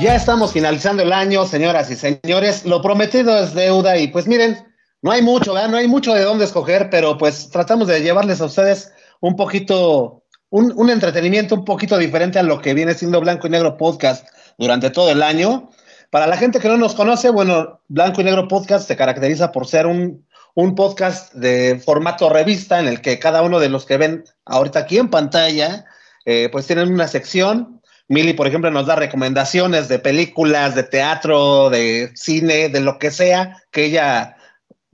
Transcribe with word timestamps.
Ya 0.00 0.14
estamos 0.14 0.54
finalizando 0.54 1.02
el 1.02 1.12
año, 1.12 1.44
señoras 1.44 1.90
y 1.90 1.94
señores. 1.94 2.64
Lo 2.64 2.80
prometido 2.80 3.36
es 3.36 3.52
deuda 3.52 3.98
y 3.98 4.08
pues 4.08 4.26
miren, 4.26 4.56
no 5.02 5.10
hay 5.10 5.20
mucho, 5.20 5.52
¿verdad? 5.52 5.68
No 5.68 5.76
hay 5.76 5.88
mucho 5.88 6.14
de 6.14 6.24
dónde 6.24 6.46
escoger, 6.46 6.88
pero 6.88 7.18
pues 7.18 7.50
tratamos 7.50 7.86
de 7.86 8.00
llevarles 8.00 8.40
a 8.40 8.46
ustedes 8.46 8.94
un 9.20 9.36
poquito, 9.36 10.22
un, 10.48 10.88
entretenimiento 10.88 11.54
un 11.54 11.66
poquito 11.66 11.98
diferente 11.98 12.38
a 12.38 12.42
lo 12.42 12.62
que 12.62 12.72
viene 12.72 12.94
siendo 12.94 13.20
Blanco 13.20 13.46
y 13.46 13.50
Negro 13.50 13.76
Podcast 13.76 14.26
durante 14.56 14.88
todo 14.88 15.10
el 15.10 15.22
año. 15.22 15.68
Para 16.08 16.26
la 16.26 16.38
gente 16.38 16.60
que 16.60 16.68
no 16.68 16.78
nos 16.78 16.94
conoce, 16.94 17.28
bueno, 17.28 17.82
Blanco 17.88 18.22
y 18.22 18.24
Negro 18.24 18.48
Podcast 18.48 18.88
se 18.88 18.96
caracteriza 18.96 19.52
por 19.52 19.66
ser 19.66 19.86
un, 19.86 20.26
un 20.54 20.74
podcast 20.76 21.34
de 21.34 21.78
formato 21.84 22.30
revista 22.30 22.80
en 22.80 22.88
el 22.88 23.02
que 23.02 23.18
cada 23.18 23.42
uno 23.42 23.60
de 23.60 23.68
los 23.68 23.84
que 23.84 23.98
ven 23.98 24.24
ahorita 24.46 24.78
aquí 24.78 24.96
en 24.96 25.10
pantalla, 25.10 25.84
eh, 26.24 26.48
pues 26.50 26.66
tienen 26.66 26.90
una 26.90 27.06
sección 27.06 27.79
Mili, 28.10 28.32
por 28.32 28.48
ejemplo, 28.48 28.72
nos 28.72 28.86
da 28.86 28.96
recomendaciones 28.96 29.86
de 29.86 30.00
películas, 30.00 30.74
de 30.74 30.82
teatro, 30.82 31.70
de 31.70 32.10
cine, 32.16 32.68
de 32.68 32.80
lo 32.80 32.98
que 32.98 33.12
sea 33.12 33.62
que 33.70 33.84
ella 33.84 34.36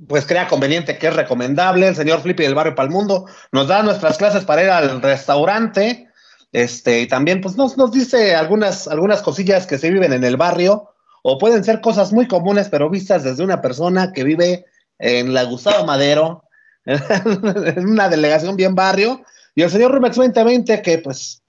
pues 0.06 0.27
crea 0.27 0.48
conveniente, 0.48 0.98
que 0.98 1.06
es 1.06 1.16
recomendable. 1.16 1.89
El 1.89 1.97
señor 1.97 2.20
Flippy 2.20 2.42
del 2.42 2.55
Barrio 2.55 2.75
Palmundo 2.75 3.25
nos 3.52 3.69
da 3.69 3.83
nuestras 3.83 4.19
clases 4.19 4.45
para 4.45 4.65
ir 4.65 4.69
al 4.69 5.01
restaurante. 5.01 6.11
Este, 6.52 7.01
y 7.01 7.09
también 7.09 7.41
pues 7.41 7.56
nos, 7.56 7.79
nos 7.79 7.91
dice 7.91 8.34
algunas, 8.34 8.87
algunas 8.87 9.23
cosillas 9.23 9.67
que 9.67 9.78
se 9.78 9.91
viven 9.91 10.12
en 10.12 10.23
el 10.23 10.37
barrio, 10.37 10.91
o 11.23 11.39
pueden 11.39 11.64
ser 11.64 11.80
cosas 11.80 12.12
muy 12.12 12.28
comunes, 12.28 12.69
pero 12.69 12.91
vistas 12.91 13.25
desde 13.25 13.42
una 13.42 13.62
persona 13.62 14.12
que 14.12 14.25
vive 14.25 14.67
en 14.98 15.33
la 15.33 15.45
Gustavo 15.45 15.87
Madero, 15.87 16.45
en 16.84 17.89
una 17.89 18.11
delegación 18.11 18.56
bien 18.56 18.75
barrio. 18.75 19.23
Y 19.55 19.62
el 19.62 19.70
señor 19.70 19.92
Rumex 19.92 20.17
2020, 20.17 20.83
que 20.83 20.98
pues 20.98 21.42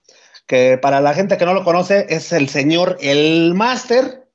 que 0.48 0.78
para 0.78 1.02
la 1.02 1.14
gente 1.14 1.38
que 1.38 1.45
no 1.45 1.53
lo 1.53 1.64
conoce 1.64 2.08
es 2.09 2.31
el 2.31 2.50
señor 2.50 2.98
El 3.02 3.53
Máster, 3.53 4.28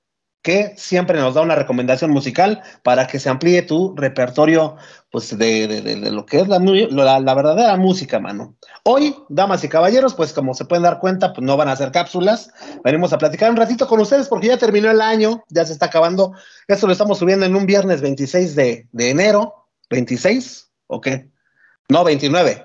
que 0.43 0.75
siempre 0.77 1.19
nos 1.19 1.35
da 1.35 1.41
una 1.41 1.55
recomendación 1.55 2.11
musical 2.11 2.63
para 2.83 3.07
que 3.07 3.21
se 3.21 3.31
amplíe 3.31 3.63
tu 3.63 3.95
repertorio 3.97 4.77
pues 5.11 5.37
de, 5.37 5.69
de, 5.69 6.11
lo 6.11 6.27
que 6.27 6.41
es 6.41 6.49
la, 6.49 6.59
la, 6.59 7.35
verdadera 7.35 7.77
música, 7.77 8.19
mano. 8.19 8.57
Hoy, 8.83 9.15
damas 9.29 9.63
y 9.63 9.69
caballeros, 9.69 10.15
pues 10.15 10.33
como 10.33 10.55
se 10.55 10.65
pueden 10.65 10.83
dar 10.83 10.99
cuenta, 10.99 11.33
pues 11.33 11.45
no 11.45 11.57
van 11.57 11.69
a 11.69 11.73
hacer 11.73 11.93
cápsulas. 11.93 12.51
Venimos 12.83 13.13
a 13.13 13.19
platicar 13.19 13.51
un 13.51 13.57
ratito 13.57 13.87
con 13.87 14.01
ustedes 14.01 14.29
porque 14.29 14.49
ya 14.49 14.59
terminó 14.59 14.91
el 14.91 15.01
año, 15.01 15.45
ya 15.49 15.65
se 15.65 15.73
está 15.73 15.87
acabando. 15.87 16.33
Esto 16.67 16.87
lo 16.87 16.93
estamos 16.93 17.19
subiendo 17.19 17.47
en 17.47 17.55
un 17.55 17.67
viernes 17.67 18.01
26 18.01 18.57
de, 18.57 18.89
enero. 18.99 19.69
¿26? 19.91 20.67
¿O 20.89 21.01
qué? 21.01 21.31
No, 21.89 22.03
29. 22.03 22.65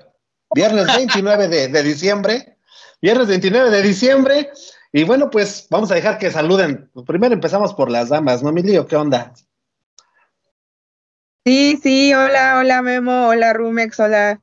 Viernes 0.54 0.86
29 0.86 1.48
de, 1.48 1.68
de 1.68 1.82
diciembre 1.82 2.57
viernes 3.00 3.28
29 3.28 3.70
de 3.70 3.82
diciembre. 3.82 4.50
Y 4.92 5.04
bueno, 5.04 5.30
pues 5.30 5.66
vamos 5.70 5.90
a 5.90 5.94
dejar 5.94 6.18
que 6.18 6.30
saluden. 6.30 6.90
Primero 7.06 7.34
empezamos 7.34 7.74
por 7.74 7.90
las 7.90 8.08
damas, 8.08 8.42
¿no, 8.42 8.52
Milio? 8.52 8.86
¿Qué 8.86 8.96
onda? 8.96 9.32
Sí, 11.44 11.78
sí, 11.82 12.12
hola, 12.12 12.58
hola 12.58 12.82
Memo, 12.82 13.28
hola 13.28 13.52
Rumex, 13.52 13.98
hola. 14.00 14.42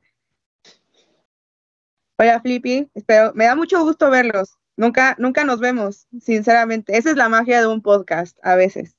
Hola 2.18 2.40
Flippy, 2.40 2.90
espero, 2.94 3.32
me 3.34 3.44
da 3.44 3.54
mucho 3.54 3.82
gusto 3.82 4.10
verlos. 4.10 4.56
Nunca, 4.76 5.14
nunca 5.18 5.44
nos 5.44 5.60
vemos, 5.60 6.06
sinceramente. 6.20 6.96
Esa 6.96 7.10
es 7.10 7.16
la 7.16 7.28
magia 7.28 7.60
de 7.60 7.66
un 7.66 7.82
podcast, 7.82 8.38
a 8.42 8.56
veces. 8.56 8.96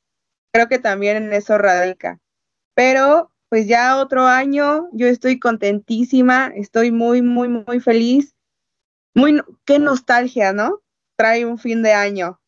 Creo 0.51 0.67
que 0.67 0.79
también 0.79 1.17
en 1.17 1.33
eso 1.33 1.57
radica. 1.57 2.19
Pero, 2.75 3.31
pues 3.49 3.67
ya 3.67 3.97
otro 3.97 4.25
año, 4.25 4.87
yo 4.91 5.07
estoy 5.07 5.39
contentísima, 5.39 6.51
estoy 6.55 6.91
muy, 6.91 7.21
muy, 7.21 7.47
muy 7.47 7.79
feliz 7.79 8.36
muy, 9.17 9.41
qué 9.65 9.79
nostalgia, 9.79 10.53
¿no? 10.53 10.83
Trae 11.15 11.43
un 11.43 11.57
fin 11.57 11.81
de 11.81 11.91
año. 11.91 12.39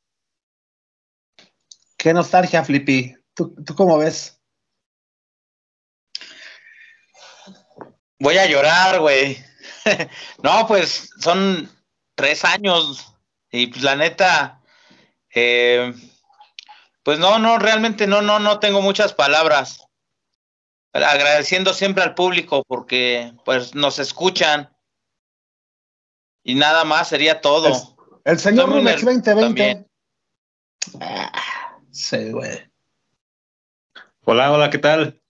Qué 1.97 2.13
nostalgia, 2.13 2.63
Flippy. 2.63 3.15
¿Tú, 3.33 3.55
¿Tú 3.65 3.73
cómo 3.73 3.97
ves? 3.97 4.39
Voy 8.19 8.37
a 8.37 8.45
llorar, 8.45 8.99
güey. 8.99 9.43
no, 10.43 10.67
pues 10.67 11.09
son 11.19 11.67
tres 12.13 12.45
años 12.45 13.15
y 13.51 13.67
pues 13.67 13.81
la 13.81 13.95
neta, 13.95 14.61
eh, 15.33 15.91
pues 17.01 17.17
no, 17.17 17.39
no, 17.39 17.57
realmente 17.57 18.05
no, 18.05 18.21
no, 18.21 18.37
no 18.37 18.59
tengo 18.59 18.81
muchas 18.81 19.13
palabras. 19.15 19.87
Agradeciendo 20.93 21.73
siempre 21.73 22.03
al 22.03 22.13
público 22.13 22.63
porque 22.67 23.33
pues 23.43 23.73
nos 23.73 23.97
escuchan 23.97 24.69
y 26.43 26.55
nada 26.55 26.83
más 26.83 27.09
sería 27.09 27.41
todo. 27.41 27.67
El, 27.67 28.33
el 28.33 28.39
señor 28.39 28.69
Rumex 28.69 29.03
2020. 29.03 29.85
Ah, 30.99 31.77
sí, 31.91 32.31
güey. 32.31 32.69
Hola, 34.23 34.51
hola, 34.51 34.69
¿qué 34.69 34.77
tal? 34.77 35.21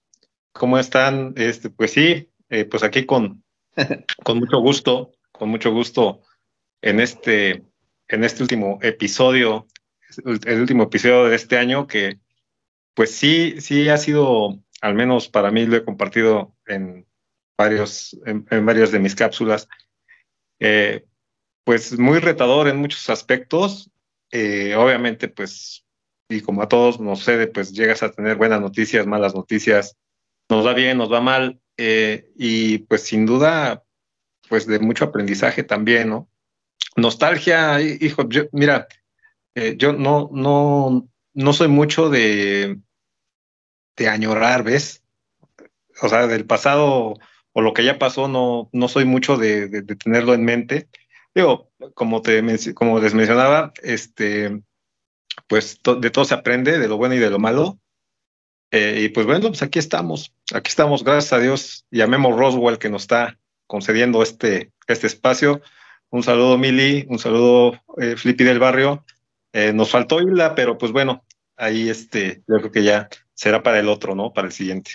¿Cómo 0.52 0.78
están? 0.78 1.34
Este, 1.38 1.70
pues 1.70 1.92
sí, 1.92 2.30
eh, 2.50 2.66
pues 2.66 2.84
aquí 2.84 3.06
con, 3.06 3.44
con 4.24 4.40
mucho 4.40 4.59
gusto, 4.59 5.12
con 5.31 5.50
mucho 5.50 5.72
gusto 5.72 6.22
en 6.81 7.00
este, 7.00 7.64
en 8.08 8.24
este 8.24 8.44
último 8.44 8.80
episodio, 8.81 9.68
el 10.26 10.59
último 10.59 10.84
episodio 10.84 11.26
de 11.26 11.36
este 11.36 11.58
año 11.58 11.88
que 11.88 12.20
pues 12.94 13.16
sí, 13.16 13.62
sí 13.62 13.88
ha 13.88 13.97
sido, 13.97 14.59
al 14.81 14.96
menos 14.96 15.30
para 15.30 15.52
mí 15.52 15.66
lo 15.66 15.78
he 15.78 15.86
compartido 15.86 16.56
en 16.66 17.08
varios, 17.58 18.20
en, 18.26 18.46
en 18.50 18.66
varias 18.66 18.91
de 18.91 19.00
mis 19.00 19.16
cápsulas, 19.16 19.70
eh, 20.59 21.06
pues 21.64 21.97
muy 21.97 22.20
retador 22.20 22.68
en 22.68 22.78
muchos 22.78 23.09
aspectos. 23.09 23.90
Eh, 24.31 24.75
obviamente, 24.75 25.28
pues, 25.28 25.86
y 26.30 26.42
como 26.42 26.62
a 26.62 26.68
todos 26.68 27.00
nos 27.00 27.20
sucede, 27.20 27.47
pues 27.47 27.72
llegas 27.72 28.03
a 28.03 28.12
tener 28.12 28.36
buenas 28.38 28.62
noticias, 28.62 29.08
malas 29.08 29.34
noticias, 29.34 29.97
nos 30.50 30.66
va 30.66 30.74
bien, 30.74 30.97
nos 30.97 31.12
va 31.12 31.22
mal, 31.22 31.59
eh, 31.78 32.31
y 32.36 32.80
pues 32.80 33.03
sin 33.03 33.25
duda, 33.25 33.84
pues 34.47 34.68
de 34.68 34.80
mucho 34.80 35.06
aprendizaje 35.06 35.64
también, 35.64 36.09
¿no? 36.09 36.30
Nostalgia, 36.96 37.81
hijo, 37.81 38.28
yo, 38.30 38.44
mira, 38.52 38.88
yo 39.78 39.94
no, 39.94 40.30
no, 40.31 41.08
no 41.34 41.53
soy 41.53 41.68
mucho 41.68 42.09
de, 42.09 42.80
de 43.96 44.09
añorar, 44.09 44.64
¿ves? 44.64 45.03
O 46.02 46.09
sea, 46.09 46.28
del 46.28 46.46
pasado 46.46 47.20
o 47.59 47.62
lo 47.62 47.74
que 47.74 47.84
ya 47.84 48.00
pasó, 48.00 48.28
no, 48.28 48.70
no 48.72 48.88
soy 48.88 49.06
mucho 49.06 49.38
de, 49.38 49.68
de, 49.68 49.81
de 49.81 49.96
tenerlo 49.96 50.34
en 50.34 50.46
mente 50.46 50.88
Digo, 51.34 51.72
como, 51.94 52.22
te, 52.22 52.44
como 52.74 53.00
les 53.00 53.14
mencionaba, 53.14 53.72
este, 53.84 54.62
pues 55.47 55.80
to, 55.81 55.96
de 55.96 56.09
todo 56.09 56.25
se 56.25 56.34
aprende, 56.34 56.80
de 56.80 56.88
lo 56.88 56.97
bueno 56.97 57.16
y 57.16 57.20
de 57.20 57.30
lo 57.30 57.40
malo. 57.40 57.80
Eh, 58.72 59.03
y 59.06 59.09
pues 59.09 59.25
bueno, 59.25 59.47
pues 59.47 59.62
aquí 59.64 59.80
estamos, 59.80 60.34
aquí 60.53 60.70
estamos, 60.70 61.03
gracias 61.03 61.34
a 61.34 61.40
Dios, 61.40 61.86
y 61.92 62.02
a 62.02 62.08
Roswell 62.08 62.78
que 62.78 62.90
nos 62.90 63.03
está 63.03 63.40
concediendo 63.68 64.22
este, 64.24 64.72
este 64.88 65.08
espacio. 65.08 65.62
Un 66.09 66.24
saludo, 66.24 66.58
Mili, 66.58 67.06
un 67.09 67.20
saludo, 67.20 67.80
eh, 67.97 68.16
Flippy 68.16 68.44
del 68.44 68.59
Barrio. 68.59 69.06
Eh, 69.53 69.74
nos 69.74 69.91
faltó 69.91 70.22
Isla, 70.22 70.56
pero 70.56 70.78
pues 70.78 70.91
bueno, 70.91 71.24
ahí 71.56 71.90
este, 71.90 72.44
yo 72.47 72.58
creo 72.58 72.72
que 72.72 72.84
ya 72.84 73.09
será 73.34 73.64
para 73.64 73.80
el 73.80 73.90
otro, 73.90 74.16
¿no? 74.16 74.34
Para 74.34 74.47
el 74.47 74.53
siguiente. 74.53 74.91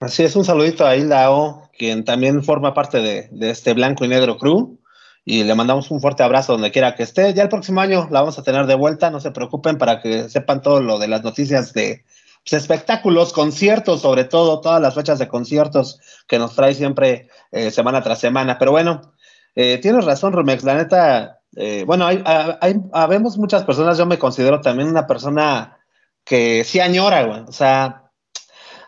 Así 0.00 0.22
es, 0.22 0.34
un 0.34 0.46
saludito 0.46 0.86
a 0.86 0.96
Hilda 0.96 1.28
quien 1.76 2.04
también 2.04 2.42
forma 2.42 2.72
parte 2.72 3.00
de, 3.00 3.28
de 3.32 3.50
este 3.50 3.74
Blanco 3.74 4.04
y 4.04 4.08
Negro 4.08 4.38
Crew 4.38 4.80
y 5.26 5.44
le 5.44 5.54
mandamos 5.54 5.90
un 5.90 6.00
fuerte 6.00 6.22
abrazo 6.22 6.52
donde 6.52 6.70
quiera 6.70 6.94
que 6.94 7.02
esté. 7.02 7.34
Ya 7.34 7.42
el 7.42 7.50
próximo 7.50 7.82
año 7.82 8.08
la 8.10 8.20
vamos 8.20 8.38
a 8.38 8.42
tener 8.42 8.66
de 8.66 8.74
vuelta, 8.74 9.10
no 9.10 9.20
se 9.20 9.30
preocupen 9.30 9.76
para 9.76 10.00
que 10.00 10.30
sepan 10.30 10.62
todo 10.62 10.80
lo 10.80 10.98
de 10.98 11.08
las 11.08 11.22
noticias 11.22 11.74
de 11.74 12.04
pues, 12.42 12.60
espectáculos, 12.62 13.34
conciertos, 13.34 14.00
sobre 14.00 14.24
todo 14.24 14.62
todas 14.62 14.80
las 14.80 14.94
fechas 14.94 15.18
de 15.18 15.28
conciertos 15.28 16.00
que 16.26 16.38
nos 16.38 16.54
trae 16.56 16.74
siempre 16.74 17.28
eh, 17.52 17.70
semana 17.70 18.02
tras 18.02 18.20
semana. 18.20 18.58
Pero 18.58 18.70
bueno, 18.70 19.12
eh, 19.54 19.78
tienes 19.78 20.06
razón, 20.06 20.32
Rumex, 20.32 20.64
la 20.64 20.76
neta, 20.76 21.40
eh, 21.56 21.84
bueno, 21.86 22.06
hay, 22.06 22.22
hay, 22.24 22.76
habemos 22.92 23.36
muchas 23.36 23.64
personas, 23.64 23.98
yo 23.98 24.06
me 24.06 24.18
considero 24.18 24.62
también 24.62 24.88
una 24.88 25.06
persona 25.06 25.78
que 26.24 26.64
sí 26.64 26.80
añora, 26.80 27.24
güey, 27.24 27.40
o 27.40 27.52
sea, 27.52 27.99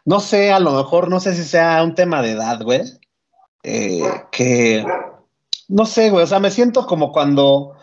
no 0.05 0.21
sé, 0.21 0.53
a 0.53 0.59
lo 0.59 0.73
mejor, 0.73 1.09
no 1.09 1.21
sé 1.21 1.35
si 1.35 1.45
sea 1.45 1.83
un 1.83 1.95
tema 1.95 2.23
de 2.23 2.33
edad, 2.33 2.63
güey, 2.63 2.83
eh, 3.63 4.03
que 4.31 4.85
no 5.69 5.87
sé, 5.87 6.11
güey, 6.11 6.25
o 6.25 6.27
sea, 6.27 6.41
me 6.41 6.51
siento 6.51 6.87
como 6.87 7.13
cuando 7.13 7.75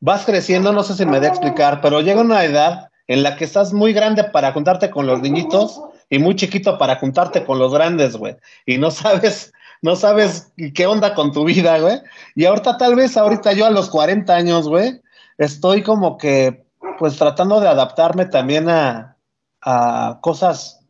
vas 0.00 0.24
creciendo, 0.24 0.72
no 0.72 0.82
sé 0.82 0.94
si 0.94 1.04
me 1.06 1.20
da 1.20 1.26
a 1.26 1.30
explicar, 1.30 1.80
pero 1.80 2.00
llega 2.00 2.20
una 2.20 2.44
edad 2.44 2.90
en 3.06 3.22
la 3.22 3.36
que 3.36 3.44
estás 3.44 3.72
muy 3.72 3.92
grande 3.92 4.24
para 4.24 4.52
juntarte 4.52 4.90
con 4.90 5.06
los 5.06 5.20
niñitos 5.20 5.80
y 6.08 6.18
muy 6.18 6.36
chiquito 6.36 6.78
para 6.78 6.96
juntarte 6.96 7.44
con 7.44 7.58
los 7.58 7.72
grandes, 7.72 8.16
güey. 8.16 8.36
Y 8.66 8.78
no 8.78 8.90
sabes, 8.90 9.52
no 9.82 9.96
sabes 9.96 10.52
qué 10.74 10.86
onda 10.86 11.14
con 11.14 11.32
tu 11.32 11.44
vida, 11.44 11.78
güey. 11.78 12.00
Y 12.34 12.44
ahorita 12.44 12.76
tal 12.76 12.94
vez, 12.94 13.16
ahorita 13.16 13.52
yo 13.52 13.66
a 13.66 13.70
los 13.70 13.90
40 13.90 14.34
años, 14.34 14.68
güey, 14.68 15.02
estoy 15.38 15.82
como 15.82 16.16
que, 16.16 16.64
pues 16.98 17.16
tratando 17.16 17.60
de 17.60 17.68
adaptarme 17.68 18.26
también 18.26 18.68
a, 18.68 19.16
a 19.60 20.18
cosas 20.20 20.83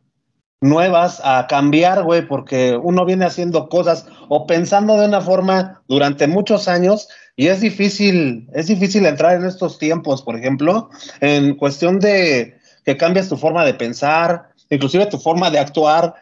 nuevas 0.61 1.21
a 1.23 1.47
cambiar, 1.47 2.03
güey, 2.03 2.27
porque 2.27 2.79
uno 2.81 3.05
viene 3.05 3.25
haciendo 3.25 3.69
cosas 3.69 4.07
o 4.29 4.47
pensando 4.47 4.97
de 4.97 5.07
una 5.07 5.21
forma 5.21 5.83
durante 5.87 6.27
muchos 6.27 6.67
años 6.67 7.07
y 7.35 7.47
es 7.47 7.61
difícil, 7.61 8.49
es 8.53 8.67
difícil 8.67 9.05
entrar 9.05 9.35
en 9.35 9.45
estos 9.45 9.77
tiempos, 9.77 10.21
por 10.21 10.37
ejemplo, 10.37 10.89
en 11.19 11.55
cuestión 11.55 11.99
de 11.99 12.57
que 12.85 12.97
cambias 12.97 13.29
tu 13.29 13.37
forma 13.37 13.65
de 13.65 13.73
pensar, 13.73 14.49
inclusive 14.69 15.05
tu 15.07 15.19
forma 15.19 15.51
de 15.51 15.59
actuar, 15.59 16.15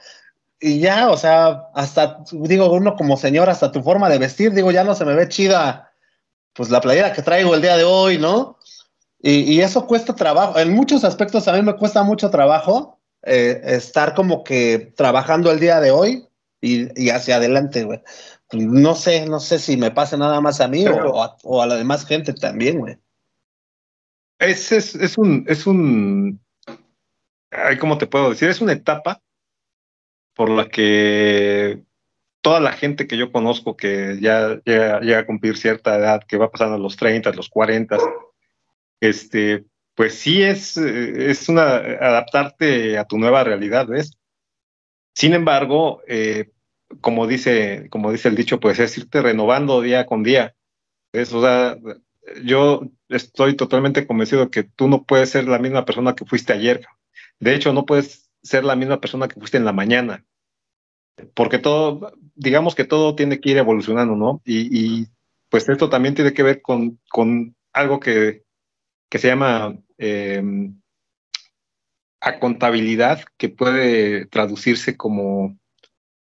y 0.59 0.79
ya, 0.79 1.09
o 1.09 1.17
sea, 1.17 1.67
hasta, 1.75 2.19
digo, 2.31 2.71
uno 2.71 2.95
como 2.95 3.17
señor, 3.17 3.49
hasta 3.49 3.71
tu 3.71 3.83
forma 3.83 4.09
de 4.09 4.17
vestir, 4.17 4.53
digo, 4.53 4.71
ya 4.71 4.85
no 4.85 4.95
se 4.95 5.03
me 5.03 5.13
ve 5.13 5.27
chida, 5.27 5.91
pues 6.53 6.69
la 6.69 6.79
playera 6.79 7.11
que 7.11 7.21
traigo 7.21 7.53
el 7.53 7.61
día 7.61 7.75
de 7.75 7.83
hoy, 7.83 8.17
¿no? 8.17 8.57
Y, 9.21 9.61
eso 9.61 9.87
cuesta 9.87 10.15
trabajo, 10.15 10.57
en 10.59 10.73
muchos 10.73 11.03
aspectos 11.03 11.47
a 11.47 11.53
mí 11.53 11.61
me 11.61 11.75
cuesta 11.75 12.03
mucho 12.03 12.29
trabajo 12.29 12.92
eh, 13.23 13.61
estar 13.63 14.13
como 14.13 14.43
que 14.43 14.91
trabajando 14.95 15.51
el 15.51 15.59
día 15.59 15.79
de 15.79 15.91
hoy 15.91 16.27
y, 16.61 17.09
hacia 17.09 17.37
adelante, 17.37 17.83
güey. 17.83 18.01
No 18.51 18.95
sé, 18.95 19.25
no 19.25 19.39
sé 19.39 19.59
si 19.59 19.77
me 19.77 19.91
pasa 19.91 20.15
nada 20.17 20.39
más 20.39 20.61
a 20.61 20.67
mí 20.67 20.85
o, 20.87 21.61
a, 21.61 21.65
la 21.65 21.75
demás 21.75 22.05
gente 22.05 22.33
también, 22.33 22.79
güey. 22.79 22.97
Es, 24.39 24.71
es, 24.71 24.95
es 24.95 25.17
un, 25.17 25.45
es 25.47 25.65
un, 25.65 26.39
¿cómo 27.79 27.97
te 27.97 28.07
puedo 28.07 28.29
decir? 28.29 28.49
Es 28.49 28.61
una 28.61 28.73
etapa 28.73 29.21
por 30.35 30.49
la 30.49 30.67
que 30.69 31.83
toda 32.41 32.59
la 32.59 32.73
gente 32.73 33.07
que 33.07 33.17
yo 33.17 33.31
conozco 33.31 33.77
que 33.77 34.17
ya 34.19 34.59
llega, 34.65 35.19
a 35.19 35.25
cumplir 35.25 35.57
cierta 35.57 35.95
edad, 35.95 36.23
que 36.27 36.37
va 36.37 36.51
pasando 36.51 36.75
a 36.75 36.79
los 36.79 36.97
30, 36.97 37.31
los 37.31 37.49
40, 37.49 37.97
este, 38.99 39.65
pues 39.95 40.15
sí 40.15 40.41
es, 40.41 40.77
es 40.77 41.49
una, 41.49 41.75
adaptarte 41.75 42.97
a 42.97 43.05
tu 43.05 43.17
nueva 43.17 43.43
realidad, 43.43 43.87
¿ves? 43.87 44.17
Sin 45.13 45.33
embargo, 45.33 46.01
eh, 46.07 46.51
como, 47.01 47.27
dice, 47.27 47.87
como 47.89 48.11
dice 48.11 48.29
el 48.29 48.35
dicho, 48.35 48.59
pues 48.59 48.79
es 48.79 48.97
irte 48.97 49.21
renovando 49.21 49.81
día 49.81 50.05
con 50.05 50.23
día. 50.23 50.55
¿ves? 51.11 51.33
O 51.33 51.41
sea, 51.41 51.77
yo 52.43 52.81
estoy 53.09 53.55
totalmente 53.55 54.07
convencido 54.07 54.49
que 54.49 54.63
tú 54.63 54.87
no 54.87 55.03
puedes 55.03 55.29
ser 55.29 55.47
la 55.47 55.59
misma 55.59 55.85
persona 55.85 56.15
que 56.15 56.25
fuiste 56.25 56.53
ayer. 56.53 56.85
De 57.39 57.55
hecho, 57.55 57.73
no 57.73 57.85
puedes 57.85 58.29
ser 58.41 58.63
la 58.63 58.75
misma 58.75 58.99
persona 58.99 59.27
que 59.27 59.39
fuiste 59.39 59.57
en 59.57 59.65
la 59.65 59.73
mañana. 59.73 60.25
Porque 61.35 61.59
todo, 61.59 62.13
digamos 62.35 62.75
que 62.75 62.85
todo 62.85 63.15
tiene 63.15 63.39
que 63.39 63.51
ir 63.51 63.57
evolucionando, 63.57 64.15
¿no? 64.15 64.41
Y, 64.45 65.07
pues 65.49 65.69
esto 65.69 65.87
también 65.87 66.15
tiene 66.15 66.33
que 66.33 66.41
ver 66.41 66.61
con, 66.63 66.99
algo 67.71 67.99
que, 67.99 68.43
se 69.11 69.27
llama 69.27 69.77
eh, 69.97 70.43
a 72.21 72.39
contabilidad, 72.39 73.23
que 73.37 73.49
puede 73.49 74.25
traducirse 74.27 74.95
como, 74.95 75.57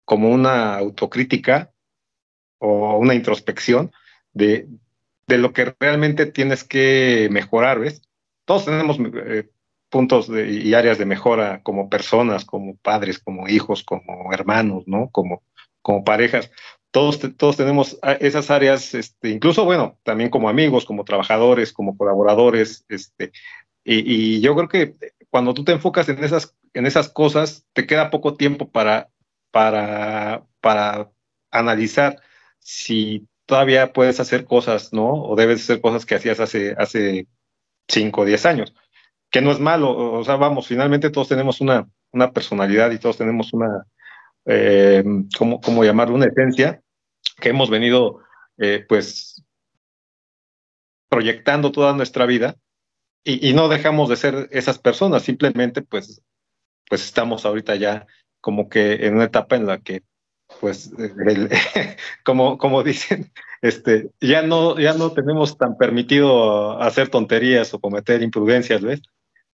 como 0.03 0.29
una 0.29 0.75
autocrítica 0.77 1.71
o 2.59 2.97
una 2.97 3.13
introspección 3.13 3.91
de, 4.33 4.67
de 5.27 5.37
lo 5.37 5.53
que 5.53 5.75
realmente 5.79 6.25
tienes 6.25 6.63
que 6.63 7.27
mejorar, 7.31 7.79
¿ves? 7.79 8.01
Todos 8.45 8.65
tenemos 8.65 8.97
eh, 8.99 9.49
puntos 9.89 10.29
y 10.29 10.73
áreas 10.73 10.97
de 10.97 11.05
mejora 11.05 11.61
como 11.63 11.89
personas, 11.89 12.45
como 12.45 12.75
padres, 12.77 13.19
como 13.19 13.47
hijos, 13.47 13.83
como 13.83 14.33
hermanos, 14.33 14.83
¿no? 14.87 15.09
Como, 15.11 15.43
como 15.81 16.03
parejas. 16.03 16.51
Todos, 16.95 17.19
todos 17.35 17.57
tenemos 17.57 17.99
esas 18.21 18.49
áreas, 18.49 18.93
este, 18.93 19.27
incluso, 19.31 19.65
bueno, 19.65 19.99
también 20.03 20.29
como 20.29 20.47
amigos, 20.47 20.85
como 20.85 21.03
trabajadores, 21.03 21.73
como 21.73 21.97
colaboradores, 21.97 22.85
este, 22.87 23.33
y, 23.83 24.39
yo 24.39 24.55
creo 24.55 24.69
que 24.69 24.95
cuando 25.29 25.53
tú 25.53 25.65
te 25.65 25.73
enfocas 25.73 26.07
en 26.07 26.23
esas, 26.23 26.55
en 26.73 26.85
esas 26.85 27.09
cosas, 27.09 27.65
te 27.73 27.85
queda 27.85 28.11
poco 28.11 28.35
tiempo 28.35 28.71
para, 28.71 29.09
para, 29.51 30.45
para 30.61 31.11
analizar 31.51 32.21
si 32.59 33.27
todavía 33.45 33.91
puedes 33.91 34.21
hacer 34.21 34.45
cosas, 34.45 34.93
¿no? 34.93 35.21
O 35.21 35.35
debes 35.35 35.63
hacer 35.63 35.81
cosas 35.81 36.05
que 36.05 36.15
hacías 36.15 36.39
hace, 36.39 36.75
hace 36.77 37.27
5 37.89 38.21
o 38.21 38.25
10 38.25 38.45
años 38.45 38.73
que 39.29 39.41
no 39.41 39.51
es 39.51 39.59
malo, 39.59 40.13
o 40.13 40.23
sea, 40.23 40.37
vamos, 40.37 40.67
finalmente 40.67 41.09
todos 41.09 41.27
tenemos 41.27 41.59
una, 41.59 41.89
una 42.13 42.31
personalidad 42.31 42.91
y 42.91 42.99
todos 42.99 43.17
tenemos 43.17 43.51
una, 43.51 43.85
eh, 44.45 45.03
¿cómo, 45.37 45.83
llamarlo? 45.83 46.15
Una 46.15 46.27
esencia 46.27 46.81
que 47.35 47.49
hemos 47.49 47.69
venido, 47.69 48.19
eh, 48.57 48.85
pues, 48.87 49.43
proyectando 51.09 51.71
toda 51.71 51.93
nuestra 51.93 52.25
vida 52.25 52.55
y, 53.23 53.53
no 53.53 53.69
dejamos 53.69 54.09
de 54.09 54.17
ser 54.17 54.49
esas 54.51 54.77
personas, 54.77 55.23
simplemente, 55.23 55.81
pues, 55.81 56.21
pues 56.87 57.03
estamos 57.03 57.45
ahorita 57.45 57.75
ya 57.75 58.05
como 58.39 58.69
que 58.69 59.07
en 59.07 59.15
una 59.15 59.25
etapa 59.25 59.55
en 59.55 59.65
la 59.65 59.79
que, 59.79 60.03
pues, 60.59 60.91
como, 62.23 62.57
como 62.57 62.83
dicen, 62.83 63.31
este, 63.61 64.11
ya 64.21 64.43
no, 64.43 64.79
ya 64.79 64.93
no 64.93 65.11
tenemos 65.11 65.57
tan 65.57 65.77
permitido 65.77 66.79
hacer 66.79 67.09
tonterías 67.09 67.73
o 67.73 67.79
cometer 67.79 68.21
imprudencias, 68.21 68.83
¿ves? 68.83 69.01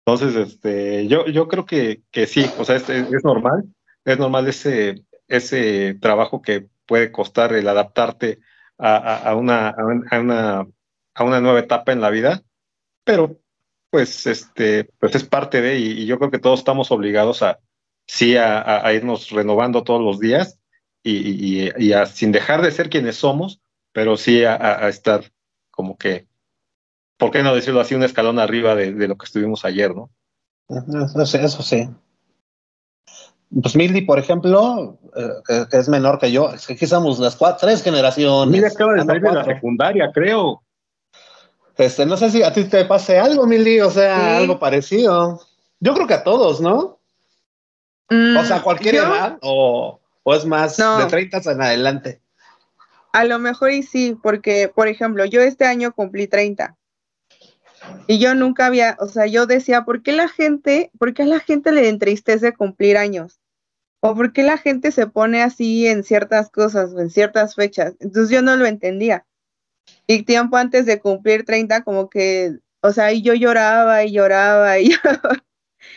Entonces, 0.07 0.35
este, 0.37 1.07
yo, 1.07 1.27
yo 1.27 1.49
creo 1.49 1.67
que, 1.67 2.01
que 2.11 2.27
sí, 2.27 2.47
o 2.59 2.65
sea, 2.65 2.77
es, 2.77 2.89
es, 2.89 3.25
normal, 3.25 3.65
es 4.07 4.19
normal 4.19 4.49
ese, 4.49 5.05
ese 5.27 5.99
trabajo 6.01 6.41
que 6.41 6.69
puede 6.89 7.13
costar 7.13 7.53
el 7.53 7.69
adaptarte 7.69 8.41
a, 8.79 9.17
a, 9.31 9.37
una, 9.37 9.69
a, 9.69 10.19
una, 10.19 10.67
a 11.15 11.25
una 11.25 11.41
nueva 11.41 11.61
etapa 11.61 11.93
en 11.93 12.01
la 12.01 12.11
vida, 12.11 12.43
pero 13.05 13.39
pues, 13.91 14.27
este, 14.27 14.85
pues 14.99 15.15
es 15.15 15.25
parte 15.25 15.61
de, 15.61 15.79
y, 15.79 16.07
yo 16.07 16.19
creo 16.19 16.31
que 16.31 16.39
todos 16.39 16.59
estamos 16.59 16.91
obligados 16.91 17.43
a, 17.43 17.61
sí, 18.07 18.37
a, 18.37 18.93
irnos 18.93 19.31
renovando 19.31 19.85
todos 19.85 20.03
los 20.03 20.19
días 20.19 20.59
y, 21.03 21.67
y, 21.67 21.71
y 21.79 21.93
sin 22.07 22.33
dejar 22.33 22.63
de 22.63 22.71
ser 22.71 22.89
quienes 22.89 23.17
somos, 23.17 23.61
pero 23.93 24.17
sí 24.17 24.45
a, 24.45 24.89
estar 24.89 25.31
como 25.71 25.97
que 25.97 26.27
¿por 27.19 27.31
qué 27.31 27.43
no 27.43 27.55
decirlo 27.55 27.81
así, 27.81 27.95
un 27.95 28.05
escalón 28.05 28.39
arriba 28.39 28.75
de, 28.75 29.09
lo 29.09 29.19
que 29.19 29.27
estuvimos 29.27 29.65
ayer, 29.65 29.95
¿no? 29.95 30.11
Eso, 30.69 31.63
sí. 31.63 31.89
Pues 33.63 33.77
Mildy, 33.77 34.03
por 34.03 34.19
ejemplo, 34.19 34.99
eh, 35.17 35.65
que 35.71 35.77
es 35.79 35.89
menor 35.89 36.19
que 36.19 36.31
yo, 36.31 36.51
es 36.53 36.67
que 36.67 36.75
aquí 36.75 36.87
somos 36.87 37.19
las 37.19 37.35
cuatro, 37.35 37.67
tres 37.67 37.83
generaciones. 37.83 38.53
Mira, 38.53 38.69
acaba 38.69 38.95
de 38.95 39.05
salir 39.05 39.23
de 39.23 39.33
la 39.33 39.45
secundaria, 39.45 40.11
creo. 40.13 40.63
Este, 41.77 42.05
no 42.05 42.17
sé 42.17 42.31
si 42.31 42.43
a 42.43 42.53
ti 42.53 42.65
te 42.65 42.85
pase 42.85 43.19
algo, 43.19 43.47
Mildy, 43.47 43.81
o 43.81 43.91
sea, 43.91 44.37
algo 44.37 44.59
parecido. 44.59 45.41
Yo 45.81 45.95
creo 45.95 46.07
que 46.07 46.15
a 46.15 46.25
todos, 46.25 46.61
¿no? 46.61 46.99
Mm, 48.11 48.37
o 48.37 48.45
sea, 48.45 48.63
cualquier 48.63 48.97
edad, 48.97 49.39
o, 49.43 50.01
es 50.27 50.45
más 50.45 50.77
de 50.77 51.07
30 51.09 51.53
en 51.53 51.63
adelante. 51.63 52.21
A 53.13 53.25
lo 53.25 53.39
mejor 53.39 53.71
y 53.71 53.83
sí, 53.83 54.17
porque, 54.23 54.71
por 54.75 54.89
ejemplo, 54.89 55.25
yo 55.25 55.41
este 55.41 55.65
año 55.65 55.93
cumplí 55.93 56.27
30. 56.27 56.78
Y 58.07 58.19
yo 58.19 58.35
nunca 58.35 58.67
había, 58.67 58.97
o 59.01 59.09
sea, 59.09 59.27
yo 59.27 59.47
decía, 59.47 59.85
¿por 59.85 60.03
qué 60.03 60.13
la 60.13 60.29
gente, 60.29 60.91
por 60.99 61.13
qué 61.15 61.25
a 61.25 61.27
la 61.27 61.41
gente 61.41 61.73
le 61.73 61.89
entristece 61.89 62.55
cumplir 62.55 62.97
años? 62.97 63.41
¿O 64.01 64.15
por 64.15 64.33
qué 64.33 64.43
la 64.43 64.59
gente 64.59 64.93
se 64.93 65.07
pone 65.07 65.43
así 65.43 65.87
en 65.87 66.05
ciertas 66.05 66.51
cosas 66.51 66.93
o 66.95 67.01
en 67.01 67.11
ciertas 67.11 67.55
fechas? 67.55 67.95
Entonces 68.01 68.31
yo 68.31 68.43
no 68.43 68.57
lo 68.57 68.67
entendía. 68.67 69.27
Y 70.07 70.23
tiempo 70.23 70.57
antes 70.57 70.87
de 70.87 71.01
cumplir 71.01 71.45
30, 71.45 71.83
como 71.83 72.09
que, 72.09 72.59
o 72.81 72.93
sea, 72.93 73.13
y 73.13 73.23
yo 73.23 73.35
lloraba 73.35 74.05
y 74.05 74.13
lloraba 74.13 74.79
y 74.79 74.93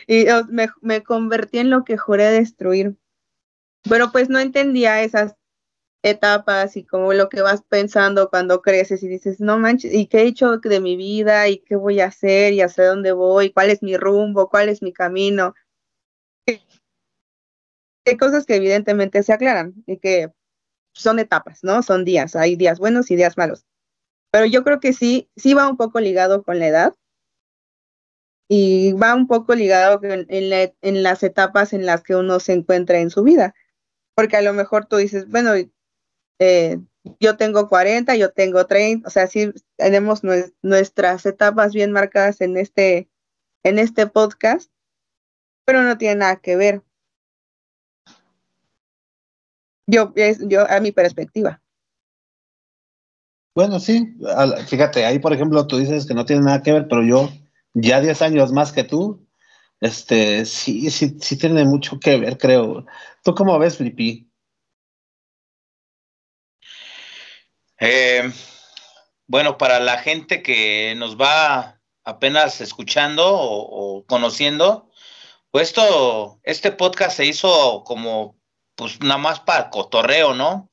me, 0.50 0.70
me 0.82 1.04
convertí 1.04 1.60
en 1.60 1.70
lo 1.70 1.84
que 1.84 1.98
juré 1.98 2.26
destruir. 2.26 2.96
Pero 3.90 4.12
pues 4.12 4.30
no 4.30 4.40
entendía 4.40 5.02
esas 5.02 5.36
etapas 6.04 6.78
y 6.78 6.84
como 6.84 7.14
lo 7.14 7.30
que 7.30 7.42
vas 7.42 7.62
pensando 7.62 8.30
cuando 8.30 8.62
creces 8.62 9.04
y 9.04 9.08
dices, 9.08 9.40
no 9.40 9.58
manches, 9.60 9.94
¿y 9.94 10.08
qué 10.08 10.22
he 10.22 10.28
hecho 10.28 10.58
de 10.58 10.80
mi 10.80 10.96
vida? 10.96 11.48
¿Y 11.48 11.60
qué 11.60 11.76
voy 11.76 12.00
a 12.00 12.08
hacer? 12.08 12.54
¿Y 12.54 12.62
hacia 12.62 12.88
dónde 12.88 13.12
voy? 13.12 13.52
¿Cuál 13.52 13.70
es 13.70 13.84
mi 13.84 13.98
rumbo? 13.98 14.50
¿Cuál 14.50 14.70
es 14.70 14.82
mi 14.82 14.94
camino? 14.94 15.54
Hay 18.06 18.18
cosas 18.18 18.46
que 18.46 18.56
evidentemente 18.56 19.22
se 19.22 19.34
aclaran 19.34 19.76
y 19.86 19.98
que 19.98 20.32
son 20.94 21.20
etapas, 21.20 21.64
¿no? 21.64 21.84
Son 21.84 22.04
días, 22.04 22.36
hay 22.36 22.56
días 22.56 22.80
buenos 22.80 23.12
y 23.12 23.16
días 23.16 23.38
malos. 23.38 23.66
Pero 24.32 24.46
yo 24.46 24.64
creo 24.64 24.80
que 24.80 24.94
sí, 24.94 25.30
sí 25.36 25.54
va 25.54 25.70
un 25.70 25.78
poco 25.78 26.00
ligado 26.00 26.44
con 26.44 26.58
la 26.60 26.68
edad 26.68 26.96
y 28.50 28.94
va 28.94 29.14
un 29.14 29.28
poco 29.28 29.54
ligado 29.54 30.00
en, 30.04 30.26
en 30.30 31.04
las 31.04 31.24
etapas 31.24 31.74
en 31.74 31.86
las 31.86 32.02
que 32.02 32.16
uno 32.16 32.40
se 32.40 32.54
encuentra 32.54 33.00
en 33.00 33.12
su 33.12 33.24
vida. 33.24 33.54
Porque 34.16 34.36
a 34.36 34.42
lo 34.42 34.54
mejor 34.54 34.86
tú 34.86 34.98
dices, 34.98 35.30
bueno, 35.30 35.54
eh, 36.44 36.80
yo 37.20 37.38
tengo 37.38 37.70
40, 37.70 38.16
yo 38.16 38.32
tengo 38.32 38.66
30, 38.66 39.08
o 39.08 39.12
sea, 39.12 39.28
sí 39.28 39.52
tenemos 39.78 40.22
nuestras 40.64 41.24
etapas 41.28 41.72
bien 41.72 41.92
marcadas 41.92 42.42
en 42.42 42.58
este, 42.58 43.10
en 43.64 43.78
este 43.78 44.08
podcast, 44.08 44.72
pero 45.66 45.84
no 45.84 46.00
tiene 46.00 46.16
nada 46.16 46.38
que 46.38 46.56
ver. 46.56 46.82
Yo, 49.86 50.14
yo 50.48 50.68
a 50.68 50.80
mi 50.80 50.92
perspectiva. 50.92 51.62
Bueno, 53.54 53.80
sí, 53.80 54.18
fíjate, 54.66 55.06
ahí 55.06 55.20
por 55.20 55.34
ejemplo 55.34 55.68
tú 55.68 55.78
dices 55.78 56.08
que 56.08 56.16
no 56.16 56.26
tiene 56.26 56.42
nada 56.42 56.64
que 56.64 56.72
ver, 56.72 56.88
pero 56.88 57.04
yo 57.04 57.30
ya 57.76 58.02
10 58.02 58.20
años 58.24 58.52
más 58.52 58.72
que 58.72 58.84
tú, 58.84 59.28
este, 59.80 60.46
sí, 60.46 60.90
sí, 60.90 61.18
sí 61.22 61.38
tiene 61.38 61.66
mucho 61.66 62.00
que 62.00 62.18
ver, 62.18 62.40
creo. 62.40 62.88
¿Tú 63.24 63.36
cómo 63.36 63.60
ves, 63.60 63.78
Flippy? 63.78 64.31
Eh, 67.84 68.32
bueno, 69.26 69.58
para 69.58 69.80
la 69.80 69.98
gente 69.98 70.44
que 70.44 70.94
nos 70.98 71.20
va 71.20 71.82
apenas 72.04 72.62
escuchando 72.62 73.24
o, 73.28 74.06
conociendo, 74.06 74.92
pues 75.50 75.70
esto, 75.70 76.40
este 76.44 76.72
podcast 76.72 77.18
se 77.18 77.26
hizo 77.26 77.84
como, 77.84 78.38
pues 78.76 79.00
nada 79.02 79.18
más 79.18 79.40
para 79.40 79.72
cotorreo, 79.72 80.36
¿no? 80.36 80.70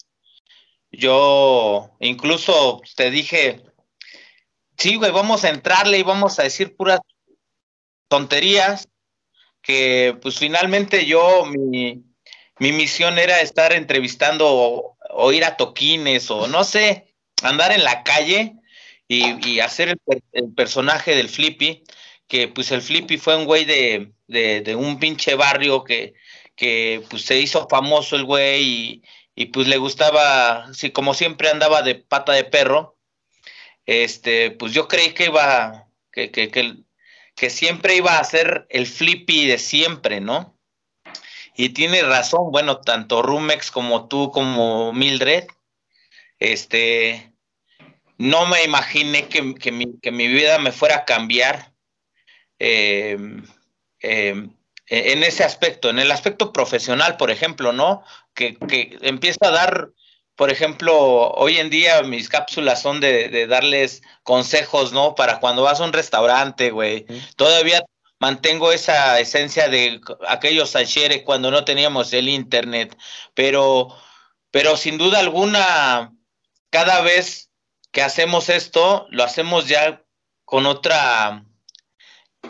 Yo 0.90 1.96
incluso 2.00 2.82
te 2.94 3.10
dije, 3.10 3.64
sí, 4.76 4.96
güey, 4.96 5.10
vamos 5.10 5.44
a 5.44 5.48
entrarle 5.48 5.98
y 5.98 6.02
vamos 6.02 6.38
a 6.38 6.42
decir 6.42 6.76
puras 6.76 7.00
tonterías, 8.08 8.86
que 9.62 10.18
pues 10.20 10.38
finalmente 10.38 11.06
yo, 11.06 11.46
mi, 11.46 12.04
mi 12.58 12.72
misión 12.72 13.18
era 13.18 13.40
estar 13.40 13.72
entrevistando 13.72 14.97
o, 15.10 15.32
ir 15.32 15.44
a 15.44 15.56
toquines 15.56 16.30
o 16.30 16.46
no 16.46 16.64
sé, 16.64 17.14
andar 17.42 17.72
en 17.72 17.84
la 17.84 18.02
calle 18.04 18.54
y, 19.08 19.60
hacer 19.60 19.96
el, 20.32 20.52
personaje 20.54 21.14
del 21.14 21.28
Flippy, 21.28 21.82
que 22.26 22.48
pues 22.48 22.70
el 22.72 22.82
Flippy 22.82 23.16
fue 23.16 23.36
un 23.36 23.46
güey 23.46 23.64
de, 23.64 24.12
de, 24.26 24.76
un 24.76 24.98
pinche 24.98 25.34
barrio 25.34 25.84
que, 25.84 26.14
que 26.56 27.02
pues 27.08 27.22
se 27.22 27.38
hizo 27.40 27.66
famoso 27.68 28.16
el 28.16 28.24
güey 28.24 28.62
y, 28.62 29.02
y 29.34 29.46
pues 29.46 29.68
le 29.68 29.78
gustaba, 29.78 30.72
sí, 30.74 30.90
como 30.90 31.14
siempre 31.14 31.48
andaba 31.48 31.82
de 31.82 31.94
pata 31.94 32.32
de 32.32 32.44
perro, 32.44 32.98
este, 33.86 34.50
pues 34.50 34.72
yo 34.74 34.88
creí 34.88 35.14
que 35.14 35.26
iba, 35.26 35.88
que, 36.12 36.30
que, 36.30 36.50
que, 36.50 36.74
que 37.34 37.50
siempre 37.50 37.96
iba 37.96 38.18
a 38.18 38.24
ser 38.24 38.66
el 38.68 38.86
Flippy 38.86 39.46
de 39.46 39.58
siempre, 39.58 40.20
¿no? 40.20 40.57
Y 41.58 41.70
tiene 41.70 42.02
razón, 42.02 42.52
bueno, 42.52 42.80
tanto 42.82 43.20
Rumex 43.20 43.72
como 43.72 44.06
tú, 44.06 44.30
como 44.30 44.92
Mildred, 44.92 45.48
este, 46.38 47.32
no 48.16 48.46
me 48.46 48.62
imaginé 48.62 49.26
que, 49.26 49.56
que, 49.56 49.72
mi, 49.72 49.98
que 50.00 50.12
mi, 50.12 50.28
vida 50.28 50.60
me 50.60 50.70
fuera 50.70 50.98
a 50.98 51.04
cambiar 51.04 51.72
em, 52.60 53.44
em, 53.98 54.54
e, 54.86 55.12
en 55.12 55.24
ese 55.24 55.42
aspecto, 55.42 55.90
en 55.90 55.98
el 55.98 56.12
aspecto 56.12 56.52
profesional, 56.52 57.16
por 57.16 57.32
ejemplo, 57.32 57.72
¿no? 57.72 58.04
Que, 58.34 58.56
que 58.56 58.96
empieza 59.02 59.48
a 59.48 59.50
dar, 59.50 59.90
por 60.36 60.52
ejemplo, 60.52 61.32
hoy 61.32 61.56
en 61.56 61.70
día 61.70 62.02
mis 62.02 62.28
cápsulas 62.28 62.80
son 62.80 63.00
de, 63.00 63.30
de 63.30 63.48
darles 63.48 64.02
consejos, 64.22 64.92
¿no? 64.92 65.16
Para 65.16 65.40
cuando 65.40 65.62
vas 65.62 65.80
a 65.80 65.84
un 65.84 65.92
restaurante, 65.92 66.70
güey. 66.70 67.04
Todavía 67.34 67.82
mantengo 68.18 68.72
esa 68.72 69.18
esencia 69.20 69.68
de 69.68 70.00
aquellos 70.26 70.74
ayeres 70.76 71.22
cuando 71.22 71.50
no 71.50 71.64
teníamos 71.64 72.12
el 72.12 72.28
internet, 72.28 72.96
pero, 73.34 73.88
pero 74.50 74.76
sin 74.76 74.98
duda 74.98 75.20
alguna, 75.20 76.12
cada 76.70 77.00
vez 77.00 77.50
que 77.92 78.02
hacemos 78.02 78.48
esto, 78.48 79.06
lo 79.10 79.24
hacemos 79.24 79.66
ya 79.66 80.02
con 80.44 80.66
otra, 80.66 81.44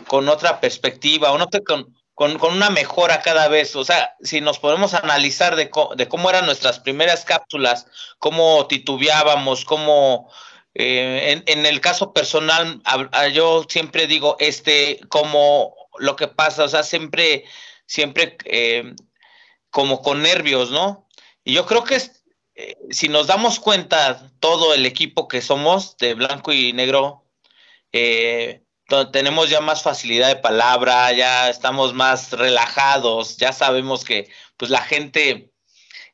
con 0.07 0.27
otra 0.29 0.59
perspectiva, 0.59 1.29
con, 1.29 1.93
con, 2.15 2.39
con, 2.39 2.53
una 2.53 2.69
mejora 2.69 3.21
cada 3.21 3.47
vez. 3.47 3.75
O 3.75 3.85
sea, 3.85 4.15
si 4.21 4.41
nos 4.41 4.59
podemos 4.59 4.93
analizar 4.93 5.55
de, 5.55 5.69
de 5.95 6.07
cómo 6.07 6.29
eran 6.29 6.45
nuestras 6.45 6.79
primeras 6.79 7.25
cápsulas, 7.25 7.87
cómo 8.17 8.67
titubeábamos, 8.67 9.65
cómo 9.65 10.29
eh, 10.75 11.43
en, 11.45 11.65
el 11.65 11.81
caso 11.81 12.13
personal, 12.13 12.81
yo 13.33 13.65
siempre 13.67 14.07
digo, 14.07 14.37
este, 14.39 14.99
como 15.09 15.75
lo 15.97 16.15
que 16.15 16.27
pasa, 16.27 16.63
o 16.63 16.67
sea, 16.69 16.83
siempre, 16.83 17.45
siempre 17.85 18.37
eh, 18.45 18.93
como 19.69 20.01
con 20.01 20.21
nervios, 20.21 20.71
¿no? 20.71 21.07
Y 21.43 21.53
yo 21.53 21.65
creo 21.65 21.83
que 21.83 21.95
eh, 22.55 22.77
si 22.91 23.09
nos 23.09 23.27
damos 23.27 23.59
cuenta, 23.59 24.31
todo 24.39 24.73
el 24.73 24.85
equipo 24.85 25.27
que 25.27 25.41
somos 25.41 25.97
de 25.97 26.13
blanco 26.13 26.53
y 26.53 26.73
negro, 26.73 27.25
tenemos 29.11 29.49
ya 29.49 29.61
más 29.61 29.81
facilidad 29.83 30.27
de 30.27 30.35
palabra, 30.35 31.11
ya 31.13 31.49
estamos 31.49 31.93
más 31.93 32.31
relajados, 32.31 33.37
ya 33.37 33.51
sabemos 33.53 34.03
que 34.03 34.29
pues 34.57 34.69
la 34.71 34.81
gente, 34.81 35.51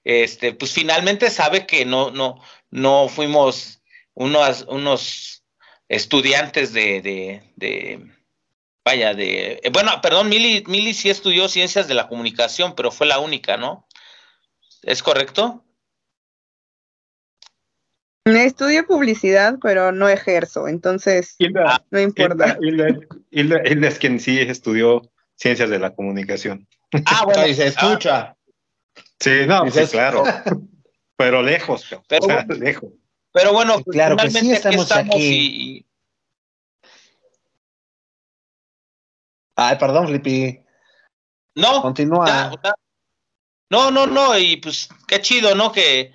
este, 0.03 0.53
pues 0.53 0.71
finalmente 0.71 1.29
sabe 1.29 1.65
que 1.65 1.85
no, 1.85 2.11
no, 2.11 2.41
no 2.71 3.09
fuimos 3.09 3.75
unos, 4.15 4.65
unos 4.67 5.43
estudiantes 5.87 6.73
de, 6.73 7.01
de, 7.01 7.43
de, 7.55 8.11
vaya, 8.83 9.13
de, 9.13 9.59
eh, 9.63 9.69
bueno, 9.71 9.91
perdón, 10.01 10.29
Mili, 10.29 10.63
Mili 10.67 10.93
sí 10.93 11.09
estudió 11.09 11.47
ciencias 11.47 11.87
de 11.87 11.93
la 11.93 12.07
comunicación, 12.07 12.73
pero 12.75 12.91
fue 12.91 13.05
la 13.05 13.19
única, 13.19 13.57
¿no? 13.57 13.87
¿Es 14.81 15.03
correcto? 15.03 15.61
Estudio 18.25 18.87
publicidad, 18.87 19.59
pero 19.61 19.91
no 19.91 20.09
ejerzo, 20.09 20.67
entonces 20.67 21.35
no 21.91 21.99
importa. 21.99 22.57
Hilda, 23.29 23.57
es 23.63 23.99
quien 23.99 24.19
sí 24.19 24.39
estudió 24.39 25.11
ciencias 25.35 25.69
de 25.69 25.77
la 25.77 25.93
comunicación. 25.93 26.67
Ah, 27.05 27.23
bueno, 27.25 27.45
y 27.45 27.53
se 27.53 27.67
escucha. 27.67 28.35
Sí, 29.19 29.45
no, 29.45 29.69
sí, 29.69 29.85
claro. 29.87 30.23
pero 31.17 31.43
lejos, 31.43 31.85
pero, 32.07 32.25
o 32.25 32.27
sea, 32.27 32.45
lejos. 32.59 32.93
Pero 33.35 33.51
bueno, 33.51 33.83
claro 33.83 34.15
que 34.15 34.31
sí 34.31 34.49
estamos, 34.49 34.89
aquí. 34.93 35.85
Ay, 39.57 39.77
perdón, 39.77 40.07
Flippy. 40.07 40.61
No. 41.55 41.81
Continúa. 41.81 42.53
no, 43.69 43.91
no, 43.91 44.07
no, 44.07 44.39
y 44.39 44.55
pues 44.55 44.87
qué 45.05 45.21
chido, 45.21 45.53
¿no? 45.53 45.73
Que, 45.73 46.13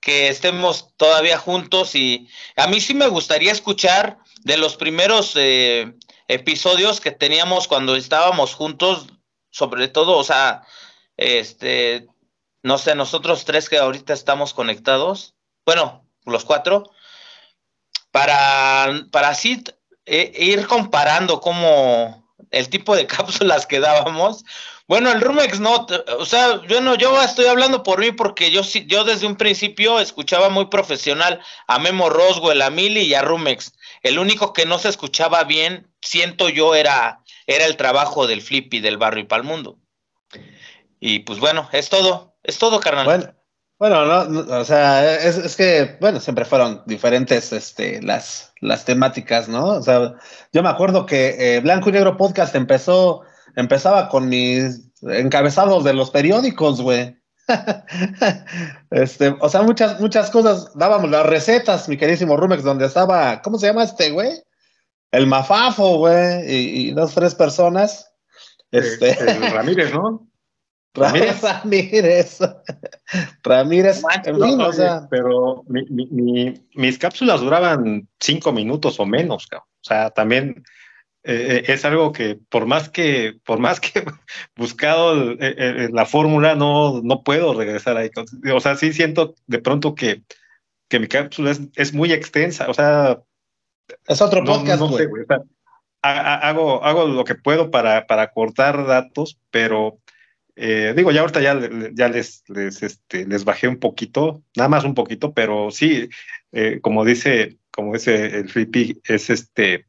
que 0.00 0.30
estemos 0.30 0.96
todavía 0.96 1.38
juntos 1.38 1.94
y 1.94 2.28
a 2.56 2.66
mí 2.66 2.80
sí 2.80 2.92
me 2.92 3.06
gustaría 3.06 3.52
escuchar 3.52 4.18
de 4.42 4.56
los 4.56 4.76
primeros 4.76 5.34
eh, 5.36 5.94
episodios 6.26 7.00
que 7.00 7.12
teníamos 7.12 7.68
cuando 7.68 7.94
estábamos 7.94 8.54
juntos, 8.54 9.06
sobre 9.50 9.86
todo, 9.86 10.16
o 10.16 10.24
sea, 10.24 10.64
este, 11.16 12.08
no 12.64 12.78
sé, 12.78 12.96
nosotros 12.96 13.44
tres 13.44 13.68
que 13.68 13.78
ahorita 13.78 14.12
estamos 14.12 14.54
conectados, 14.54 15.36
bueno, 15.64 16.07
los 16.30 16.44
cuatro, 16.44 16.90
para, 18.10 19.04
para 19.10 19.28
así 19.28 19.62
eh, 20.06 20.32
ir 20.38 20.66
comparando 20.66 21.40
como 21.40 22.26
el 22.50 22.68
tipo 22.68 22.96
de 22.96 23.06
cápsulas 23.06 23.66
que 23.66 23.80
dábamos. 23.80 24.44
Bueno, 24.86 25.12
el 25.12 25.20
Rumex 25.20 25.60
no, 25.60 25.86
o 26.18 26.24
sea, 26.24 26.62
yo 26.66 26.80
no, 26.80 26.94
yo 26.94 27.22
estoy 27.22 27.44
hablando 27.44 27.82
por 27.82 28.00
mí 28.00 28.10
porque 28.10 28.50
yo 28.50 28.62
yo 28.86 29.04
desde 29.04 29.26
un 29.26 29.36
principio 29.36 30.00
escuchaba 30.00 30.48
muy 30.48 30.66
profesional 30.66 31.42
a 31.66 31.78
Memo 31.78 32.08
Roswell, 32.08 32.62
a 32.62 32.70
Mili 32.70 33.02
y 33.02 33.12
a 33.12 33.20
Rumex. 33.20 33.74
El 34.02 34.18
único 34.18 34.54
que 34.54 34.64
no 34.64 34.78
se 34.78 34.88
escuchaba 34.88 35.44
bien, 35.44 35.92
siento 36.00 36.48
yo, 36.48 36.74
era, 36.74 37.22
era 37.46 37.66
el 37.66 37.76
trabajo 37.76 38.26
del 38.26 38.40
Flippy 38.40 38.80
del 38.80 38.96
barrio 38.96 39.24
y 39.24 39.26
Palmundo. 39.26 39.78
Y 41.00 41.18
pues 41.20 41.38
bueno, 41.38 41.68
es 41.72 41.90
todo, 41.90 42.36
es 42.42 42.56
todo, 42.58 42.80
carnal. 42.80 43.37
Bueno, 43.78 44.26
no, 44.26 44.58
o 44.58 44.64
sea, 44.64 45.14
es, 45.16 45.38
es, 45.38 45.54
que, 45.54 45.96
bueno, 46.00 46.18
siempre 46.18 46.44
fueron 46.44 46.82
diferentes 46.86 47.52
este, 47.52 48.02
las, 48.02 48.52
las 48.60 48.84
temáticas, 48.84 49.48
¿no? 49.48 49.66
O 49.66 49.82
sea, 49.82 50.14
yo 50.52 50.62
me 50.62 50.68
acuerdo 50.68 51.06
que 51.06 51.36
eh, 51.38 51.60
Blanco 51.60 51.88
y 51.88 51.92
Negro 51.92 52.16
Podcast 52.16 52.56
empezó, 52.56 53.22
empezaba 53.54 54.08
con 54.08 54.28
mis 54.28 54.90
encabezados 55.02 55.84
de 55.84 55.94
los 55.94 56.10
periódicos, 56.10 56.80
güey. 56.80 57.16
este, 58.90 59.36
o 59.40 59.48
sea, 59.48 59.62
muchas, 59.62 60.00
muchas 60.00 60.30
cosas, 60.30 60.72
dábamos 60.74 61.08
las 61.10 61.26
recetas, 61.26 61.88
mi 61.88 61.96
queridísimo 61.96 62.36
Rumex, 62.36 62.64
donde 62.64 62.86
estaba, 62.86 63.40
¿cómo 63.42 63.58
se 63.58 63.68
llama 63.68 63.84
este 63.84 64.10
güey? 64.10 64.42
El 65.12 65.26
Mafafo, 65.28 65.98
güey, 65.98 66.50
y, 66.52 66.88
y 66.88 66.90
dos, 66.92 67.14
tres 67.14 67.34
personas. 67.34 68.12
Este... 68.70 69.18
El 69.20 69.52
Ramírez, 69.52 69.92
¿no? 69.94 70.28
Ramírez. 70.94 71.40
Ramírez. 71.62 72.40
Ramírez. 73.42 74.02
o 74.04 74.72
sea. 74.72 75.06
Pero 75.10 75.64
mis 75.68 76.98
cápsulas 76.98 77.40
duraban 77.40 78.08
cinco 78.20 78.52
minutos 78.52 78.98
o 79.00 79.06
menos, 79.06 79.46
o 79.52 79.64
sea, 79.80 80.10
también 80.10 80.62
eh, 81.24 81.64
eh, 81.66 81.72
es 81.72 81.84
algo 81.84 82.12
que 82.12 82.38
por 82.48 82.66
más 82.66 82.88
que 82.88 83.34
por 83.44 83.58
más 83.58 83.80
que 83.80 84.04
buscado 84.56 85.34
la 85.34 86.06
fórmula 86.06 86.54
no, 86.54 87.00
no 87.02 87.22
puedo 87.22 87.54
regresar 87.54 87.96
ahí. 87.96 88.10
O 88.52 88.60
sea, 88.60 88.76
sí 88.76 88.92
siento 88.92 89.34
de 89.46 89.58
pronto 89.58 89.94
que, 89.94 90.22
que 90.88 91.00
mi 91.00 91.06
cápsula 91.06 91.54
es, 91.74 91.92
muy 91.92 92.12
extensa, 92.12 92.68
o 92.68 92.74
sea... 92.74 93.20
Es 94.06 94.20
otro 94.20 94.44
podcast, 94.44 94.82
hago, 96.02 96.84
hago 96.84 97.06
lo 97.06 97.24
que 97.24 97.34
puedo 97.34 97.70
para, 97.70 98.06
para 98.06 98.32
cortar 98.32 98.86
datos, 98.86 99.38
pero 99.50 99.98
eh, 100.60 100.92
digo, 100.96 101.12
ya 101.12 101.20
ahorita 101.20 101.40
ya, 101.40 101.56
ya 101.92 102.08
les, 102.08 102.42
les, 102.48 102.82
este, 102.82 103.24
les 103.26 103.44
bajé 103.44 103.68
un 103.68 103.78
poquito, 103.78 104.42
nada 104.56 104.68
más 104.68 104.82
un 104.82 104.94
poquito, 104.94 105.32
pero 105.32 105.70
sí, 105.70 106.08
eh, 106.50 106.80
como 106.80 107.04
dice, 107.04 107.58
como 107.70 107.92
dice 107.92 108.26
el 108.38 108.48
Flippy, 108.48 109.00
es 109.04 109.30
este, 109.30 109.86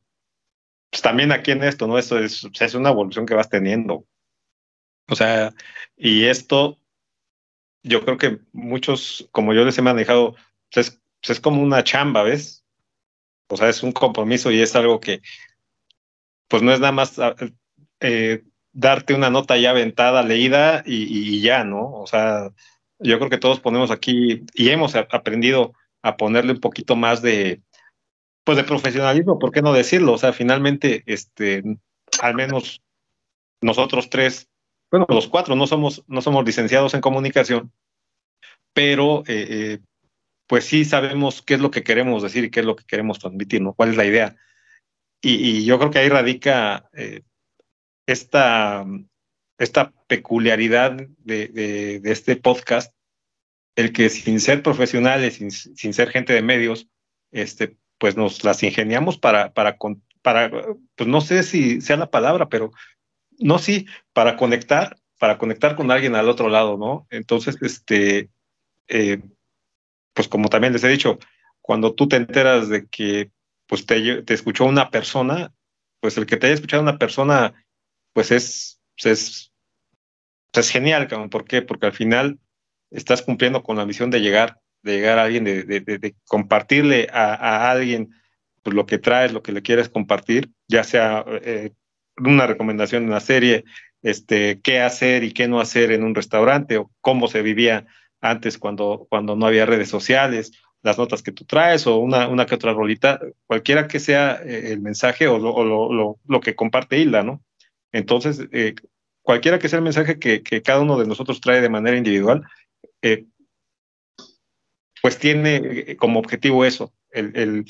pues 0.91 1.01
también 1.01 1.31
aquí 1.31 1.49
en 1.49 1.63
esto, 1.63 1.87
¿no? 1.87 1.97
Esto 1.97 2.19
es, 2.19 2.47
es 2.59 2.73
una 2.75 2.91
evolución 2.91 3.25
que 3.25 3.33
vas 3.33 3.49
teniendo. 3.49 4.05
O 5.07 5.15
sea, 5.15 5.55
y 5.97 6.25
esto, 6.25 6.77
yo 7.81 8.05
creo 8.05 8.19
que 8.19 8.39
muchos, 8.51 9.27
como 9.31 9.55
yo 9.55 9.65
les 9.65 9.75
he 9.79 9.81
manejado, 9.81 10.35
pues 10.71 10.89
es, 10.89 11.01
pues 11.19 11.31
es 11.31 11.39
como 11.39 11.63
una 11.63 11.83
chamba, 11.83 12.21
¿ves? 12.21 12.63
O 13.47 13.57
sea, 13.57 13.69
es 13.69 13.81
un 13.81 13.91
compromiso 13.91 14.51
y 14.51 14.61
es 14.61 14.75
algo 14.75 14.99
que, 14.99 15.23
pues 16.47 16.61
no 16.61 16.71
es 16.71 16.79
nada 16.79 16.91
más 16.91 17.19
eh, 18.01 18.43
darte 18.73 19.13
una 19.13 19.29
nota 19.29 19.57
ya 19.57 19.71
aventada, 19.71 20.23
leída 20.23 20.83
y, 20.85 21.41
ya, 21.41 21.63
¿no? 21.63 21.91
O 21.93 22.07
sea, 22.07 22.51
yo 22.99 23.17
creo 23.17 23.29
que 23.29 23.37
todos 23.37 23.59
ponemos 23.59 23.91
aquí 23.91 24.43
y 24.53 24.69
hemos 24.69 24.95
aprendido 24.95 25.73
a 26.01 26.17
ponerle 26.17 26.53
un 26.53 26.59
poquito 26.59 26.95
más 26.95 27.21
de, 27.21 27.61
pues 28.43 28.57
de 28.57 28.63
profesionalismo, 28.63 29.39
¿por 29.39 29.51
qué 29.51 29.61
no 29.61 29.73
decirlo? 29.73 30.13
O 30.13 30.17
sea, 30.17 30.33
finalmente, 30.33 31.03
este, 31.05 31.63
al 32.21 32.35
menos 32.35 32.81
nosotros 33.61 34.09
tres, 34.09 34.49
bueno, 34.91 35.05
los 35.09 35.27
cuatro 35.27 35.55
no 35.55 35.67
somos, 35.67 36.03
no 36.07 36.21
somos 36.21 36.45
licenciados 36.45 36.93
en 36.93 37.01
comunicación, 37.01 37.71
pero 38.73 39.23
eh, 39.27 39.47
eh, 39.49 39.79
pues 40.47 40.65
sí 40.65 40.85
sabemos 40.85 41.41
qué 41.41 41.55
es 41.55 41.59
lo 41.59 41.71
que 41.71 41.83
queremos 41.83 42.23
decir 42.23 42.43
y 42.43 42.49
qué 42.49 42.61
es 42.61 42.65
lo 42.65 42.75
que 42.75 42.85
queremos 42.85 43.19
transmitir, 43.19 43.61
¿no? 43.61 43.73
¿Cuál 43.73 43.89
es 43.89 43.97
la 43.97 44.05
idea? 44.05 44.35
Y, 45.21 45.65
yo 45.65 45.77
creo 45.77 45.91
que 45.91 45.99
ahí 45.99 46.09
radica 46.09 46.89
eh, 46.93 47.23
esta, 48.11 48.85
esta 49.59 49.93
peculiaridad 50.07 50.93
de, 51.19 51.47
de, 51.47 52.11
este 52.11 52.35
podcast, 52.35 52.93
el 53.75 53.93
que 53.93 54.09
sin 54.09 54.39
ser 54.39 54.63
profesionales, 54.63 55.35
sin, 55.35 55.51
sin 55.51 55.93
ser 55.93 56.09
gente 56.09 56.33
de 56.33 56.41
medios, 56.41 56.87
este, 57.31 57.77
pues 57.99 58.17
nos 58.17 58.43
las 58.43 58.63
ingeniamos 58.63 59.19
para, 59.19 59.53
para, 59.53 59.77
para, 60.23 60.49
pues 60.95 61.07
no 61.07 61.21
sé 61.21 61.43
si 61.43 61.81
sea 61.81 61.97
la 61.97 62.09
palabra, 62.09 62.49
pero 62.49 62.71
no, 63.37 63.59
sí, 63.59 63.85
para 64.11 64.35
conectar, 64.37 64.97
para 65.19 65.37
conectar 65.37 65.75
con 65.75 65.91
alguien 65.91 66.15
al 66.15 66.29
otro 66.29 66.49
lado, 66.49 66.77
¿no? 66.77 67.05
Entonces, 67.11 67.57
este, 67.61 68.29
eh, 68.87 69.21
pues 70.13 70.27
como 70.27 70.49
también 70.49 70.73
les 70.73 70.83
he 70.83 70.89
dicho, 70.89 71.19
cuando 71.61 71.93
tú 71.93 72.07
te 72.07 72.15
enteras 72.15 72.69
de 72.69 72.87
que 72.87 73.31
pues 73.67 73.85
te, 73.85 74.23
te 74.23 74.33
escuchó 74.33 74.65
una 74.65 74.89
persona, 74.89 75.53
pues 75.99 76.17
el 76.17 76.25
que 76.25 76.37
te 76.37 76.47
haya 76.47 76.55
escuchado 76.55 76.81
una 76.81 76.97
persona, 76.97 77.53
pues 78.19 78.31
es, 78.31 78.81
es, 78.97 79.53
es 80.51 80.69
genial, 80.69 81.07
¿por 81.31 81.45
qué? 81.45 81.61
Porque 81.61 81.85
al 81.85 81.93
final 81.93 82.37
estás 82.91 83.21
cumpliendo 83.21 83.63
con 83.63 83.77
la 83.77 83.85
misión 83.85 84.11
de 84.11 84.19
llegar 84.19 84.59
de 84.81 84.97
llegar 84.97 85.19
a 85.19 85.23
alguien, 85.23 85.45
de, 85.45 85.63
de, 85.63 85.79
de 85.79 86.15
compartirle 86.25 87.07
a, 87.13 87.71
alguien 87.71 88.09
pues, 88.61 88.75
lo 88.75 88.85
que 88.85 88.97
traes, 88.97 89.31
lo 89.31 89.41
que 89.41 89.53
le 89.53 89.61
quieres 89.61 89.87
compartir, 89.87 90.49
ya 90.67 90.83
sea 90.83 91.23
eh, 91.29 91.71
una 92.17 92.45
recomendación 92.45 93.03
de 93.03 93.09
una 93.11 93.21
serie, 93.21 93.63
este, 94.01 94.59
qué 94.59 94.81
hacer 94.81 95.23
y 95.23 95.31
qué 95.31 95.47
no 95.47 95.61
hacer 95.61 95.93
en 95.93 96.03
un 96.03 96.13
restaurante 96.13 96.75
o 96.75 96.91
cómo 96.99 97.29
se 97.29 97.41
vivía 97.41 97.87
antes 98.19 98.57
cuando, 98.57 99.07
cuando 99.09 99.37
no 99.37 99.45
había 99.45 99.65
redes 99.65 99.87
sociales, 99.87 100.51
las 100.81 100.97
notas 100.97 101.23
que 101.23 101.31
tú 101.31 101.45
traes 101.45 101.87
o 101.87 101.99
una, 101.99 102.27
una 102.27 102.45
que 102.45 102.55
otra 102.55 102.73
rolita, 102.73 103.21
cualquiera 103.47 103.87
que 103.87 104.01
sea 104.01 104.41
eh, 104.43 104.73
el 104.73 104.81
mensaje 104.81 105.29
o, 105.29 105.39
lo, 105.39 105.63
lo, 105.63 105.93
lo, 105.93 106.19
lo, 106.27 106.41
que 106.41 106.53
comparte 106.53 106.99
Hilda, 106.99 107.23
¿no? 107.23 107.41
Entonces, 107.91 108.47
eh, 108.51 108.75
cualquiera 109.21 109.59
que 109.59 109.69
sea 109.69 109.77
el 109.77 109.83
mensaje 109.83 110.19
que, 110.19 110.43
que, 110.43 110.61
cada 110.61 110.81
uno 110.81 110.97
de 110.97 111.07
nosotros 111.07 111.41
trae 111.41 111.61
de 111.61 111.69
manera 111.69 111.97
individual, 111.97 112.43
eh, 113.01 113.25
pues 115.01 115.17
tiene 115.17 115.55
eh, 115.57 115.97
como 115.97 116.19
objetivo 116.19 116.65
eso, 116.65 116.93
el, 117.11 117.65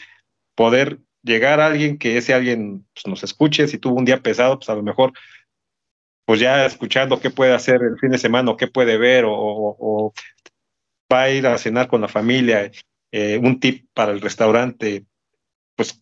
poder 0.55 0.99
llegar 1.23 1.59
a 1.59 1.67
alguien 1.67 1.97
que 1.97 2.17
ese 2.17 2.33
alguien 2.33 2.85
pues, 2.93 3.07
nos 3.07 3.23
escuche, 3.23 3.67
si 3.67 3.77
tuvo 3.77 3.95
un 3.95 4.05
día 4.05 4.21
pesado, 4.21 4.57
pues 4.57 4.69
a 4.69 4.75
lo 4.75 4.83
mejor, 4.83 5.13
pues 6.25 6.39
ya 6.39 6.65
escuchando 6.65 7.19
qué 7.19 7.29
puede 7.29 7.53
hacer 7.53 7.81
el 7.81 7.97
fin 7.99 8.11
de 8.11 8.17
semana 8.17 8.51
o 8.51 8.57
qué 8.57 8.67
puede 8.67 8.97
ver 8.97 9.25
o, 9.27 10.13
va 11.11 11.23
a 11.23 11.31
ir 11.31 11.47
a 11.47 11.57
cenar 11.57 11.88
con 11.88 12.01
la 12.01 12.07
familia, 12.07 12.71
eh, 13.12 13.39
un 13.41 13.60
tip 13.60 13.88
para 13.93 14.12
el 14.12 14.21
restaurante, 14.21 15.05
pues, 15.75 16.01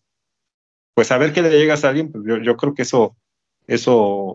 pues 0.94 1.10
a 1.12 1.18
ver 1.18 1.32
qué 1.32 1.40
le 1.40 1.50
llegas 1.50 1.84
a 1.84 1.88
alguien, 1.88 2.12
pues 2.12 2.24
yo, 2.26 2.36
yo 2.38 2.56
creo 2.56 2.74
que 2.74 2.82
eso, 2.82 3.16
eso, 3.68 4.34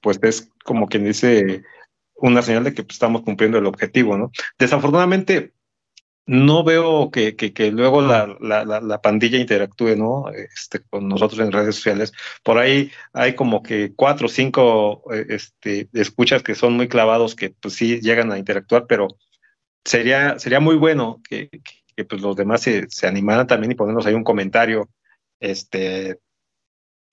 pues 0.00 0.18
es 0.22 0.50
como 0.64 0.88
quien 0.88 1.04
dice 1.04 1.64
una 2.14 2.42
señal 2.42 2.64
de 2.64 2.74
que 2.74 2.82
pues, 2.84 2.94
estamos 2.96 3.22
cumpliendo 3.22 3.58
el 3.58 3.66
objetivo, 3.66 4.16
¿no? 4.16 4.32
Desafortunadamente, 4.58 5.52
no 6.26 6.62
veo 6.62 7.10
que, 7.10 7.34
luego 7.72 8.02
la, 8.02 8.36
la, 8.40 8.64
la, 8.64 9.00
pandilla 9.00 9.38
interactúe, 9.38 9.96
¿no? 9.96 10.30
Este, 10.30 10.80
con 10.80 11.08
nosotros 11.08 11.40
en 11.40 11.52
redes 11.52 11.76
sociales. 11.76 12.12
Por 12.42 12.58
ahí 12.58 12.90
hay 13.14 13.34
como 13.34 13.62
que 13.62 13.94
cuatro 13.96 14.26
o 14.26 14.28
cinco 14.28 15.02
este, 15.10 15.88
escuchas 15.94 16.42
que 16.42 16.54
son 16.54 16.74
muy 16.74 16.86
clavados, 16.86 17.34
que 17.34 17.50
pues 17.50 17.74
sí 17.74 18.00
llegan 18.00 18.30
a 18.30 18.38
interactuar, 18.38 18.86
pero 18.86 19.08
sería, 19.86 20.38
sería 20.38 20.60
muy 20.60 20.76
bueno 20.76 21.22
que, 21.26 21.48
que 21.96 22.04
pues 22.04 22.20
los 22.20 22.36
demás 22.36 22.60
se, 22.60 22.86
se, 22.90 23.06
animaran 23.06 23.46
también 23.46 23.72
y 23.72 23.74
ponernos 23.74 24.04
ahí 24.04 24.12
un 24.14 24.24
comentario, 24.24 24.90
este, 25.40 26.18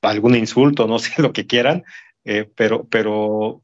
algún 0.05 0.35
insulto, 0.35 0.87
no 0.87 0.99
sé, 0.99 1.21
lo 1.21 1.33
que 1.33 1.47
quieran, 1.47 1.83
eh, 2.23 2.49
pero, 2.55 2.85
pero, 2.85 3.61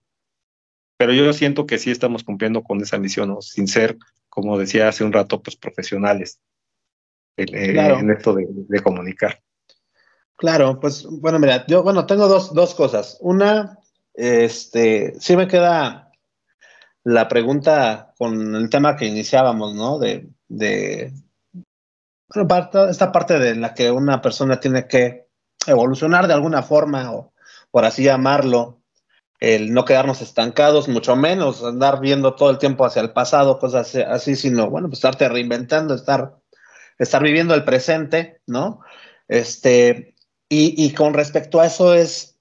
pero 0.98 1.14
yo 1.14 1.32
siento 1.34 1.66
que 1.66 1.78
sí 1.78 1.92
estamos 1.92 2.24
cumpliendo 2.24 2.64
con 2.64 2.82
esa 2.82 2.98
misión, 2.98 3.30
¿no? 3.30 3.42
sin 3.42 3.68
ser 3.68 3.98
como 4.32 4.58
decía 4.58 4.88
hace 4.88 5.04
un 5.04 5.12
rato, 5.12 5.44
pues 5.44 5.58
profesionales 5.58 6.40
en, 7.36 7.74
claro. 7.74 8.00
en 8.00 8.12
esto 8.12 8.34
de, 8.34 8.48
de, 8.50 8.80
comunicar. 8.80 9.42
Claro, 10.38 10.80
pues 10.80 11.06
bueno, 11.06 11.38
mira, 11.38 11.66
yo 11.68 11.84
bueno, 11.84 12.06
tengo 12.06 12.28
dos, 12.30 12.54
dos 12.54 12.74
cosas. 12.74 13.18
Una, 13.20 13.78
este, 14.14 15.20
sí 15.20 15.36
me 15.36 15.48
queda 15.50 16.12
la 17.04 17.28
pregunta 17.28 18.14
con 18.18 18.56
el 18.56 18.70
tema 18.70 18.96
que 18.96 19.06
iniciábamos, 19.06 19.76
¿no? 19.76 20.00
De, 20.00 20.30
de 20.48 21.14
bueno, 22.34 22.48
esta 22.90 23.12
parte 23.12 23.38
de 23.38 23.56
la 23.56 23.74
que 23.74 23.92
una 23.92 24.22
persona 24.22 24.62
tiene 24.62 24.88
que 24.88 25.28
evolucionar 25.68 26.28
de 26.28 26.34
alguna 26.34 26.64
forma, 26.64 27.12
o 27.12 27.34
por 27.72 27.86
así 27.86 28.04
llamarlo, 28.04 28.82
el 29.40 29.74
no 29.74 29.86
quedarnos 29.86 30.22
estancados, 30.22 30.88
mucho 30.88 31.16
menos 31.16 31.64
andar 31.64 32.00
viendo 32.00 32.36
todo 32.36 32.52
el 32.52 32.60
tiempo 32.60 32.86
hacia 32.86 33.02
el 33.02 33.12
pasado, 33.12 33.58
cosas 33.58 33.96
así, 33.96 34.36
sino, 34.36 34.70
bueno, 34.70 34.88
pues 34.88 35.00
estarte 35.00 35.28
reinventando, 35.28 35.96
estar, 35.96 36.38
estar 37.00 37.24
viviendo 37.24 37.56
el 37.56 37.64
presente, 37.64 38.40
¿no? 38.46 38.82
Este, 39.28 40.16
y, 40.48 40.86
y 40.86 40.94
con 40.94 41.14
respecto 41.16 41.60
a 41.60 41.66
eso 41.66 41.94
es, 41.94 42.38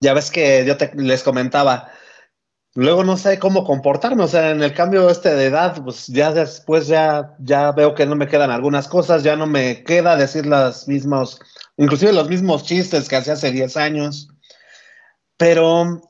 ya 0.00 0.14
ves 0.14 0.30
que 0.30 0.64
yo 0.64 0.78
te, 0.78 0.90
les 0.94 1.22
comentaba, 1.22 1.91
luego 2.74 3.04
no 3.04 3.16
sé 3.16 3.38
cómo 3.38 3.64
comportarme, 3.64 4.24
o 4.24 4.28
sea, 4.28 4.50
en 4.50 4.62
el 4.62 4.74
cambio 4.74 5.10
este 5.10 5.34
de 5.34 5.46
edad, 5.46 5.82
pues 5.82 6.06
ya 6.06 6.32
después 6.32 6.86
ya, 6.86 7.34
ya 7.38 7.72
veo 7.72 7.94
que 7.94 8.06
no 8.06 8.16
me 8.16 8.28
quedan 8.28 8.50
algunas 8.50 8.88
cosas, 8.88 9.22
ya 9.22 9.36
no 9.36 9.46
me 9.46 9.84
queda 9.84 10.16
decir 10.16 10.46
las 10.46 10.88
mismas, 10.88 11.38
inclusive 11.76 12.12
los 12.12 12.28
mismos 12.28 12.64
chistes 12.64 13.08
que 13.08 13.16
hacía 13.16 13.34
hace 13.34 13.50
10 13.50 13.76
años, 13.76 14.28
pero, 15.36 16.00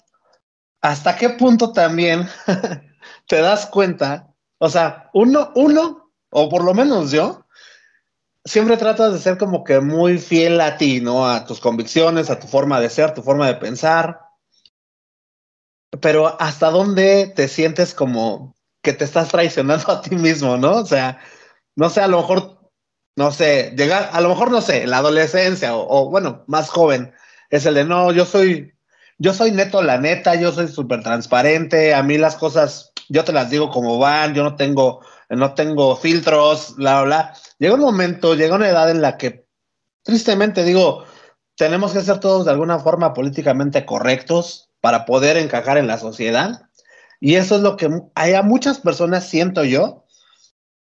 ¿hasta 0.80 1.16
qué 1.16 1.30
punto 1.30 1.72
también 1.72 2.28
te 3.26 3.40
das 3.40 3.66
cuenta? 3.66 4.28
O 4.58 4.68
sea, 4.68 5.10
uno, 5.14 5.50
uno, 5.54 6.12
o 6.30 6.48
por 6.48 6.64
lo 6.64 6.74
menos 6.74 7.10
yo, 7.10 7.44
siempre 8.44 8.76
tratas 8.76 9.12
de 9.12 9.18
ser 9.18 9.38
como 9.38 9.64
que 9.64 9.80
muy 9.80 10.18
fiel 10.18 10.60
a 10.60 10.76
ti, 10.76 11.00
¿no? 11.00 11.28
A 11.28 11.44
tus 11.44 11.60
convicciones, 11.60 12.30
a 12.30 12.38
tu 12.38 12.46
forma 12.46 12.80
de 12.80 12.90
ser, 12.90 13.14
tu 13.14 13.22
forma 13.22 13.46
de 13.46 13.54
pensar. 13.54 14.20
Pero 16.00 16.40
¿hasta 16.40 16.70
dónde 16.70 17.32
te 17.34 17.48
sientes 17.48 17.94
como 17.94 18.54
que 18.82 18.92
te 18.92 19.04
estás 19.04 19.28
traicionando 19.28 19.90
a 19.92 20.02
ti 20.02 20.16
mismo, 20.16 20.56
¿no? 20.56 20.72
O 20.78 20.86
sea, 20.86 21.20
no 21.76 21.90
sé, 21.90 22.00
a 22.00 22.08
lo 22.08 22.18
mejor, 22.18 22.70
no 23.16 23.30
sé, 23.30 23.74
llegar, 23.76 24.10
a 24.12 24.20
lo 24.20 24.30
mejor, 24.30 24.50
no 24.50 24.60
sé, 24.60 24.86
la 24.86 24.98
adolescencia 24.98 25.76
o, 25.76 25.86
o 25.88 26.10
bueno, 26.10 26.44
más 26.46 26.68
joven, 26.70 27.12
es 27.50 27.66
el 27.66 27.74
de, 27.74 27.84
no, 27.84 28.12
yo 28.12 28.24
soy 28.24 28.72
yo 29.22 29.32
soy 29.32 29.52
neto, 29.52 29.82
la 29.82 29.98
neta, 29.98 30.34
yo 30.34 30.50
soy 30.50 30.66
súper 30.66 31.02
transparente, 31.04 31.94
a 31.94 32.02
mí 32.02 32.18
las 32.18 32.34
cosas, 32.34 32.92
yo 33.08 33.22
te 33.22 33.32
las 33.32 33.50
digo 33.50 33.70
como 33.70 33.96
van, 33.98 34.34
yo 34.34 34.42
no 34.42 34.56
tengo, 34.56 35.00
no 35.28 35.54
tengo 35.54 35.94
filtros, 35.94 36.74
bla, 36.74 37.02
bla. 37.04 37.34
Llega 37.58 37.74
un 37.74 37.82
momento, 37.82 38.34
llega 38.34 38.56
una 38.56 38.68
edad 38.68 38.90
en 38.90 39.00
la 39.00 39.16
que, 39.18 39.46
tristemente 40.02 40.64
digo, 40.64 41.04
tenemos 41.56 41.92
que 41.92 42.00
ser 42.00 42.18
todos 42.18 42.44
de 42.44 42.50
alguna 42.50 42.80
forma 42.80 43.14
políticamente 43.14 43.86
correctos 43.86 44.71
para 44.82 45.06
poder 45.06 45.38
encajar 45.38 45.78
en 45.78 45.86
la 45.86 45.96
sociedad. 45.96 46.68
Y 47.20 47.36
eso 47.36 47.56
es 47.56 47.62
lo 47.62 47.76
que 47.76 47.88
hay 48.14 48.34
a 48.34 48.42
muchas 48.42 48.80
personas, 48.80 49.28
siento 49.28 49.64
yo, 49.64 50.04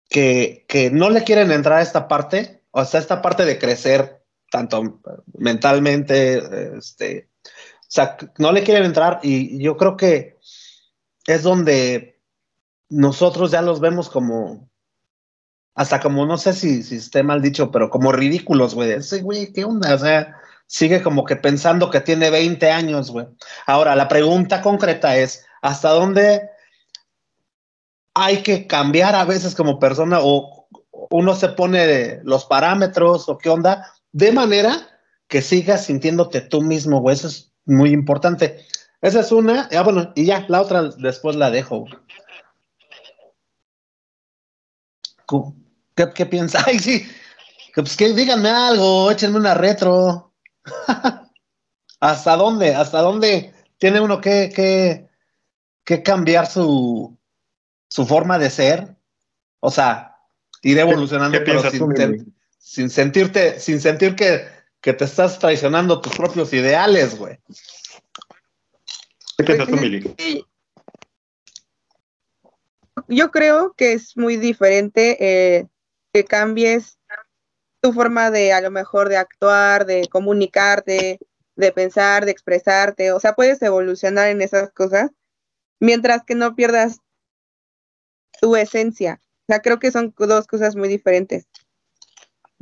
que, 0.09 0.67
que 0.69 0.91
no 0.91 1.11
le 1.11 1.25
quieren 1.25 1.51
entrar 1.51 1.79
a 1.79 1.83
esta 1.83 2.07
parte, 2.07 2.63
o 2.71 2.85
sea, 2.85 3.01
esta 3.01 3.23
parte 3.23 3.45
de 3.45 3.59
crecer 3.59 4.23
tanto 4.51 5.01
mentalmente, 5.39 6.77
este, 6.77 7.31
o 7.43 7.89
sea, 7.89 8.19
no 8.39 8.53
le 8.53 8.63
quieren 8.63 8.85
entrar 8.85 9.19
y 9.23 9.61
yo 9.61 9.77
creo 9.77 9.97
que 9.97 10.37
es 11.27 11.43
donde 11.43 12.21
nosotros 12.91 13.51
ya 13.51 13.63
los 13.63 13.81
vemos 13.81 14.11
como, 14.11 14.71
hasta 15.75 16.01
como, 16.01 16.27
no 16.27 16.37
sé 16.37 16.53
si, 16.53 16.83
si 16.83 16.97
esté 16.97 17.23
mal 17.23 17.41
dicho, 17.41 17.71
pero 17.71 17.89
como 17.89 18.13
ridículos, 18.13 18.75
güey. 18.75 18.93
Ese 18.93 19.23
güey, 19.23 19.53
¿qué 19.53 19.65
onda? 19.65 19.95
O 19.95 19.99
sea, 19.99 20.37
sigue 20.67 21.03
como 21.03 21.25
que 21.25 21.37
pensando 21.37 21.91
que 21.91 22.01
tiene 22.01 22.31
20 22.31 22.71
años, 22.71 23.11
güey. 23.11 23.27
Ahora, 23.67 23.97
la 23.97 24.09
pregunta 24.09 24.63
concreta 24.63 25.17
es, 25.17 25.45
¿hasta 25.63 25.91
dónde 25.91 26.51
hay 28.15 28.43
que 28.43 28.67
cambiar 28.67 29.15
a 29.15 29.25
veces 29.25 29.55
como 29.55 29.79
persona 29.79 30.19
o 30.21 30.69
uno 31.11 31.35
se 31.35 31.49
pone 31.51 32.21
los 32.25 32.45
parámetros 32.47 33.29
o 33.29 33.39
qué 33.39 33.51
onda, 33.51 33.93
de 34.13 34.33
manera 34.33 35.01
que 35.29 35.43
sigas 35.43 35.85
sintiéndote 35.85 36.41
tú 36.41 36.63
mismo, 36.63 37.01
güey? 37.01 37.15
Eso 37.15 37.29
es 37.29 37.53
muy 37.65 37.91
importante. 37.91 38.65
Esa 39.01 39.21
es 39.21 39.31
una, 39.33 39.69
ah, 39.73 39.83
bueno, 39.83 40.13
y 40.15 40.25
ya, 40.25 40.47
la 40.49 40.63
otra 40.63 40.83
después 40.99 41.37
la 41.37 41.51
dejo. 41.51 41.85
¿Qué, 45.95 46.13
qué? 46.15 46.47
Ay, 46.67 46.79
sí, 46.79 47.07
pues 47.75 47.97
díganme 47.97 48.49
algo, 48.49 49.11
échenme 49.11 49.39
una 49.39 49.55
retro. 49.55 50.26
¿Hasta 52.01 52.37
dónde? 52.37 52.75
¿Hasta 52.75 53.01
dónde 53.01 53.55
tiene 53.79 54.01
uno 54.01 54.21
que, 54.21 54.51
que, 54.55 55.09
que 55.85 56.03
cambiar 56.03 56.47
su, 56.47 57.17
su 57.89 58.07
forma 58.07 58.39
de 58.39 58.51
ser? 58.51 58.97
O 59.61 59.71
sea, 59.71 60.17
ir 60.63 60.79
evolucionando, 60.79 61.39
pero 61.45 61.71
sin, 61.71 62.35
sin, 62.59 62.91
sentirte, 62.91 63.59
sin 63.61 63.81
sentir 63.81 64.15
que, 64.15 64.47
que, 64.81 64.93
te 64.93 65.05
estás 65.05 65.39
traicionando 65.39 66.01
tus 66.01 66.15
propios 66.17 66.53
ideales, 66.53 67.17
güey. 67.19 67.39
¿Qué 69.39 69.45
piensas 69.45 69.69
tú, 69.69 69.77
Mili? 69.77 70.15
Yo 73.09 73.31
creo 73.31 73.75
que 73.75 73.93
es 73.93 74.17
muy 74.17 74.37
diferente 74.37 75.17
eh, 75.21 75.67
que 76.13 76.25
cambies 76.25 76.99
tu 77.87 77.93
forma 77.93 78.33
de 78.33 78.53
a 78.53 78.61
lo 78.61 78.73
mejor 78.73 79.09
de 79.09 79.17
actuar, 79.17 79.87
de 79.87 80.09
comunicarte, 80.09 81.21
de 81.55 81.73
pensar, 81.73 82.25
de 82.25 82.33
expresarte, 82.33 83.13
o 83.13 83.21
sea, 83.21 83.35
puedes 83.35 83.63
evolucionar 83.63 84.27
en 84.27 84.43
esas 84.43 84.73
cosas 84.73 85.13
mientras 85.79 86.25
que 86.25 86.35
no 86.35 86.57
pierdas 86.57 86.99
tu 88.41 88.57
esencia. 88.57 89.21
O 89.43 89.45
sea, 89.47 89.61
creo 89.61 89.79
que 89.79 89.93
son 89.93 90.13
dos 90.19 90.49
cosas 90.49 90.75
muy 90.75 90.89
diferentes. 90.89 91.47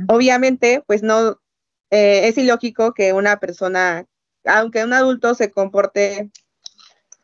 Obviamente, 0.09 0.85
pues 0.87 1.03
no, 1.03 1.41
eh, 1.89 2.29
es 2.29 2.37
ilógico 2.37 2.93
que 2.93 3.15
una 3.15 3.41
persona, 3.41 4.05
aunque 4.45 4.85
un 4.85 4.93
adulto 4.93 5.35
se 5.35 5.51
comporte 5.51 6.31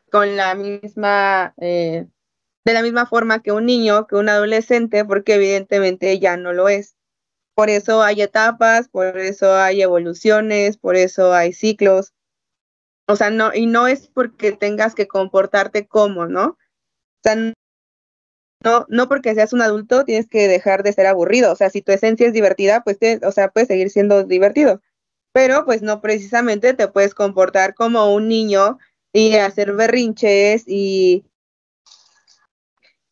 con 0.09 0.35
la 0.37 0.55
misma, 0.55 1.53
eh, 1.61 2.07
de 2.65 2.73
la 2.73 2.81
misma 2.81 3.05
forma 3.05 3.43
que 3.43 3.51
un 3.51 3.67
niño, 3.67 4.07
que 4.07 4.15
un 4.15 4.27
adolescente, 4.27 5.05
porque 5.05 5.35
evidentemente 5.35 6.17
ya 6.17 6.35
no 6.35 6.51
lo 6.51 6.67
es. 6.67 6.95
Por 7.61 7.69
eso 7.69 8.01
hay 8.01 8.23
etapas, 8.23 8.87
por 8.87 9.19
eso 9.19 9.53
hay 9.55 9.83
evoluciones, 9.83 10.77
por 10.77 10.95
eso 10.95 11.31
hay 11.31 11.53
ciclos. 11.53 12.11
O 13.07 13.15
sea, 13.15 13.29
no, 13.29 13.53
y 13.53 13.67
no 13.67 13.85
es 13.85 14.07
porque 14.07 14.51
tengas 14.51 14.95
que 14.95 15.07
comportarte 15.07 15.85
como, 15.85 16.25
¿no? 16.25 16.43
O 16.43 16.57
sea, 17.23 17.35
no, 17.35 18.87
no 18.89 19.07
porque 19.07 19.35
seas 19.35 19.53
un 19.53 19.61
adulto 19.61 20.05
tienes 20.05 20.27
que 20.27 20.47
dejar 20.47 20.81
de 20.81 20.91
ser 20.91 21.05
aburrido. 21.05 21.51
O 21.51 21.55
sea, 21.55 21.69
si 21.69 21.83
tu 21.83 21.91
esencia 21.91 22.25
es 22.25 22.33
divertida, 22.33 22.81
pues, 22.83 22.97
te, 22.97 23.19
o 23.23 23.31
sea, 23.31 23.49
puedes 23.49 23.67
seguir 23.67 23.91
siendo 23.91 24.23
divertido. 24.23 24.81
Pero, 25.31 25.63
pues, 25.63 25.83
no 25.83 26.01
precisamente 26.01 26.73
te 26.73 26.87
puedes 26.87 27.13
comportar 27.13 27.75
como 27.75 28.11
un 28.11 28.27
niño 28.27 28.79
y 29.13 29.35
hacer 29.35 29.73
berrinches 29.73 30.63
y 30.65 31.25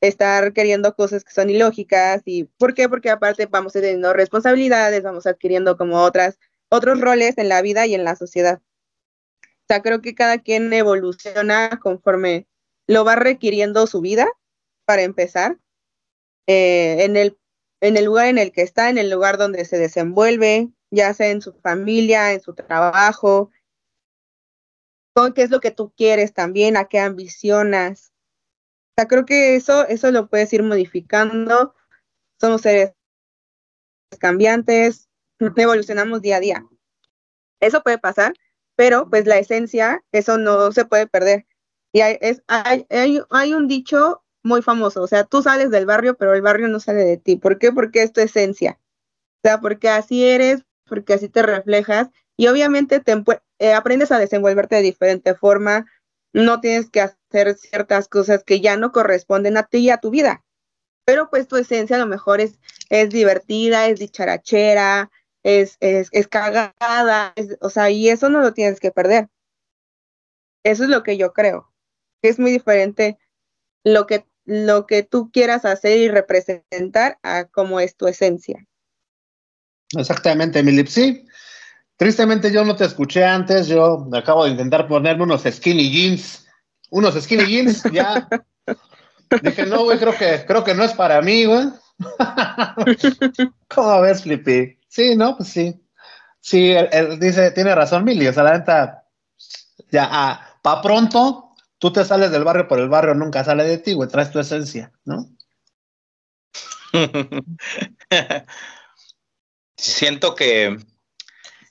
estar 0.01 0.53
queriendo 0.53 0.95
cosas 0.95 1.23
que 1.23 1.33
son 1.33 1.49
ilógicas 1.49 2.21
y 2.25 2.45
¿por 2.45 2.73
qué? 2.73 2.88
Porque 2.88 3.09
aparte 3.09 3.45
vamos 3.47 3.73
teniendo 3.73 4.13
responsabilidades, 4.13 5.03
vamos 5.03 5.27
adquiriendo 5.27 5.77
como 5.77 6.01
otras 6.01 6.39
otros 6.69 7.01
roles 7.01 7.38
en 7.38 7.49
la 7.49 7.62
vida 7.62 7.85
y 7.88 7.95
en 7.95 8.03
la 8.03 8.15
sociedad. 8.15 8.62
O 9.43 9.65
sea, 9.67 9.81
creo 9.81 10.01
que 10.01 10.15
cada 10.15 10.39
quien 10.39 10.71
evoluciona 10.71 11.79
conforme 11.81 12.47
lo 12.88 13.03
va 13.05 13.15
requiriendo 13.15 13.85
su 13.88 14.01
vida, 14.01 14.27
para 14.85 15.03
empezar, 15.03 15.59
eh, 16.47 17.03
en, 17.03 17.15
el, 17.15 17.38
en 17.79 17.97
el 17.97 18.05
lugar 18.05 18.27
en 18.27 18.39
el 18.39 18.51
que 18.51 18.63
está, 18.63 18.89
en 18.89 18.97
el 18.97 19.12
lugar 19.12 19.38
donde 19.38 19.65
se 19.65 19.77
desenvuelve, 19.77 20.69
ya 20.89 21.13
sea 21.13 21.29
en 21.29 21.41
su 21.41 21.53
familia, 21.53 22.33
en 22.33 22.41
su 22.41 22.55
trabajo, 22.55 23.51
con 25.13 25.33
qué 25.33 25.43
es 25.43 25.51
lo 25.51 25.59
que 25.59 25.69
tú 25.69 25.93
quieres 25.95 26.33
también, 26.33 26.75
a 26.75 26.85
qué 26.85 26.99
ambicionas, 26.99 28.12
sea, 28.99 29.07
creo 29.07 29.25
que 29.25 29.55
eso, 29.55 29.88
eso 29.88 30.12
lo 30.12 30.27
puedes 30.27 30.51
ir 30.51 30.63
modificando. 30.63 31.73
Somos 32.39 32.62
seres 32.62 32.93
cambiantes, 34.19 35.07
evolucionamos 35.39 36.21
día 36.21 36.38
a 36.38 36.39
día. 36.39 36.65
Eso 37.62 37.81
puede 37.81 37.97
pasar, 37.97 38.33
pero 38.75 39.09
pues 39.09 39.25
la 39.25 39.38
esencia, 39.38 40.03
eso 40.12 40.38
no 40.38 40.71
se 40.71 40.85
puede 40.85 41.07
perder. 41.07 41.45
Y 41.93 42.01
hay, 42.01 42.17
es, 42.21 42.43
hay, 42.47 42.85
hay, 43.29 43.53
un 43.53 43.67
dicho 43.67 44.21
muy 44.43 44.62
famoso, 44.62 45.01
o 45.01 45.07
sea, 45.07 45.23
tú 45.23 45.41
sales 45.41 45.71
del 45.71 45.85
barrio, 45.85 46.15
pero 46.15 46.33
el 46.33 46.41
barrio 46.41 46.67
no 46.67 46.79
sale 46.79 47.03
de 47.03 47.17
ti. 47.17 47.35
¿Por 47.35 47.57
qué? 47.57 47.71
Porque 47.71 48.03
es 48.03 48.13
tu 48.13 48.21
esencia. 48.21 48.79
O 49.38 49.47
sea, 49.47 49.59
porque 49.62 49.89
así 49.89 50.25
eres, 50.25 50.63
porque 50.85 51.13
así 51.13 51.29
te 51.29 51.41
reflejas 51.41 52.09
y 52.38 52.47
obviamente 52.47 52.99
te, 52.99 53.23
eh, 53.59 53.73
aprendes 53.73 54.12
a 54.12 54.19
desenvolverte 54.19 54.75
de 54.75 54.81
diferente 54.81 55.35
forma, 55.35 55.85
no 56.33 56.61
tienes 56.61 56.89
que 56.89 57.01
hacer 57.01 57.55
ciertas 57.55 58.07
cosas 58.07 58.43
que 58.43 58.61
ya 58.61 58.77
no 58.77 58.91
corresponden 58.91 59.57
a 59.57 59.63
ti 59.63 59.79
y 59.79 59.89
a 59.89 59.97
tu 59.97 60.09
vida. 60.09 60.43
Pero 61.05 61.29
pues 61.29 61.47
tu 61.47 61.57
esencia 61.57 61.95
a 61.95 61.99
lo 61.99 62.05
mejor 62.05 62.39
es, 62.41 62.59
es 62.89 63.09
divertida, 63.09 63.87
es 63.87 63.99
dicharachera, 63.99 65.11
es, 65.43 65.77
es, 65.79 66.09
es 66.11 66.27
cagada, 66.27 67.33
o 67.61 67.69
sea, 67.69 67.89
y 67.89 68.09
eso 68.09 68.29
no 68.29 68.41
lo 68.41 68.53
tienes 68.53 68.79
que 68.79 68.91
perder. 68.91 69.29
Eso 70.63 70.83
es 70.83 70.89
lo 70.89 71.03
que 71.03 71.17
yo 71.17 71.33
creo. 71.33 71.71
Es 72.21 72.37
muy 72.37 72.51
diferente 72.51 73.17
lo 73.83 74.05
que, 74.05 74.25
lo 74.45 74.85
que 74.85 75.03
tú 75.03 75.31
quieras 75.31 75.65
hacer 75.65 75.97
y 75.97 76.09
representar 76.09 77.17
a 77.23 77.45
cómo 77.45 77.79
es 77.79 77.95
tu 77.95 78.07
esencia. 78.07 78.67
Exactamente, 79.97 80.61
Milip. 80.61 80.87
Tristemente 81.99 82.49
yo 82.49 82.63
no 82.63 82.77
te 82.77 82.85
escuché 82.85 83.25
antes, 83.25 83.67
yo 83.67 84.07
acabo 84.13 84.45
de 84.45 84.51
intentar 84.51 84.88
ponerme 84.88 85.23
unos 85.23 85.43
skinny 85.43 85.91
jeans, 85.91 86.47
unos 86.91 87.21
skinny 87.21 87.45
jeans, 87.45 87.83
ya. 87.91 88.25
Dije, 89.43 89.65
no, 89.65 89.83
güey, 89.83 89.99
creo 89.99 90.17
que, 90.17 90.45
creo 90.47 90.63
que 90.63 90.73
no 90.73 90.85
es 90.85 90.93
para 90.93 91.21
mí, 91.21 91.43
güey. 91.43 91.65
¿Cómo 93.67 93.99
ves, 93.99 94.23
Flippy? 94.23 94.79
Sí, 94.88 95.17
no, 95.17 95.35
pues 95.35 95.49
sí. 95.49 95.77
Sí, 96.39 96.71
él, 96.71 97.19
dice, 97.19 97.51
tiene 97.51 97.75
razón, 97.75 98.05
Mili, 98.05 98.29
o 98.29 98.33
sea, 98.33 98.43
la 98.43 98.57
neta, 98.57 99.03
ya, 99.91 100.07
ah, 100.09 100.57
pa' 100.62 100.81
pronto, 100.81 101.53
tú 101.79 101.91
te 101.91 102.05
sales 102.05 102.31
del 102.31 102.45
barrio, 102.45 102.65
pero 102.69 102.81
el 102.81 102.88
barrio 102.88 103.13
nunca 103.13 103.43
sale 103.43 103.65
de 103.65 103.77
ti, 103.77 103.91
güey, 103.91 104.07
traes 104.07 104.31
tu 104.31 104.39
esencia, 104.39 104.93
¿no? 105.03 105.27
Siento 109.75 110.33
que 110.33 110.77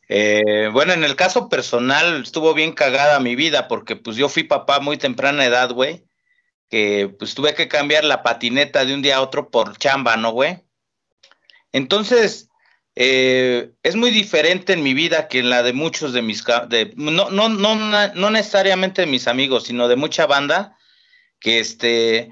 eh, 0.08 0.70
bueno, 0.72 0.92
en 0.94 1.04
el 1.04 1.16
caso 1.16 1.48
personal 1.48 2.22
estuvo 2.22 2.54
bien 2.54 2.72
cagada 2.72 3.20
mi 3.20 3.36
vida 3.36 3.68
porque 3.68 3.96
pues 3.96 4.16
yo 4.16 4.28
fui 4.28 4.42
papá 4.42 4.80
muy 4.80 4.96
temprana 4.96 5.44
edad, 5.44 5.70
güey, 5.72 6.04
que 6.70 7.14
pues 7.18 7.34
tuve 7.34 7.54
que 7.54 7.68
cambiar 7.68 8.04
la 8.04 8.22
patineta 8.22 8.84
de 8.84 8.94
un 8.94 9.02
día 9.02 9.16
a 9.16 9.22
otro 9.22 9.50
por 9.50 9.76
chamba, 9.76 10.16
¿no, 10.16 10.32
güey? 10.32 10.62
Entonces, 11.72 12.48
eh, 12.96 13.72
es 13.82 13.96
muy 13.96 14.10
diferente 14.10 14.72
en 14.72 14.82
mi 14.82 14.94
vida 14.94 15.28
que 15.28 15.40
en 15.40 15.50
la 15.50 15.62
de 15.62 15.72
muchos 15.72 16.12
de 16.12 16.22
mis, 16.22 16.42
de, 16.68 16.92
no, 16.96 17.30
no, 17.30 17.48
no, 17.48 17.74
no 17.76 18.30
necesariamente 18.30 19.02
de 19.02 19.06
mis 19.06 19.28
amigos, 19.28 19.64
sino 19.64 19.88
de 19.88 19.96
mucha 19.96 20.26
banda, 20.26 20.76
que 21.38 21.60
este, 21.60 22.30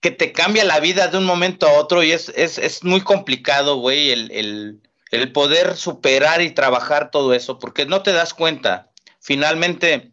que 0.00 0.10
te 0.10 0.32
cambia 0.32 0.64
la 0.64 0.80
vida 0.80 1.08
de 1.08 1.18
un 1.18 1.24
momento 1.24 1.68
a 1.68 1.74
otro 1.74 2.02
y 2.02 2.12
es, 2.12 2.30
es, 2.30 2.58
es 2.58 2.84
muy 2.84 3.00
complicado, 3.02 3.76
güey, 3.76 4.10
el, 4.10 4.30
el 4.32 4.87
el 5.10 5.32
poder 5.32 5.76
superar 5.76 6.42
y 6.42 6.50
trabajar 6.50 7.10
todo 7.10 7.34
eso, 7.34 7.58
porque 7.58 7.86
no 7.86 8.02
te 8.02 8.12
das 8.12 8.34
cuenta. 8.34 8.90
Finalmente, 9.20 10.12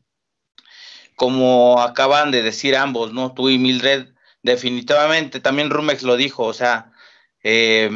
como 1.16 1.82
acaban 1.82 2.32
de 2.32 2.42
decir 2.42 2.76
ambos, 2.76 3.14
¿no? 3.14 3.34
Tú 3.34 3.50
y 3.50 3.58
Mildred, 3.58 4.14
definitivamente, 4.44 5.40
también 5.40 5.70
Rumex 5.70 6.04
lo 6.04 6.18
dijo, 6.18 6.44
o 6.44 6.54
sea, 6.54 6.92
eh, 7.44 7.90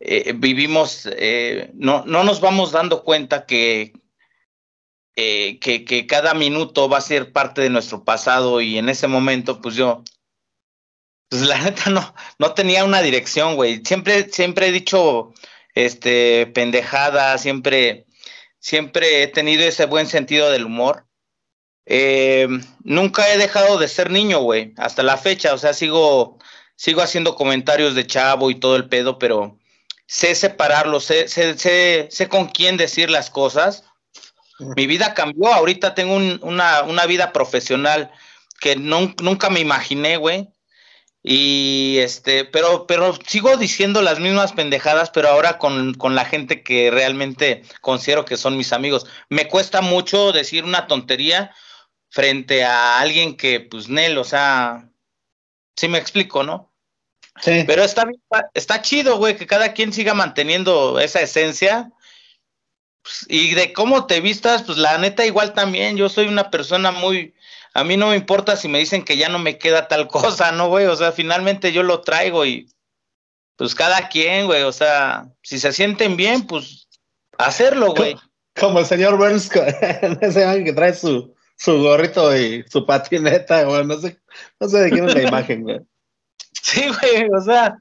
eh, 0.00 0.32
vivimos, 0.36 1.06
eh, 1.06 1.70
no, 1.74 2.04
no 2.06 2.24
nos 2.24 2.40
vamos 2.40 2.72
dando 2.72 3.02
cuenta 3.02 3.46
que, 3.46 3.92
que, 5.14 5.58
que, 5.60 6.06
cada 6.06 6.34
minuto 6.34 6.88
va 6.90 6.98
a 6.98 7.00
ser 7.00 7.32
parte 7.32 7.62
de 7.62 7.70
nuestro 7.70 8.04
pasado 8.04 8.60
y 8.60 8.76
en 8.76 8.90
ese 8.90 9.08
momento, 9.08 9.62
pues 9.62 9.74
yo, 9.74 10.04
pues 11.28 11.42
la 11.42 11.58
neta 11.62 11.90
no, 11.90 12.14
no 12.38 12.52
tenía 12.54 12.84
una 12.84 13.00
dirección, 13.00 13.56
güey. 13.56 13.82
Siempre, 13.84 14.28
siempre 14.30 14.68
he 14.68 14.72
dicho, 14.72 15.32
este, 15.76 16.46
pendejada, 16.46 17.38
siempre, 17.38 18.06
siempre 18.58 19.22
he 19.22 19.28
tenido 19.28 19.62
ese 19.62 19.84
buen 19.86 20.08
sentido 20.08 20.50
del 20.50 20.64
humor. 20.64 21.06
Eh, 21.84 22.48
nunca 22.82 23.32
he 23.32 23.38
dejado 23.38 23.78
de 23.78 23.86
ser 23.86 24.10
niño, 24.10 24.40
güey, 24.40 24.72
hasta 24.78 25.04
la 25.04 25.18
fecha, 25.18 25.54
o 25.54 25.58
sea, 25.58 25.74
sigo, 25.74 26.38
sigo 26.74 27.02
haciendo 27.02 27.36
comentarios 27.36 27.94
de 27.94 28.06
chavo 28.06 28.50
y 28.50 28.56
todo 28.58 28.74
el 28.74 28.88
pedo, 28.88 29.18
pero 29.18 29.58
sé 30.06 30.34
separarlo, 30.34 30.98
sé, 30.98 31.28
sé, 31.28 31.56
sé, 31.58 32.08
sé 32.10 32.28
con 32.28 32.48
quién 32.48 32.76
decir 32.76 33.10
las 33.10 33.30
cosas. 33.30 33.84
Mi 34.58 34.86
vida 34.86 35.12
cambió, 35.12 35.52
ahorita 35.52 35.94
tengo 35.94 36.16
una, 36.16 36.82
una, 36.82 37.04
vida 37.04 37.32
profesional 37.34 38.10
que 38.60 38.76
nunca 38.76 39.50
me 39.50 39.60
imaginé, 39.60 40.16
güey. 40.16 40.48
Y 41.28 41.98
este, 41.98 42.44
pero, 42.44 42.86
pero 42.86 43.12
sigo 43.26 43.56
diciendo 43.56 44.00
las 44.00 44.20
mismas 44.20 44.52
pendejadas, 44.52 45.10
pero 45.10 45.28
ahora 45.28 45.58
con, 45.58 45.94
con, 45.94 46.14
la 46.14 46.24
gente 46.24 46.62
que 46.62 46.88
realmente 46.92 47.64
considero 47.80 48.24
que 48.24 48.36
son 48.36 48.56
mis 48.56 48.72
amigos. 48.72 49.06
Me 49.28 49.48
cuesta 49.48 49.80
mucho 49.80 50.30
decir 50.30 50.62
una 50.62 50.86
tontería 50.86 51.52
frente 52.10 52.62
a 52.62 53.00
alguien 53.00 53.36
que, 53.36 53.58
pues, 53.58 53.88
Nel, 53.88 54.18
o 54.18 54.22
sea, 54.22 54.88
sí 55.74 55.88
me 55.88 55.98
explico, 55.98 56.44
¿no? 56.44 56.72
Sí. 57.40 57.64
Pero 57.66 57.82
está, 57.82 58.06
está 58.54 58.80
chido, 58.80 59.18
güey, 59.18 59.36
que 59.36 59.48
cada 59.48 59.72
quien 59.72 59.92
siga 59.92 60.14
manteniendo 60.14 61.00
esa 61.00 61.22
esencia. 61.22 61.90
Pues, 63.02 63.26
y 63.28 63.52
de 63.54 63.72
cómo 63.72 64.06
te 64.06 64.20
vistas, 64.20 64.62
pues 64.62 64.78
la 64.78 64.96
neta 64.98 65.26
igual 65.26 65.54
también. 65.54 65.96
Yo 65.96 66.08
soy 66.08 66.28
una 66.28 66.52
persona 66.52 66.92
muy, 66.92 67.34
a 67.76 67.84
mí 67.84 67.98
no 67.98 68.08
me 68.08 68.16
importa 68.16 68.56
si 68.56 68.68
me 68.68 68.78
dicen 68.78 69.04
que 69.04 69.18
ya 69.18 69.28
no 69.28 69.38
me 69.38 69.58
queda 69.58 69.86
tal 69.86 70.08
cosa, 70.08 70.50
¿no, 70.52 70.68
güey? 70.68 70.86
O 70.86 70.96
sea, 70.96 71.12
finalmente 71.12 71.72
yo 71.72 71.82
lo 71.82 72.00
traigo 72.00 72.46
y 72.46 72.68
pues 73.56 73.74
cada 73.74 74.08
quien, 74.08 74.46
güey, 74.46 74.62
o 74.62 74.72
sea, 74.72 75.28
si 75.42 75.58
se 75.58 75.72
sienten 75.72 76.16
bien, 76.16 76.46
pues 76.46 76.88
hacerlo, 77.38 77.94
güey. 77.94 78.16
Como 78.58 78.78
el 78.78 78.86
señor 78.86 79.18
Burns, 79.18 79.50
ese 80.22 80.44
año 80.44 80.64
que 80.64 80.72
trae 80.72 80.94
su, 80.94 81.34
su 81.58 81.78
gorrito 81.82 82.34
y 82.34 82.64
su 82.70 82.86
patineta, 82.86 83.64
güey, 83.64 83.84
no 83.84 83.98
sé, 83.98 84.18
no 84.58 84.68
sé 84.68 84.78
de 84.78 84.90
quién 84.90 85.08
es 85.08 85.14
la 85.14 85.22
imagen, 85.22 85.62
güey. 85.62 85.80
Sí, 86.62 86.82
güey, 86.88 87.28
o 87.30 87.40
sea, 87.42 87.76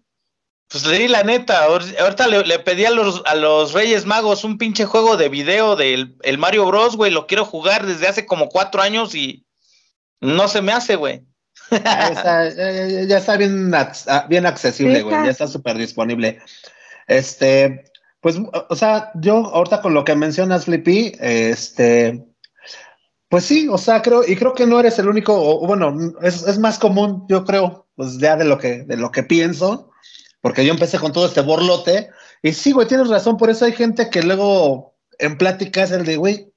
pues 0.67 0.85
le 0.85 0.99
di 0.99 1.07
la 1.07 1.23
neta, 1.23 1.63
ahorita 1.63 2.27
le, 2.27 2.59
pedí 2.59 2.83
a 2.83 2.91
los, 2.91 3.21
a 3.25 3.35
los 3.35 3.71
Reyes 3.71 4.05
Magos 4.05 4.43
un 4.43 4.57
pinche 4.57 4.83
juego 4.83 5.15
de 5.15 5.29
video 5.29 5.77
del 5.77 6.17
el 6.23 6.37
Mario 6.37 6.65
Bros, 6.65 6.97
güey, 6.97 7.11
lo 7.11 7.27
quiero 7.27 7.45
jugar 7.45 7.85
desde 7.85 8.09
hace 8.09 8.25
como 8.25 8.49
cuatro 8.49 8.81
años 8.81 9.15
y 9.15 9.44
no 10.21 10.47
se 10.47 10.61
me 10.61 10.71
hace, 10.71 10.95
güey. 10.95 11.23
ya, 11.71 13.17
está 13.17 13.37
bien, 13.37 13.73
ah, 13.73 14.25
bien 14.29 14.45
accesible, 14.45 15.01
güey. 15.01 15.15
Ya 15.25 15.31
está 15.31 15.47
súper 15.47 15.77
disponible. 15.77 16.39
Este, 17.07 17.85
pues, 18.19 18.37
o 18.69 18.75
sea, 18.75 19.11
yo 19.15 19.35
ahorita 19.35 19.81
con 19.81 19.93
lo 19.93 20.03
que 20.03 20.15
mencionas, 20.15 20.65
Flippy, 20.65 21.13
este, 21.19 22.25
pues 23.29 23.45
sí, 23.45 23.67
o 23.67 23.77
sea, 23.77 24.01
creo, 24.01 24.23
y 24.27 24.35
creo 24.35 24.53
que 24.53 24.65
no 24.65 24.79
eres 24.79 24.97
el 24.99 25.07
único, 25.07 25.33
o, 25.35 25.65
bueno, 25.67 25.95
es, 26.21 26.57
más 26.57 26.79
común, 26.79 27.25
yo 27.29 27.45
creo, 27.45 27.87
pues 27.95 28.17
ya 28.17 28.35
de 28.35 28.45
lo 28.45 28.57
que, 28.57 28.83
de 28.83 28.97
lo 28.97 29.11
que 29.11 29.23
pienso, 29.23 29.91
porque 30.41 30.65
yo 30.65 30.73
empecé 30.73 30.99
con 30.99 31.11
todo 31.11 31.25
este 31.27 31.41
borlote, 31.41 32.09
y 32.41 32.53
sí, 32.53 32.71
güey, 32.71 32.87
tienes 32.87 33.09
razón, 33.09 33.37
por 33.37 33.49
eso 33.49 33.65
hay 33.65 33.73
gente 33.73 34.09
que 34.09 34.23
luego 34.23 34.95
en 35.19 35.37
pláticas 35.37 35.91
el 35.91 36.05
de, 36.05 36.17
güey, 36.17 36.51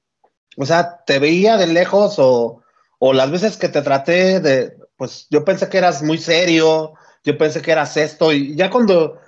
o 0.57 0.65
sea, 0.65 1.03
te 1.05 1.19
veía 1.19 1.57
de 1.57 1.67
lejos 1.67 2.15
o 2.17 2.63
o 2.99 3.13
las 3.13 3.31
veces 3.31 3.57
que 3.57 3.69
te 3.69 3.81
traté 3.81 4.39
de, 4.39 4.77
pues 4.97 5.27
yo 5.29 5.43
pensé 5.43 5.69
que 5.69 5.77
eras 5.77 6.03
muy 6.03 6.17
serio, 6.17 6.93
yo 7.23 7.37
pensé 7.37 7.61
que 7.61 7.71
eras 7.71 7.97
esto, 7.97 8.31
y 8.31 8.55
ya 8.55 8.69
cuando 8.69 9.19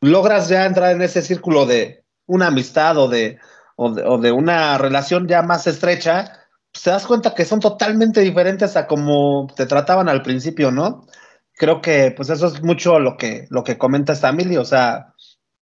logras 0.00 0.48
ya 0.48 0.66
entrar 0.66 0.92
en 0.92 1.02
ese 1.02 1.22
círculo 1.22 1.66
de 1.66 2.04
una 2.26 2.48
amistad 2.48 2.98
o 2.98 3.08
de, 3.08 3.38
o 3.76 4.18
de, 4.18 4.32
una 4.32 4.76
relación 4.78 5.26
ya 5.26 5.42
más 5.42 5.66
estrecha, 5.66 6.48
pues 6.72 6.84
te 6.84 6.90
das 6.90 7.06
cuenta 7.06 7.34
que 7.34 7.44
son 7.44 7.60
totalmente 7.60 8.20
diferentes 8.20 8.76
a 8.76 8.86
como 8.86 9.48
te 9.56 9.66
trataban 9.66 10.08
al 10.08 10.22
principio, 10.22 10.70
¿no? 10.70 11.06
Creo 11.54 11.80
que 11.80 12.12
pues 12.16 12.30
eso 12.30 12.46
es 12.48 12.62
mucho 12.62 12.98
lo 13.00 13.16
que, 13.16 13.46
lo 13.50 13.64
que 13.64 13.78
comenta 13.78 14.12
esta 14.12 14.32
Mili, 14.32 14.56
o 14.56 14.64
sea, 14.64 15.14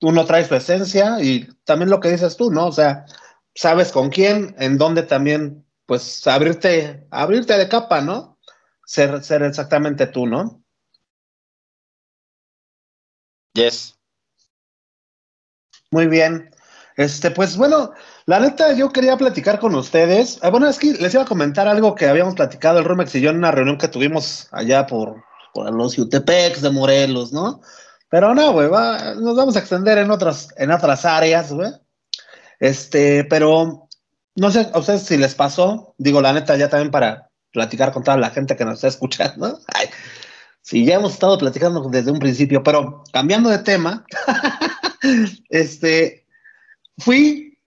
uno 0.01 0.25
trae 0.25 0.45
su 0.45 0.55
esencia 0.55 1.21
y 1.21 1.49
también 1.65 1.91
lo 1.91 2.01
que 2.01 2.11
dices 2.11 2.37
tú, 2.37 2.51
¿no? 2.51 2.67
O 2.67 2.73
sea, 2.73 3.05
sabes 3.55 3.93
con 3.93 4.11
quién, 4.11 4.55
en 4.59 4.79
dónde 4.79 5.03
también 5.03 5.66
pues 5.87 6.27
abrirte, 6.27 7.07
abrirte 7.11 7.57
de 7.57 7.69
capa, 7.69 8.01
¿no? 8.01 8.39
Ser, 8.85 9.23
ser 9.23 9.43
exactamente 9.43 10.07
tú, 10.07 10.27
¿no? 10.27 10.63
Yes. 13.55 13.97
Muy 15.91 16.07
bien. 16.09 16.51
Este, 16.97 17.31
pues 17.31 17.57
bueno, 17.57 17.93
la 18.27 18.41
neta, 18.41 18.73
yo 18.73 18.91
quería 18.91 19.17
platicar 19.17 19.59
con 19.59 19.75
ustedes. 19.75 20.39
Ah, 20.43 20.51
bueno, 20.51 20.69
es 20.69 20.79
que 20.79 20.93
les 20.95 21.15
iba 21.15 21.23
a 21.23 21.27
comentar 21.27 21.69
algo 21.69 21.95
que 21.95 22.07
habíamos 22.07 22.35
platicado 22.35 22.79
el 22.79 22.85
Rumex 22.85 23.15
y 23.15 23.21
yo 23.21 23.31
en 23.31 23.37
una 23.37 23.51
reunión 23.51 23.79
que 23.79 23.89
tuvimos 23.89 24.49
allá 24.51 24.87
por, 24.87 25.23
por 25.53 25.73
los 25.73 25.99
UTPEX 25.99 26.63
de 26.63 26.71
Morelos, 26.71 27.33
¿no? 27.33 27.61
Pero 28.09 28.35
no, 28.35 28.53
güey, 28.53 28.69
nos 28.69 29.37
vamos 29.37 29.57
a 29.57 29.59
extender 29.59 29.99
en 29.99 30.11
otras, 30.11 30.49
en 30.57 30.71
otras 30.71 31.05
áreas, 31.05 31.53
güey. 31.53 31.71
Este, 32.61 33.25
pero 33.25 33.86
no 34.37 34.51
sé 34.51 34.69
a 34.73 34.79
ustedes 34.79 35.03
si 35.03 35.17
les 35.17 35.35
pasó, 35.35 35.95
digo 35.99 36.21
la 36.21 36.33
neta 36.33 36.57
ya 36.57 36.69
también 36.69 36.91
para 36.91 37.31
platicar 37.51 37.93
con 37.93 38.05
toda 38.05 38.19
la 38.19 38.31
gente 38.31 38.57
que 38.57 38.65
nos 38.65 38.75
está 38.75 38.89
escuchando. 38.89 39.59
Ay, 39.75 39.89
sí, 40.61 40.85
ya 40.85 40.97
hemos 40.97 41.15
estado 41.15 41.39
platicando 41.39 41.89
desde 41.89 42.11
un 42.11 42.19
principio, 42.19 42.63
pero 42.63 43.03
cambiando 43.13 43.49
de 43.49 43.59
tema, 43.59 44.05
este, 45.49 46.27
fui, 46.99 47.59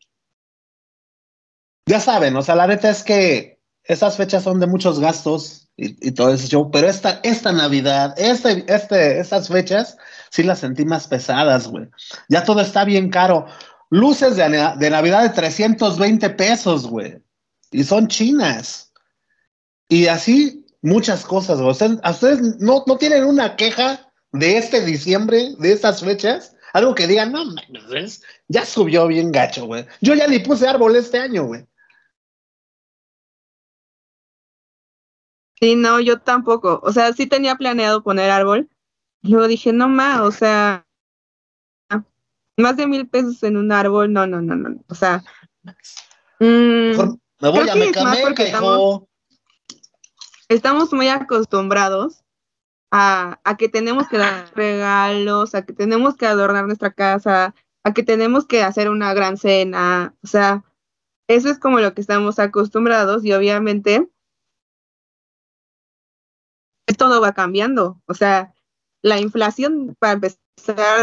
ya 1.86 2.00
saben, 2.00 2.36
o 2.36 2.44
sea, 2.44 2.56
la 2.56 2.68
neta 2.68 2.90
es 2.90 3.04
que 3.04 3.60
esas 3.84 4.18
fechas 4.18 4.44
son 4.44 4.60
de 4.60 4.68
muchos 4.68 5.00
gastos 5.00 5.68
y, 5.76 6.12
todo 6.12 6.34
eso, 6.34 6.70
pero 6.72 6.88
esta, 6.88 7.22
esta 7.24 7.54
Navidad, 7.54 8.14
este, 8.18 8.66
este, 8.68 9.20
estas 9.20 9.48
fechas, 9.48 9.98
sí 10.30 10.44
las 10.44 10.60
sentí 10.60 10.84
más 10.84 11.08
pesadas, 11.08 11.68
güey. 11.68 11.88
Ya 12.28 12.44
todo 12.44 12.60
está 12.60 12.84
bien 12.84 13.10
caro 13.10 13.46
luces 13.90 14.36
de, 14.36 14.50
Navidad 14.90 15.24
de 15.24 15.30
320 15.30 16.30
pesos, 16.32 16.88
güey. 16.88 17.22
Y 17.72 17.84
son 17.84 18.08
chinas. 18.08 18.92
Y 19.88 20.08
así 20.08 20.66
muchas 20.82 21.26
cosas, 21.26 21.62
güey. 21.62 21.76
¿A 22.04 22.12
ustedes 22.12 22.60
no, 22.60 22.84
no 22.86 22.98
tienen 22.98 23.26
una 23.26 23.56
queja 23.56 24.12
de 24.32 24.58
este 24.58 24.86
diciembre, 24.86 25.56
de 25.58 25.72
estas 25.72 26.04
fechas? 26.04 26.56
Algo 26.74 26.94
que 26.94 27.08
digan, 27.08 27.32
no, 27.32 27.44
ya 28.48 28.66
subió 28.66 29.08
bien 29.08 29.32
gacho, 29.32 29.66
güey. 29.66 29.86
Yo 30.02 30.14
ya 30.14 30.28
ni 30.28 30.40
puse 30.40 30.68
árbol 30.68 30.96
este 30.96 31.18
año, 31.18 31.46
güey. 31.46 31.66
Sí, 35.60 35.76
no, 35.76 36.00
yo 36.00 36.20
tampoco. 36.20 36.80
O 36.84 36.94
sea, 36.94 37.12
sí 37.14 37.28
tenía 37.28 37.56
planeado 37.56 38.04
poner 38.04 38.30
árbol. 38.30 38.70
Luego 39.22 39.48
dije, 39.48 39.74
no 39.74 39.90
más, 39.90 40.22
o 40.22 40.32
sea, 40.32 40.88
más 42.60 42.78
de 42.78 42.88
mil 42.88 43.08
pesos 43.08 43.42
en 43.44 43.58
un 43.58 43.72
árbol, 43.72 44.12
no, 44.12 44.28
no, 44.28 44.42
no, 44.42 44.56
no. 44.56 44.84
O 44.88 44.96
sea, 44.96 45.24
mm, 46.40 47.18
me 47.42 47.50
voy 47.50 47.70
a 47.70 47.76
Mecameca, 47.76 48.44
estamos, 48.44 49.04
estamos 50.48 50.94
muy 50.94 51.10
acostumbrados 51.10 52.24
a, 52.92 53.40
a, 53.44 53.58
que 53.58 53.70
tenemos 53.70 54.08
que 54.08 54.18
dar 54.18 54.52
regalos, 54.56 55.56
a 55.56 55.66
que 55.66 55.74
tenemos 55.74 56.16
que 56.16 56.26
adornar 56.26 56.66
nuestra 56.66 56.92
casa, 56.92 57.56
a 57.84 57.94
que 57.94 58.04
tenemos 58.04 58.46
que 58.46 58.64
hacer 58.64 58.90
una 58.90 59.14
gran 59.14 59.38
cena. 59.38 60.16
O 60.24 60.28
sea, 60.28 60.64
eso 61.28 61.50
es 61.50 61.60
como 61.60 61.80
lo 61.80 61.94
que 61.94 62.02
estamos 62.02 62.40
acostumbrados 62.40 63.24
y 63.24 63.34
obviamente 63.34 64.10
todo 66.98 67.22
va 67.22 67.34
cambiando. 67.34 68.02
O 68.08 68.14
sea, 68.14 68.54
la 69.02 69.20
inflación, 69.20 69.96
para 70.00 70.14
empezar, 70.14 70.40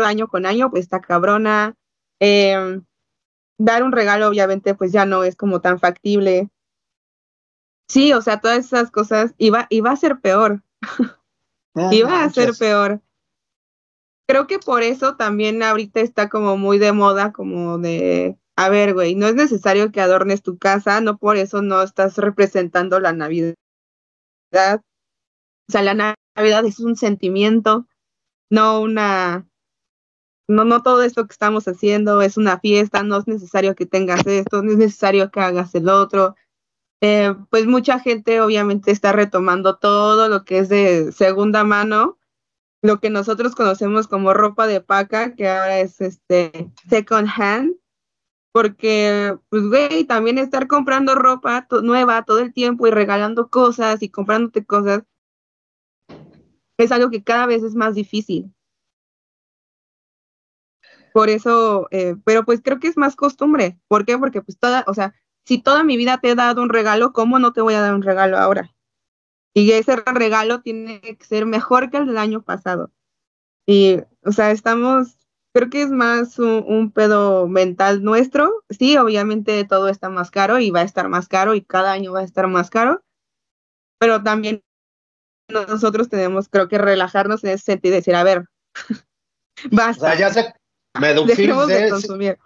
año 0.04 0.28
con 0.28 0.46
año, 0.46 0.70
pues 0.70 0.82
está 0.82 1.00
cabrona. 1.00 1.74
Em, 2.20 2.84
dar 3.58 3.82
un 3.82 3.92
regalo, 3.92 4.28
obviamente, 4.28 4.74
pues 4.74 4.92
ya 4.92 5.06
no 5.06 5.24
es 5.24 5.36
como 5.36 5.60
tan 5.60 5.78
factible. 5.78 6.50
Sí, 7.88 8.12
o 8.12 8.20
sea, 8.20 8.40
todas 8.40 8.58
esas 8.58 8.90
cosas 8.90 9.34
iba, 9.38 9.66
iba 9.70 9.90
a 9.90 9.96
ser 9.96 10.20
peor. 10.20 10.62
iba 11.90 12.22
a 12.22 12.30
ser 12.30 12.52
peor. 12.58 13.00
Creo 14.28 14.46
que 14.46 14.58
por 14.58 14.82
eso 14.82 15.16
también 15.16 15.62
ahorita 15.62 16.00
está 16.00 16.28
como 16.28 16.56
muy 16.56 16.78
de 16.78 16.92
moda, 16.92 17.32
como 17.32 17.78
de, 17.78 18.36
a 18.56 18.68
ver, 18.68 18.92
güey, 18.92 19.14
no 19.14 19.28
es 19.28 19.34
necesario 19.34 19.92
que 19.92 20.00
adornes 20.00 20.42
tu 20.42 20.58
casa, 20.58 21.00
no 21.00 21.16
por 21.16 21.36
eso 21.36 21.62
no 21.62 21.80
estás 21.82 22.18
representando 22.18 22.98
la 22.98 23.12
Navidad. 23.12 23.54
O 24.52 25.72
sea, 25.72 25.82
la 25.82 26.16
Navidad 26.34 26.64
es 26.64 26.80
un 26.80 26.96
sentimiento, 26.96 27.86
no 28.50 28.80
una, 28.80 29.48
no, 30.48 30.64
no 30.64 30.82
todo 30.82 31.02
esto 31.02 31.26
que 31.26 31.32
estamos 31.32 31.66
haciendo 31.66 32.22
es 32.22 32.36
una 32.36 32.58
fiesta, 32.60 33.02
no 33.02 33.18
es 33.18 33.26
necesario 33.26 33.74
que 33.74 33.86
tengas 33.86 34.26
esto, 34.26 34.62
no 34.62 34.72
es 34.72 34.78
necesario 34.78 35.30
que 35.30 35.40
hagas 35.40 35.74
el 35.74 35.88
otro. 35.88 36.36
Eh, 37.02 37.34
pues 37.50 37.66
mucha 37.66 37.98
gente 37.98 38.40
obviamente 38.40 38.90
está 38.90 39.12
retomando 39.12 39.76
todo 39.76 40.28
lo 40.28 40.44
que 40.44 40.58
es 40.58 40.68
de 40.68 41.12
segunda 41.12 41.64
mano, 41.64 42.18
lo 42.82 43.00
que 43.00 43.10
nosotros 43.10 43.54
conocemos 43.54 44.06
como 44.08 44.32
ropa 44.34 44.66
de 44.66 44.80
paca, 44.80 45.34
que 45.34 45.48
ahora 45.48 45.80
es 45.80 46.00
este 46.00 46.70
second 46.88 47.28
hand, 47.36 47.74
porque 48.52 49.36
pues 49.50 49.64
güey, 49.64 50.04
también 50.04 50.38
estar 50.38 50.66
comprando 50.68 51.14
ropa 51.14 51.66
nueva 51.82 52.24
todo 52.24 52.38
el 52.38 52.52
tiempo 52.54 52.86
y 52.86 52.90
regalando 52.90 53.50
cosas 53.50 54.02
y 54.02 54.08
comprándote 54.08 54.64
cosas 54.64 55.02
es 56.78 56.92
algo 56.92 57.10
que 57.10 57.24
cada 57.24 57.46
vez 57.46 57.62
es 57.62 57.74
más 57.74 57.94
difícil. 57.94 58.52
Por 61.12 61.30
eso, 61.30 61.88
eh, 61.90 62.16
pero 62.24 62.44
pues 62.44 62.60
creo 62.62 62.78
que 62.78 62.88
es 62.88 62.96
más 62.96 63.16
costumbre. 63.16 63.78
¿Por 63.88 64.04
qué? 64.04 64.18
Porque 64.18 64.42
pues 64.42 64.58
toda, 64.58 64.84
o 64.86 64.94
sea, 64.94 65.14
si 65.46 65.58
toda 65.62 65.82
mi 65.82 65.96
vida 65.96 66.18
te 66.18 66.30
he 66.30 66.34
dado 66.34 66.62
un 66.62 66.68
regalo, 66.68 67.12
¿cómo 67.12 67.38
no 67.38 67.52
te 67.52 67.62
voy 67.62 67.74
a 67.74 67.80
dar 67.80 67.94
un 67.94 68.02
regalo 68.02 68.36
ahora? 68.36 68.74
Y 69.54 69.72
ese 69.72 69.96
regalo 69.96 70.60
tiene 70.60 71.00
que 71.00 71.24
ser 71.24 71.46
mejor 71.46 71.90
que 71.90 71.96
el 71.96 72.06
del 72.06 72.18
año 72.18 72.42
pasado. 72.42 72.92
Y, 73.66 74.00
o 74.24 74.32
sea, 74.32 74.50
estamos, 74.50 75.16
creo 75.54 75.70
que 75.70 75.82
es 75.82 75.90
más 75.90 76.38
un, 76.38 76.92
pedo 76.92 77.48
mental 77.48 78.04
nuestro. 78.04 78.64
Sí, 78.68 78.98
obviamente 78.98 79.64
todo 79.64 79.88
está 79.88 80.10
más 80.10 80.30
caro 80.30 80.58
y 80.58 80.70
va 80.70 80.80
a 80.80 80.84
estar 80.84 81.08
más 81.08 81.28
caro 81.28 81.54
y 81.54 81.62
cada 81.62 81.92
año 81.92 82.12
va 82.12 82.20
a 82.20 82.24
estar 82.24 82.46
más 82.48 82.68
caro, 82.68 83.02
pero 83.98 84.22
también 84.22 84.62
nosotros 85.48 86.08
tenemos, 86.08 86.48
creo 86.48 86.68
que 86.68 86.78
relajarnos 86.78 87.44
en 87.44 87.50
ese 87.50 87.64
sentido 87.64 87.94
y 87.94 87.98
decir, 87.98 88.14
a 88.14 88.24
ver, 88.24 88.46
basta. 89.70 90.06
O 90.06 90.08
sea, 90.08 90.18
ya 90.18 90.32
sé, 90.32 90.54
me 91.00 91.14
de 91.14 91.90
consumir. 91.90 92.38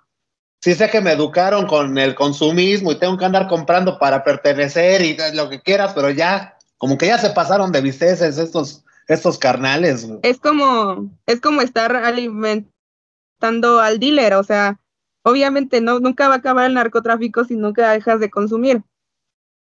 Sí 0.62 0.74
sé 0.74 0.90
que 0.90 1.00
me 1.00 1.12
educaron 1.12 1.66
con 1.66 1.96
el 1.96 2.14
consumismo 2.14 2.92
y 2.92 2.98
tengo 2.98 3.16
que 3.16 3.24
andar 3.24 3.48
comprando 3.48 3.98
para 3.98 4.22
pertenecer 4.22 5.00
y 5.00 5.16
lo 5.32 5.48
que 5.48 5.62
quieras, 5.62 5.92
pero 5.94 6.10
ya, 6.10 6.58
como 6.76 6.98
que 6.98 7.06
ya 7.06 7.16
se 7.16 7.30
pasaron 7.30 7.72
de 7.72 7.80
visteces 7.80 8.36
estos, 8.36 8.84
estos 9.08 9.38
carnales. 9.38 10.06
Es 10.22 10.38
como, 10.38 11.10
es 11.24 11.40
como 11.40 11.62
estar 11.62 11.96
alimentando 11.96 13.80
al 13.80 13.98
dealer, 13.98 14.34
o 14.34 14.42
sea, 14.42 14.78
obviamente 15.22 15.80
no, 15.80 15.98
nunca 15.98 16.28
va 16.28 16.34
a 16.34 16.38
acabar 16.38 16.66
el 16.66 16.74
narcotráfico 16.74 17.44
si 17.44 17.56
nunca 17.56 17.92
dejas 17.92 18.20
de 18.20 18.30
consumir. 18.30 18.82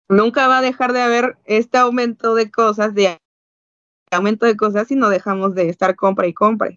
Nunca 0.10 0.48
va 0.48 0.60
a 0.60 0.62
dejar 0.62 0.94
de 0.94 1.02
haber 1.02 1.38
este 1.46 1.80
aumento 1.80 2.36
de 2.36 2.52
cosas, 2.52 2.94
de 2.94 3.18
aumento 4.14 4.46
de 4.46 4.56
cosas 4.56 4.88
si 4.88 4.96
no 4.96 5.10
dejamos 5.10 5.56
de 5.56 5.70
estar 5.70 5.96
compra 5.96 6.28
y 6.28 6.34
compra. 6.34 6.72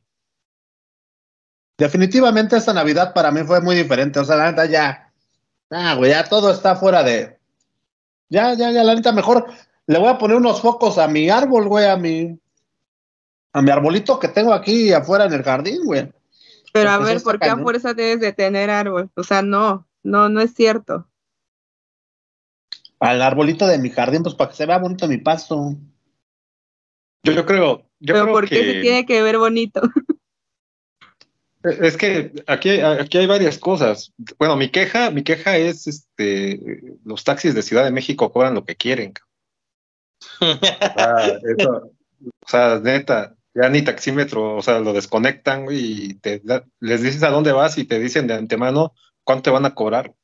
Definitivamente 1.79 2.57
esta 2.57 2.73
Navidad 2.73 3.13
para 3.13 3.31
mí 3.31 3.43
fue 3.45 3.61
muy 3.61 3.77
diferente. 3.77 4.19
O 4.19 4.25
sea, 4.25 4.37
la 4.37 4.51
neta 4.51 4.65
ya, 4.67 5.13
ah, 5.71 5.95
güey, 5.95 6.11
ya 6.11 6.25
todo 6.25 6.51
está 6.51 6.77
fuera 6.77 7.03
de. 7.03 7.39
Ya, 8.29 8.55
ya, 8.55 8.71
ya, 8.71 8.83
la 8.83 8.95
neta 8.95 9.13
mejor 9.13 9.47
le 9.87 9.99
voy 9.99 10.09
a 10.09 10.19
poner 10.19 10.37
unos 10.37 10.61
focos 10.61 10.99
a 10.99 11.07
mi 11.07 11.31
árbol, 11.31 11.69
güey, 11.69 11.87
a 11.87 11.97
mi, 11.97 12.39
a 13.53 13.63
mi 13.63 13.71
arbolito 13.71 14.19
que 14.19 14.29
tengo 14.29 14.53
aquí 14.53 14.93
afuera 14.93 15.27
en 15.27 15.33
el 15.33 15.43
jardín, 15.43 15.85
güey. 15.85 16.11
Pero 16.73 16.91
a 16.91 16.99
ver, 16.99 17.23
¿por 17.23 17.39
qué 17.39 17.49
a 17.49 17.57
fuerza 17.57 17.95
debes 17.95 18.21
de 18.21 18.33
tener 18.33 18.69
árbol? 18.69 19.11
O 19.15 19.23
sea, 19.23 19.43
no, 19.43 19.87
no, 20.03 20.29
no 20.29 20.41
es 20.41 20.53
cierto. 20.55 21.07
Al 22.99 23.23
arbolito 23.23 23.67
de 23.67 23.79
mi 23.79 23.91
jardín, 23.91 24.23
pues 24.23 24.35
para 24.35 24.51
que 24.51 24.57
se 24.57 24.67
vea 24.67 24.79
bonito 24.79 25.07
mi 25.07 25.19
pasto. 25.19 25.75
Yo, 27.27 27.33
yo 27.33 27.47
creo. 27.47 27.83
Yo 27.99 28.15
Pero 28.15 28.27
¿por 28.27 28.49
qué 28.49 28.57
se 28.57 28.81
tiene 28.81 29.07
que 29.07 29.23
ver 29.23 29.39
bonito? 29.39 29.83
Es 31.63 31.97
que 31.97 32.33
aquí, 32.47 32.81
aquí 32.81 33.19
hay 33.19 33.27
varias 33.27 33.59
cosas. 33.59 34.13
Bueno, 34.39 34.57
mi 34.57 34.69
queja, 34.69 35.11
mi 35.11 35.25
queja 35.25 35.57
es 35.57 35.89
este 35.89 36.95
los 37.05 37.25
taxis 37.25 37.55
de 37.55 37.63
Ciudad 37.63 37.85
de 37.85 37.91
México 37.91 38.31
cobran 38.31 38.55
lo 38.55 38.65
que 38.65 38.77
quieren. 38.77 39.15
o 40.41 40.49
sea, 42.47 42.79
neta, 42.79 43.35
ya 43.53 43.69
ni 43.69 43.83
taxímetro, 43.83 44.57
o 44.57 44.63
sea, 44.63 44.79
lo 44.79 44.93
desconectan 44.93 45.67
y 45.71 46.15
te, 46.15 46.41
les 46.79 47.03
dices 47.03 47.23
a 47.25 47.31
dónde 47.31 47.53
vas 47.53 47.79
y 47.79 47.85
te 47.85 47.99
dicen 47.99 48.27
de 48.27 48.35
antemano 48.35 48.95
cuánto 49.25 49.43
te 49.43 49.51
van 49.51 49.67
a 49.67 49.75
cobrar. 49.75 50.15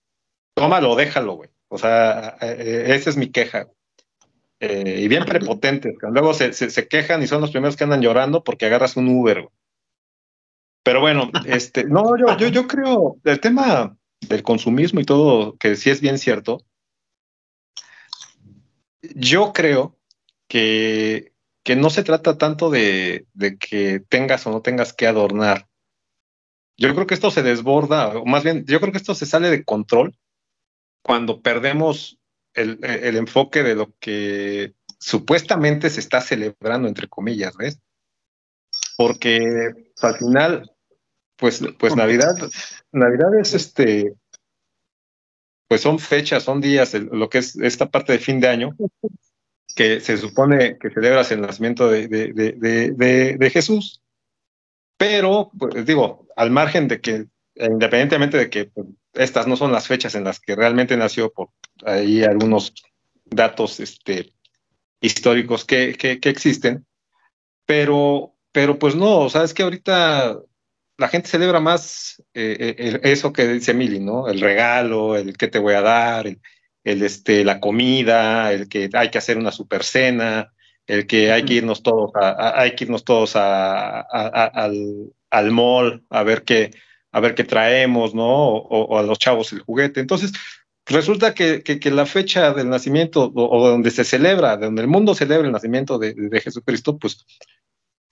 Tómalo, 0.55 0.95
déjalo, 0.95 1.35
güey. 1.35 1.51
O 1.69 1.79
sea, 1.79 2.37
eh, 2.41 2.57
eh, 2.59 2.95
esa 2.95 3.11
es 3.11 3.17
mi 3.17 3.33
queja. 3.33 3.69
Eh, 4.65 5.01
y 5.01 5.09
bien 5.09 5.25
prepotentes. 5.25 5.97
Luego 6.03 6.35
se, 6.35 6.53
se, 6.53 6.87
quejan 6.87 7.21
y 7.21 7.27
son 7.27 7.41
los 7.41 7.51
primeros 7.51 7.77
que 7.77 7.83
andan 7.83 8.01
llorando 8.01 8.45
porque 8.45 8.67
agarras 8.67 8.97
un 8.97 9.09
Uber. 9.09 9.49
Pero 10.85 11.01
bueno, 11.01 11.33
este, 11.47 11.83
no, 11.83 12.17
yo, 12.17 12.37
yo, 12.37 12.47
yo 12.47 12.69
creo, 12.69 13.17
el 13.25 13.41
tema 13.41 13.99
del 14.21 14.45
consumismo 14.45 15.01
y 15.01 15.05
todo, 15.05 15.57
que 15.57 15.75
sí 15.75 15.91
es 15.91 16.01
bien 16.01 16.17
cierto, 16.17 16.65
yo 19.03 19.53
creo 19.53 19.99
que, 20.47 21.33
que 21.65 21.75
no 21.75 21.91
se 21.91 22.05
trata 22.05 22.39
tanto 22.39 22.71
de, 22.71 23.27
de, 23.35 23.59
que 23.59 23.99
tengas 23.99 24.47
o 24.47 24.53
no 24.53 24.63
tengas 24.63 24.93
que 24.93 25.09
adornar. 25.09 25.67
Yo 26.77 26.95
creo 26.95 27.09
que 27.09 27.15
esto 27.15 27.33
se 27.33 27.43
desborda, 27.43 28.17
o 28.17 28.27
más 28.27 28.45
bien, 28.45 28.65
yo 28.65 28.79
creo 28.79 28.93
que 28.93 28.99
esto 28.99 29.17
se 29.17 29.27
sale 29.27 29.51
de 29.51 29.65
control 29.65 30.17
cuando 31.03 31.43
perdemos 31.43 32.21
el, 32.55 32.79
el 32.83 33.17
enfoque 33.17 33.63
de 33.63 33.75
lo 33.75 33.93
que 33.99 34.75
supuestamente 34.99 35.91
se 35.91 36.01
está 36.01 36.21
celebrando, 36.21 36.87
entre 36.89 37.09
comillas, 37.09 37.57
¿ves? 37.57 37.81
Porque 38.97 39.73
al 40.01 40.17
final, 40.17 40.71
pues, 41.37 41.63
pues 41.79 41.97
Navidad, 41.97 42.37
Navidad 42.93 43.37
es 43.41 43.55
este, 43.55 44.15
pues 45.67 45.81
son 45.81 45.99
fechas, 45.99 46.45
son 46.45 46.61
días, 46.61 46.95
lo 46.95 47.29
que 47.29 47.39
es 47.39 47.57
esta 47.57 47.91
parte 47.91 48.13
de 48.13 48.19
fin 48.19 48.41
de 48.41 48.49
año, 48.49 48.77
que 49.75 50.01
se 50.01 50.19
supone 50.19 50.79
que 50.79 50.91
celebras 50.91 51.33
el 51.33 51.41
nacimiento 51.41 51.89
de, 51.89 52.07
de, 52.07 53.37
de, 53.39 53.51
Jesús, 53.51 54.03
pero, 54.97 55.51
pues 55.59 55.85
digo, 55.85 56.29
al 56.37 56.51
margen 56.51 56.89
de 56.89 57.01
que, 57.01 57.27
independientemente 57.57 58.37
de 58.37 58.51
que 58.51 58.67
pues, 58.67 58.87
estas 59.15 59.47
no 59.47 59.57
son 59.57 59.73
las 59.73 59.89
fechas 59.89 60.15
en 60.15 60.25
las 60.25 60.41
que 60.41 60.55
realmente 60.55 60.97
nació, 60.97 61.33
por 61.33 61.49
ahí 61.85 62.23
algunos 62.23 62.75
datos 63.25 63.81
este, 63.81 64.33
históricos 65.01 65.65
que, 65.65 65.95
que, 65.95 66.29
existen, 66.29 66.87
pero, 67.67 68.35
pero 68.53 68.79
pues 68.79 68.95
no, 68.95 69.21
o 69.21 69.31
sea, 69.31 69.45
es 69.45 69.55
que 69.55 69.63
ahorita 69.63 70.39
la 70.99 71.09
gente 71.09 71.29
celebra 71.29 71.61
más 71.61 72.23
eh, 72.35 72.75
eh, 72.79 73.01
eso 73.03 73.33
que 73.33 73.49
dice 73.49 73.75
Mili, 73.75 73.99
¿no? 73.99 74.29
El 74.29 74.41
regalo, 74.41 75.17
el 75.17 75.37
que 75.37 75.49
te 75.49 75.59
voy 75.59 75.75
a 75.75 75.81
dar, 75.81 76.27
el, 76.85 77.03
este, 77.03 77.45
la 77.45 77.61
comida, 77.61 78.53
el 78.53 78.69
que 78.69 78.91
hay 78.93 79.11
que 79.11 79.19
hacer 79.19 79.39
una 79.39 79.53
super 79.53 79.83
cena, 79.85 80.53
el 80.87 81.07
que 81.07 81.33
hay 81.33 81.45
que 81.45 81.55
irnos 81.55 81.83
todos 81.83 82.11
a, 82.15 82.61
hay 82.61 82.75
que 82.75 82.85
irnos 82.85 83.05
todos 83.05 83.37
al, 83.37 84.05
al, 85.31 85.51
mall 85.51 86.05
a 86.11 86.23
ver 86.23 86.43
qué, 86.45 86.71
a 87.13 87.21
ver 87.21 87.35
qué 87.35 87.45
traemos, 87.45 88.15
¿no? 88.15 88.25
O, 88.27 88.99
a 88.99 89.03
los 89.03 89.19
chavos 89.19 89.53
el 89.53 89.61
juguete. 89.61 90.01
Entonces, 90.01 90.33
resulta 90.87 91.35
que, 91.35 91.63
que, 91.63 91.91
la 91.91 92.07
fecha 92.07 92.53
del 92.53 92.69
nacimiento 92.69 93.33
o, 93.35 93.69
donde 93.69 93.91
se 93.91 94.05
celebra, 94.05 94.57
donde 94.57 94.83
el 94.83 94.89
mundo 94.89 95.15
celebra 95.15 95.47
el 95.47 95.53
nacimiento 95.53 95.99
de, 95.99 96.15
de 96.15 96.41
Jesucristo, 96.41 96.99
pues 96.99 97.25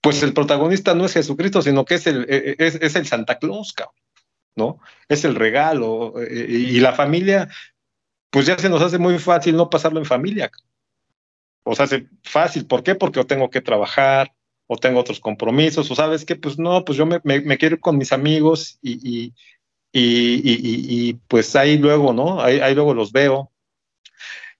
pues 0.00 0.22
el 0.22 0.32
protagonista 0.32 0.94
no 0.94 1.04
es 1.04 1.12
Jesucristo, 1.12 1.60
sino 1.62 1.84
que 1.84 1.94
es 1.94 2.06
el, 2.06 2.24
e, 2.28 2.56
e, 2.58 2.66
es, 2.66 2.94
el 2.96 3.06
Santa 3.06 3.38
Claus, 3.38 3.74
¿no? 4.56 4.80
Es 5.08 5.24
el 5.24 5.34
regalo. 5.34 6.14
Eh, 6.20 6.46
y 6.48 6.80
la 6.80 6.92
familia, 6.92 7.48
pues 8.30 8.46
ya 8.46 8.58
se 8.58 8.70
nos 8.70 8.82
hace 8.82 8.98
muy 8.98 9.18
fácil 9.18 9.56
no 9.56 9.68
pasarlo 9.68 9.98
en 9.98 10.06
familia. 10.06 10.50
O 11.64 11.74
sea, 11.74 11.84
hace 11.84 12.08
fácil. 12.22 12.66
¿Por 12.66 12.82
qué? 12.82 12.94
Porque 12.94 13.18
yo 13.20 13.26
tengo 13.26 13.50
que 13.50 13.60
trabajar 13.60 14.32
o 14.66 14.76
tengo 14.76 15.00
otros 15.00 15.18
compromisos, 15.18 15.90
o 15.90 15.94
sabes 15.96 16.24
que, 16.24 16.36
pues 16.36 16.56
no, 16.56 16.84
pues 16.84 16.96
yo 16.96 17.04
me, 17.04 17.20
quiero 17.58 17.74
ir 17.74 17.80
con 17.80 17.98
mis 17.98 18.12
amigos 18.12 18.78
y, 18.80 19.26
y, 19.26 19.34
pues 21.28 21.56
ahí 21.56 21.78
luego, 21.78 22.12
¿no? 22.12 22.40
Ahí, 22.40 22.74
luego 22.74 22.94
los 22.94 23.12
veo. 23.12 23.52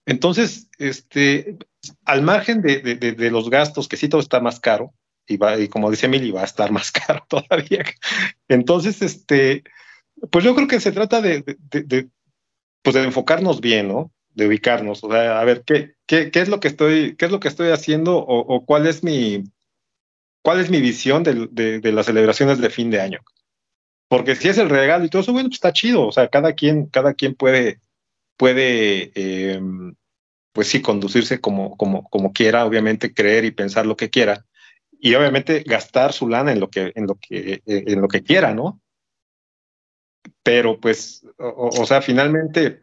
Entonces, 0.06 0.68
este, 0.78 1.58
al 2.04 2.22
margen 2.22 2.62
de, 2.62 3.30
los 3.30 3.50
gastos, 3.50 3.88
que 3.88 3.96
sí 3.96 4.08
todo 4.08 4.20
está 4.20 4.40
más 4.40 4.60
caro, 4.60 4.92
y, 5.26 5.68
como 5.68 5.90
dice 5.90 6.06
Emily, 6.06 6.32
va 6.32 6.42
a 6.42 6.46
estar 6.46 6.72
más 6.72 6.90
caro 6.92 7.24
todavía. 7.28 7.84
Entonces, 8.48 9.00
este, 9.02 9.62
pues 10.30 10.44
yo 10.44 10.54
creo 10.54 10.68
que 10.68 10.80
se 10.80 10.92
trata 10.92 11.20
de, 11.20 11.44
pues 12.82 12.94
de 12.94 13.02
enfocarnos 13.02 13.60
bien, 13.60 13.88
¿no? 13.88 14.12
De 14.34 14.46
ubicarnos, 14.46 15.02
o 15.02 15.10
sea, 15.10 15.40
a 15.40 15.44
ver, 15.44 15.64
¿qué, 15.64 15.94
qué, 16.06 16.30
qué 16.30 16.40
es 16.40 16.48
lo 16.48 16.60
que 16.60 16.68
estoy, 16.68 17.16
qué 17.16 17.26
es 17.26 17.32
lo 17.32 17.40
que 17.40 17.48
estoy 17.48 17.70
haciendo 17.70 18.16
o, 18.16 18.64
cuál 18.64 18.86
es 18.86 19.02
mi, 19.02 19.44
cuál 20.42 20.60
es 20.60 20.70
mi 20.70 20.80
visión 20.80 21.22
de, 21.22 21.92
las 21.92 22.06
celebraciones 22.06 22.58
de 22.58 22.70
fin 22.70 22.90
de 22.90 23.00
año? 23.00 23.20
Porque 24.10 24.34
si 24.34 24.48
es 24.48 24.58
el 24.58 24.68
regalo 24.68 25.04
y 25.04 25.08
todo 25.08 25.22
eso, 25.22 25.32
bueno, 25.32 25.50
pues 25.50 25.58
está 25.58 25.72
chido, 25.72 26.04
o 26.08 26.10
sea, 26.10 26.26
cada 26.26 26.54
quien, 26.54 26.86
cada 26.86 27.14
quien 27.14 27.36
puede, 27.36 27.80
puede, 28.36 29.12
em, 29.14 29.94
pues 30.52 30.66
sí, 30.66 30.82
conducirse 30.82 31.40
como, 31.40 31.76
como, 31.76 32.02
como 32.10 32.32
quiera, 32.32 32.66
obviamente 32.66 33.14
creer 33.14 33.44
y 33.44 33.52
pensar 33.52 33.86
lo 33.86 33.96
que 33.96 34.10
quiera, 34.10 34.44
y 34.98 35.14
obviamente 35.14 35.62
gastar 35.64 36.12
su 36.12 36.28
lana 36.28 36.50
en 36.50 36.58
lo 36.58 36.68
que, 36.70 36.90
en 36.96 37.06
lo 37.06 37.14
que, 37.14 37.62
en 37.64 38.00
lo 38.00 38.08
que 38.08 38.24
quiera, 38.24 38.52
¿no? 38.52 38.80
Pero 40.42 40.80
pues, 40.80 41.24
o, 41.38 41.86
sea, 41.86 42.02
finalmente, 42.02 42.82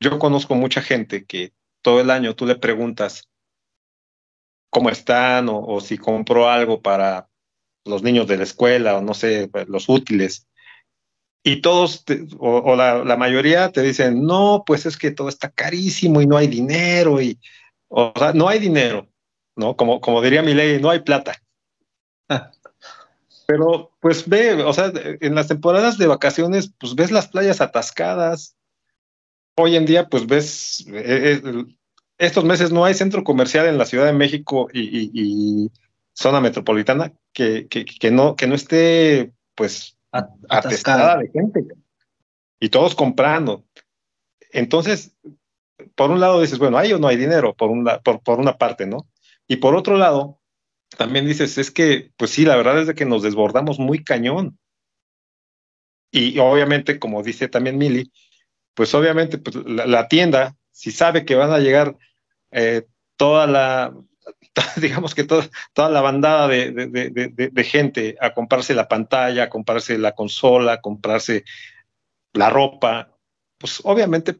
yo 0.00 0.18
conozco 0.18 0.56
mucha 0.56 0.82
gente 0.82 1.24
que 1.26 1.52
todo 1.80 2.00
el 2.00 2.10
año 2.10 2.34
tú 2.34 2.44
le 2.44 2.56
preguntas 2.56 3.30
cómo 4.68 4.90
están 4.90 5.46
o, 5.48 5.80
si 5.80 5.96
compró 5.96 6.48
algo 6.48 6.82
para 6.82 7.28
los 7.84 8.02
niños 8.02 8.26
de 8.26 8.36
la 8.36 8.44
escuela 8.44 8.96
o 8.96 9.02
no 9.02 9.14
sé, 9.14 9.50
los 9.66 9.88
útiles. 9.88 10.46
Y 11.44 11.60
todos, 11.60 12.04
o, 12.38 12.76
la, 12.76 13.04
la, 13.04 13.16
mayoría 13.16 13.72
te 13.72 13.82
dicen, 13.82 14.24
no, 14.24 14.62
pues 14.64 14.86
es 14.86 14.96
que 14.96 15.10
todo 15.10 15.28
está 15.28 15.50
carísimo 15.50 16.20
y 16.20 16.26
no 16.26 16.36
hay 16.36 16.46
dinero 16.46 17.20
y, 17.20 17.40
o 17.88 18.12
sea, 18.16 18.32
no 18.32 18.48
hay 18.48 18.60
dinero, 18.60 19.08
¿no? 19.56 19.76
Como, 19.76 20.00
como 20.00 20.22
diría 20.22 20.42
mi 20.42 20.54
ley, 20.54 20.80
no 20.80 20.90
hay 20.90 21.00
plata. 21.00 21.42
pero 23.46 23.92
pues 24.00 24.28
ve, 24.28 24.62
o 24.62 24.72
sea, 24.72 24.92
en 24.94 25.34
las 25.34 25.48
temporadas 25.48 25.98
de 25.98 26.06
vacaciones, 26.06 26.72
pues 26.78 26.94
ves 26.94 27.10
las 27.10 27.28
playas 27.28 27.60
atascadas. 27.60 28.56
Hoy 29.56 29.76
en 29.76 29.84
día, 29.84 30.08
pues 30.08 30.26
ves, 30.26 30.86
eh, 30.88 31.40
eh, 31.44 31.64
estos 32.18 32.44
meses 32.44 32.72
no 32.72 32.84
hay 32.84 32.94
centro 32.94 33.24
comercial 33.24 33.66
en 33.66 33.78
la 33.78 33.84
Ciudad 33.84 34.06
de 34.06 34.12
México 34.12 34.68
y, 34.72 35.70
zona 36.14 36.40
metropolitana 36.40 37.12
que, 37.32 37.68
que, 37.68 38.10
no, 38.10 38.36
que 38.36 38.46
no 38.46 38.54
esté, 38.54 39.32
pues, 39.54 39.96
atestada 40.48 41.18
de 41.18 41.28
gente. 41.30 41.66
Y 42.60 42.68
todos 42.68 42.94
comprando. 42.94 43.64
Entonces, 44.50 45.16
por 45.94 46.10
un 46.10 46.20
lado 46.20 46.40
dices, 46.40 46.58
bueno, 46.58 46.78
hay 46.78 46.92
o 46.92 46.98
no 46.98 47.08
hay 47.08 47.16
dinero, 47.16 47.54
por, 47.54 47.70
por, 48.02 48.22
por 48.22 48.38
una 48.38 48.56
parte, 48.58 48.86
¿no? 48.86 49.08
Y 49.48 49.56
por 49.56 49.74
otro 49.74 49.96
lado, 49.96 50.40
también 50.96 51.26
dices, 51.26 51.58
es 51.58 51.70
que, 51.70 52.12
pues 52.16 52.30
sí, 52.30 52.44
la 52.44 52.56
verdad 52.56 52.80
es 52.80 52.86
de 52.86 52.94
que 52.94 53.04
nos 53.04 53.22
desbordamos 53.22 53.78
muy 53.78 54.04
cañón. 54.04 54.58
Y 56.10 56.38
obviamente, 56.38 56.98
como 56.98 57.22
dice 57.22 57.48
también 57.48 57.78
Mili, 57.78 58.12
pues 58.74 58.94
obviamente 58.94 59.38
pues, 59.38 59.56
la, 59.66 60.08
tienda, 60.08 60.56
si 60.70 60.90
sabe 60.90 61.24
que 61.24 61.34
van 61.34 61.52
a 61.52 61.58
llegar 61.58 61.96
eh, 62.50 62.86
toda 63.16 63.46
la, 63.46 63.94
digamos 64.76 65.14
que 65.14 65.24
toda, 65.24 65.48
toda 65.72 65.90
la 65.90 66.00
bandada 66.00 66.48
de, 66.48 66.70
de, 66.72 67.64
gente 67.64 68.16
a 68.20 68.34
comprarse 68.34 68.74
la 68.74 68.88
pantalla, 68.88 69.44
a 69.44 69.48
comprarse 69.50 69.98
la 69.98 70.12
consola, 70.12 70.74
a 70.74 70.80
comprarse 70.80 71.44
la 72.32 72.50
ropa, 72.50 73.16
pues 73.58 73.80
obviamente, 73.84 74.34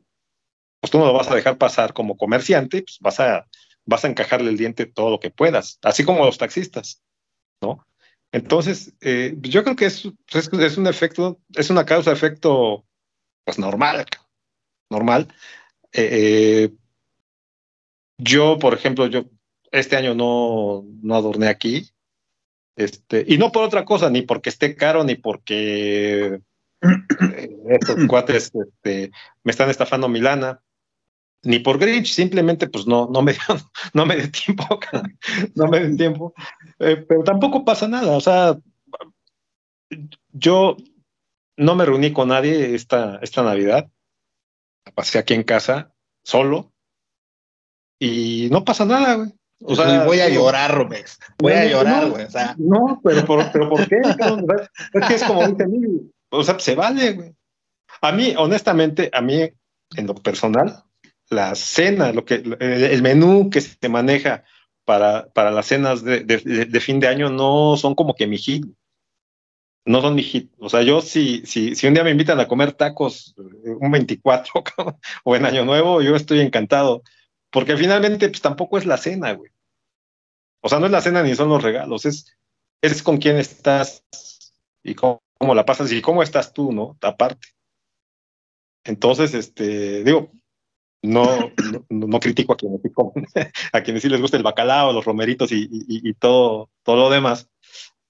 pues 0.80 0.91
tú 0.91 0.99
no 0.99 1.07
lo 1.07 1.12
vas 1.12 1.30
a 1.30 1.35
dejar 1.35 1.59
pasar 1.59 1.93
como 1.93 2.16
comerciante, 2.16 2.83
pues 2.83 2.99
vas 3.01 3.20
a, 3.20 3.47
vas 3.85 4.05
a 4.05 4.09
encajarle 4.09 4.51
el 4.51 4.57
diente 4.57 4.87
todo 4.87 5.11
lo 5.11 5.20
que 5.20 5.30
puedas, 5.30 5.78
así 5.83 6.05
como 6.05 6.24
los 6.24 6.39
taxistas, 6.39 7.03
¿no? 7.61 7.87
Entonces, 8.33 8.95
eh, 9.03 9.35
yo 9.41 9.62
creo 9.62 9.76
que 9.76 9.85
es, 9.87 10.09
es, 10.33 10.78
un 10.78 10.87
efecto, 10.87 11.39
es 11.55 11.68
una 11.68 11.85
causa-efecto, 11.85 12.87
pues 13.45 13.59
normal, 13.59 14.07
normal. 14.89 15.28
Eh, 15.93 16.09
eh, 16.11 16.72
yo, 18.16 18.59
por 18.59 18.72
ejemplo, 18.72 19.07
yo 19.07 19.24
este 19.73 19.97
año 19.97 20.14
no, 20.14 20.85
no 21.03 21.14
adorné 21.16 21.49
aquí, 21.49 21.91
este, 22.77 23.25
y 23.27 23.39
no 23.39 23.53
por 23.53 23.64
otra 23.64 23.85
cosa, 23.85 24.11
ni 24.11 24.23
porque 24.23 24.51
esté 24.51 24.77
caro, 24.77 25.05
ni 25.05 25.14
porque 25.16 26.41
estos 27.68 27.97
cuates 28.09 28.53
este, 28.55 29.11
me 29.43 29.51
están 29.51 29.70
estafando 29.70 30.09
Milana. 30.09 30.62
Ni 31.45 31.59
por 31.59 31.77
Grinch, 31.79 32.12
simplemente 32.12 32.68
pues 32.68 32.87
no, 32.87 33.09
no 33.12 33.20
me 33.20 33.33
dio, 33.33 33.70
no 33.95 34.07
me 34.07 34.16
dio 34.16 34.31
tiempo, 34.31 34.64
no 35.57 35.66
me 35.66 35.81
dio 35.81 35.97
tiempo, 35.97 36.35
eh, 36.79 37.05
pero 37.09 37.25
tampoco 37.25 37.64
pasa 37.64 37.89
nada, 37.89 38.16
o 38.16 38.20
sea, 38.20 38.57
yo 40.31 40.77
no 41.57 41.75
me 41.75 41.85
reuní 41.85 42.12
con 42.12 42.29
nadie 42.29 42.77
esta, 42.77 43.18
esta 43.23 43.43
Navidad, 43.43 43.91
pasé 44.95 45.18
aquí 45.18 45.35
en 45.35 45.43
casa, 45.43 45.93
solo, 46.23 46.73
y 47.99 48.49
no 48.53 48.64
pasa 48.64 48.85
nada, 48.85 49.14
güey. 49.16 49.33
O 49.65 49.75
sea, 49.75 50.05
voy 50.05 50.21
a 50.21 50.29
llorar, 50.29 50.75
Rubex. 50.75 51.19
Voy 51.39 51.53
a 51.53 51.67
llorar, 51.67 52.11
güey. 52.11 52.27
No, 52.59 53.01
pero 53.03 53.25
por, 53.25 53.51
pero 53.53 53.69
¿por 53.69 53.89
qué? 53.89 54.01
es 54.03 55.07
que 55.07 55.15
es 55.15 55.25
como 55.25 55.43
o 56.33 56.43
sea, 56.43 56.59
se 56.59 56.75
vale, 56.75 57.13
güey. 57.13 57.35
A 58.01 58.11
mí, 58.11 58.35
honestamente, 58.37 59.11
a 59.13 59.21
mí, 59.21 59.43
en 59.97 60.07
lo 60.07 60.15
personal, 60.15 60.83
la 61.29 61.55
cena, 61.55 62.13
lo 62.13 62.25
que, 62.25 62.43
el 62.59 63.03
menú 63.03 63.51
que 63.51 63.61
se 63.61 63.89
maneja 63.89 64.45
para, 64.85 65.29
para 65.33 65.51
las 65.51 65.67
cenas 65.67 66.03
de, 66.03 66.81
fin 66.81 67.01
de 67.01 67.09
año 67.09 67.29
no 67.29 67.77
son 67.77 67.95
como 67.95 68.15
que 68.15 68.27
mi 68.27 68.39
hit. 68.39 68.67
No 69.85 70.01
son 70.01 70.15
mi 70.15 70.23
hit. 70.23 70.51
O 70.59 70.69
sea, 70.69 70.83
yo 70.83 71.01
si, 71.03 71.43
si, 71.45 71.75
si 71.75 71.87
un 71.87 71.95
día 71.95 72.05
me 72.05 72.11
invitan 72.11 72.41
a 72.41 72.49
comer 72.49 72.73
tacos 72.73 73.35
eh, 73.37 73.71
un 73.81 73.91
24 73.91 74.53
o 75.25 75.37
en 75.37 75.45
Año 75.45 75.65
Nuevo, 75.65 76.01
yo 76.01 76.17
estoy 76.17 76.41
encantado. 76.41 77.03
Porque 77.53 77.76
finalmente, 77.76 78.28
pues 78.28 78.40
tampoco 78.40 78.78
es 78.78 78.86
la 78.86 78.96
cena, 78.96 79.32
güey. 79.32 79.53
O 80.61 80.68
sea, 80.68 80.80
no 80.80 80.86
es 80.86 80.92
la 80.92 81.00
cena 81.00 81.22
ni 81.22 81.34
son 81.34 81.48
los 81.48 81.62
regalos, 81.62 82.07
es, 82.07 82.36
es 82.80 83.03
con 83.03 83.18
quién 83.18 83.36
estás 83.36 84.05
y 84.82 84.94
cómo, 84.94 85.22
cómo 85.38 85.55
la 85.55 85.64
pasas 85.64 85.92
y 85.92 86.00
cómo 86.00 86.22
estás 86.22 86.53
tú, 86.53 86.72
¿no? 86.72 86.96
Aparte. 87.00 87.48
Entonces, 88.84 89.34
este, 89.34 90.03
digo, 90.03 90.30
no, 91.03 91.53
no, 91.88 92.20
critico 92.20 92.53
a 92.53 92.57
quienes, 92.57 92.80
a 93.72 94.00
sí 94.00 94.09
les 94.09 94.20
gusta 94.20 94.36
el 94.36 94.42
bacalao, 94.42 94.92
los 94.92 95.05
romeritos 95.05 95.50
y, 95.53 96.14
todo, 96.14 96.70
todo 96.82 96.96
lo 96.96 97.11
demás, 97.11 97.48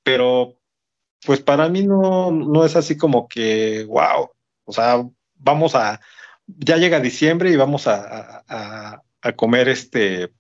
pero 0.03 0.59
pues 1.25 1.41
para 1.41 1.69
mí 1.69 1.85
no, 1.85 2.31
no 2.31 2.65
es 2.65 2.77
así 2.77 2.97
como 2.97 3.29
que, 3.29 3.85
wow, 3.85 4.31
o 4.65 4.73
sea, 4.73 5.03
vamos 5.35 5.75
a, 5.75 6.01
ya 6.47 6.77
llega 6.77 7.01
diciembre 7.01 7.51
y 7.51 7.57
vamos 7.57 7.87
a, 7.87 9.03
comer 9.31 9.69
este, 9.69 10.33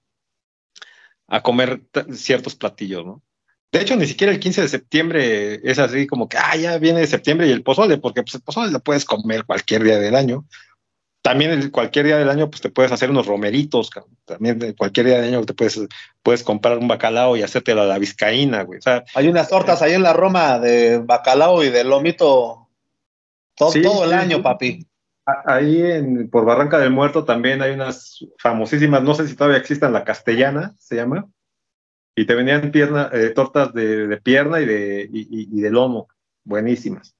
a 1.28 1.40
comer 1.42 1.82
ciertos 2.12 2.56
platillos, 2.56 3.06
¿no? 3.06 3.22
De 3.70 3.80
hecho, 3.80 3.96
ni 3.96 4.06
siquiera 4.06 4.32
el 4.32 4.40
15 4.40 4.62
de 4.62 4.68
septiembre 4.68 5.60
es 5.62 5.78
así 5.78 6.08
como 6.08 6.28
que, 6.28 6.36
ah, 6.36 6.56
ya 6.56 6.76
viene 6.78 7.06
septiembre 7.06 7.46
y 7.46 7.52
el 7.52 7.62
pozole, 7.62 7.96
porque 7.96 8.22
pues, 8.22 8.34
el 8.34 8.42
pozole 8.42 8.72
lo 8.72 8.80
puedes 8.80 9.04
comer 9.04 9.44
cualquier 9.44 9.84
día 9.84 9.98
del 9.98 10.16
año 10.16 10.46
también 11.22 11.70
cualquier 11.70 12.06
día 12.06 12.18
del 12.18 12.28
año 12.28 12.50
pues 12.50 12.60
te 12.60 12.68
puedes 12.68 12.90
hacer 12.90 13.08
unos 13.08 13.26
romeritos, 13.26 13.90
también 14.24 14.74
cualquier 14.76 15.06
día 15.06 15.20
del 15.20 15.32
año 15.32 15.46
te 15.46 15.54
puedes, 15.54 15.80
puedes 16.22 16.42
comprar 16.42 16.78
un 16.78 16.88
bacalao 16.88 17.36
y 17.36 17.42
hacértelo 17.42 17.82
a 17.82 17.86
la 17.86 17.98
vizcaína, 17.98 18.64
güey. 18.64 18.80
hay 19.14 19.28
unas 19.28 19.48
tortas 19.48 19.80
ahí 19.82 19.92
en 19.92 20.02
la 20.02 20.12
Roma 20.12 20.58
de 20.58 20.98
bacalao 20.98 21.62
y 21.62 21.70
de 21.70 21.84
lomito 21.84 22.68
todo, 23.54 23.72
todo 23.80 24.04
el 24.04 24.12
año, 24.12 24.42
papi. 24.42 24.84
Ahí 25.24 25.80
en, 25.80 26.28
por 26.30 26.44
Barranca 26.44 26.78
del 26.78 26.90
Muerto 26.90 27.24
también 27.24 27.62
hay 27.62 27.72
unas 27.72 28.24
famosísimas, 28.38 29.02
no 29.02 29.14
sé 29.14 29.28
si 29.28 29.36
todavía 29.36 29.58
existan, 29.58 29.92
la 29.92 30.04
castellana 30.04 30.74
se 30.78 30.96
llama, 30.96 31.28
y 32.16 32.26
te 32.26 32.34
venían 32.34 32.72
pierna, 32.72 33.08
eh, 33.12 33.30
tortas 33.30 33.72
de, 33.72 34.20
pierna 34.22 34.60
y 34.60 34.66
de, 34.66 35.08
y 35.10 35.60
de 35.60 35.70
lomo, 35.70 36.08
buenísimas. 36.44 37.14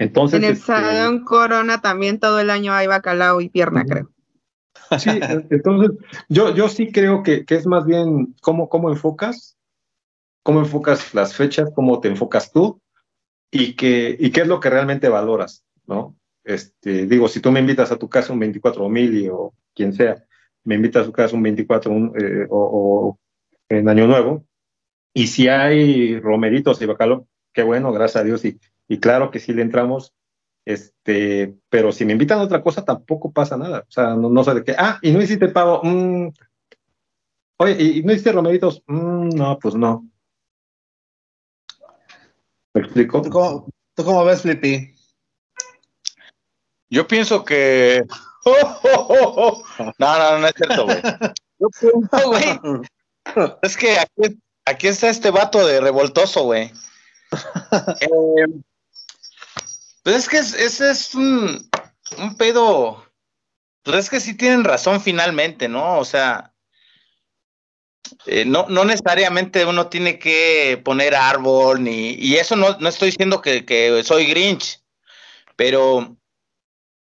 Entonces, 0.00 0.38
en 0.38 0.44
el 0.44 0.52
este, 0.52 0.64
Salón 0.64 1.24
Corona 1.24 1.82
también 1.82 2.18
todo 2.18 2.40
el 2.40 2.48
año 2.48 2.72
hay 2.72 2.86
bacalao 2.86 3.40
y 3.42 3.50
pierna, 3.50 3.84
creo. 3.84 4.10
Sí, 4.98 5.10
entonces 5.50 5.90
yo, 6.28 6.54
yo 6.54 6.68
sí 6.68 6.90
creo 6.90 7.22
que, 7.22 7.44
es 7.46 7.66
más 7.66 7.84
bien 7.84 8.34
cómo, 8.40 8.68
cómo 8.68 8.90
enfocas, 8.90 9.58
cómo 10.42 10.60
enfocas 10.60 11.14
las 11.14 11.34
fechas, 11.34 11.70
cómo 11.74 12.00
te 12.00 12.08
enfocas 12.08 12.50
tú 12.50 12.80
y, 13.52 13.76
que, 13.76 14.16
y 14.18 14.30
qué 14.30 14.40
es 14.40 14.48
lo 14.48 14.58
que 14.58 14.70
realmente 14.70 15.08
valoras, 15.08 15.64
¿no? 15.86 16.16
Este, 16.44 17.06
digo, 17.06 17.28
si 17.28 17.40
tú 17.40 17.50
me 17.50 17.60
invitas 17.60 17.92
a 17.92 17.98
tu 17.98 18.08
casa 18.08 18.32
un 18.32 18.38
24 18.38 18.88
mil 18.88 19.28
o 19.30 19.54
quien 19.74 19.92
sea, 19.92 20.24
me 20.64 20.74
invitas 20.74 21.02
a 21.02 21.06
tu 21.06 21.12
casa 21.12 21.36
un 21.36 21.42
24 21.42 21.92
eh, 22.16 22.46
o, 22.50 23.18
en 23.68 23.88
Año 23.88 24.06
Nuevo, 24.06 24.44
y 25.14 25.26
si 25.26 25.48
hay 25.48 26.18
romeritos 26.18 26.80
y 26.80 26.86
bacalao, 26.86 27.26
qué 27.52 27.62
bueno, 27.62 27.92
gracias 27.92 28.22
a 28.22 28.24
Dios, 28.24 28.44
y, 28.44 28.58
y 28.88 28.98
claro 28.98 29.30
que 29.30 29.38
sí 29.38 29.52
le 29.52 29.62
entramos, 29.62 30.14
este, 30.64 31.56
pero 31.68 31.92
si 31.92 32.04
me 32.04 32.12
invitan 32.12 32.38
a 32.38 32.42
otra 32.42 32.62
cosa 32.62 32.84
tampoco 32.84 33.32
pasa 33.32 33.56
nada, 33.56 33.84
o 33.88 33.90
sea, 33.90 34.14
no, 34.14 34.44
sé 34.44 34.54
de 34.54 34.64
qué, 34.64 34.74
ah, 34.78 34.98
y 35.02 35.12
no 35.12 35.22
hiciste 35.22 35.48
pavo, 35.48 35.80
mm. 35.82 36.32
oye, 37.58 37.82
y, 37.82 38.02
no 38.02 38.12
hiciste 38.12 38.32
romeritos, 38.32 38.82
mm, 38.86 39.30
no, 39.30 39.58
pues 39.58 39.74
no. 39.74 40.06
¿Me 42.72 42.82
explico? 42.82 43.22
¿Tú 43.22 43.30
cómo, 44.04 44.24
ves, 44.24 44.42
Flippy? 44.42 44.94
Yo 46.90 47.06
pienso 47.06 47.44
que... 47.44 48.04
No, 49.98 50.18
no, 50.18 50.38
no 50.38 50.46
es 50.46 50.54
cierto, 50.56 50.86
güey. 50.86 51.02
Yo 51.58 51.68
pienso, 51.78 52.28
güey. 52.28 52.80
Es 53.62 53.76
que 53.76 53.98
aquí, 53.98 54.40
aquí 54.64 54.88
está 54.88 55.10
este 55.10 55.30
vato 55.30 55.66
de 55.66 55.80
revoltoso, 55.80 56.44
güey. 56.44 56.72
Eh, 58.00 58.46
pues 60.02 60.16
es 60.16 60.28
que 60.28 60.38
ese 60.38 60.90
es 60.90 61.14
un, 61.14 61.70
un 62.18 62.36
pedo. 62.36 63.04
Pues 63.82 63.98
es 63.98 64.10
que 64.10 64.20
sí 64.20 64.34
tienen 64.34 64.64
razón 64.64 65.00
finalmente, 65.00 65.68
¿no? 65.68 65.98
O 65.98 66.04
sea, 66.04 66.52
eh, 68.26 68.44
no, 68.44 68.66
no 68.68 68.84
necesariamente 68.84 69.64
uno 69.64 69.88
tiene 69.88 70.18
que 70.18 70.80
poner 70.84 71.14
árbol, 71.14 71.84
ni, 71.84 72.14
y 72.14 72.36
eso 72.36 72.56
no, 72.56 72.78
no 72.78 72.88
estoy 72.88 73.10
diciendo 73.10 73.40
que, 73.40 73.64
que 73.64 74.02
soy 74.02 74.26
Grinch, 74.26 74.80
pero 75.56 76.16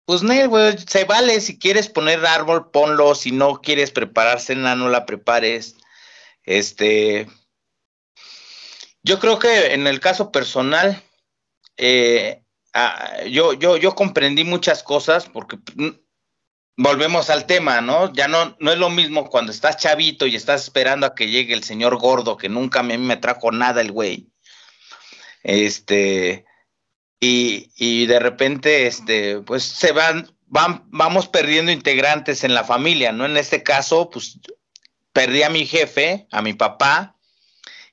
pues 0.08 0.22
güey, 0.22 0.78
se 0.88 1.04
vale, 1.04 1.42
si 1.42 1.60
quieres 1.60 1.90
poner 1.90 2.26
árbol, 2.26 2.72
ponlo, 2.72 3.14
si 3.14 3.34
no 3.34 3.60
quieres 3.62 3.92
preparar 3.92 4.40
cena, 4.40 4.74
no 4.74 4.88
la 4.88 5.06
prepares. 5.06 5.76
Este, 6.44 7.28
yo 9.04 9.20
creo 9.20 9.38
que 9.38 9.74
en 9.74 9.86
el 9.86 10.00
caso 10.00 10.32
personal, 10.32 11.04
eh, 11.76 12.42
yo, 13.30 13.52
yo, 13.52 13.76
yo 13.76 13.96
comprendí 13.96 14.46
muchas 14.46 14.82
cosas 14.82 15.28
porque 15.28 15.58
mm, 15.76 15.90
volvemos 16.78 17.30
al 17.30 17.46
tema, 17.46 17.82
¿no? 17.82 18.14
Ya 18.14 18.30
no, 18.30 18.56
no 18.62 18.72
es 18.72 18.78
lo 18.78 18.90
mismo 18.90 19.30
cuando 19.30 19.52
estás 19.52 19.76
chavito 19.76 20.26
y 20.26 20.38
estás 20.38 20.64
esperando 20.64 21.06
a 21.06 21.16
que 21.16 21.28
llegue 21.30 21.54
el 21.54 21.66
señor 21.66 21.98
gordo, 21.98 22.38
que 22.38 22.48
nunca 22.48 22.82
me, 22.82 22.98
me 22.98 23.18
trajo 23.18 23.52
nada 23.52 23.82
el 23.82 23.92
güey. 23.92 24.32
Este, 25.44 26.47
y, 27.20 28.06
de 28.06 28.20
repente, 28.20 28.88
este, 28.88 29.40
pues 29.40 29.64
se 29.64 29.92
van, 29.92 30.32
van, 30.46 30.84
vamos 30.88 31.28
perdiendo 31.28 31.72
integrantes 31.72 32.44
en 32.44 32.54
la 32.54 32.64
familia, 32.64 33.12
¿no? 33.12 33.26
En 33.26 33.38
este 33.38 33.64
caso, 33.64 34.10
pues 34.10 34.40
perdí 35.14 35.44
a 35.44 35.50
mi 35.50 35.66
jefe, 35.66 36.28
a 36.32 36.42
mi 36.42 36.54
papá, 36.54 37.18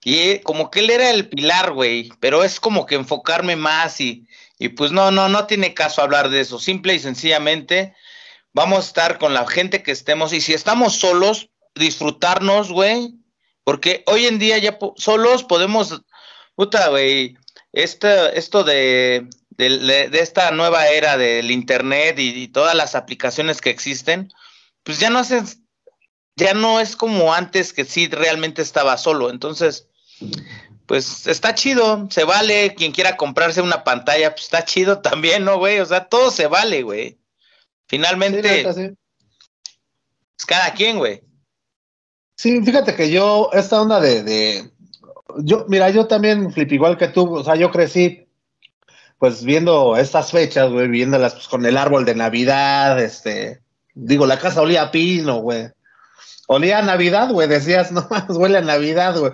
y 0.04 0.40
como 0.40 0.70
que 0.70 0.80
él 0.80 0.90
era 0.90 1.10
el 1.10 1.30
pilar, 1.30 1.72
güey, 1.72 2.10
pero 2.20 2.44
es 2.44 2.60
como 2.60 2.84
que 2.84 2.94
enfocarme 2.94 3.56
más 3.56 4.02
y, 4.02 4.28
y 4.58 4.68
pues 4.68 4.92
no, 4.92 5.10
no, 5.10 5.30
no 5.30 5.46
tiene 5.46 5.72
caso 5.72 6.02
hablar 6.02 6.28
de 6.28 6.40
eso. 6.40 6.58
Simple 6.58 6.94
y 6.94 6.98
sencillamente 6.98 7.94
vamos 8.52 8.84
a 8.84 8.88
estar 8.88 9.18
con 9.18 9.32
la 9.32 9.46
gente 9.46 9.82
que 9.82 9.92
estemos 9.92 10.34
y 10.34 10.42
si 10.42 10.52
estamos 10.52 10.96
solos, 10.96 11.48
disfrutarnos, 11.74 12.70
güey, 12.70 13.14
porque 13.64 14.04
hoy 14.06 14.26
en 14.26 14.38
día 14.38 14.58
ya 14.58 14.78
solos 14.96 15.42
podemos, 15.42 16.02
puta, 16.54 16.90
güey, 16.90 17.38
esto 17.74 18.64
de, 18.64 19.28
de, 19.50 20.10
esta 20.12 20.50
nueva 20.50 20.88
era 20.88 21.16
del 21.16 21.50
internet 21.50 22.18
y, 22.18 22.30
y, 22.42 22.48
todas 22.48 22.74
las 22.74 22.94
aplicaciones 22.94 23.60
que 23.60 23.70
existen, 23.70 24.32
pues 24.82 25.00
ya 25.00 25.10
no 25.10 25.18
hacen, 25.18 25.44
ya 26.36 26.54
no 26.54 26.80
es 26.80 26.96
como 26.96 27.34
antes 27.34 27.72
que 27.72 27.84
sí 27.84 28.08
realmente 28.08 28.62
estaba 28.62 28.96
solo. 28.96 29.30
Entonces, 29.30 29.88
pues 30.86 31.26
está 31.26 31.54
chido, 31.54 32.08
se 32.10 32.24
vale. 32.24 32.74
Quien 32.74 32.92
quiera 32.92 33.16
comprarse 33.16 33.62
una 33.62 33.84
pantalla, 33.84 34.30
pues 34.32 34.44
está 34.44 34.64
chido 34.64 34.98
también, 35.02 35.44
¿no, 35.44 35.58
güey? 35.58 35.80
O 35.80 35.86
sea, 35.86 36.08
todo 36.08 36.30
se 36.30 36.46
vale, 36.46 36.82
güey. 36.82 37.18
Finalmente, 37.86 38.66
es 40.38 40.46
cada 40.46 40.72
quien, 40.74 40.98
güey. 40.98 41.22
Sí, 42.36 42.60
fíjate 42.62 42.96
que 42.96 43.10
yo, 43.10 43.50
esta 43.52 43.80
onda 43.80 44.00
de, 44.00 44.22
de, 44.24 44.70
yo, 45.38 45.66
mira, 45.68 45.90
yo 45.90 46.06
también, 46.06 46.52
Flip, 46.52 46.72
igual 46.72 46.96
que 46.96 47.08
tú, 47.08 47.34
o 47.34 47.44
sea, 47.44 47.56
yo 47.56 47.70
crecí, 47.70 48.26
pues 49.18 49.44
viendo 49.44 49.96
estas 49.96 50.30
fechas, 50.30 50.70
güey, 50.70 50.88
viéndolas 50.88 51.34
pues, 51.34 51.48
con 51.48 51.64
el 51.66 51.76
árbol 51.76 52.04
de 52.04 52.14
Navidad, 52.14 53.00
este, 53.00 53.60
digo, 53.94 54.26
la 54.26 54.38
casa 54.38 54.62
olía 54.62 54.82
a 54.82 54.90
pino, 54.90 55.36
güey. 55.38 55.68
Olía 56.46 56.78
a 56.78 56.82
Navidad, 56.82 57.30
güey, 57.30 57.48
decías, 57.48 57.92
no 57.92 58.06
más, 58.10 58.28
huele 58.30 58.58
a 58.58 58.62
Navidad, 58.62 59.18
güey 59.18 59.32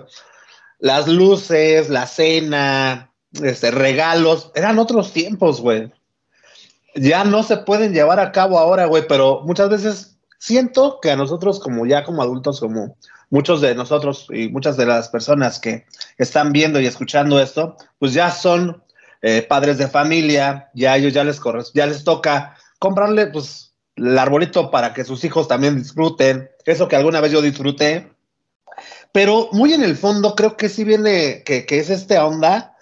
las 0.81 1.07
luces, 1.07 1.89
la 1.89 2.07
cena, 2.07 3.13
este, 3.33 3.71
regalos, 3.71 4.51
eran 4.55 4.79
otros 4.79 5.13
tiempos, 5.13 5.61
güey. 5.61 5.91
Ya 6.95 7.23
no 7.23 7.43
se 7.43 7.57
pueden 7.57 7.93
llevar 7.93 8.19
a 8.19 8.33
cabo 8.33 8.59
ahora, 8.59 8.85
güey, 8.85 9.07
pero 9.07 9.41
muchas 9.45 9.69
veces 9.69 10.17
siento 10.39 10.99
que 11.01 11.11
a 11.11 11.15
nosotros 11.15 11.59
como 11.59 11.85
ya 11.85 12.03
como 12.03 12.21
adultos, 12.21 12.59
como 12.59 12.97
muchos 13.31 13.61
de 13.61 13.73
nosotros 13.73 14.27
y 14.29 14.49
muchas 14.49 14.77
de 14.77 14.85
las 14.85 15.09
personas 15.09 15.59
que 15.59 15.85
están 16.17 16.51
viendo 16.51 16.79
y 16.79 16.85
escuchando 16.85 17.39
esto, 17.39 17.77
pues 17.97 18.13
ya 18.13 18.29
son 18.29 18.83
eh, 19.23 19.41
padres 19.41 19.77
de 19.77 19.87
familia, 19.87 20.69
ya 20.75 20.95
ellos 20.95 21.13
ya 21.13 21.23
les 21.23 21.41
ya 21.73 21.87
les 21.87 22.03
toca 22.03 22.55
comprarle 22.77 23.27
pues 23.27 23.73
el 23.95 24.17
arbolito 24.17 24.69
para 24.69 24.93
que 24.93 25.05
sus 25.05 25.23
hijos 25.23 25.47
también 25.47 25.77
disfruten, 25.77 26.49
eso 26.65 26.87
que 26.87 26.95
alguna 26.95 27.21
vez 27.21 27.31
yo 27.31 27.41
disfruté, 27.41 28.11
pero 29.11 29.49
muy 29.53 29.73
en 29.73 29.83
el 29.83 29.95
fondo 29.95 30.35
creo 30.35 30.57
que 30.57 30.69
sí 30.69 30.83
viene, 30.83 31.43
que, 31.43 31.65
es 31.69 31.89
esta 31.89 32.25
onda, 32.25 32.75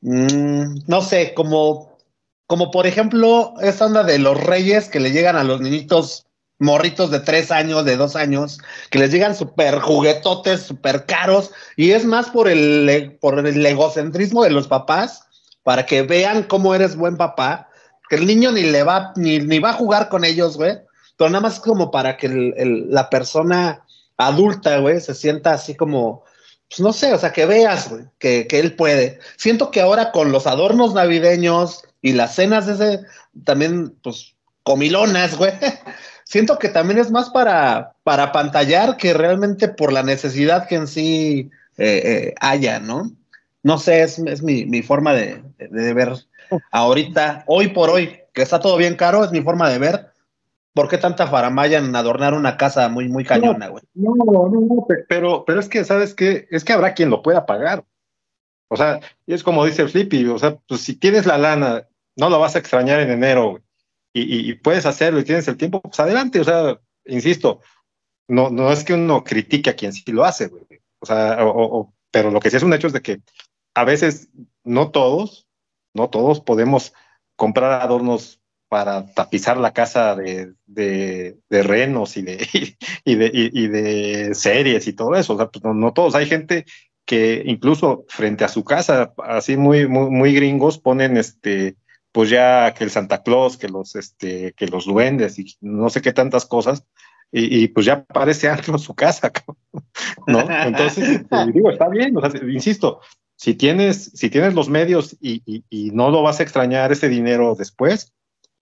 mm, 0.00 0.84
no 0.86 1.02
sé, 1.02 1.34
como, 1.34 1.98
como 2.46 2.70
por 2.70 2.86
ejemplo 2.86 3.54
esta 3.60 3.86
onda 3.86 4.04
de 4.04 4.18
los 4.18 4.42
reyes 4.42 4.88
que 4.88 5.00
le 5.00 5.12
llegan 5.12 5.36
a 5.36 5.44
los 5.44 5.60
niñitos 5.60 6.25
morritos 6.58 7.10
de 7.10 7.20
tres 7.20 7.50
años, 7.50 7.84
de 7.84 7.96
dos 7.96 8.16
años, 8.16 8.58
que 8.90 8.98
les 8.98 9.10
llegan 9.10 9.34
súper 9.34 9.78
juguetotes, 9.80 10.62
súper 10.62 11.04
caros, 11.06 11.50
y 11.76 11.90
es 11.90 12.04
más 12.04 12.30
por 12.30 12.48
el, 12.48 13.18
por 13.20 13.46
el 13.46 13.64
egocentrismo 13.64 14.42
de 14.42 14.50
los 14.50 14.68
papás, 14.68 15.24
para 15.62 15.84
que 15.84 16.02
vean 16.02 16.44
cómo 16.44 16.74
eres 16.74 16.96
buen 16.96 17.16
papá, 17.16 17.68
que 18.08 18.16
el 18.16 18.26
niño 18.26 18.52
ni 18.52 18.62
le 18.62 18.82
va, 18.82 19.12
ni, 19.16 19.40
ni 19.40 19.58
va 19.58 19.70
a 19.70 19.74
jugar 19.74 20.08
con 20.08 20.24
ellos, 20.24 20.56
güey, 20.56 20.78
pero 21.16 21.30
nada 21.30 21.42
más 21.42 21.60
como 21.60 21.90
para 21.90 22.16
que 22.16 22.28
la 22.88 23.10
persona 23.10 23.84
adulta, 24.16 24.78
güey, 24.78 25.00
se 25.00 25.14
sienta 25.14 25.54
así 25.54 25.74
como, 25.74 26.24
pues 26.68 26.80
no 26.80 26.92
sé, 26.92 27.12
o 27.12 27.18
sea, 27.18 27.32
que 27.32 27.46
veas, 27.46 27.90
güey, 27.90 28.04
que, 28.18 28.46
que, 28.46 28.60
él 28.60 28.76
puede. 28.76 29.18
Siento 29.36 29.70
que 29.70 29.80
ahora 29.80 30.12
con 30.12 30.32
los 30.32 30.46
adornos 30.46 30.94
navideños 30.94 31.82
y 32.02 32.12
las 32.12 32.34
cenas 32.34 32.66
de 32.66 32.72
ese, 32.74 33.00
también, 33.44 33.90
pues, 34.02 34.34
comilonas, 34.62 35.36
güey, 35.36 35.52
siento 36.26 36.58
que 36.58 36.68
también 36.68 36.98
es 36.98 37.10
más 37.10 37.30
para, 37.30 37.94
para 38.02 38.32
pantallar 38.32 38.98
que 38.98 39.14
realmente 39.14 39.68
por 39.68 39.92
la 39.92 40.02
necesidad 40.02 40.66
que 40.68 40.74
en 40.74 40.86
sí 40.86 41.50
eh, 41.78 42.02
eh, 42.04 42.34
haya, 42.40 42.80
¿no? 42.80 43.12
No 43.62 43.78
sé, 43.78 44.02
es, 44.02 44.18
es 44.18 44.42
mi, 44.42 44.66
mi, 44.66 44.82
forma 44.82 45.14
de, 45.14 45.42
de 45.58 45.94
ver 45.94 46.12
ahorita, 46.70 47.44
hoy 47.46 47.68
por 47.68 47.90
hoy, 47.90 48.20
que 48.34 48.42
está 48.42 48.60
todo 48.60 48.76
bien 48.76 48.96
caro, 48.96 49.24
es 49.24 49.32
mi 49.32 49.40
forma 49.40 49.70
de 49.70 49.78
ver 49.78 50.10
¿Por 50.76 50.88
qué 50.88 50.98
tanta 50.98 51.26
faramaya 51.26 51.78
en 51.78 51.96
adornar 51.96 52.34
una 52.34 52.58
casa 52.58 52.90
muy, 52.90 53.08
muy 53.08 53.24
cañona, 53.24 53.68
güey? 53.68 53.82
No, 53.94 54.14
no, 54.14 54.46
no, 54.50 54.86
pero, 55.08 55.42
pero 55.46 55.58
es 55.58 55.70
que, 55.70 55.84
¿sabes 55.84 56.12
qué? 56.12 56.46
Es 56.50 56.64
que 56.64 56.74
habrá 56.74 56.92
quien 56.92 57.08
lo 57.08 57.22
pueda 57.22 57.46
pagar. 57.46 57.82
O 58.68 58.76
sea, 58.76 59.00
es 59.26 59.42
como 59.42 59.64
dice 59.64 59.88
Flippy, 59.88 60.26
o 60.26 60.38
sea, 60.38 60.58
pues 60.68 60.82
si 60.82 60.94
tienes 60.94 61.24
la 61.24 61.38
lana, 61.38 61.88
no 62.14 62.28
lo 62.28 62.38
vas 62.38 62.56
a 62.56 62.58
extrañar 62.58 63.00
en 63.00 63.10
enero, 63.10 63.52
güey, 63.52 63.62
y, 64.20 64.50
y, 64.50 64.54
puedes 64.54 64.86
hacerlo 64.86 65.20
y 65.20 65.24
tienes 65.24 65.46
el 65.48 65.56
tiempo, 65.56 65.80
pues 65.80 65.98
adelante, 66.00 66.40
o 66.40 66.44
sea, 66.44 66.80
insisto, 67.04 67.60
no, 68.28 68.50
no 68.50 68.72
es 68.72 68.84
que 68.84 68.94
uno 68.94 69.22
critique 69.24 69.70
a 69.70 69.76
quien 69.76 69.92
sí 69.92 70.10
lo 70.12 70.24
hace, 70.24 70.48
güey. 70.48 70.64
O 71.00 71.06
sea, 71.06 71.38
o, 71.40 71.94
pero 72.10 72.30
lo 72.30 72.40
que 72.40 72.50
sí 72.50 72.56
es 72.56 72.62
un 72.62 72.72
hecho 72.72 72.86
es 72.86 72.92
de 72.92 73.02
que 73.02 73.20
a 73.74 73.84
veces 73.84 74.28
no 74.64 74.90
todos, 74.90 75.46
no 75.94 76.08
todos 76.10 76.40
podemos 76.40 76.92
comprar 77.36 77.80
adornos 77.80 78.40
para 78.68 79.06
tapizar 79.14 79.58
la 79.58 79.72
casa 79.72 80.16
de, 80.16 80.54
de, 80.66 81.36
renos 81.50 82.16
y 82.16 82.22
de, 82.22 82.48
y, 83.04 83.14
de, 83.14 83.30
y, 83.32 83.68
de 83.68 84.34
series 84.34 84.88
y 84.88 84.92
todo 84.92 85.14
eso. 85.14 85.34
O 85.34 85.36
sea, 85.36 85.48
pues 85.48 85.62
no, 85.64 85.92
todos. 85.92 86.14
Hay 86.14 86.26
gente 86.26 86.64
que 87.04 87.42
incluso 87.46 88.04
frente 88.08 88.44
a 88.44 88.48
su 88.48 88.64
casa, 88.64 89.14
así 89.18 89.56
muy, 89.56 89.86
muy, 89.86 90.10
muy 90.10 90.34
gringos, 90.34 90.78
ponen 90.78 91.16
este, 91.16 91.76
pues 92.16 92.30
ya 92.30 92.72
que 92.72 92.82
el 92.82 92.90
Santa 92.90 93.22
Claus, 93.22 93.58
que 93.58 93.68
los, 93.68 93.94
este, 93.94 94.54
que 94.54 94.68
los 94.68 94.86
duendes 94.86 95.38
y 95.38 95.54
no 95.60 95.90
sé 95.90 96.00
qué 96.00 96.14
tantas 96.14 96.46
cosas, 96.46 96.82
y, 97.30 97.68
pues 97.68 97.84
ya 97.84 98.06
parece 98.06 98.48
algo 98.48 98.78
su 98.78 98.94
casa, 98.94 99.30
¿no? 100.26 100.40
Entonces, 100.50 101.06
este, 101.10 101.52
digo, 101.52 101.70
está 101.70 101.90
bien, 101.90 102.16
o 102.16 102.22
sea, 102.22 102.40
insisto, 102.42 103.02
si 103.36 103.52
tienes, 103.52 104.12
si 104.14 104.30
tienes 104.30 104.54
los 104.54 104.70
medios 104.70 105.14
y, 105.20 105.42
y, 105.44 105.90
no 105.90 106.10
lo 106.10 106.22
vas 106.22 106.40
a 106.40 106.42
extrañar 106.42 106.90
ese 106.90 107.10
dinero 107.10 107.54
después, 107.54 108.14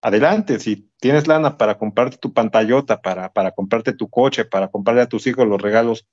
adelante, 0.02 0.58
si 0.58 0.90
tienes 0.98 1.28
lana 1.28 1.56
para 1.56 1.78
comprarte 1.78 2.16
tu 2.16 2.32
pantallota, 2.32 3.02
para, 3.02 3.32
para 3.32 3.52
comprarte 3.52 3.92
tu 3.92 4.10
coche, 4.10 4.44
para 4.44 4.66
comprarle 4.66 5.02
a 5.02 5.08
tus 5.08 5.28
hijos 5.28 5.46
los 5.46 5.62
regalos 5.62 6.08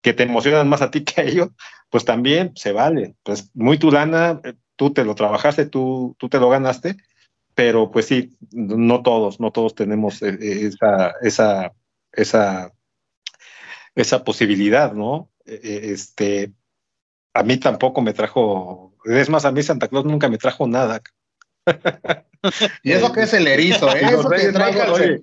que 0.00 0.14
te 0.14 0.22
emocionan 0.22 0.66
más 0.66 0.80
a 0.80 0.90
ti 0.90 1.04
que 1.04 1.20
a 1.20 1.24
ellos, 1.24 1.50
pues 1.90 2.06
también 2.06 2.52
se 2.56 2.72
vale. 2.72 3.16
Pues 3.22 3.50
muy 3.54 3.76
tu 3.78 3.90
lana, 3.90 4.40
eh, 4.44 4.54
tú 4.76 4.92
te 4.92 5.04
lo 5.04 5.14
trabajaste, 5.14 5.66
tú, 5.66 6.16
tú 6.18 6.28
te 6.28 6.38
lo 6.38 6.48
ganaste, 6.50 6.96
pero 7.54 7.90
pues 7.90 8.06
sí, 8.06 8.36
no 8.50 9.02
todos, 9.02 9.40
no 9.40 9.52
todos 9.52 9.74
tenemos 9.74 10.22
eh, 10.22 10.38
eh, 10.40 10.66
esa, 10.66 11.14
esa, 11.22 11.72
esa, 12.12 12.72
esa 13.94 14.24
posibilidad, 14.24 14.92
¿no? 14.92 15.30
Este, 15.44 16.52
a 17.34 17.42
mí 17.42 17.58
tampoco 17.58 18.00
me 18.00 18.14
trajo, 18.14 18.94
es 19.04 19.28
más, 19.28 19.44
a 19.44 19.52
mí 19.52 19.62
Santa 19.62 19.88
Claus 19.88 20.04
nunca 20.04 20.28
me 20.28 20.38
trajo 20.38 20.66
nada 20.66 21.02
y 22.82 22.92
eso 22.92 23.12
que 23.12 23.22
es 23.22 23.34
el 23.34 23.46
erizo, 23.46 23.88
¿eh? 23.96 24.02
Eso 24.02 24.28
que, 24.28 24.52
trae 24.52 25.22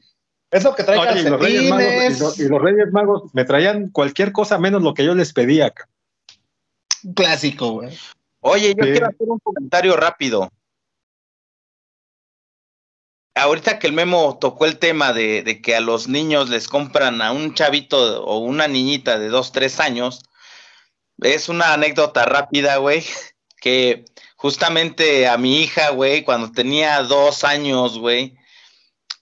eso 0.51 0.75
que 0.75 0.83
trae 0.83 1.21
y, 1.21 1.23
los 1.23 1.39
Reyes 1.39 1.69
Magos, 1.69 2.39
y, 2.39 2.47
los, 2.47 2.61
Reyes 2.61 2.91
Magos 2.91 3.33
me 3.33 3.45
traían 3.45 3.89
cualquier 3.89 4.31
cosa 4.31 4.57
menos 4.57 4.81
lo 4.81 4.93
que 4.93 5.05
yo 5.05 5.15
les 5.15 5.31
pedía. 5.33 5.73
Un 7.03 7.13
clásico, 7.13 7.71
güey. 7.71 7.97
Oye, 8.41 8.73
yo 8.75 8.83
quiero 8.83 9.07
hacer 9.07 9.27
un 9.29 9.39
comentario 9.39 9.95
rápido. 9.95 10.51
Ahorita 13.35 13.79
que 13.79 13.87
el 13.87 13.93
Memo 13.93 14.37
tocó 14.39 14.65
el 14.65 14.77
tema 14.77 15.13
de, 15.13 15.41
de, 15.43 15.61
que 15.61 15.75
a 15.75 15.79
los 15.79 16.07
niños 16.07 16.49
les 16.49 16.67
compran 16.67 17.21
a 17.21 17.31
un 17.31 17.53
chavito 17.53 18.23
o 18.23 18.39
una 18.39 18.67
niñita 18.67 19.17
de 19.19 19.29
dos, 19.29 19.51
tres 19.51 19.79
años, 19.79 20.23
es 21.21 21.49
una 21.49 21.73
anécdota 21.73 22.25
rápida, 22.25 22.77
güey, 22.77 23.03
que 23.61 24.05
justamente 24.35 25.27
a 25.27 25.37
mi 25.37 25.61
hija, 25.61 25.91
güey, 25.91 26.23
cuando 26.23 26.51
tenía 26.51 27.03
dos 27.03 27.43
años, 27.43 27.99
güey, 27.99 28.37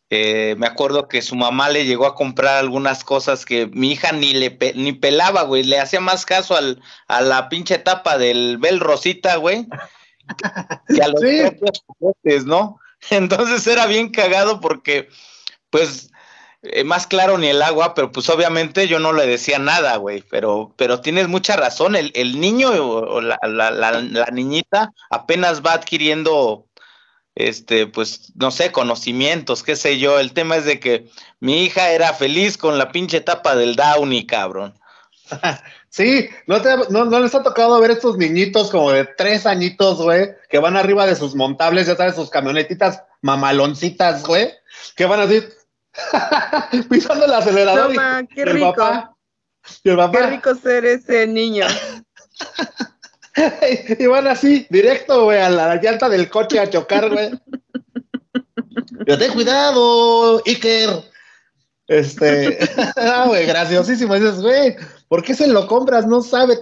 eh, 0.09 0.55
me 0.57 0.65
acuerdo 0.65 1.07
que 1.07 1.21
su 1.21 1.35
mamá 1.35 1.69
le 1.69 1.85
llegó 1.85 2.07
a 2.07 2.15
comprar 2.15 2.57
algunas 2.57 3.03
cosas 3.03 3.45
que 3.45 3.67
mi 3.67 3.91
hija 3.91 4.11
ni 4.11 4.33
le 4.33 4.57
ni 4.75 4.93
pelaba, 4.93 5.43
güey, 5.43 5.63
le 5.63 5.79
hacía 5.79 5.99
más 5.99 6.25
caso 6.25 6.55
al, 6.55 6.81
a 7.07 7.21
la 7.21 7.47
pinche 7.49 7.77
tapa 7.77 8.17
del 8.17 8.57
Bel 8.57 8.79
Rosita, 8.79 9.35
güey, 9.35 9.67
que 10.87 11.03
a 11.03 11.07
los 11.09 11.21
propios 11.21 11.83
juguetes, 11.85 12.45
¿no? 12.45 12.79
Entonces 13.11 13.65
era 13.67 13.85
bien 13.85 14.09
cagado 14.09 14.59
porque, 14.59 15.09
pues, 15.69 16.09
eh, 16.61 16.83
más 16.83 17.07
claro 17.07 17.37
ni 17.37 17.47
el 17.47 17.61
agua, 17.61 17.93
pero 17.93 18.11
pues 18.11 18.27
obviamente 18.29 18.89
yo 18.89 18.99
no 18.99 19.13
le 19.13 19.25
decía 19.25 19.59
nada, 19.59 19.95
güey, 19.95 20.25
pero, 20.29 20.73
pero 20.75 20.99
tienes 20.99 21.29
mucha 21.29 21.55
razón, 21.55 21.95
el, 21.95 22.11
el 22.15 22.41
niño 22.41 22.71
o, 22.71 23.21
la, 23.21 23.39
la, 23.43 23.71
la, 23.71 24.25
niñita 24.33 24.91
apenas 25.09 25.61
va 25.65 25.71
adquiriendo, 25.71 26.67
este, 27.35 27.87
pues, 27.87 28.33
no 28.35 28.51
sé, 28.51 28.71
conocimientos, 28.71 29.63
qué 29.63 29.75
sé 29.75 29.97
yo, 29.99 30.19
el 30.19 30.33
tema 30.33 30.57
es 30.57 30.65
de 30.65 30.79
que 30.79 31.09
mi 31.39 31.63
hija 31.63 31.91
era 31.91 32.13
feliz 32.13 32.57
con 32.57 32.77
la 32.77 32.91
pinche 32.91 33.21
tapa 33.21 33.55
del 33.55 33.75
Downy, 33.75 34.25
cabrón. 34.25 34.79
Sí, 35.91 36.29
¿no, 36.45 36.61
te, 36.61 36.69
no, 36.91 37.05
no, 37.05 37.19
les 37.19 37.33
ha 37.33 37.41
tocado 37.41 37.79
ver 37.81 37.89
estos 37.89 38.15
niñitos 38.15 38.69
como 38.69 38.91
de 38.91 39.05
tres 39.05 39.47
añitos, 39.47 39.99
güey, 39.99 40.29
que 40.47 40.59
van 40.59 40.77
arriba 40.77 41.07
de 41.07 41.15
sus 41.15 41.33
montables, 41.33 41.87
ya 41.87 41.95
sabes, 41.95 42.13
sus 42.13 42.29
camionetitas 42.29 43.01
mamaloncitas, 43.21 44.23
güey, 44.23 44.53
que 44.95 45.05
van 45.05 45.21
así 45.21 45.43
pisando 46.89 47.25
el 47.25 47.33
acelerador. 47.33 47.87
Toma, 47.87 48.21
qué 48.27 48.45
rico. 48.45 48.75
Qué 49.83 50.25
rico 50.27 50.55
ser 50.55 50.85
ese 50.85 51.25
niño. 51.25 51.65
y 53.99 54.05
van 54.05 54.27
así, 54.27 54.67
directo, 54.69 55.25
güey, 55.25 55.39
a 55.39 55.49
la 55.49 55.75
llanta 55.81 56.09
del 56.09 56.29
coche 56.29 56.59
a 56.59 56.69
chocar, 56.69 57.09
güey. 57.09 57.31
Pero 59.05 59.17
ten 59.17 59.33
cuidado, 59.33 60.41
Iker. 60.45 61.03
Este, 61.87 62.59
ah, 62.97 63.25
güey, 63.27 63.45
graciosísimo. 63.45 64.13
Dices, 64.15 64.41
güey, 64.41 64.75
¿por 65.07 65.23
qué 65.23 65.33
se 65.33 65.47
lo 65.47 65.67
compras? 65.67 66.05
No 66.05 66.21
sabe, 66.21 66.59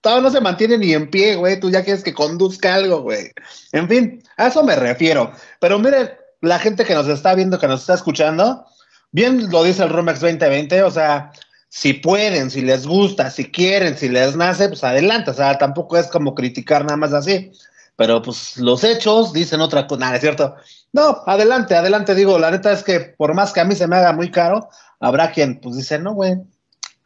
todo 0.00 0.20
no 0.20 0.30
se 0.30 0.40
mantiene 0.40 0.78
ni 0.78 0.92
en 0.92 1.10
pie, 1.10 1.36
güey. 1.36 1.58
Tú 1.58 1.70
ya 1.70 1.82
quieres 1.82 2.04
que 2.04 2.12
conduzca 2.12 2.74
algo, 2.74 3.02
güey. 3.02 3.32
En 3.72 3.88
fin, 3.88 4.22
a 4.36 4.48
eso 4.48 4.62
me 4.62 4.76
refiero. 4.76 5.32
Pero 5.60 5.78
miren, 5.78 6.10
la 6.42 6.58
gente 6.58 6.84
que 6.84 6.94
nos 6.94 7.08
está 7.08 7.34
viendo, 7.34 7.58
que 7.58 7.68
nos 7.68 7.80
está 7.80 7.94
escuchando, 7.94 8.66
bien 9.12 9.50
lo 9.50 9.64
dice 9.64 9.82
el 9.82 9.90
Rumex 9.90 10.20
2020, 10.20 10.82
o 10.82 10.90
sea, 10.90 11.32
si 11.76 11.92
pueden, 11.92 12.52
si 12.52 12.62
les 12.62 12.86
gusta, 12.86 13.32
si 13.32 13.50
quieren, 13.50 13.98
si 13.98 14.08
les 14.08 14.36
nace, 14.36 14.68
pues 14.68 14.84
adelante. 14.84 15.32
O 15.32 15.34
sea, 15.34 15.58
tampoco 15.58 15.96
es 15.96 16.06
como 16.06 16.32
criticar 16.32 16.84
nada 16.84 16.96
más 16.96 17.12
así. 17.12 17.50
Pero 17.96 18.22
pues 18.22 18.58
los 18.58 18.84
hechos 18.84 19.32
dicen 19.32 19.60
otra 19.60 19.88
cosa, 19.88 20.02
nada, 20.02 20.14
es 20.14 20.20
cierto. 20.20 20.54
No, 20.92 21.24
adelante, 21.26 21.74
adelante, 21.74 22.14
digo, 22.14 22.38
la 22.38 22.52
neta 22.52 22.70
es 22.70 22.84
que 22.84 23.00
por 23.00 23.34
más 23.34 23.52
que 23.52 23.58
a 23.58 23.64
mí 23.64 23.74
se 23.74 23.88
me 23.88 23.96
haga 23.96 24.12
muy 24.12 24.30
caro, 24.30 24.68
habrá 25.00 25.32
quien 25.32 25.60
pues 25.60 25.76
dice, 25.76 25.98
no, 25.98 26.14
güey, 26.14 26.34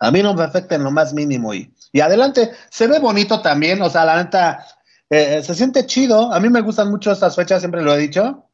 a 0.01 0.11
mí 0.11 0.23
no 0.23 0.35
me 0.35 0.43
afecta 0.43 0.75
en 0.75 0.85
lo 0.85 0.91
más 0.91 1.15
mínimo 1.15 1.55
y, 1.55 1.73
y 1.91 2.01
adelante, 2.01 2.51
se 2.71 2.87
ve 2.89 2.99
bonito 2.99 3.41
también, 3.41 3.81
o 3.81 3.89
sea, 3.89 4.05
la 4.05 4.23
neta, 4.23 4.67
eh, 5.09 5.43
se 5.43 5.55
siente 5.55 5.87
chido, 5.87 6.31
a 6.31 6.41
mí 6.41 6.51
me 6.51 6.61
gustan 6.61 6.91
mucho 6.91 7.11
estas 7.11 7.37
fechas, 7.37 7.61
siempre 7.61 7.83
lo 7.83 7.95
he 7.95 7.99
dicho, 7.99 8.45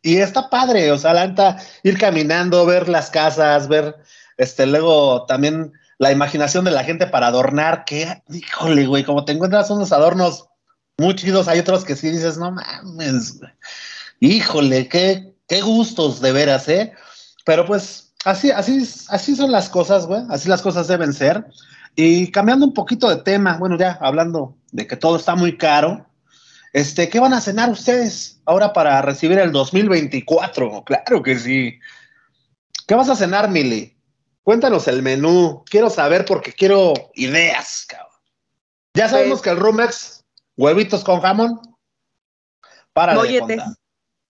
y 0.00 0.16
está 0.16 0.48
padre, 0.48 0.90
o 0.90 0.96
sea, 0.96 1.12
la 1.12 1.26
neta, 1.26 1.58
ir 1.82 1.98
caminando, 1.98 2.64
ver 2.64 2.88
las 2.88 3.10
casas, 3.10 3.68
ver, 3.68 3.96
este, 4.40 4.66
luego 4.66 5.26
también 5.26 5.74
la 5.98 6.12
imaginación 6.12 6.64
de 6.64 6.70
la 6.70 6.82
gente 6.82 7.06
para 7.06 7.26
adornar, 7.26 7.84
que, 7.84 8.22
híjole, 8.30 8.86
güey, 8.86 9.04
como 9.04 9.26
te 9.26 9.32
encuentras 9.32 9.68
unos 9.68 9.92
adornos 9.92 10.48
muy 10.96 11.14
chidos, 11.14 11.46
hay 11.46 11.58
otros 11.58 11.84
que 11.84 11.94
sí 11.94 12.08
dices, 12.08 12.38
no 12.38 12.50
mames, 12.50 13.38
güey 13.38 13.52
Híjole, 14.18 14.88
qué, 14.88 15.34
qué 15.46 15.60
gustos 15.60 16.22
de 16.22 16.32
veras, 16.32 16.68
¿eh? 16.70 16.94
Pero 17.44 17.66
pues 17.66 18.14
así, 18.24 18.50
así, 18.50 18.82
así 19.08 19.36
son 19.36 19.52
las 19.52 19.68
cosas, 19.68 20.06
güey. 20.06 20.22
Así 20.30 20.48
las 20.48 20.62
cosas 20.62 20.88
deben 20.88 21.12
ser. 21.12 21.44
Y 21.94 22.30
cambiando 22.30 22.64
un 22.64 22.72
poquito 22.72 23.10
de 23.10 23.16
tema, 23.16 23.58
bueno, 23.58 23.76
ya 23.78 23.98
hablando 24.00 24.56
de 24.72 24.86
que 24.86 24.96
todo 24.96 25.16
está 25.16 25.34
muy 25.34 25.58
caro, 25.58 26.06
este, 26.72 27.10
¿qué 27.10 27.20
van 27.20 27.34
a 27.34 27.42
cenar 27.42 27.68
ustedes 27.68 28.40
ahora 28.46 28.72
para 28.72 29.02
recibir 29.02 29.38
el 29.38 29.52
2024? 29.52 30.84
Claro 30.84 31.22
que 31.22 31.38
sí. 31.38 31.78
¿Qué 32.86 32.94
vas 32.94 33.10
a 33.10 33.16
cenar, 33.16 33.50
Mili? 33.50 33.99
Cuéntanos 34.42 34.88
el 34.88 35.02
menú. 35.02 35.64
Quiero 35.68 35.90
saber 35.90 36.24
porque 36.24 36.52
quiero 36.52 36.94
ideas, 37.14 37.86
cabrón. 37.88 38.10
Ya 38.94 39.08
sabemos 39.08 39.40
que 39.40 39.50
el 39.50 39.58
Rumex, 39.58 40.24
huevitos 40.56 41.04
con 41.04 41.20
jamón. 41.20 41.60
Para 42.92 43.14
Molletes. 43.14 43.62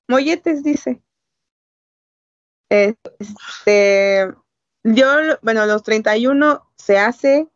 Molletes, 0.08 0.62
dice. 0.62 1.00
Este, 2.68 4.32
yo, 4.84 5.06
bueno, 5.42 5.66
los 5.66 5.82
31 5.82 6.70
se 6.76 6.98
hace 6.98 7.48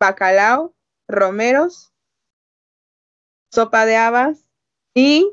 bacalao, 0.00 0.74
romeros, 1.08 1.92
sopa 3.52 3.84
de 3.86 3.96
habas 3.96 4.46
y 4.94 5.30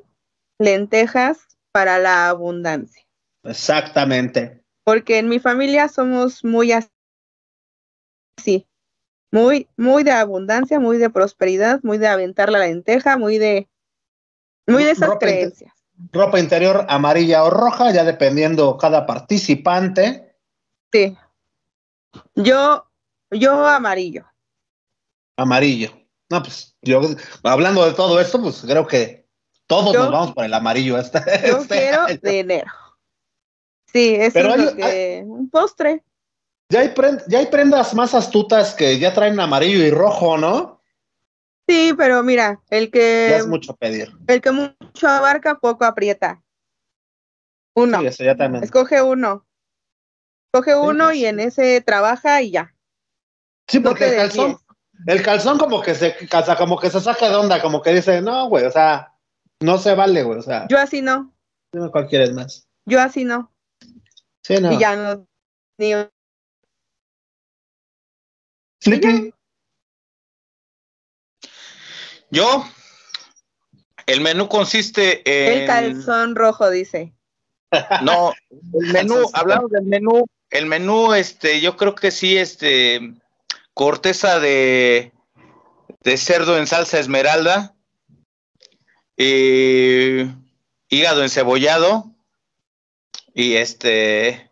lentejas 0.60 1.48
para 1.72 1.98
la 2.00 2.30
abundancia. 2.30 3.06
Exactamente. 3.44 4.61
Porque 4.84 5.20
en 5.20 5.30
mi 5.30 5.40
familia 5.40 5.88
somos 5.88 6.44
muy 6.44 6.72
así, 6.72 6.90
muy, 9.32 9.68
muy 9.78 10.04
de 10.04 10.12
abundancia, 10.12 10.80
muy 10.80 10.98
de 10.98 11.10
prosperidad, 11.10 11.80
muy 11.84 11.98
de 11.98 12.08
aventar 12.08 12.52
la 12.52 12.60
lenteja, 12.60 13.18
muy 13.18 13.38
de, 13.38 13.70
muy 14.68 14.84
de 14.84 14.92
esas 14.92 15.12
creencias 15.20 15.74
ropa 16.12 16.40
interior 16.40 16.86
amarilla 16.90 17.44
o 17.44 17.50
roja, 17.50 17.92
ya 17.92 18.04
dependiendo 18.04 18.78
cada 18.78 19.06
participante. 19.06 20.36
Sí. 20.92 21.18
Yo, 22.36 22.88
yo 23.30 23.68
amarillo. 23.68 24.26
Amarillo. 25.38 25.92
No, 26.30 26.42
pues 26.42 26.76
yo, 26.82 27.02
hablando 27.44 27.86
de 27.86 27.94
todo 27.94 28.20
esto, 28.20 28.42
pues 28.42 28.62
creo 28.62 28.88
que 28.88 29.28
todos 29.68 29.94
nos 29.94 30.12
vamos 30.12 30.34
por 30.34 30.46
el 30.46 30.54
amarillo. 30.54 30.98
Este, 30.98 31.20
yo 31.48 31.58
este 31.60 31.78
quiero 31.78 32.06
de 32.06 32.40
enero. 32.40 32.72
Sí, 33.92 34.16
es 34.16 34.34
un 35.26 35.50
postre. 35.50 36.04
Ya 36.70 36.82
hay, 36.82 36.94
ya 37.28 37.40
hay 37.40 37.48
prendas 37.48 37.94
más 37.94 38.16
astutas 38.16 38.74
que 38.74 38.98
ya 38.98 39.14
traen 39.14 39.40
amarillo 39.40 39.84
y 39.84 39.92
rojo, 39.92 40.38
¿no? 40.38 40.82
Sí, 41.68 41.94
pero 41.98 42.24
mira, 42.24 42.62
el 42.70 42.92
que. 42.92 43.36
es 43.36 43.48
mucho 43.48 43.76
pedir. 43.76 44.12
El 44.28 44.42
que 44.42 44.52
mucho 44.52 45.08
abarca, 45.08 45.60
poco 45.60 45.86
aprieta. 45.86 46.42
Uno. 47.76 48.02
eso 48.02 48.24
ya 48.24 48.36
también. 48.36 48.64
Escoge 48.64 49.02
uno. 49.02 49.46
Escoge 50.54 50.76
uno 50.76 51.06
pues 51.06 51.18
y 51.18 51.26
en 51.26 51.40
ese 51.40 51.82
trabaja 51.82 52.42
y 52.42 52.52
ya. 52.52 52.76
Sí, 53.68 53.80
porque 53.80 54.10
el 54.10 54.16
calzón, 54.18 54.58
el 55.08 55.24
calzón 55.24 55.58
como 55.58 55.82
que 55.82 55.96
se 55.96 56.16
casa, 56.28 56.58
como 56.58 56.78
que 56.78 56.90
se 56.90 57.00
saca 57.00 57.30
de 57.30 57.36
onda, 57.36 57.62
como 57.62 57.82
que 57.82 57.94
dice, 57.94 58.22
no, 58.22 58.48
güey, 58.50 58.66
o 58.66 58.72
sea, 58.72 59.14
no 59.62 59.78
se 59.78 59.96
vale, 59.96 60.24
güey, 60.24 60.40
o 60.40 60.42
sea. 60.42 60.68
Yo 60.68 60.78
así 60.78 61.02
no. 61.02 61.34
Dime 61.72 61.90
cuál 61.90 62.08
quieres 62.08 62.34
más. 62.34 62.68
Yo 62.86 63.00
así 63.00 63.24
no. 63.24 63.51
Sí, 64.44 64.56
no. 64.60 64.72
Y 64.72 64.80
ya 64.80 64.96
no. 64.96 65.28
Ni... 65.78 65.94
Yo, 72.32 72.66
el 74.08 74.22
menú 74.22 74.48
consiste 74.48 75.22
en. 75.26 75.62
El 75.62 75.68
calzón 75.68 76.36
rojo, 76.36 76.70
dice. 76.70 77.14
No, 78.04 78.34
el 78.50 78.92
menú, 78.92 79.30
hablamos 79.32 79.72
del 79.72 79.86
menú, 79.86 80.26
el 80.50 80.66
menú, 80.66 81.14
este, 81.14 81.62
yo 81.62 81.78
creo 81.78 81.96
que 81.96 82.12
sí, 82.12 82.38
este, 82.38 83.14
corteza 83.74 84.42
de, 84.42 85.14
de 86.04 86.18
cerdo 86.18 86.58
en 86.58 86.68
salsa 86.68 87.00
esmeralda, 87.00 87.74
eh, 89.16 90.30
hígado 90.90 91.24
encebollado 91.24 92.11
y 93.34 93.56
este, 93.56 94.50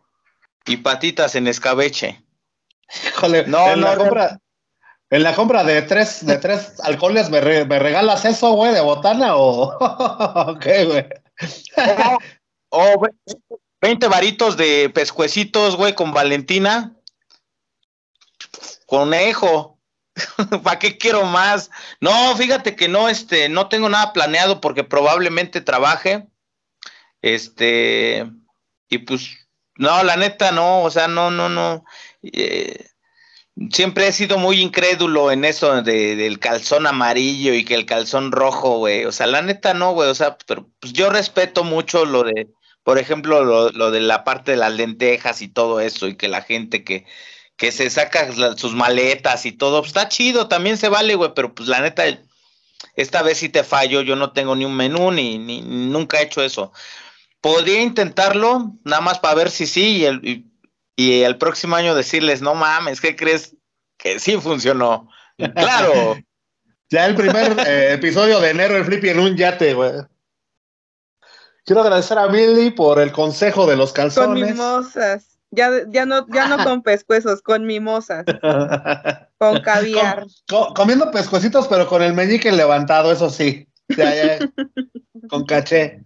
y 0.65 0.77
patitas 0.77 1.35
en 1.35 1.47
escabeche. 1.47 2.23
Híjole, 3.07 3.45
no, 3.45 3.75
no, 3.75 3.95
compra, 3.97 4.39
en 5.09 5.23
la 5.23 5.35
compra 5.35 5.63
de 5.63 5.81
tres, 5.81 6.25
de 6.25 6.37
tres 6.37 6.79
alcoholes, 6.81 7.29
¿me, 7.29 7.41
regalas 7.41 8.25
eso, 8.25 8.53
güey, 8.53 8.73
de 8.73 8.81
botana 8.81 9.35
o 9.35 10.57
qué, 10.61 10.85
güey? 10.85 11.05
o 12.69 13.07
20 13.81 14.07
varitos 14.07 14.57
de 14.57 14.89
pescuecitos, 14.93 15.75
güey, 15.75 15.93
con 15.95 16.13
Valentina. 16.13 16.95
Conejo. 18.85 19.79
¿Para 20.63 20.79
qué 20.79 20.97
quiero 20.97 21.23
más? 21.25 21.71
No, 22.01 22.35
fíjate 22.35 22.75
que 22.75 22.87
no, 22.87 23.09
este, 23.09 23.49
no 23.49 23.69
tengo 23.69 23.89
nada 23.89 24.13
planeado 24.13 24.59
porque 24.61 24.83
probablemente 24.83 25.61
trabaje. 25.61 26.27
Este, 27.21 28.29
y 28.89 28.99
pues, 28.99 29.29
no, 29.75 30.03
la 30.03 30.17
neta, 30.17 30.51
no, 30.51 30.83
o 30.83 30.91
sea, 30.91 31.07
no, 31.07 31.31
no, 31.31 31.47
no. 31.49 31.85
Eh, 32.21 32.89
siempre 33.71 34.07
he 34.07 34.11
sido 34.11 34.37
muy 34.37 34.61
incrédulo 34.61 35.31
en 35.31 35.45
eso 35.45 35.81
de, 35.81 36.15
del 36.15 36.39
calzón 36.39 36.87
amarillo 36.87 37.53
y 37.53 37.65
que 37.65 37.75
el 37.75 37.85
calzón 37.85 38.31
rojo, 38.31 38.77
güey. 38.79 39.05
O 39.05 39.11
sea, 39.11 39.27
la 39.27 39.41
neta 39.41 39.73
no, 39.73 39.93
güey. 39.93 40.09
O 40.09 40.15
sea, 40.15 40.37
pero 40.47 40.69
pues 40.79 40.93
yo 40.93 41.09
respeto 41.09 41.63
mucho 41.63 42.05
lo 42.05 42.23
de, 42.23 42.49
por 42.83 42.97
ejemplo, 42.97 43.43
lo, 43.43 43.71
lo, 43.71 43.91
de 43.91 44.01
la 44.01 44.23
parte 44.23 44.51
de 44.51 44.57
las 44.57 44.73
lentejas 44.73 45.41
y 45.41 45.47
todo 45.47 45.79
eso, 45.79 46.07
y 46.07 46.15
que 46.17 46.27
la 46.27 46.41
gente 46.41 46.83
que, 46.83 47.05
que 47.57 47.71
se 47.71 47.89
saca 47.89 48.31
sus 48.57 48.73
maletas 48.73 49.45
y 49.45 49.51
todo, 49.51 49.81
pues 49.81 49.89
está 49.89 50.09
chido, 50.09 50.47
también 50.47 50.77
se 50.77 50.89
vale, 50.89 51.15
güey, 51.15 51.31
pero 51.35 51.53
pues 51.53 51.69
la 51.69 51.81
neta, 51.81 52.03
esta 52.95 53.21
vez 53.21 53.37
sí 53.39 53.49
te 53.49 53.63
fallo, 53.63 54.01
yo 54.01 54.15
no 54.15 54.31
tengo 54.33 54.55
ni 54.55 54.65
un 54.65 54.75
menú, 54.75 55.11
ni, 55.11 55.37
ni 55.37 55.61
nunca 55.61 56.19
he 56.19 56.23
hecho 56.23 56.41
eso. 56.43 56.71
Podría 57.41 57.81
intentarlo, 57.81 58.73
nada 58.83 59.01
más 59.01 59.19
para 59.19 59.35
ver 59.35 59.49
si 59.49 59.65
sí, 59.65 59.97
y, 59.97 60.05
el, 60.05 60.45
y 60.95 61.21
el 61.21 61.37
próximo 61.37 61.75
año 61.75 61.95
decirles, 61.95 62.41
no 62.41 62.55
mames, 62.55 62.99
¿qué 62.99 63.15
crees? 63.15 63.55
Que 63.97 64.19
sí 64.19 64.37
funcionó. 64.37 65.09
Claro. 65.55 66.17
ya 66.89 67.05
el 67.05 67.15
primer 67.15 67.57
eh, 67.65 67.93
episodio 67.93 68.41
de 68.41 68.49
enero, 68.49 68.75
el 68.75 68.83
Flippy 68.83 69.07
en 69.07 69.19
un 69.21 69.37
yate, 69.37 69.73
güey. 69.73 69.93
Quiero 71.63 71.81
agradecer 71.81 72.17
a 72.17 72.27
Billy 72.27 72.71
por 72.71 72.99
el 72.99 73.13
consejo 73.13 73.65
de 73.65 73.77
los 73.77 73.93
calzones. 73.93 74.43
Con 74.43 74.57
mimosas. 74.57 75.39
Ya, 75.51 75.69
ya, 75.87 76.05
no, 76.05 76.27
ya 76.27 76.47
no 76.47 76.63
con 76.63 76.83
pescuezos, 76.83 77.41
con 77.41 77.65
mimosas. 77.65 78.25
con 79.37 79.61
caviar. 79.63 80.25
comiendo 80.75 81.09
pescuecitos, 81.11 81.67
pero 81.67 81.87
con 81.87 82.03
el 82.03 82.13
meñique 82.13 82.51
levantado, 82.51 83.11
eso 83.11 83.29
sí. 83.29 83.67
Ya, 83.87 84.13
ya, 84.13 84.39
con 85.29 85.45
caché. 85.45 86.03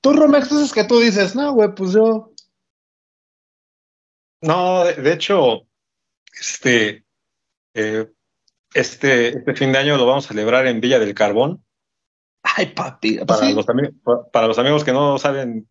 Tú, 0.00 0.12
Romex, 0.12 0.50
es 0.52 0.72
que 0.72 0.84
tú 0.84 0.98
dices, 0.98 1.34
no, 1.34 1.52
güey, 1.52 1.74
pues 1.74 1.92
yo. 1.92 2.32
No, 4.42 4.84
de, 4.84 5.12
hecho, 5.12 5.66
este, 6.38 7.04
eh, 7.74 8.10
este, 8.72 9.28
este 9.28 9.54
fin 9.54 9.72
de 9.72 9.78
año 9.78 9.98
lo 9.98 10.06
vamos 10.06 10.24
a 10.24 10.28
celebrar 10.28 10.66
en 10.66 10.80
Villa 10.80 10.98
del 10.98 11.14
Carbón. 11.14 11.62
Ay, 12.42 12.66
papi. 12.66 13.18
Para, 13.26 13.50
los, 13.50 13.66
para 14.32 14.46
los 14.46 14.58
amigos 14.58 14.82
que 14.82 14.92
no 14.92 15.18
saben, 15.18 15.68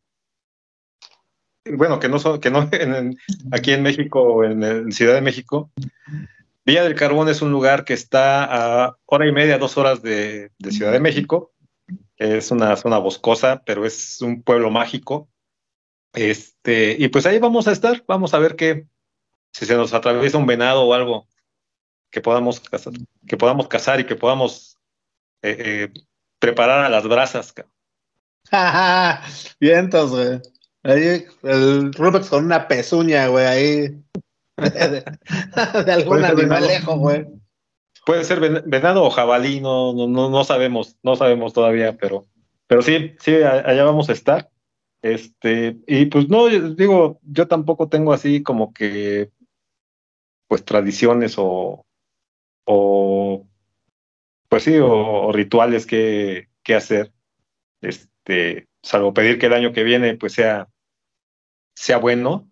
bueno, 1.66 2.00
que 2.00 2.10
no 2.10 2.20
son, 2.20 2.40
que 2.40 2.52
no 2.52 2.70
aquí 3.52 3.72
en 3.72 3.84
México, 3.84 4.44
en, 4.44 4.92
Ciudad 4.92 5.16
de 5.16 5.22
México, 5.22 5.72
Villa 6.66 6.84
del 6.84 6.96
Carbón 6.96 7.30
es 7.30 7.42
un 7.42 7.52
lugar 7.52 7.86
que 7.86 7.94
está 7.94 8.86
a 8.86 8.98
hora 9.06 9.28
y 9.28 9.32
media, 9.32 9.58
dos 9.58 9.78
horas 9.78 10.02
de, 10.02 10.52
Ciudad 10.70 10.92
de 10.92 11.00
México. 11.00 11.52
Es 12.20 12.52
una 12.52 12.76
zona 12.76 12.98
boscosa, 12.98 13.64
pero 13.66 13.86
es 13.86 14.22
un 14.22 14.44
pueblo 14.44 14.70
mágico. 14.70 15.30
Este, 16.14 16.96
y 17.00 17.08
pues 17.08 17.26
ahí 17.26 17.40
vamos 17.40 17.68
a 17.68 17.72
estar, 17.72 18.04
vamos 18.08 18.34
a 18.34 18.40
ver 18.40 18.56
qué, 18.56 18.88
si 19.54 19.66
se 19.66 19.76
nos 19.76 19.94
atraviesa 19.94 20.38
un 20.38 20.46
venado 20.46 20.84
o 20.84 20.94
algo 20.94 21.28
que 22.12 22.22
podamos 22.22 22.60
cazar, 22.60 22.94
que 23.28 23.38
podamos 23.38 23.68
cazar 23.68 24.00
y 24.00 24.06
que 24.06 24.16
podamos 24.16 24.78
eh, 25.42 25.56
eh, 25.60 25.94
preparar 26.40 26.84
a 26.84 26.90
las 26.90 27.08
brasas. 27.08 27.54
Vientos, 29.60 30.12
güey. 30.12 30.42
Ahí 30.84 31.26
el 31.44 31.94
Rubex 31.94 32.30
con 32.30 32.46
una 32.46 32.68
pezuña, 32.68 33.28
güey, 33.28 33.46
ahí. 33.46 34.04
De, 35.86 35.92
algún 35.92 36.26
animalejo, 36.26 36.98
güey. 36.98 37.26
Puede 38.10 38.24
ser 38.24 38.40
venado 38.40 39.04
o 39.04 39.12
jabalí, 39.12 39.62
no, 39.62 39.94
no, 39.94 40.32
no, 40.32 40.44
sabemos, 40.44 40.98
no 41.04 41.16
sabemos 41.16 41.54
todavía, 41.54 41.96
pero, 41.96 42.26
pero 42.66 42.82
sí, 42.82 43.14
sí, 43.20 43.36
allá 43.36 43.84
vamos 43.84 44.10
a 44.10 44.14
estar. 44.14 44.50
Este, 45.04 45.78
y 45.86 46.08
pues 46.08 46.28
no, 46.28 46.48
digo, 46.48 47.20
yo 47.22 47.48
tampoco 47.48 47.88
tengo 47.88 48.12
así 48.12 48.42
como 48.42 48.74
que, 48.74 49.30
pues 50.48 50.66
tradiciones 50.66 51.36
o, 51.38 51.86
o 52.66 53.48
pues 54.48 54.64
sí, 54.64 54.80
o, 54.82 55.32
rituales 55.32 55.86
que, 55.86 56.48
hacer. 56.76 57.14
Este, 57.80 58.68
salvo 58.82 59.14
pedir 59.14 59.38
que 59.38 59.46
el 59.46 59.54
año 59.54 59.72
que 59.72 59.84
viene 59.84 60.16
pues 60.16 60.34
sea, 60.34 60.68
sea 61.76 62.00
bueno, 62.00 62.50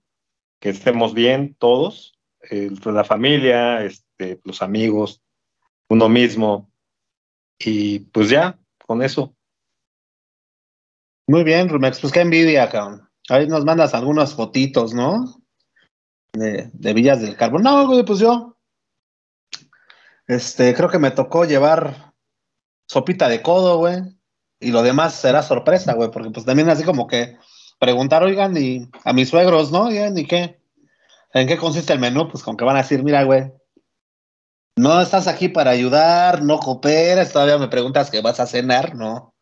que 0.60 0.70
estemos 0.70 1.16
bien 1.16 1.56
todos, 1.58 2.16
la 2.52 3.04
familia, 3.04 3.84
este, 3.84 4.40
los 4.44 4.62
amigos, 4.62 5.24
uno 5.90 6.10
mismo, 6.10 6.72
y 7.60 8.00
pues 8.00 8.30
ya, 8.30 8.60
con 8.86 9.02
eso. 9.02 9.36
Muy 11.28 11.44
bien, 11.44 11.70
Rumex, 11.70 12.00
pues 12.00 12.14
qué 12.14 12.22
envidia, 12.22 12.70
cabrón. 12.70 13.10
Ahí 13.30 13.48
nos 13.48 13.66
mandas 13.66 13.94
algunas 13.94 14.34
fotitos, 14.34 14.94
¿no? 14.94 15.42
De, 16.34 16.70
de 16.72 16.94
Villas 16.94 17.22
del 17.22 17.36
Carbón. 17.36 17.64
No, 17.64 17.86
güey, 17.88 18.06
pues 18.06 18.20
yo 18.20 18.58
este, 20.28 20.74
creo 20.74 20.90
que 20.90 21.00
me 21.00 21.12
tocó 21.12 21.46
llevar 21.46 22.14
sopita 22.86 23.30
de 23.30 23.42
codo, 23.42 23.78
güey. 23.78 24.02
Y 24.60 24.72
lo 24.72 24.84
demás 24.84 25.14
será 25.14 25.42
sorpresa, 25.44 25.94
güey, 25.94 26.12
porque 26.12 26.32
pues 26.32 26.46
también 26.46 26.70
así 26.70 26.84
como 26.84 27.08
que 27.08 27.38
preguntar, 27.80 28.24
oigan, 28.24 28.56
y 28.58 28.90
a 29.04 29.14
mis 29.14 29.30
suegros, 29.30 29.72
¿no? 29.72 29.92
¿Y 29.92 30.26
qué? 30.26 30.60
¿En 31.34 31.48
qué 31.48 31.58
consiste 31.58 31.94
el 31.94 32.00
menú? 32.00 32.28
Pues 32.30 32.44
con 32.44 32.58
que 32.58 32.66
van 32.66 32.76
a 32.76 32.82
decir, 32.82 33.04
mira, 33.04 33.24
güey, 33.24 33.52
no 34.78 35.02
estás 35.02 35.28
aquí 35.28 35.50
para 35.50 35.72
ayudar, 35.72 36.44
no 36.44 36.60
cooperas, 36.60 37.34
todavía 37.34 37.58
me 37.58 37.68
preguntas 37.68 38.12
que 38.12 38.22
vas 38.22 38.40
a 38.40 38.46
cenar, 38.46 38.96
¿no? 38.96 39.34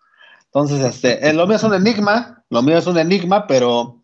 Entonces, 0.46 0.82
este, 0.82 1.28
eh, 1.28 1.34
lo 1.34 1.46
mío 1.46 1.58
es 1.58 1.64
un 1.64 1.74
enigma, 1.74 2.44
lo 2.50 2.62
mío 2.62 2.78
es 2.78 2.88
un 2.88 2.98
enigma, 2.98 3.46
pero 3.46 4.02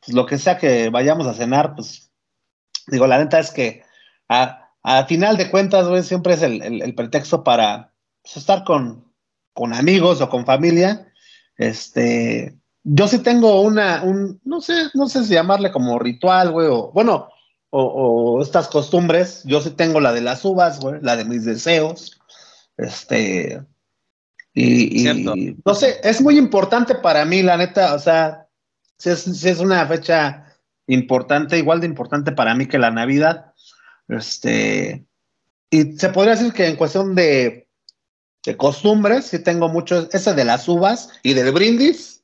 pues, 0.00 0.14
lo 0.14 0.26
que 0.26 0.36
sea 0.36 0.58
que 0.58 0.90
vayamos 0.90 1.28
a 1.28 1.34
cenar, 1.34 1.76
pues, 1.76 2.10
digo, 2.88 3.06
la 3.06 3.18
neta 3.18 3.38
es 3.38 3.52
que 3.52 3.84
a, 4.28 4.60
final 5.06 5.36
de 5.36 5.50
cuentas, 5.50 5.86
güey, 5.86 6.02
siempre 6.02 6.34
es 6.34 6.42
el, 6.42 6.94
pretexto 6.96 7.44
para 7.44 7.94
pues, 8.22 8.36
estar 8.36 8.64
con, 8.64 9.12
con, 9.52 9.72
amigos 9.72 10.20
o 10.20 10.28
con 10.28 10.44
familia. 10.44 11.06
Este, 11.56 12.58
yo 12.82 13.06
sí 13.06 13.20
tengo 13.20 13.60
una, 13.62 14.02
un, 14.02 14.40
no 14.44 14.60
sé, 14.60 14.90
no 14.94 15.08
sé 15.08 15.24
si 15.24 15.34
llamarle 15.34 15.70
como 15.70 16.00
ritual, 16.00 16.50
güey, 16.50 16.66
o 16.66 16.90
bueno, 16.92 17.28
o, 17.76 18.42
estas 18.42 18.68
costumbres. 18.68 19.42
Yo 19.44 19.60
sí 19.60 19.70
tengo 19.70 20.00
la 20.00 20.12
de 20.12 20.20
las 20.20 20.44
uvas, 20.44 20.80
güey, 20.80 21.00
la 21.02 21.16
de 21.16 21.24
mis 21.24 21.44
deseos. 21.44 22.20
Este, 22.76 23.62
y, 24.52 25.08
y, 25.08 25.56
no 25.64 25.74
sé, 25.74 26.00
es 26.02 26.20
muy 26.20 26.38
importante 26.38 26.94
para 26.94 27.24
mí, 27.24 27.42
la 27.42 27.56
neta, 27.56 27.94
o 27.94 27.98
sea, 27.98 28.48
si 28.98 29.10
es, 29.10 29.22
si 29.22 29.48
es 29.48 29.58
una 29.58 29.86
fecha 29.86 30.56
importante, 30.86 31.58
igual 31.58 31.80
de 31.80 31.86
importante 31.86 32.32
para 32.32 32.54
mí 32.54 32.66
que 32.66 32.78
la 32.78 32.90
Navidad. 32.90 33.52
Este, 34.08 35.04
y 35.70 35.96
se 35.98 36.08
podría 36.10 36.36
decir 36.36 36.52
que 36.52 36.68
en 36.68 36.76
cuestión 36.76 37.14
de, 37.14 37.68
de 38.44 38.56
costumbres, 38.56 39.26
sí 39.26 39.40
tengo 39.40 39.68
mucho, 39.68 40.08
ese 40.12 40.34
de 40.34 40.44
las 40.44 40.68
uvas 40.68 41.08
y 41.22 41.34
del 41.34 41.52
brindis, 41.52 42.22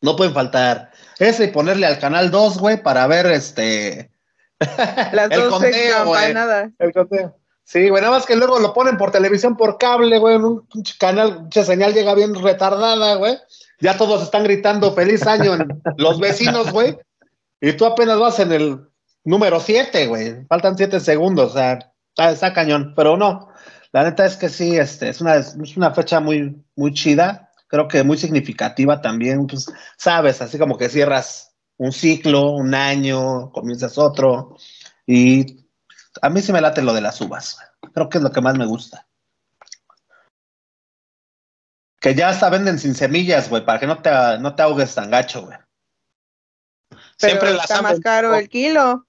no 0.00 0.16
pueden 0.16 0.34
faltar. 0.34 0.92
Ese 1.18 1.44
y 1.44 1.48
ponerle 1.48 1.86
al 1.86 1.98
canal 1.98 2.30
2, 2.30 2.58
güey, 2.58 2.82
para 2.82 3.06
ver 3.06 3.26
este. 3.26 4.09
Las 5.12 5.30
el 5.30 5.48
conteo, 5.48 6.06
güey. 6.06 6.34
El 6.78 6.92
conteo. 6.92 7.36
Sí, 7.64 7.88
güey, 7.88 8.02
nada 8.02 8.16
más 8.16 8.26
que 8.26 8.34
luego 8.34 8.58
lo 8.58 8.74
ponen 8.74 8.96
por 8.96 9.12
televisión 9.12 9.56
por 9.56 9.78
cable, 9.78 10.18
güey, 10.18 10.34
en 10.34 10.44
un 10.44 10.66
canal, 10.98 11.42
mucha 11.42 11.64
señal 11.64 11.94
llega 11.94 12.14
bien 12.14 12.34
retardada, 12.34 13.14
güey. 13.14 13.38
Ya 13.78 13.96
todos 13.96 14.22
están 14.22 14.42
gritando 14.42 14.92
feliz 14.92 15.26
año 15.26 15.54
en 15.54 15.80
los 15.96 16.18
vecinos, 16.18 16.72
güey. 16.72 16.98
Y 17.60 17.74
tú 17.74 17.86
apenas 17.86 18.18
vas 18.18 18.40
en 18.40 18.52
el 18.52 18.88
número 19.24 19.60
7, 19.60 20.06
güey. 20.08 20.44
Faltan 20.46 20.76
7 20.76 20.98
segundos, 21.00 21.52
o 21.52 21.54
sea, 21.54 21.78
está, 22.16 22.52
cañón. 22.52 22.92
Pero 22.96 23.16
no, 23.16 23.48
la 23.92 24.02
neta 24.02 24.26
es 24.26 24.36
que 24.36 24.48
sí, 24.48 24.76
este, 24.76 25.08
es 25.08 25.20
una, 25.20 25.36
es 25.36 25.76
una 25.76 25.92
fecha 25.92 26.20
muy, 26.20 26.60
muy 26.74 26.92
chida. 26.92 27.50
Creo 27.68 27.86
que 27.86 28.02
muy 28.02 28.18
significativa 28.18 29.00
también. 29.00 29.46
Pues, 29.46 29.72
sabes, 29.96 30.42
así 30.42 30.58
como 30.58 30.76
que 30.76 30.88
cierras 30.88 31.49
un 31.80 31.92
ciclo, 31.92 32.50
un 32.50 32.74
año, 32.74 33.50
comienzas 33.52 33.96
otro. 33.96 34.58
Y 35.06 35.66
a 36.20 36.28
mí 36.28 36.42
sí 36.42 36.52
me 36.52 36.60
late 36.60 36.82
lo 36.82 36.92
de 36.92 37.00
las 37.00 37.18
uvas. 37.22 37.58
Creo 37.94 38.10
que 38.10 38.18
es 38.18 38.22
lo 38.22 38.30
que 38.30 38.42
más 38.42 38.56
me 38.56 38.66
gusta. 38.66 39.08
Que 41.98 42.14
ya 42.14 42.28
hasta 42.28 42.50
venden 42.50 42.78
sin 42.78 42.94
semillas, 42.94 43.48
güey, 43.48 43.64
para 43.64 43.80
que 43.80 43.86
no 43.86 44.02
te, 44.02 44.10
no 44.40 44.54
te 44.54 44.62
ahogues 44.62 44.94
tan 44.94 45.10
gacho, 45.10 45.46
güey. 45.46 45.56
Siempre 47.16 47.54
las 47.54 47.70
está 47.70 47.80
más 47.80 47.98
caro 48.00 48.34
el 48.34 48.50
kilo. 48.50 49.06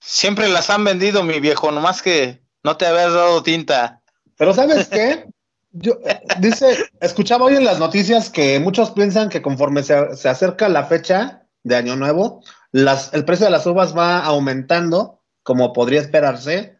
Siempre 0.00 0.48
las 0.48 0.68
han 0.68 0.82
vendido, 0.82 1.22
mi 1.22 1.38
viejo, 1.38 1.70
nomás 1.70 2.02
que 2.02 2.42
no 2.64 2.76
te 2.76 2.86
habías 2.86 3.12
dado 3.12 3.44
tinta. 3.44 4.02
Pero 4.36 4.52
¿sabes 4.52 4.88
qué? 4.88 5.28
Yo, 5.80 5.98
dice, 6.40 6.90
escuchaba 7.00 7.44
hoy 7.44 7.54
en 7.54 7.64
las 7.64 7.78
noticias 7.78 8.30
que 8.30 8.58
muchos 8.58 8.90
piensan 8.90 9.28
que 9.28 9.42
conforme 9.42 9.82
se, 9.84 9.94
acerca 9.94 10.68
la 10.68 10.84
fecha 10.84 11.46
de 11.62 11.76
Año 11.76 11.94
Nuevo, 11.94 12.42
las, 12.72 13.14
el 13.14 13.24
precio 13.24 13.46
de 13.46 13.52
las 13.52 13.66
uvas 13.66 13.96
va 13.96 14.18
aumentando, 14.18 15.22
como 15.44 15.72
podría 15.72 16.00
esperarse, 16.00 16.78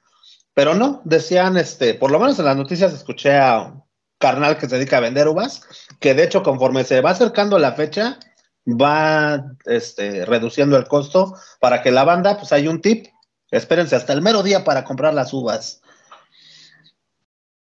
pero 0.52 0.74
no, 0.74 1.00
decían, 1.04 1.56
este, 1.56 1.94
por 1.94 2.10
lo 2.10 2.18
menos 2.18 2.38
en 2.40 2.46
las 2.46 2.56
noticias 2.56 2.92
escuché 2.92 3.36
a 3.36 3.84
carnal 4.18 4.58
que 4.58 4.68
se 4.68 4.76
dedica 4.76 4.96
a 4.96 5.00
vender 5.00 5.28
uvas, 5.28 5.62
que 6.00 6.14
de 6.14 6.24
hecho 6.24 6.42
conforme 6.42 6.82
se 6.82 7.00
va 7.00 7.10
acercando 7.10 7.56
la 7.58 7.72
fecha, 7.72 8.18
va 8.66 9.44
este, 9.66 10.24
reduciendo 10.26 10.76
el 10.76 10.88
costo 10.88 11.36
para 11.60 11.82
que 11.82 11.92
la 11.92 12.02
banda, 12.02 12.36
pues 12.36 12.52
hay 12.52 12.66
un 12.66 12.80
tip, 12.80 13.06
espérense 13.50 13.94
hasta 13.94 14.12
el 14.12 14.22
mero 14.22 14.42
día 14.42 14.64
para 14.64 14.82
comprar 14.82 15.14
las 15.14 15.32
uvas. 15.32 15.82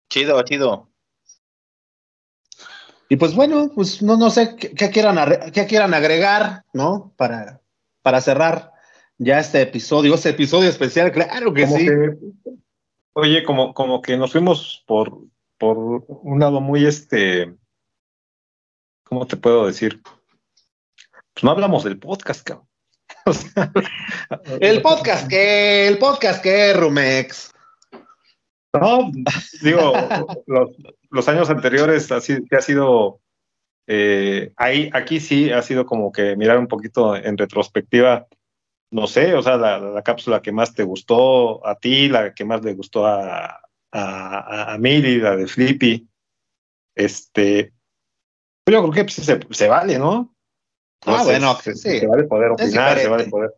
Chido, 0.09 0.41
chido. 0.41 0.89
Y 3.09 3.17
pues 3.17 3.33
bueno, 3.33 3.71
pues 3.73 4.03
no, 4.03 4.17
no 4.17 4.29
sé 4.29 4.55
qué, 4.55 4.91
quieran, 4.91 5.51
qué 5.51 5.65
quieran 5.65 5.95
agregar, 5.95 6.63
¿no? 6.73 7.11
Para, 7.17 7.59
para 8.03 8.21
cerrar 8.21 8.71
ya 9.17 9.39
este 9.39 9.61
episodio, 9.61 10.13
este 10.13 10.29
episodio 10.29 10.69
especial, 10.69 11.11
claro 11.11 11.51
que 11.51 11.67
sí. 11.67 11.87
oye, 13.13 13.43
como, 13.43 13.73
como 13.73 14.03
que 14.03 14.15
nos 14.15 14.31
fuimos 14.31 14.83
por, 14.85 15.17
por 15.57 15.77
un 16.07 16.39
lado 16.39 16.61
muy 16.61 16.85
este, 16.85 17.51
¿cómo 19.03 19.25
te 19.25 19.37
puedo 19.37 19.65
decir? 19.65 20.01
Pues 21.33 21.43
no 21.43 21.49
hablamos 21.49 21.83
del 21.83 21.97
podcast, 21.97 22.43
cabrón. 22.43 22.67
el 24.61 24.83
podcast 24.83 25.27
que, 25.27 25.87
el 25.87 25.97
podcast 25.97 26.43
que, 26.43 26.73
Rumex. 26.73 27.53
No, 28.73 29.11
digo, 29.63 29.93
los, 31.09 31.27
años 31.27 31.49
anteriores 31.49 32.11
así 32.11 32.45
que 32.45 32.55
ha 32.55 32.61
sido 32.61 33.19
eh, 33.87 34.53
ahí, 34.57 34.91
aquí 34.93 35.19
sí 35.19 35.51
ha 35.51 35.63
sido 35.63 35.85
como 35.87 36.11
que 36.11 36.35
mirar 36.35 36.59
un 36.59 36.67
poquito 36.67 37.15
en 37.15 37.35
retrospectiva, 37.35 38.27
no 38.91 39.07
sé, 39.07 39.33
o 39.33 39.41
sea, 39.41 39.57
la, 39.57 40.01
cápsula 40.03 40.43
que 40.43 40.51
más 40.51 40.75
te 40.75 40.83
gustó 40.83 41.65
a 41.65 41.75
ti, 41.75 42.09
la 42.09 42.33
que 42.35 42.45
más 42.45 42.63
le 42.63 42.75
gustó 42.75 43.07
a, 43.07 43.59
a, 43.91 44.73
a, 44.73 44.77
Miri, 44.77 45.17
la 45.17 45.35
de 45.35 45.47
Flippy. 45.47 46.07
Este, 46.95 47.73
yo 48.69 48.81
creo 48.81 48.91
que 48.91 49.03
pues, 49.05 49.15
se, 49.15 49.39
se, 49.49 49.67
vale, 49.67 49.97
¿no? 49.97 50.35
ah, 51.05 51.23
bueno, 51.23 51.55
se, 51.55 51.73
sí. 51.73 51.99
se, 51.99 52.07
vale 52.07 52.25
poder 52.25 52.51
opinar, 52.51 52.99
se 52.99 53.07
vale 53.07 53.25
poder. 53.25 53.55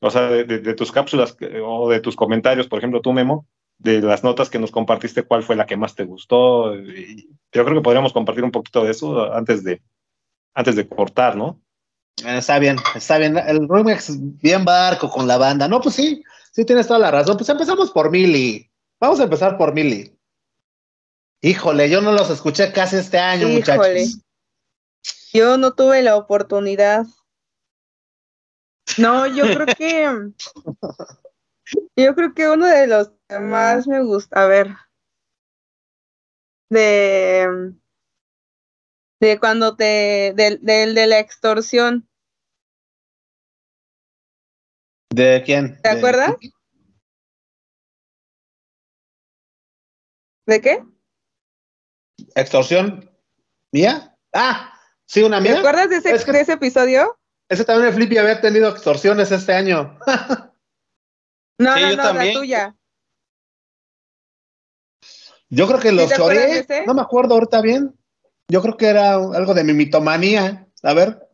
O 0.00 0.10
sea, 0.10 0.22
de, 0.22 0.44
de, 0.44 0.74
tus 0.74 0.92
cápsulas 0.92 1.36
o 1.62 1.90
de 1.90 2.00
tus 2.00 2.16
comentarios, 2.16 2.68
por 2.68 2.78
ejemplo, 2.78 3.02
tú, 3.02 3.12
Memo, 3.12 3.46
de 3.78 4.00
las 4.00 4.24
notas 4.24 4.50
que 4.50 4.58
nos 4.58 4.70
compartiste, 4.70 5.24
¿cuál 5.24 5.42
fue 5.42 5.56
la 5.56 5.66
que 5.66 5.76
más 5.76 5.94
te 5.94 6.04
gustó? 6.04 6.74
Y 6.76 7.28
yo 7.52 7.64
creo 7.64 7.74
que 7.74 7.82
podríamos 7.82 8.12
compartir 8.12 8.44
un 8.44 8.50
poquito 8.50 8.84
de 8.84 8.90
eso 8.90 9.32
antes 9.32 9.64
de, 9.64 9.82
antes 10.54 10.76
de 10.76 10.88
cortar, 10.88 11.36
¿no? 11.36 11.60
Está 12.24 12.58
bien, 12.58 12.76
está 12.94 13.18
bien. 13.18 13.36
El 13.36 13.68
Rumex 13.68 14.12
bien 14.40 14.64
barco 14.64 15.10
con 15.10 15.26
la 15.26 15.36
banda. 15.36 15.66
No, 15.66 15.80
pues 15.80 15.96
sí, 15.96 16.22
sí 16.52 16.64
tienes 16.64 16.86
toda 16.86 17.00
la 17.00 17.10
razón. 17.10 17.36
Pues 17.36 17.48
empezamos 17.48 17.90
por 17.90 18.10
Mili. 18.10 18.70
Vamos 19.00 19.18
a 19.20 19.24
empezar 19.24 19.58
por 19.58 19.74
Mili. 19.74 20.16
Híjole, 21.42 21.90
yo 21.90 22.00
no 22.00 22.12
los 22.12 22.30
escuché 22.30 22.72
casi 22.72 22.96
este 22.96 23.18
año, 23.18 23.48
muchachos. 23.48 24.20
Yo 25.32 25.58
no 25.58 25.74
tuve 25.74 26.00
la 26.02 26.16
oportunidad. 26.16 27.04
No, 28.96 29.26
yo 29.26 29.44
creo 29.44 29.66
que. 29.66 30.32
yo 31.96 32.14
creo 32.14 32.34
que 32.34 32.48
uno 32.48 32.66
de 32.66 32.86
los 32.86 33.12
que 33.28 33.38
más 33.38 33.86
me 33.86 34.02
gusta. 34.02 34.42
A 34.42 34.46
ver. 34.46 34.68
De. 36.70 37.72
De 39.20 39.38
cuando 39.38 39.76
te. 39.76 40.32
Del 40.34 40.64
de, 40.64 41.06
la 41.06 41.18
extorsión. 41.18 42.08
¿De 45.10 45.42
quién? 45.44 45.80
¿Te 45.80 45.90
acuerdas? 45.90 46.34
¿De 50.46 50.60
qué? 50.60 50.84
¿Extorsión 52.34 53.10
mía? 53.72 54.16
Ah, 54.32 54.78
sí, 55.06 55.22
una 55.22 55.40
mía. 55.40 55.52
¿Te 55.52 55.58
acuerdas 55.58 55.88
de 55.88 55.96
ese, 55.96 56.40
ese 56.40 56.52
episodio? 56.52 57.16
Ese 57.48 57.64
también 57.64 57.88
el 57.88 57.94
Flippy 57.94 58.18
había 58.18 58.40
tenido 58.40 58.68
extorsiones 58.68 59.30
este 59.30 59.52
año. 59.52 59.98
no, 61.58 61.76
no, 61.76 61.96
no, 61.96 62.12
la 62.12 62.32
tuya. 62.32 62.76
Yo 65.50 65.66
creo 65.68 65.80
que 65.80 65.92
los 65.92 66.10
choré. 66.12 66.66
No 66.86 66.94
me 66.94 67.02
acuerdo 67.02 67.34
ahorita 67.34 67.60
bien. 67.60 67.94
Yo 68.48 68.60
creo 68.60 68.76
que 68.76 68.86
era 68.86 69.14
algo 69.14 69.54
de 69.54 69.64
mi 69.64 69.72
mitomanía. 69.72 70.66
A 70.82 70.94
ver. 70.94 71.28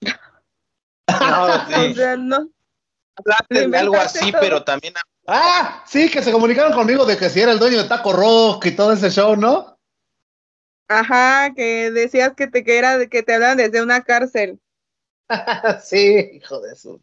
No, 0.00 1.66
sí. 1.68 1.94
no. 2.18 2.50
de 3.50 3.78
algo 3.78 3.96
así, 3.96 4.32
pero 4.40 4.64
también. 4.64 4.94
Ah, 5.26 5.84
sí, 5.86 6.10
que 6.10 6.22
se 6.22 6.32
comunicaron 6.32 6.72
conmigo 6.72 7.04
de 7.04 7.16
que 7.16 7.28
si 7.28 7.40
era 7.40 7.52
el 7.52 7.58
dueño 7.58 7.82
de 7.82 7.88
Taco 7.88 8.12
Rock 8.12 8.66
y 8.66 8.76
todo 8.76 8.92
ese 8.92 9.10
show, 9.10 9.36
¿no? 9.36 9.78
Ajá, 10.88 11.52
que 11.54 11.90
decías 11.90 12.34
que 12.36 12.46
te 12.46 12.62
que 12.62 12.78
era 12.78 13.06
que 13.06 13.22
te 13.22 13.34
hablan 13.34 13.56
desde 13.56 13.82
una 13.82 14.02
cárcel. 14.02 14.60
sí, 15.82 16.30
hijo 16.34 16.60
de 16.60 16.72
eso. 16.72 17.00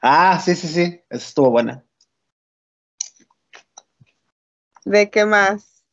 Ah, 0.00 0.38
sí, 0.38 0.54
sí, 0.54 0.68
sí, 0.68 0.82
eso 1.10 1.26
estuvo 1.26 1.50
buena. 1.50 1.84
¿De 4.84 5.10
qué 5.10 5.26
más? 5.26 5.84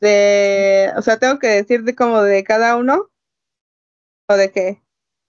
De, 0.00 0.90
o 0.96 1.02
sea, 1.02 1.18
tengo 1.18 1.38
que 1.38 1.48
decirte 1.48 1.94
como 1.94 2.22
de 2.22 2.44
cada 2.44 2.76
uno 2.76 3.10
o 4.28 4.34
de 4.34 4.50
qué? 4.50 4.82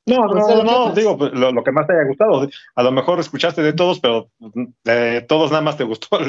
No, 0.08 0.28
no, 0.28 0.64
no, 0.64 0.94
digo, 0.94 1.18
pues, 1.18 1.34
lo, 1.34 1.64
que 1.64 1.72
más 1.72 1.88
te 1.88 1.94
haya 1.94 2.08
gustado. 2.08 2.48
A 2.76 2.84
lo 2.84 2.92
mejor 2.92 3.20
escuchaste 3.20 3.64
de 3.64 3.74
todos, 3.74 4.00
pero 4.00 4.30
de 4.84 5.22
todos 5.22 5.50
nada 5.50 5.64
más 5.64 5.78
te 5.78 5.84
gustó 5.84 6.20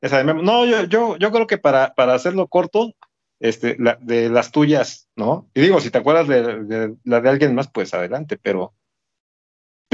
esa 0.00 0.22
de 0.22 0.34
No, 0.34 0.64
yo, 0.64 0.84
yo, 0.84 1.16
yo 1.16 1.32
creo 1.32 1.46
que 1.46 1.58
para, 1.58 1.94
para 1.94 2.14
hacerlo 2.14 2.46
corto, 2.46 2.92
este, 3.40 3.76
la, 3.80 3.98
de 4.00 4.28
las 4.28 4.52
tuyas, 4.52 5.08
¿no? 5.16 5.50
Y 5.52 5.62
digo, 5.62 5.80
si 5.80 5.90
te 5.90 5.98
acuerdas 5.98 6.28
de, 6.28 6.94
la 7.02 7.20
de 7.20 7.28
alguien 7.28 7.56
más, 7.56 7.68
pues 7.68 7.92
adelante, 7.92 8.38
pero 8.40 8.72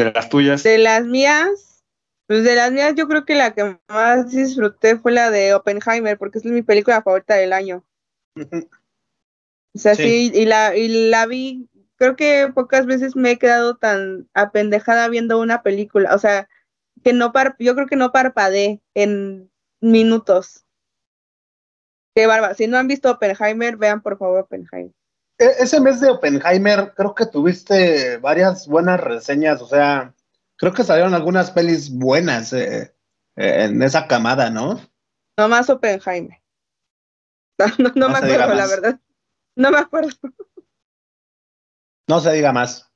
de 0.05 0.12
las 0.12 0.28
tuyas. 0.28 0.62
De 0.62 0.78
las 0.78 1.05
mías, 1.05 1.84
pues 2.26 2.44
de 2.44 2.55
las 2.55 2.72
mías 2.72 2.94
yo 2.94 3.09
creo 3.09 3.24
que 3.24 3.34
la 3.34 3.55
que 3.55 3.78
más 3.88 4.30
disfruté 4.30 4.96
fue 4.96 5.12
la 5.12 5.30
de 5.30 5.55
Oppenheimer, 5.55 6.18
porque 6.18 6.38
es 6.38 6.44
mi 6.44 6.62
película 6.62 7.03
favorita 7.03 7.34
del 7.34 7.53
año. 7.53 7.84
O 9.74 9.78
sea, 9.78 9.94
sí, 9.94 10.30
y, 10.34 10.44
la, 10.46 10.76
y 10.76 11.11
la 11.11 11.26
vi, 11.26 11.68
creo 11.96 12.16
que 12.16 12.51
pocas 12.55 12.86
veces 12.86 13.14
me 13.14 13.32
he 13.32 13.38
quedado 13.38 13.76
tan 13.76 14.28
apendejada 14.34 15.09
viendo 15.09 15.40
una 15.40 15.62
película, 15.62 16.14
o 16.14 16.18
sea, 16.18 16.48
que 17.05 17.12
no 17.12 17.32
par, 17.32 17.57
yo 17.59 17.74
creo 17.74 17.86
que 17.86 17.96
no 17.96 18.12
parpadeé 18.12 18.80
en 18.94 19.51
minutos. 19.80 20.64
Qué 22.14 22.26
barba. 22.26 22.55
Si 22.55 22.66
no 22.66 22.78
han 22.78 22.88
visto 22.88 23.11
Oppenheimer, 23.11 23.76
vean 23.76 24.03
por 24.03 24.18
favor 24.18 24.40
Oppenheimer. 24.40 24.92
E, 25.41 25.62
ese 25.62 25.80
mes 25.80 26.01
de 26.01 26.11
Oppenheimer, 26.11 26.93
creo 26.95 27.14
que 27.14 27.24
tuviste 27.24 28.18
varias 28.18 28.66
buenas 28.66 29.01
reseñas, 29.01 29.62
o 29.62 29.66
sea, 29.66 30.14
creo 30.57 30.72
que 30.74 30.84
salieron 30.84 31.14
algunas 31.14 31.51
pelis 31.51 31.91
buenas 31.91 32.53
eh, 32.53 32.95
eh, 33.36 33.64
en 33.64 33.82
esa 33.82 34.07
camada, 34.07 34.51
¿no? 34.51 34.78
No 35.38 35.49
más 35.49 35.70
Oppenheimer. 35.70 36.38
No, 37.95 38.09
me 38.09 38.16
acuerdo, 38.16 38.55
la 38.55 38.66
verdad. 38.66 39.01
No 39.55 39.70
me 39.70 39.78
acuerdo. 39.78 40.11
No 42.09 42.20
se 42.20 42.32
diga 42.32 42.53
más. 42.53 42.91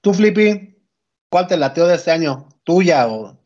Tú, 0.00 0.14
Flippy, 0.14 0.80
¿cuál 1.28 1.48
te 1.48 1.56
lateó 1.56 1.88
de 1.88 1.96
este 1.96 2.12
año? 2.12 2.48
¿Tuya 2.62 3.08
o 3.08 3.36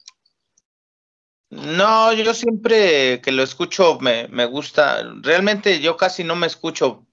no, 1.51 2.13
yo 2.13 2.35
siempre 2.35 3.23
que 3.23 3.33
lo 3.33 3.43
escucho 3.43 3.99
me, 4.01 4.29
me 4.29 4.45
gusta. 4.45 5.03
Realmente 5.23 5.81
yo 5.81 5.97
casi 5.97 6.23
no 6.23 6.37
me 6.37 6.47
escucho, 6.47 7.07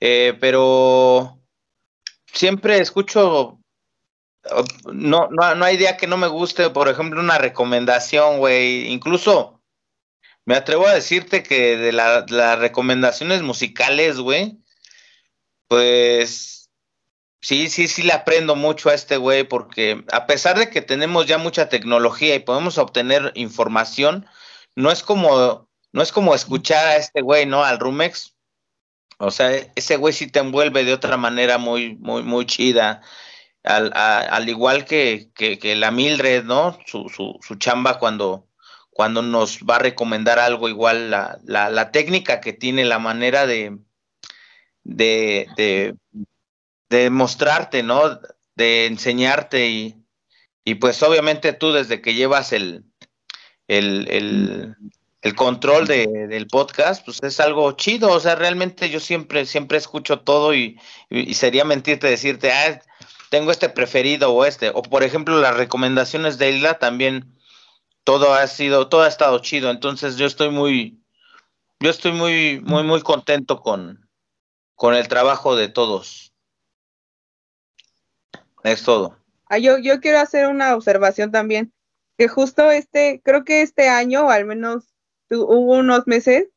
eh, 0.00 0.36
pero 0.40 1.40
siempre 2.26 2.78
escucho. 2.78 3.60
No, 4.92 5.28
no, 5.30 5.54
no 5.54 5.64
hay 5.64 5.76
día 5.76 5.96
que 5.96 6.06
no 6.06 6.16
me 6.16 6.26
guste, 6.26 6.68
por 6.70 6.88
ejemplo, 6.88 7.20
una 7.20 7.38
recomendación, 7.38 8.38
güey. 8.38 8.92
Incluso 8.92 9.62
me 10.44 10.56
atrevo 10.56 10.86
a 10.86 10.94
decirte 10.94 11.42
que 11.42 11.76
de 11.76 11.92
las 11.92 12.58
recomendaciones 12.58 13.42
musicales, 13.42 14.18
güey, 14.18 14.58
pues 15.68 16.54
Sí, 17.44 17.68
sí, 17.68 17.88
sí 17.88 18.02
le 18.02 18.14
aprendo 18.14 18.56
mucho 18.56 18.88
a 18.88 18.94
este 18.94 19.18
güey 19.18 19.44
porque 19.44 20.02
a 20.10 20.26
pesar 20.26 20.58
de 20.58 20.70
que 20.70 20.80
tenemos 20.80 21.26
ya 21.26 21.36
mucha 21.36 21.68
tecnología 21.68 22.34
y 22.34 22.38
podemos 22.38 22.78
obtener 22.78 23.32
información, 23.34 24.26
no 24.76 24.90
es 24.90 25.02
como, 25.02 25.68
no 25.92 26.02
es 26.02 26.10
como 26.10 26.34
escuchar 26.34 26.86
a 26.86 26.96
este 26.96 27.20
güey, 27.20 27.44
¿no? 27.44 27.62
Al 27.62 27.78
Rumex. 27.80 28.33
O 29.18 29.30
sea, 29.30 29.50
ese 29.74 29.96
güey 29.96 30.12
sí 30.12 30.26
te 30.28 30.40
envuelve 30.40 30.84
de 30.84 30.92
otra 30.92 31.16
manera 31.16 31.58
muy, 31.58 31.96
muy, 31.96 32.22
muy 32.22 32.46
chida. 32.46 33.02
Al, 33.62 33.92
al 33.94 34.48
igual 34.48 34.84
que, 34.84 35.30
que, 35.34 35.74
la 35.74 35.90
Mildred, 35.90 36.44
¿no? 36.44 36.78
Su, 36.86 37.08
su, 37.08 37.54
chamba 37.56 37.98
cuando, 37.98 38.46
cuando 38.90 39.22
nos 39.22 39.60
va 39.60 39.76
a 39.76 39.78
recomendar 39.78 40.38
algo 40.38 40.68
igual, 40.68 41.10
la, 41.10 41.38
la, 41.44 41.70
la 41.70 41.90
técnica 41.90 42.40
que 42.40 42.52
tiene, 42.52 42.84
la 42.84 42.98
manera 42.98 43.46
de, 43.46 43.78
de, 44.82 45.96
de 46.90 47.10
mostrarte, 47.10 47.82
¿no? 47.82 48.20
De 48.54 48.86
enseñarte 48.86 49.68
y, 49.68 50.04
y 50.64 50.76
pues 50.76 51.02
obviamente 51.02 51.52
tú 51.52 51.72
desde 51.72 52.00
que 52.00 52.14
llevas 52.14 52.52
el, 52.52 52.84
el, 53.68 54.08
el, 54.10 54.76
el 55.24 55.34
control 55.34 55.86
de, 55.86 56.06
del 56.28 56.46
podcast, 56.46 57.02
pues 57.02 57.18
es 57.22 57.40
algo 57.40 57.72
chido, 57.72 58.10
o 58.10 58.20
sea, 58.20 58.34
realmente 58.34 58.90
yo 58.90 59.00
siempre, 59.00 59.46
siempre 59.46 59.78
escucho 59.78 60.20
todo 60.20 60.54
y, 60.54 60.78
y, 61.08 61.32
sería 61.32 61.64
mentirte 61.64 62.06
decirte, 62.06 62.52
ah, 62.52 62.82
tengo 63.30 63.50
este 63.50 63.70
preferido 63.70 64.34
o 64.34 64.44
este, 64.44 64.68
o 64.68 64.82
por 64.82 65.02
ejemplo 65.02 65.40
las 65.40 65.56
recomendaciones 65.56 66.36
de 66.36 66.50
Isla 66.50 66.78
también, 66.78 67.34
todo 68.04 68.34
ha 68.34 68.46
sido, 68.46 68.90
todo 68.90 69.04
ha 69.04 69.08
estado 69.08 69.38
chido, 69.38 69.70
entonces 69.70 70.16
yo 70.16 70.26
estoy 70.26 70.50
muy, 70.50 71.02
yo 71.80 71.88
estoy 71.88 72.12
muy, 72.12 72.60
muy, 72.60 72.82
muy 72.82 73.00
contento 73.00 73.60
con, 73.60 74.06
con 74.74 74.94
el 74.94 75.08
trabajo 75.08 75.56
de 75.56 75.68
todos. 75.68 76.34
Es 78.62 78.82
todo. 78.82 79.16
Ah, 79.46 79.56
yo, 79.56 79.78
yo 79.78 80.00
quiero 80.00 80.18
hacer 80.18 80.48
una 80.48 80.74
observación 80.76 81.30
también, 81.30 81.72
que 82.18 82.28
justo 82.28 82.70
este, 82.70 83.22
creo 83.24 83.42
que 83.44 83.62
este 83.62 83.88
año, 83.88 84.26
o 84.26 84.30
al 84.30 84.44
menos 84.44 84.93
hubo 85.34 85.78
unos 85.78 86.06
meses, 86.06 86.48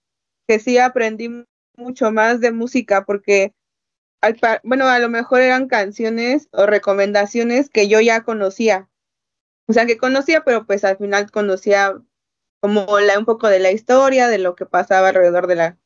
que 0.48 0.60
sí 0.60 0.78
aprendí 0.78 1.46
mucho 1.76 2.12
más 2.12 2.40
de 2.40 2.52
música, 2.52 3.06
porque 3.06 3.54
bueno, 4.64 4.88
a 4.88 5.00
lo 5.00 5.10
mejor 5.10 5.42
eran 5.42 5.68
canciones 5.68 6.50
o 6.52 6.66
recomendaciones 6.66 7.70
que 7.70 7.88
yo 7.88 8.02
ya 8.02 8.24
conocía. 8.24 8.90
O 9.68 9.74
sea, 9.74 9.86
que 9.86 9.98
conocía, 9.98 10.44
pero 10.44 10.66
pues 10.66 10.84
al 10.84 10.98
final 10.98 11.30
conocía 11.32 11.94
como 12.60 13.00
la, 13.00 13.20
un 13.20 13.26
poco 13.26 13.48
de 13.48 13.60
la 13.60 13.72
historia, 13.72 14.28
de 14.28 14.40
lo 14.40 14.56
que 14.56 14.66
pasaba 14.66 15.10
alrededor 15.10 15.48
de 15.48 15.56
la 15.56 15.78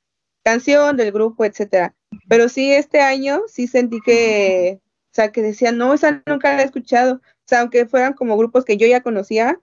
canción, 0.44 0.98
del 0.98 1.12
grupo, 1.12 1.46
etcétera. 1.46 1.96
Pero 2.28 2.50
sí, 2.50 2.72
este 2.72 3.02
año 3.02 3.42
sí 3.48 3.68
sentí 3.68 4.00
que, 4.02 4.80
o 4.82 5.14
sea, 5.14 5.32
que 5.32 5.42
decía, 5.42 5.72
no, 5.72 5.94
esa 5.94 6.24
nunca 6.26 6.56
la 6.56 6.62
he 6.62 6.66
escuchado. 6.66 7.16
O 7.16 7.48
sea, 7.48 7.62
aunque 7.62 7.86
fueran 7.86 8.14
como 8.14 8.38
grupos 8.38 8.66
que 8.66 8.78
yo 8.78 8.88
ya 8.88 9.02
conocía, 9.02 9.60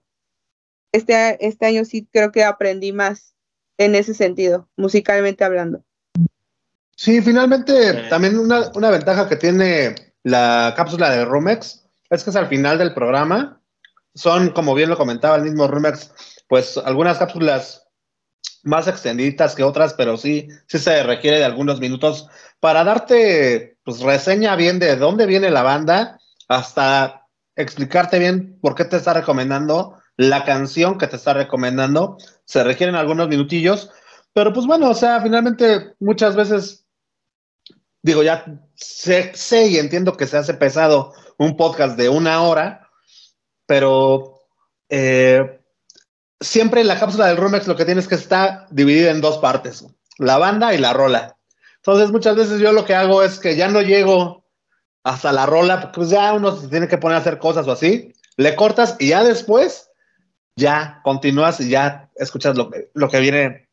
este, 0.91 1.45
este 1.45 1.65
año 1.65 1.85
sí 1.85 2.07
creo 2.11 2.31
que 2.31 2.43
aprendí 2.43 2.91
más 2.91 3.33
en 3.77 3.95
ese 3.95 4.13
sentido, 4.13 4.67
musicalmente 4.75 5.43
hablando. 5.43 5.83
Sí, 6.95 7.21
finalmente 7.21 8.09
también 8.09 8.37
una, 8.37 8.71
una, 8.75 8.89
ventaja 8.89 9.29
que 9.29 9.37
tiene 9.37 9.95
la 10.23 10.73
cápsula 10.75 11.09
de 11.11 11.23
Rumex 11.23 11.85
es 12.09 12.23
que 12.23 12.29
es 12.29 12.35
al 12.35 12.47
final 12.47 12.77
del 12.77 12.93
programa. 12.93 13.61
Son, 14.13 14.49
como 14.49 14.75
bien 14.75 14.89
lo 14.89 14.97
comentaba 14.97 15.37
el 15.37 15.43
mismo 15.43 15.67
Rumex, 15.67 16.11
pues 16.47 16.77
algunas 16.77 17.17
cápsulas 17.17 17.87
más 18.63 18.87
extendidas 18.87 19.55
que 19.55 19.63
otras, 19.63 19.93
pero 19.93 20.17
sí, 20.17 20.49
sí 20.67 20.77
se 20.77 21.03
requiere 21.03 21.37
de 21.37 21.45
algunos 21.45 21.79
minutos 21.79 22.27
para 22.59 22.83
darte 22.83 23.77
pues 23.83 24.01
reseña 24.01 24.55
bien 24.55 24.79
de 24.79 24.95
dónde 24.97 25.25
viene 25.25 25.49
la 25.51 25.63
banda, 25.63 26.19
hasta 26.47 27.27
explicarte 27.55 28.19
bien 28.19 28.59
por 28.59 28.75
qué 28.75 28.85
te 28.85 28.97
está 28.97 29.13
recomendando 29.13 29.98
la 30.19 30.43
canción 30.43 30.97
que 30.97 31.07
te 31.07 31.15
está 31.15 31.33
recomendando. 31.33 32.17
Se 32.43 32.61
requieren 32.61 32.95
algunos 32.95 33.29
minutillos, 33.29 33.89
pero 34.33 34.51
pues 34.51 34.65
bueno, 34.65 34.89
o 34.89 34.93
sea, 34.93 35.21
finalmente 35.21 35.93
muchas 36.01 36.35
veces 36.35 36.85
digo, 38.01 38.21
ya 38.21 38.43
sé, 38.75 39.31
sé, 39.33 39.67
y 39.67 39.77
entiendo 39.77 40.17
que 40.17 40.27
se 40.27 40.35
hace 40.35 40.53
pesado 40.55 41.13
un 41.37 41.55
podcast 41.55 41.97
de 41.97 42.09
una 42.09 42.41
hora, 42.41 42.89
pero 43.65 44.41
eh, 44.89 45.61
siempre 46.41 46.83
la 46.83 46.99
cápsula 46.99 47.27
del 47.27 47.37
Rumex 47.37 47.65
lo 47.65 47.77
que 47.77 47.85
tienes 47.85 48.09
que 48.09 48.15
estar 48.15 48.67
dividida 48.71 49.11
en 49.11 49.21
dos 49.21 49.37
partes, 49.37 49.85
la 50.17 50.37
banda 50.37 50.73
y 50.73 50.79
la 50.79 50.91
rola. 50.91 51.37
Entonces 51.77 52.11
muchas 52.11 52.35
veces 52.35 52.59
yo 52.59 52.73
lo 52.73 52.83
que 52.83 52.93
hago 52.93 53.23
es 53.23 53.39
que 53.39 53.55
ya 53.55 53.69
no 53.69 53.81
llego 53.81 54.43
hasta 55.01 55.31
la 55.31 55.45
rola, 55.45 55.79
porque 55.79 55.95
pues 55.95 56.09
ya 56.09 56.33
uno 56.33 56.57
se 56.57 56.67
tiene 56.67 56.89
que 56.89 56.97
poner 56.97 57.15
a 57.15 57.21
hacer 57.21 57.37
cosas 57.37 57.65
o 57.69 57.71
así, 57.71 58.13
le 58.35 58.57
cortas 58.57 58.97
y 58.99 59.07
ya 59.07 59.23
después 59.23 59.88
ya 60.59 61.01
continúas 61.03 61.59
y 61.59 61.69
ya 61.69 62.09
escuchas 62.15 62.55
lo 62.55 62.69
que, 62.69 62.91
lo 62.93 63.09
que 63.09 63.19
viene, 63.19 63.69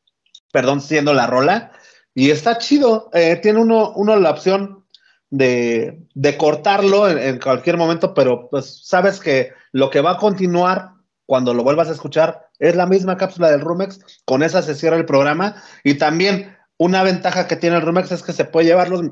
perdón, 0.53 0.81
siendo 0.81 1.13
la 1.13 1.27
rola. 1.27 1.73
Y 2.15 2.31
está 2.31 2.57
chido. 2.57 3.11
Eh, 3.13 3.37
tiene 3.43 3.61
uno, 3.61 3.93
uno, 3.95 4.17
la 4.17 4.31
opción 4.31 4.87
de, 5.29 6.07
de 6.15 6.37
cortarlo 6.39 7.09
en, 7.09 7.39
cualquier 7.39 7.77
momento, 7.77 8.15
pero 8.15 8.49
pues 8.49 8.87
sabes 8.87 9.21
que 9.21 9.53
lo 9.73 9.91
que 9.91 10.01
va 10.01 10.13
a 10.13 10.17
continuar 10.17 10.93
cuando 11.27 11.53
lo 11.53 11.65
vuelvas 11.65 11.89
a 11.89 11.93
escuchar 11.93 12.49
es 12.59 12.75
la 12.77 12.87
misma 12.87 13.17
cápsula 13.17 13.51
del 13.51 13.61
Rumex. 13.61 14.23
Con 14.25 14.43
esa 14.43 14.63
se 14.63 14.75
cierra 14.75 14.97
el 14.97 15.05
programa. 15.05 15.63
Y 15.85 15.95
también 15.95 16.57
una 16.79 17.03
ventaja 17.03 17.47
que 17.47 17.57
tiene 17.57 17.77
el 17.77 17.83
Rumex 17.83 18.13
es 18.13 18.23
que 18.23 18.33
se 18.33 18.45
puede 18.45 18.69
llevar 18.69 18.89
los. 18.89 19.03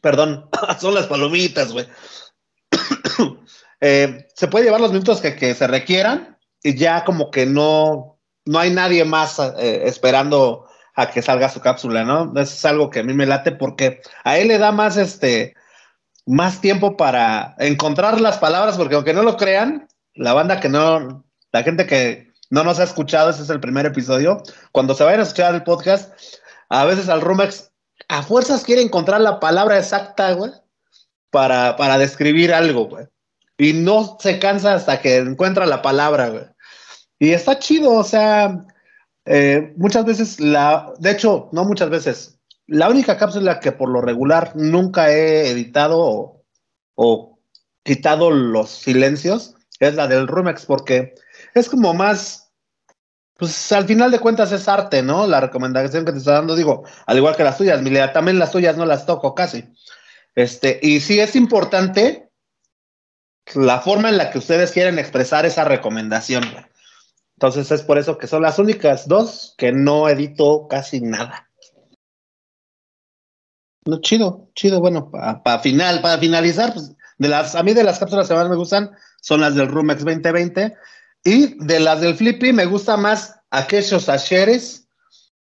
Perdón, 0.00 0.48
son 0.80 0.94
las 0.94 1.06
palomitas, 1.06 1.72
güey. 1.72 1.86
Eh, 3.80 4.28
se 4.34 4.48
puede 4.48 4.64
llevar 4.64 4.80
los 4.80 4.92
minutos 4.92 5.20
que, 5.20 5.36
que, 5.36 5.52
se 5.52 5.66
requieran 5.66 6.38
ya 6.64 7.04
como 7.04 7.30
que 7.30 7.44
no, 7.44 8.18
no 8.46 8.58
hay 8.58 8.70
nadie 8.70 9.04
más 9.04 9.38
eh, 9.38 9.82
esperando 9.84 10.66
a 10.94 11.10
que 11.10 11.22
salga 11.22 11.48
su 11.48 11.60
cápsula, 11.60 12.04
¿no? 12.04 12.32
Eso 12.32 12.54
es 12.54 12.64
algo 12.64 12.90
que 12.90 13.00
a 13.00 13.02
mí 13.02 13.12
me 13.12 13.26
late 13.26 13.52
porque 13.52 14.00
a 14.22 14.38
él 14.38 14.48
le 14.48 14.58
da 14.58 14.72
más, 14.72 14.96
este, 14.96 15.54
más 16.24 16.60
tiempo 16.60 16.96
para 16.96 17.54
encontrar 17.58 18.20
las 18.20 18.38
palabras, 18.38 18.76
porque 18.76 18.94
aunque 18.94 19.12
no 19.12 19.22
lo 19.22 19.36
crean, 19.36 19.88
la 20.14 20.32
banda 20.32 20.60
que 20.60 20.68
no, 20.68 21.24
la 21.52 21.62
gente 21.62 21.86
que 21.86 22.32
no 22.50 22.62
nos 22.64 22.78
ha 22.78 22.84
escuchado, 22.84 23.30
ese 23.30 23.42
es 23.42 23.50
el 23.50 23.60
primer 23.60 23.86
episodio, 23.86 24.42
cuando 24.72 24.94
se 24.94 25.04
vayan 25.04 25.20
a 25.20 25.24
escuchar 25.24 25.54
el 25.54 25.64
podcast, 25.64 26.12
a 26.68 26.84
veces 26.84 27.08
al 27.08 27.20
Rumex 27.20 27.72
a 28.08 28.22
fuerzas 28.22 28.64
quiere 28.64 28.82
encontrar 28.82 29.20
la 29.20 29.40
palabra 29.40 29.78
exacta, 29.78 30.32
güey, 30.32 30.52
para, 31.30 31.76
para 31.76 31.98
describir 31.98 32.52
algo, 32.52 32.86
güey. 32.86 33.06
Y 33.56 33.72
no 33.72 34.16
se 34.20 34.38
cansa 34.38 34.74
hasta 34.74 35.00
que 35.00 35.16
encuentra 35.16 35.66
la 35.66 35.82
palabra, 35.82 36.28
güey. 36.28 36.44
Y 37.18 37.30
está 37.30 37.58
chido, 37.58 37.92
o 37.92 38.04
sea, 38.04 38.66
eh, 39.24 39.72
muchas 39.76 40.04
veces, 40.04 40.40
la, 40.40 40.92
de 40.98 41.12
hecho, 41.12 41.48
no 41.52 41.64
muchas 41.64 41.90
veces, 41.90 42.38
la 42.66 42.88
única 42.88 43.16
cápsula 43.16 43.60
que 43.60 43.72
por 43.72 43.88
lo 43.88 44.00
regular 44.00 44.52
nunca 44.54 45.10
he 45.10 45.50
editado 45.50 46.42
o, 46.94 47.38
quitado 47.82 48.30
los 48.30 48.70
silencios 48.70 49.54
es 49.78 49.94
la 49.94 50.08
del 50.08 50.26
Rumex, 50.26 50.64
porque 50.64 51.14
es 51.54 51.68
como 51.68 51.92
más, 51.92 52.50
pues 53.36 53.72
al 53.72 53.84
final 53.84 54.10
de 54.10 54.20
cuentas 54.20 54.52
es 54.52 54.68
arte, 54.68 55.02
¿no? 55.02 55.26
La 55.26 55.40
recomendación 55.40 56.04
que 56.04 56.12
te 56.12 56.18
está 56.18 56.32
dando, 56.32 56.56
digo, 56.56 56.84
al 57.06 57.18
igual 57.18 57.36
que 57.36 57.44
las 57.44 57.58
tuyas, 57.58 57.82
Milea, 57.82 58.12
también 58.12 58.38
las 58.38 58.52
tuyas 58.52 58.76
no 58.76 58.86
las 58.86 59.04
toco 59.04 59.34
casi. 59.34 59.64
Este, 60.34 60.78
y 60.82 61.00
sí 61.00 61.20
es 61.20 61.36
importante 61.36 62.30
la 63.54 63.80
forma 63.80 64.08
en 64.08 64.16
la 64.16 64.30
que 64.30 64.38
ustedes 64.38 64.72
quieren 64.72 64.98
expresar 64.98 65.44
esa 65.44 65.64
recomendación. 65.64 66.44
Entonces 67.44 67.70
es 67.72 67.82
por 67.82 67.98
eso 67.98 68.16
que 68.16 68.26
son 68.26 68.40
las 68.40 68.58
únicas 68.58 69.06
dos 69.06 69.54
que 69.58 69.70
no 69.70 70.08
edito 70.08 70.66
casi 70.66 71.02
nada. 71.02 71.50
No, 73.84 74.00
chido, 74.00 74.48
chido, 74.54 74.80
bueno, 74.80 75.10
para 75.10 75.58
final, 75.58 76.00
para 76.00 76.16
finalizar, 76.16 76.72
pues, 76.72 76.94
de 77.18 77.28
las, 77.28 77.54
a 77.54 77.62
mí 77.62 77.74
de 77.74 77.84
las 77.84 77.98
cápsulas 77.98 78.28
que 78.28 78.34
más 78.34 78.48
me 78.48 78.56
gustan 78.56 78.92
son 79.20 79.42
las 79.42 79.54
del 79.54 79.68
Rumex 79.68 80.04
2020 80.06 80.74
y 81.22 81.62
de 81.62 81.80
las 81.80 82.00
del 82.00 82.14
Flippy 82.14 82.54
me 82.54 82.64
gusta 82.64 82.96
más 82.96 83.38
aquellos 83.50 84.08
acheres 84.08 84.88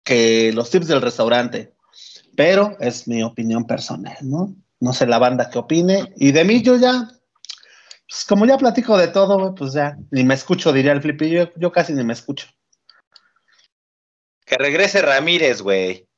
que 0.04 0.54
los 0.54 0.70
tips 0.70 0.88
del 0.88 1.02
restaurante. 1.02 1.74
Pero 2.34 2.78
es 2.80 3.06
mi 3.06 3.22
opinión 3.22 3.66
personal, 3.66 4.16
¿no? 4.22 4.56
No 4.80 4.94
sé 4.94 5.06
la 5.06 5.18
banda 5.18 5.50
que 5.50 5.58
opine. 5.58 6.14
Y 6.16 6.32
de 6.32 6.44
mí 6.46 6.62
yo 6.62 6.76
ya 6.76 7.10
pues 8.14 8.26
como 8.26 8.46
ya 8.46 8.56
platico 8.56 8.96
de 8.96 9.08
todo, 9.08 9.56
pues 9.56 9.72
ya 9.72 9.98
ni 10.12 10.22
me 10.22 10.34
escucho, 10.34 10.72
diría 10.72 10.92
el 10.92 11.02
Flippy. 11.02 11.30
Yo, 11.30 11.52
yo 11.56 11.72
casi 11.72 11.94
ni 11.94 12.04
me 12.04 12.12
escucho. 12.12 12.46
Que 14.46 14.56
regrese 14.56 15.02
Ramírez, 15.02 15.62
güey. 15.62 16.08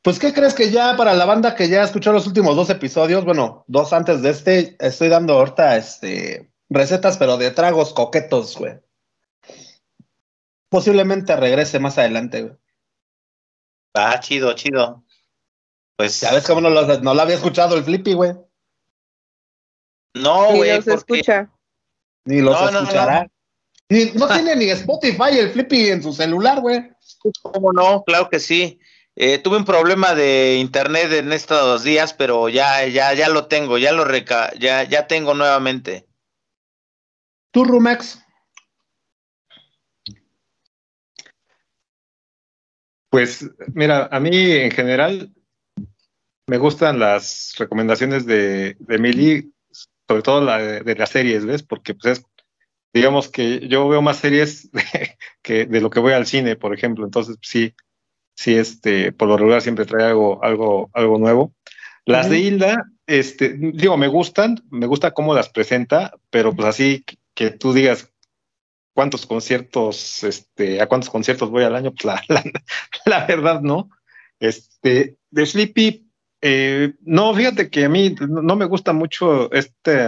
Pues, 0.00 0.20
¿qué 0.20 0.32
crees 0.32 0.54
que 0.54 0.70
ya 0.70 0.96
para 0.96 1.14
la 1.14 1.24
banda 1.24 1.56
que 1.56 1.68
ya 1.68 1.82
escuchó 1.82 2.12
los 2.12 2.28
últimos 2.28 2.54
dos 2.54 2.70
episodios, 2.70 3.24
bueno, 3.24 3.64
dos 3.66 3.92
antes 3.92 4.22
de 4.22 4.30
este, 4.30 4.76
estoy 4.78 5.08
dando 5.08 5.34
ahorita 5.34 5.76
este, 5.76 6.48
recetas, 6.70 7.16
pero 7.18 7.36
de 7.36 7.50
tragos 7.50 7.92
coquetos, 7.92 8.56
güey. 8.56 8.78
Posiblemente 10.68 11.34
regrese 11.34 11.80
más 11.80 11.98
adelante, 11.98 12.42
güey. 12.42 12.56
Ah, 13.94 14.20
chido, 14.20 14.52
chido. 14.52 15.02
Pues. 15.96 16.20
Ya 16.20 16.32
ves 16.32 16.46
cómo 16.46 16.60
no 16.60 16.70
lo, 16.70 16.86
no 17.00 17.14
lo 17.14 17.20
había 17.20 17.34
escuchado 17.34 17.76
el 17.76 17.82
Flippy, 17.82 18.12
güey. 18.12 18.47
No, 20.18 20.46
güey. 20.54 20.70
Ni 20.70 20.76
los 20.76 20.86
escucha. 20.88 21.50
Ni 22.24 22.40
los 22.40 22.60
escuchará. 22.60 23.28
No, 24.14 24.28
tiene 24.28 24.54
ni 24.56 24.66
Spotify 24.70 25.38
el 25.38 25.50
Flippy 25.50 25.88
en 25.88 26.02
su 26.02 26.12
celular, 26.12 26.60
güey. 26.60 26.90
¿Cómo 27.42 27.72
no? 27.72 28.04
Claro 28.04 28.28
que 28.28 28.38
sí. 28.38 28.78
Eh, 29.16 29.38
tuve 29.38 29.56
un 29.56 29.64
problema 29.64 30.14
de 30.14 30.58
internet 30.58 31.10
en 31.12 31.32
estos 31.32 31.82
días, 31.82 32.12
pero 32.12 32.48
ya, 32.48 32.86
ya, 32.86 33.14
ya 33.14 33.28
lo 33.28 33.46
tengo, 33.46 33.76
ya 33.76 33.90
lo 33.92 34.04
reca 34.04 34.52
ya, 34.60 34.84
ya 34.84 35.08
tengo 35.08 35.34
nuevamente. 35.34 36.06
¿Tú, 37.50 37.64
Rumex? 37.64 38.20
Pues 43.10 43.50
mira, 43.74 44.08
a 44.12 44.20
mí 44.20 44.52
en 44.52 44.70
general 44.70 45.32
me 46.46 46.58
gustan 46.58 46.98
las 46.98 47.54
recomendaciones 47.58 48.26
de, 48.26 48.76
de 48.78 48.98
Mili 48.98 49.52
sobre 50.08 50.22
todo 50.22 50.40
la 50.40 50.58
de, 50.58 50.94
las 50.94 51.10
series, 51.10 51.44
¿ves? 51.44 51.62
Porque 51.62 51.94
pues 51.94 52.18
es, 52.18 52.24
digamos 52.94 53.28
que 53.28 53.68
yo 53.68 53.86
veo 53.88 54.00
más 54.00 54.16
series 54.16 54.70
que 55.42 55.66
de 55.66 55.80
lo 55.80 55.90
que 55.90 56.00
voy 56.00 56.14
al 56.14 56.26
cine, 56.26 56.56
por 56.56 56.74
ejemplo, 56.74 57.04
entonces 57.04 57.36
sí, 57.42 57.74
sí, 58.34 58.54
este, 58.54 59.12
por 59.12 59.28
lo 59.28 59.36
regular 59.36 59.60
siempre 59.60 59.84
trae 59.84 60.06
algo, 60.06 60.42
algo, 60.42 60.90
algo 60.94 61.18
nuevo. 61.18 61.52
Las 62.06 62.30
de 62.30 62.38
Hilda, 62.38 62.90
este, 63.06 63.54
digo, 63.58 63.98
me 63.98 64.08
gustan, 64.08 64.64
me 64.70 64.86
gusta 64.86 65.12
cómo 65.12 65.34
las 65.34 65.50
presenta, 65.50 66.14
pero 66.30 66.56
pues 66.56 66.68
así 66.68 67.04
que, 67.34 67.50
tú 67.50 67.74
digas 67.74 68.10
cuántos 68.94 69.26
conciertos, 69.26 70.24
este, 70.24 70.80
a 70.80 70.86
cuántos 70.86 71.10
conciertos 71.10 71.50
voy 71.50 71.64
al 71.64 71.76
año, 71.76 71.92
pues 71.92 72.06
la, 72.06 72.22
la, 72.28 72.42
la 73.04 73.26
verdad, 73.26 73.60
¿no? 73.60 73.90
Este, 74.40 75.18
de 75.30 75.46
Sleepy, 75.46 76.07
eh, 76.40 76.94
no, 77.00 77.34
fíjate 77.34 77.70
que 77.70 77.84
a 77.84 77.88
mí 77.88 78.14
no 78.20 78.56
me 78.56 78.64
gusta 78.64 78.92
mucho 78.92 79.50
este, 79.52 80.06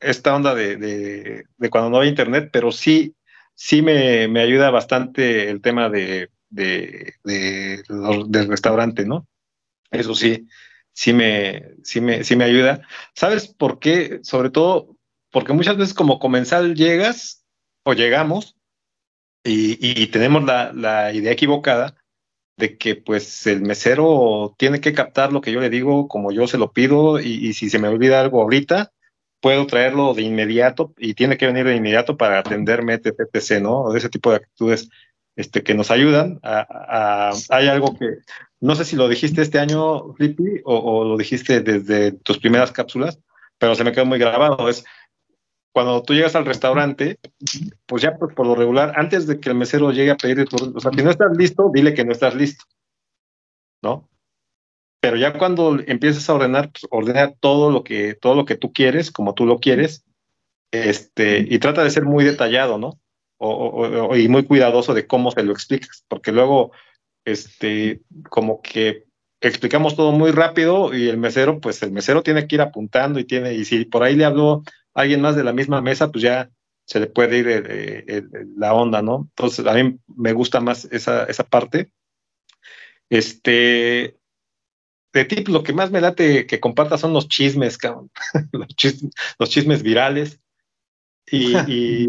esta 0.00 0.34
onda 0.34 0.54
de, 0.54 1.46
cuando 1.70 1.90
no 1.90 2.00
hay 2.00 2.08
internet, 2.08 2.50
pero 2.52 2.72
sí, 2.72 3.14
sí 3.54 3.82
me, 3.82 4.24
ayuda 4.40 4.70
bastante 4.70 5.50
el 5.50 5.60
tema 5.60 5.88
de, 5.88 6.30
del 6.50 8.48
restaurante, 8.48 9.04
¿no? 9.04 9.26
Eso 9.90 10.14
sí, 10.14 10.48
sí 10.92 11.12
me, 11.12 11.74
sí 11.82 12.00
me, 12.00 12.24
sí 12.24 12.36
me 12.36 12.44
ayuda. 12.44 12.86
¿Sabes 13.14 13.48
por 13.48 13.78
qué? 13.78 14.20
Sobre 14.22 14.50
todo 14.50 14.96
porque 15.30 15.52
muchas 15.54 15.76
veces 15.76 15.94
como 15.94 16.18
comensal 16.18 16.74
llegas 16.74 17.44
o 17.84 17.94
llegamos 17.94 18.56
y, 19.44 20.06
tenemos 20.08 20.44
la, 20.44 21.12
idea 21.12 21.32
equivocada 21.32 21.96
de 22.62 22.78
que 22.78 22.94
pues 22.94 23.44
el 23.48 23.60
mesero 23.60 24.54
tiene 24.56 24.80
que 24.80 24.92
captar 24.92 25.32
lo 25.32 25.40
que 25.40 25.50
yo 25.50 25.58
le 25.58 25.68
digo 25.68 26.06
como 26.06 26.30
yo 26.30 26.46
se 26.46 26.58
lo 26.58 26.72
pido 26.72 27.18
y, 27.18 27.52
si 27.54 27.68
se 27.68 27.80
me 27.80 27.88
olvida 27.88 28.20
algo 28.20 28.40
ahorita, 28.40 28.92
puedo 29.40 29.66
traerlo 29.66 30.14
de 30.14 30.22
inmediato 30.22 30.94
y 30.96 31.14
tiene 31.14 31.36
que 31.36 31.46
venir 31.46 31.66
de 31.66 31.74
inmediato 31.74 32.16
para 32.16 32.38
atenderme, 32.38 32.94
etc., 32.94 33.60
¿no? 33.60 33.92
Ese 33.96 34.08
tipo 34.08 34.30
de 34.30 34.36
actitudes 34.36 34.88
este, 35.34 35.64
que 35.64 35.74
nos 35.74 35.90
ayudan. 35.90 36.38
hay 36.44 37.66
algo 37.66 37.98
que, 37.98 38.18
no 38.60 38.76
sé 38.76 38.84
si 38.84 38.94
lo 38.94 39.08
dijiste 39.08 39.42
este 39.42 39.58
año, 39.58 40.14
Flippy, 40.14 40.60
o, 40.64 40.76
o, 40.76 41.04
lo 41.04 41.16
dijiste 41.16 41.62
desde 41.62 42.12
tus 42.12 42.38
primeras 42.38 42.70
cápsulas, 42.70 43.18
pero 43.58 43.74
se 43.74 43.82
me 43.82 43.90
quedó 43.90 44.06
muy 44.06 44.20
grabado. 44.20 44.68
Es 44.68 44.84
cuando 45.72 46.02
tú 46.02 46.14
llegas 46.14 46.36
al 46.36 46.44
restaurante, 46.44 47.18
pues 47.86 48.02
ya 48.02 48.16
por, 48.16 48.46
lo 48.46 48.54
regular, 48.54 48.92
antes 48.96 49.26
de 49.26 49.40
que 49.40 49.48
el 49.48 49.54
mesero 49.54 49.90
llegue 49.90 50.10
a 50.10 50.16
pedir 50.16 50.46
tu, 50.46 50.56
o 50.76 50.80
sea, 50.80 50.90
si 50.92 51.02
no 51.02 51.10
estás 51.10 51.36
listo, 51.36 51.70
dile 51.72 51.94
que 51.94 52.04
no 52.04 52.12
estás 52.12 52.34
listo, 52.34 52.64
¿no? 53.82 54.08
Pero 55.00 55.16
ya 55.16 55.36
cuando 55.36 55.78
empiezas 55.86 56.28
a 56.28 56.34
ordenar, 56.34 56.70
pues, 56.70 56.86
ordena 56.90 57.32
todo 57.32 57.70
lo 57.70 57.82
que 57.82 58.14
todo 58.14 58.34
lo 58.34 58.44
que 58.44 58.56
tú 58.56 58.72
quieres, 58.72 59.10
como 59.10 59.34
tú 59.34 59.46
lo 59.46 59.58
quieres, 59.58 60.04
este, 60.70 61.38
y 61.38 61.58
trata 61.58 61.82
de 61.82 61.90
ser 61.90 62.04
muy 62.04 62.24
detallado, 62.24 62.78
¿no? 62.78 63.00
O, 63.38 64.14
y 64.14 64.28
muy 64.28 64.44
cuidadoso 64.44 64.94
de 64.94 65.06
cómo 65.06 65.32
se 65.32 65.42
lo 65.42 65.52
explicas, 65.52 66.04
porque 66.06 66.30
luego, 66.30 66.70
este, 67.24 68.02
como 68.28 68.62
que 68.62 69.04
explicamos 69.40 69.96
todo 69.96 70.12
muy 70.12 70.30
rápido 70.30 70.94
y 70.94 71.08
el 71.08 71.18
mesero, 71.18 71.60
pues 71.60 71.82
el 71.82 71.90
mesero 71.90 72.22
tiene 72.22 72.46
que 72.46 72.54
ir 72.54 72.60
apuntando 72.60 73.18
y 73.18 73.24
tiene, 73.24 73.54
y 73.54 73.64
si 73.64 73.84
por 73.84 74.04
ahí 74.04 74.14
le 74.14 74.24
habló 74.24 74.62
alguien 74.94 75.20
más 75.20 75.36
de 75.36 75.44
la 75.44 75.52
misma 75.52 75.80
mesa, 75.80 76.10
pues 76.10 76.22
ya 76.22 76.50
se 76.84 77.00
le 77.00 77.06
puede 77.06 77.38
ir 77.38 77.48
eh, 77.48 78.04
eh, 78.06 78.22
la 78.56 78.74
onda, 78.74 79.02
¿no? 79.02 79.28
Entonces, 79.30 79.66
a 79.66 79.74
mí 79.74 79.98
me 80.06 80.32
gusta 80.32 80.60
más 80.60 80.86
esa, 80.86 81.24
esa 81.24 81.44
parte. 81.44 81.92
Este, 83.08 84.18
de 85.12 85.24
ti, 85.24 85.44
lo 85.44 85.62
que 85.62 85.72
más 85.72 85.90
me 85.90 86.00
late 86.00 86.46
que 86.46 86.60
compartas 86.60 87.00
son 87.00 87.12
los 87.12 87.28
chismes, 87.28 87.78
cabrón. 87.78 88.10
los, 89.38 89.48
chismes 89.48 89.82
virales. 89.82 90.38
Y, 91.30 92.08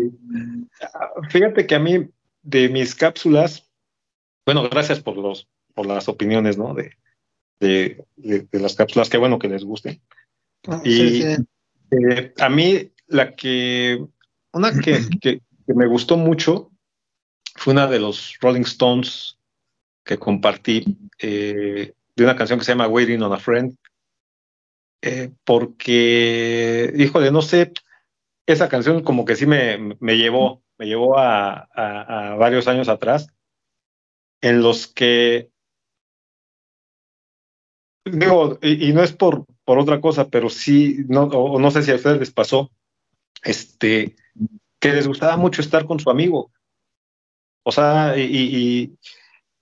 fíjate 1.30 1.68
que 1.68 1.76
a 1.76 1.80
mí, 1.80 2.10
de 2.42 2.68
mis 2.68 2.96
cápsulas, 2.96 3.70
bueno, 4.44 4.68
gracias 4.68 5.02
por 5.02 5.16
los, 5.18 5.48
por 5.76 5.86
las 5.86 6.10
opiniones, 6.10 6.58
¿no? 6.58 6.74
De, 6.74 6.98
de, 7.60 8.48
las 8.52 8.76
cápsulas, 8.76 9.10
qué 9.10 9.18
bueno 9.18 9.38
que 9.40 9.48
les 9.48 9.64
gusten. 9.64 10.02
Ah, 10.68 10.82
y 10.84 11.38
eh, 11.94 12.34
a 12.40 12.50
mí, 12.50 12.92
la 13.08 13.36
que, 13.36 14.04
una 14.52 14.72
que, 15.22 15.42
me 15.68 15.88
gustó 15.88 16.18
mucho 16.18 16.72
fue 17.56 17.74
una 17.74 17.88
de 17.88 18.00
los 18.00 18.38
Rolling 18.42 18.62
Stones 18.64 19.38
que 20.04 20.18
compartí 20.18 20.98
eh, 21.20 21.94
de 22.16 22.24
una 22.24 22.36
canción 22.36 22.60
que 22.60 22.66
se 22.66 22.72
llama 22.72 22.88
Waiting 22.88 23.22
on 23.22 23.34
a 23.34 23.40
Friend, 23.40 23.76
eh, 25.02 25.32
porque, 25.44 26.94
híjole, 26.96 27.32
no 27.32 27.42
sé, 27.42 27.72
esa 28.46 28.70
canción 28.70 29.04
como 29.04 29.26
que 29.26 29.36
sí 29.36 29.46
me, 29.46 29.96
me 30.00 30.18
llevó, 30.18 30.64
me 30.78 30.86
llevó 30.86 31.18
a, 31.18 31.68
varios 32.38 32.68
años 32.68 32.90
atrás, 32.90 33.28
en 34.42 34.62
los 34.62 34.88
que, 34.88 35.50
digo, 38.06 38.60
y 38.62 38.92
no 38.92 39.04
es 39.04 39.14
por, 39.14 39.46
por 39.66 39.80
otra 39.80 40.02
cosa, 40.02 40.30
pero 40.30 40.50
sí, 40.50 41.06
no, 41.08 41.24
o 41.24 41.60
no 41.60 41.72
sé 41.72 41.84
si 41.84 41.92
a 41.92 41.96
ustedes 41.96 42.20
les 42.20 42.32
pasó, 42.32 42.72
este, 43.44 44.16
que 44.80 44.94
les 44.94 45.08
gustaba 45.08 45.38
mucho 45.38 45.62
estar 45.62 45.86
con 45.86 46.00
su 46.00 46.10
amigo. 46.10 46.52
O 47.64 47.72
sea, 47.72 48.18
y, 48.18 48.98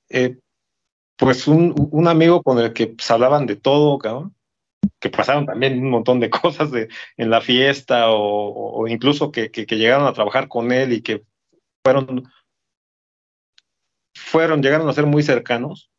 eh, 0.09 0.37
pues 1.17 1.47
un, 1.47 2.07
amigo 2.07 2.41
con 2.41 2.57
el 2.57 2.73
que 2.73 2.87
pues, 2.87 3.11
hablaban 3.11 3.45
de 3.45 3.55
todo, 3.55 3.99
cabrón, 3.99 4.35
que 4.99 5.09
pasaron 5.09 5.45
también 5.45 5.79
un 5.79 5.91
montón 5.91 6.19
de 6.19 6.29
cosas 6.41 6.71
de, 6.71 6.89
en 7.17 7.29
la 7.29 7.41
fiesta 7.41 8.05
o, 8.09 8.87
incluso 8.87 9.31
que, 9.31 9.51
que, 9.51 9.65
llegaron 9.65 10.07
a 10.07 10.13
trabajar 10.13 10.47
con 10.47 10.71
él 10.71 10.93
y 10.93 11.01
que 11.01 11.23
fueron, 11.83 12.27
fueron, 14.15 14.63
llegaron 14.63 14.89
a 14.89 14.93
ser 14.93 15.05
muy 15.05 15.21
cercanos. 15.21 15.91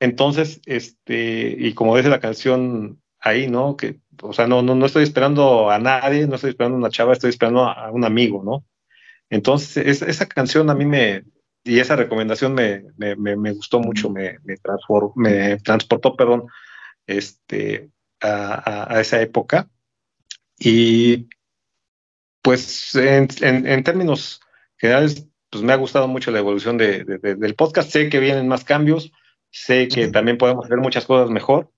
Entonces, 0.00 0.60
este, 0.64 1.54
y 1.58 1.74
como 1.74 1.96
dice 1.96 2.08
la 2.08 2.20
canción, 2.20 3.00
ahí, 3.20 3.48
¿no? 3.48 3.76
Que, 3.76 4.00
o 4.22 4.32
sea, 4.32 4.46
no, 4.46 4.62
no, 4.62 4.74
no 4.74 4.86
estoy 4.86 5.04
esperando 5.04 5.70
a 5.70 5.78
nadie, 5.78 6.26
no 6.26 6.36
estoy 6.36 6.50
esperando 6.50 6.76
a 6.76 6.80
una 6.80 6.90
chava, 6.90 7.12
estoy 7.12 7.30
esperando 7.30 7.64
a, 7.64 7.90
un 7.90 8.04
amigo, 8.04 8.42
¿no? 8.44 8.64
Entonces, 9.30 10.02
esa 10.02 10.26
canción 10.26 10.70
a 10.70 10.74
mí 10.74 10.84
me, 10.86 11.24
y 11.62 11.78
esa 11.78 11.96
recomendación 11.96 12.54
me, 12.54 12.84
me, 12.96 13.16
me, 13.16 13.52
gustó 13.52 13.80
mucho, 13.80 14.10
me, 14.10 14.38
me, 14.44 14.56
me 15.16 15.56
transportó, 15.58 16.16
perdón, 16.16 16.46
este, 17.06 17.90
a, 18.20 18.94
a, 18.96 19.00
esa 19.00 19.20
época. 19.20 19.68
Y 20.58 21.28
pues 22.42 22.94
en, 22.94 23.28
en, 23.40 23.82
términos 23.84 24.40
generales, 24.76 25.26
pues 25.50 25.62
me 25.62 25.72
ha 25.72 25.76
gustado 25.76 26.08
mucho 26.08 26.30
la 26.30 26.38
evolución 26.38 26.78
de, 26.78 27.04
del 27.04 27.54
podcast. 27.54 27.90
Sé 27.90 28.08
que 28.08 28.20
vienen 28.20 28.48
más 28.48 28.64
cambios, 28.64 29.12
sé 29.50 29.88
que 29.88 30.08
también 30.08 30.38
podemos 30.38 30.64
hacer 30.64 30.78
muchas 30.78 31.06
cosas 31.06 31.30
mejor, 31.30 31.70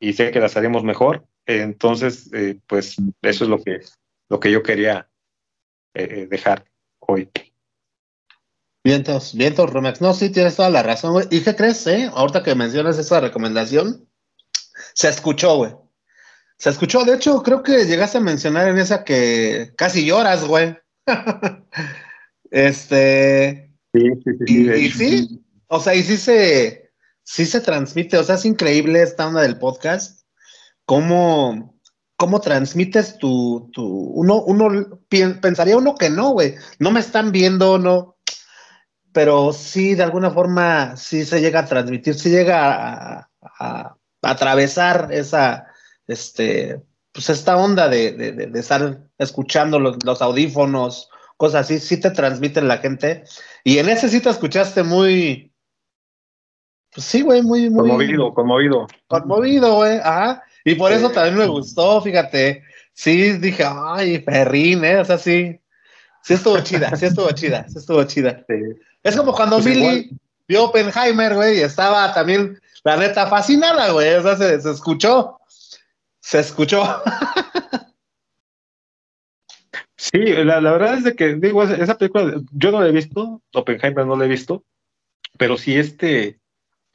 y 0.00 0.12
sé 0.12 0.30
que 0.30 0.40
las 0.40 0.56
haremos 0.56 0.84
mejor. 0.84 1.26
Entonces, 1.46 2.30
eh, 2.32 2.58
pues 2.66 2.96
eso 3.22 3.44
es 3.44 3.50
lo 3.50 3.62
que, 3.62 3.80
lo 4.28 4.40
que 4.40 4.50
yo 4.50 4.62
quería 4.62 5.08
eh, 5.94 6.08
eh, 6.10 6.26
dejar 6.28 6.64
hoy. 7.00 7.30
Vientos, 8.84 9.34
vientos, 9.34 9.72
Romex. 9.72 10.00
No, 10.00 10.12
sí, 10.14 10.30
tienes 10.30 10.56
toda 10.56 10.70
la 10.70 10.82
razón, 10.82 11.12
güey. 11.12 11.26
¿Y 11.30 11.40
qué 11.40 11.54
crees, 11.56 11.86
eh? 11.86 12.10
Ahorita 12.12 12.42
que 12.42 12.54
mencionas 12.54 12.98
esa 12.98 13.20
recomendación, 13.20 14.08
se 14.94 15.08
escuchó, 15.08 15.56
güey. 15.56 15.72
Se 16.58 16.70
escuchó, 16.70 17.04
de 17.04 17.14
hecho, 17.14 17.42
creo 17.42 17.62
que 17.62 17.84
llegaste 17.84 18.18
a 18.18 18.22
mencionar 18.22 18.68
en 18.68 18.78
esa 18.78 19.04
que 19.04 19.72
casi 19.76 20.06
lloras, 20.06 20.44
güey. 20.44 20.76
este. 22.50 23.72
Sí, 23.92 24.10
sí, 24.24 24.30
sí. 24.46 24.70
y 24.70 24.90
sí, 24.90 25.44
o 25.68 25.80
sea, 25.80 25.94
y 25.94 26.02
sí 26.02 26.16
se, 26.16 26.85
sí 27.26 27.44
se 27.44 27.60
transmite, 27.60 28.16
o 28.16 28.24
sea, 28.24 28.36
es 28.36 28.44
increíble 28.44 29.02
esta 29.02 29.26
onda 29.26 29.42
del 29.42 29.58
podcast, 29.58 30.22
cómo, 30.84 31.76
cómo 32.16 32.40
transmites 32.40 33.18
tu, 33.18 33.68
tu, 33.72 33.84
uno, 33.84 34.42
uno 34.44 35.00
pensaría 35.08 35.76
uno 35.76 35.96
que 35.96 36.08
no, 36.08 36.30
güey, 36.30 36.54
no 36.78 36.92
me 36.92 37.00
están 37.00 37.32
viendo, 37.32 37.78
no, 37.78 38.16
pero 39.12 39.52
sí, 39.52 39.96
de 39.96 40.04
alguna 40.04 40.30
forma, 40.30 40.96
sí 40.96 41.24
se 41.24 41.40
llega 41.40 41.60
a 41.60 41.66
transmitir, 41.66 42.14
sí 42.14 42.30
llega 42.30 43.28
a, 43.58 43.96
atravesar 44.22 45.08
esa, 45.10 45.66
este, 46.06 46.80
pues 47.10 47.28
esta 47.28 47.56
onda 47.56 47.88
de, 47.88 48.12
de, 48.12 48.58
estar 48.58 49.00
escuchando 49.18 49.80
los, 49.80 49.96
los, 50.04 50.22
audífonos, 50.22 51.10
cosas 51.36 51.62
así, 51.62 51.80
sí 51.80 51.98
te 51.98 52.10
transmiten 52.10 52.68
la 52.68 52.78
gente, 52.78 53.24
y 53.64 53.78
en 53.78 53.88
ese 53.88 54.08
sí 54.08 54.20
te 54.20 54.30
escuchaste 54.30 54.84
muy, 54.84 55.52
pues 56.96 57.08
sí, 57.08 57.20
güey, 57.20 57.42
muy, 57.42 57.68
muy. 57.68 57.90
Conmovido, 57.90 58.32
conmovido. 58.32 58.86
Conmovido, 59.06 59.74
güey, 59.74 59.98
ajá. 59.98 60.42
Y 60.64 60.76
por 60.76 60.92
eso 60.92 61.10
también 61.10 61.36
me 61.36 61.46
gustó, 61.46 62.00
fíjate. 62.00 62.64
Sí, 62.94 63.32
dije, 63.32 63.64
ay, 63.66 64.20
perrín, 64.20 64.82
¿eh? 64.82 64.96
O 64.96 65.04
sea, 65.04 65.18
sí. 65.18 65.60
Sí 66.22 66.32
estuvo 66.32 66.58
chida, 66.60 66.96
sí 66.96 67.04
estuvo 67.04 67.30
chida, 67.32 67.68
sí 67.68 67.76
estuvo 67.76 68.02
chida. 68.04 68.46
Es 69.02 69.14
como 69.14 69.34
cuando 69.34 69.56
pues 69.56 69.66
Billy 69.66 70.10
vio 70.48 70.64
Oppenheimer, 70.64 71.34
güey, 71.34 71.58
y 71.58 71.60
estaba 71.60 72.14
también, 72.14 72.58
la 72.82 72.96
neta, 72.96 73.26
fascinada, 73.26 73.90
güey. 73.90 74.14
O 74.14 74.22
sea, 74.22 74.36
se, 74.36 74.58
se 74.58 74.70
escuchó. 74.70 75.38
Se 76.20 76.40
escuchó. 76.40 76.82
Sí, 79.98 80.18
la, 80.18 80.60
la, 80.60 80.72
verdad 80.72 80.98
es 80.98 81.04
de 81.04 81.16
que, 81.16 81.34
digo, 81.34 81.64
esa 81.64 81.98
película, 81.98 82.40
yo 82.52 82.70
no 82.70 82.80
la 82.80 82.88
he 82.88 82.92
visto, 82.92 83.42
Oppenheimer 83.54 84.06
no 84.06 84.14
la 84.14 84.26
he 84.26 84.28
visto, 84.28 84.62
pero 85.36 85.56
sí 85.56 85.76
este, 85.76 86.38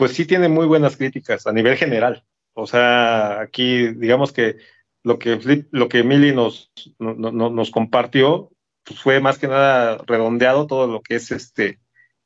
pues 0.02 0.14
sí 0.14 0.26
tiene 0.26 0.49
muy 0.49 0.65
buenas 0.65 0.98
críticas 0.98 1.45
a 1.45 1.52
nivel 1.52 1.78
general. 1.78 2.23
O 2.53 2.65
sea, 2.65 3.40
aquí 3.40 3.90
digamos 3.90 4.32
que 4.32 4.57
lo 5.03 5.19
que, 5.19 5.68
lo 5.69 5.90
que 5.90 5.99
Emily 5.99 6.34
nos, 6.34 6.72
nos 6.98 7.69
compartió 7.69 8.49
pues 8.84 8.99
fue 8.99 9.19
más 9.19 9.38
que 9.38 9.48
nada 9.48 9.99
redondeado 10.07 10.65
todo 10.65 10.88
lo 10.88 11.02
que 11.02 11.18
es 11.18 11.30
este 11.30 11.78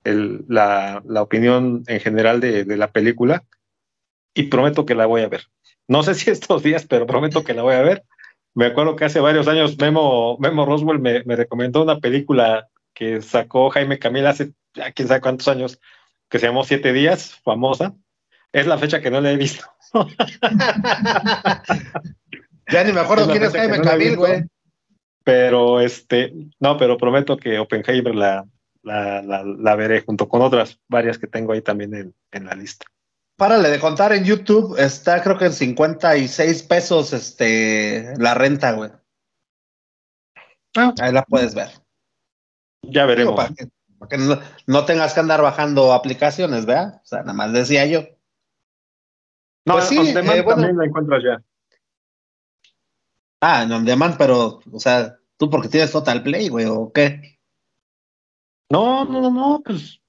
el, 0.06 0.46
la, 0.48 1.04
la, 1.06 1.22
opinión 1.22 1.84
en 1.88 2.00
general 2.00 2.40
de, 2.40 2.64
de, 2.64 2.78
la 2.78 2.94
película 2.94 3.44
y 4.34 4.44
prometo 4.44 4.86
que 4.86 4.96
la 4.96 5.06
voy 5.06 5.24
a 5.24 5.28
ver. 5.28 5.48
No 5.86 6.02
sé 6.02 6.14
si 6.16 6.32
estos 6.32 6.64
días, 6.64 6.86
pero 6.88 7.06
prometo 7.06 7.44
que 7.44 7.54
la 7.54 7.64
voy 7.64 7.76
a 7.76 7.82
ver. 7.82 8.06
Me 8.54 8.68
acuerdo 8.68 8.96
que 8.96 9.04
hace 9.04 9.20
varios 9.20 9.50
años 9.50 9.78
Memo, 9.78 10.38
Memo 10.40 10.66
Roswell 10.66 11.00
me, 11.00 11.26
me 11.26 11.36
recomendó 11.36 11.84
una 11.84 12.00
película 12.00 12.70
que 12.94 13.22
sacó 13.22 13.70
Jaime 13.70 14.00
Camila 14.00 14.30
hace 14.30 14.54
quién 14.94 15.10
sabe 15.10 15.20
cuántos 15.20 15.50
años, 15.50 15.78
que 16.30 16.40
se 16.40 16.48
llamó 16.48 16.64
Siete 16.64 16.94
Días, 16.94 17.36
famosa. 17.44 17.94
Es 18.52 18.68
la 18.68 18.78
fecha 18.78 19.02
que 19.02 19.12
no 19.12 19.20
la 19.22 19.32
he 19.32 19.38
visto. 19.38 19.66
ya 22.72 22.84
ni 22.84 22.94
me 22.94 23.02
acuerdo 23.02 23.30
quién 23.30 23.44
es 23.44 23.54
Jaime 23.54 23.82
Cavill, 23.82 24.16
güey. 24.18 24.44
Pero 25.24 25.82
este, 25.82 26.34
no, 26.60 26.78
pero 26.78 26.98
prometo 26.98 27.36
que 27.36 27.60
Oppenheimer 27.60 28.16
la, 28.16 28.48
la, 28.84 29.22
la, 29.22 29.76
veré 29.76 30.02
junto 30.02 30.30
con 30.30 30.42
otras 30.42 30.80
varias 30.88 31.18
que 31.18 31.28
tengo 31.28 31.54
ahí 31.54 31.62
también 31.62 31.96
en, 31.96 32.16
en, 32.32 32.46
la 32.46 32.54
lista. 32.54 32.86
Párale 33.36 33.70
de 33.70 33.80
contar 33.80 34.14
en 34.14 34.24
YouTube, 34.24 34.78
está 34.78 35.22
creo 35.24 35.38
que 35.38 35.46
en 35.46 35.54
56 35.54 36.64
pesos 36.64 37.12
este, 37.12 38.14
la 38.18 38.36
renta, 38.36 38.74
güey. 38.74 38.92
Ah. 40.78 40.94
Ahí 41.02 41.12
la 41.12 41.24
puedes 41.24 41.56
ver. 41.56 41.70
Ya 42.84 43.06
veremos. 43.06 43.36
para 43.36 43.54
que, 43.54 43.68
no, 44.68 44.86
tengas 44.86 45.14
que 45.14 45.20
andar 45.20 45.42
bajando 45.42 45.94
aplicaciones, 45.94 46.66
¿verdad? 46.66 47.02
O 47.04 47.06
sea, 47.06 47.20
nada 47.20 47.34
más 47.34 47.54
decía 47.54 47.86
yo. 47.86 48.02
No, 49.66 49.74
pues 49.74 49.86
sí, 49.86 49.98
eh, 49.98 50.14
también 50.14 50.78
la 50.78 50.86
encuentras 50.86 51.24
ya. 51.24 51.44
Ah, 53.42 53.64
en 53.64 53.72
on 53.72 53.86
demand, 53.86 54.18
pero, 54.18 54.60
o 54.72 54.80
sea, 54.80 55.18
tú 55.38 55.50
porque 55.50 55.70
tienes 55.70 55.92
Total 55.92 56.24
Play, 56.24 56.50
güey, 56.50 56.66
o 56.66 56.92
qué? 56.92 57.40
No, 58.70 59.06
no, 59.06 59.22
no, 59.22 59.32
no, 59.32 59.62
pues, 59.64 60.02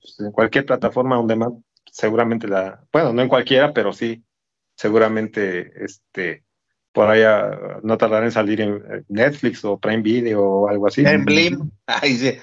pues, 0.00 0.20
en 0.20 0.32
cualquier 0.32 0.66
plataforma 0.66 1.18
on 1.18 1.26
demand, 1.26 1.62
seguramente 1.90 2.48
la, 2.48 2.86
bueno, 2.92 3.12
no 3.12 3.22
en 3.22 3.28
cualquiera, 3.28 3.72
pero 3.72 3.92
sí, 3.92 4.24
seguramente, 4.76 5.84
este, 5.84 6.43
por 6.94 7.10
allá 7.10 7.80
no 7.82 7.98
tardará 7.98 8.24
en 8.24 8.30
salir 8.30 8.60
en 8.60 9.04
Netflix 9.08 9.64
o 9.64 9.76
Prime 9.76 10.00
Video 10.00 10.42
o 10.42 10.68
algo 10.68 10.86
así. 10.86 11.04
En 11.04 11.24
Blim, 11.24 11.70
ahí 11.86 12.16
sí, 12.16 12.38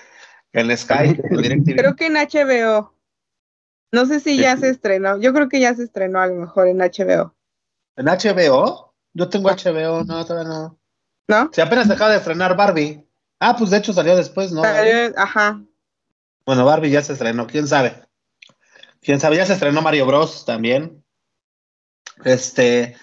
en 0.51 0.77
Sky, 0.77 1.17
en 1.23 1.63
Creo 1.63 1.95
que 1.95 2.07
en 2.07 2.15
HBO. 2.15 2.93
No 3.93 4.05
sé 4.05 4.19
si 4.19 4.37
ya 4.37 4.55
se 4.57 4.69
estrenó. 4.69 5.19
Yo 5.19 5.33
creo 5.33 5.49
que 5.49 5.59
ya 5.59 5.73
se 5.73 5.83
estrenó 5.83 6.19
a 6.19 6.27
lo 6.27 6.35
mejor 6.35 6.67
en 6.67 6.77
HBO. 6.77 7.33
¿En 7.95 8.05
HBO? 8.05 8.93
Yo 9.13 9.29
tengo 9.29 9.49
HBO, 9.49 10.03
no, 10.03 10.25
todavía 10.25 10.49
no. 10.49 10.79
¿No? 11.27 11.49
Si 11.53 11.61
apenas 11.61 11.89
acaba 11.89 12.11
de 12.11 12.17
estrenar 12.17 12.55
Barbie. 12.55 13.05
Ah, 13.39 13.55
pues 13.57 13.69
de 13.69 13.77
hecho 13.77 13.93
salió 13.93 14.15
después, 14.15 14.51
¿no? 14.51 14.63
ajá. 15.15 15.61
Bueno, 16.45 16.65
Barbie 16.65 16.91
ya 16.91 17.01
se 17.01 17.13
estrenó, 17.13 17.47
quién 17.47 17.67
sabe. 17.67 17.95
Quién 19.01 19.19
sabe, 19.19 19.37
ya 19.37 19.45
se 19.45 19.53
estrenó 19.53 19.81
Mario 19.81 20.05
Bros 20.05 20.45
también. 20.45 21.03
Este, 22.23 22.95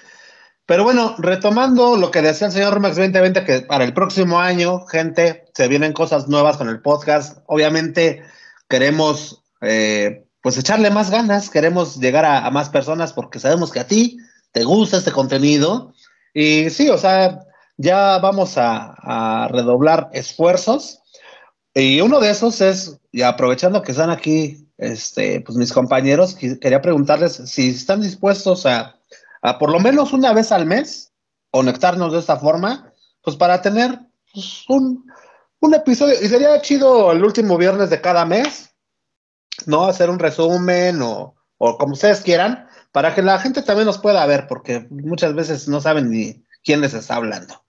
pero 0.69 0.85
bueno, 0.85 1.15
retomando 1.16 1.97
lo 1.97 2.11
que 2.11 2.20
decía 2.20 2.49
el 2.49 2.53
señor 2.53 2.78
Max 2.78 2.97
2020, 2.97 3.43
que 3.47 3.62
para 3.62 3.85
el 3.85 3.95
próximo 3.95 4.39
año, 4.39 4.85
gente, 4.85 5.47
se 5.55 5.66
vienen 5.66 5.95
cosas 5.95 6.28
nuevas 6.28 6.59
con 6.59 6.69
el 6.69 6.82
podcast. 6.82 7.39
Obviamente 7.47 8.23
queremos, 8.69 9.43
eh, 9.62 10.27
pues, 10.43 10.59
echarle 10.59 10.90
más 10.90 11.11
ganas, 11.11 11.49
queremos 11.49 11.97
llegar 11.97 12.27
a 12.27 12.51
más 12.51 12.69
personas 12.69 13.15
porque 13.15 13.39
sabemos 13.39 13.73
que 13.73 13.81
a 13.81 13.86
ti 13.86 14.19
te 14.53 14.62
gusta 14.65 14.99
este 14.99 15.11
contenido. 15.11 15.95
Y 16.35 16.69
sí, 16.69 16.90
o 16.90 16.99
sea, 16.99 17.40
ya 17.78 18.19
vamos 18.19 18.59
a, 18.59 19.49
redoblar 19.51 20.11
esfuerzos. 20.12 21.01
Y 21.73 22.03
uno 22.03 22.20
de 22.20 22.28
esos 22.28 22.61
es, 22.61 23.01
y 23.11 23.23
aprovechando 23.23 23.81
que 23.81 23.93
están 23.93 24.11
aquí 24.11 24.69
este, 24.77 25.40
pues 25.40 25.57
mis 25.57 25.73
compañeros, 25.73 26.35
quería 26.35 26.82
preguntarles 26.82 27.40
si 27.47 27.70
están 27.70 28.03
dispuestos 28.03 28.66
a, 28.66 28.98
a 29.43 29.59
por 29.59 29.70
lo 29.70 29.81
menos 29.81 30.12
una 30.12 30.32
vez 30.32 30.52
al 30.52 30.66
mes 30.66 31.12
conectarnos 31.51 32.12
de 32.12 32.19
esta 32.19 32.36
forma, 32.36 32.93
pues 33.23 33.36
para 33.36 33.62
tener 33.62 33.98
pues, 34.32 34.65
un, 34.69 35.10
un 35.60 35.74
episodio. 35.74 36.15
Y 36.20 36.28
sería 36.28 36.60
chido 36.60 37.12
el 37.12 37.24
último 37.24 37.56
viernes 37.56 37.90
de 37.90 38.01
cada 38.01 38.24
mes, 38.24 38.74
¿no? 39.66 39.85
Hacer 39.85 40.10
un 40.10 40.19
resumen 40.19 41.01
o, 41.02 41.35
o 41.59 41.78
como 41.78 41.94
ustedes 41.94 42.20
quieran, 42.20 42.69
para 42.93 43.15
que 43.15 43.23
la 43.23 43.39
gente 43.39 43.62
también 43.62 43.86
nos 43.86 43.98
pueda 43.98 44.24
ver, 44.27 44.47
porque 44.48 44.86
muchas 44.90 45.35
veces 45.35 45.69
no 45.69 45.81
saben 45.81 46.10
ni 46.10 46.44
quién 46.65 46.81
les 46.81 46.94
está 46.94 47.16
hablando. 47.16 47.65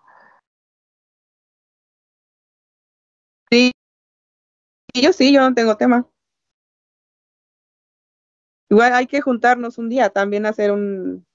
Sí, 3.51 3.71
yo 4.93 5.13
sí, 5.13 5.33
yo 5.33 5.41
no 5.41 5.53
tengo 5.55 5.75
tema. 5.77 6.07
Igual 8.69 8.93
hay 8.93 9.07
que 9.07 9.21
juntarnos 9.21 9.79
un 9.79 9.89
día 9.89 10.11
también 10.11 10.45
a 10.45 10.49
hacer 10.49 10.71
un, 10.71 11.25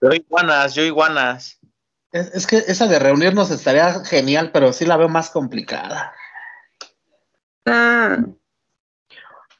Yo 0.00 0.12
iguanas, 0.12 0.74
yo 0.74 0.82
iguanas. 0.82 1.60
Es, 2.12 2.34
es, 2.34 2.46
que 2.46 2.56
esa 2.56 2.86
de 2.88 2.98
reunirnos 2.98 3.50
estaría 3.50 4.04
genial, 4.04 4.50
pero 4.52 4.72
sí 4.72 4.84
la 4.84 4.96
veo 4.96 5.08
más 5.08 5.30
complicada. 5.30 6.12
Ah. 7.66 8.18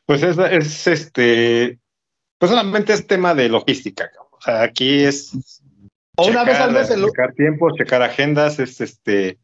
Pues 0.06 0.22
es, 0.22 0.36
es 0.38 0.86
este, 0.88 1.78
pues 2.38 2.50
solamente 2.50 2.92
es 2.92 3.06
tema 3.06 3.34
de 3.34 3.48
logística. 3.48 4.10
O 4.32 4.40
sea, 4.40 4.62
aquí 4.62 5.04
es 5.04 5.62
o 6.16 6.26
una 6.26 6.44
vez 6.44 6.58
al 6.58 6.72
mes 6.72 6.88
checar 6.88 7.32
tiempos, 7.34 7.74
checar 7.76 8.02
agendas, 8.02 8.58
es 8.58 8.80
este 8.80 9.38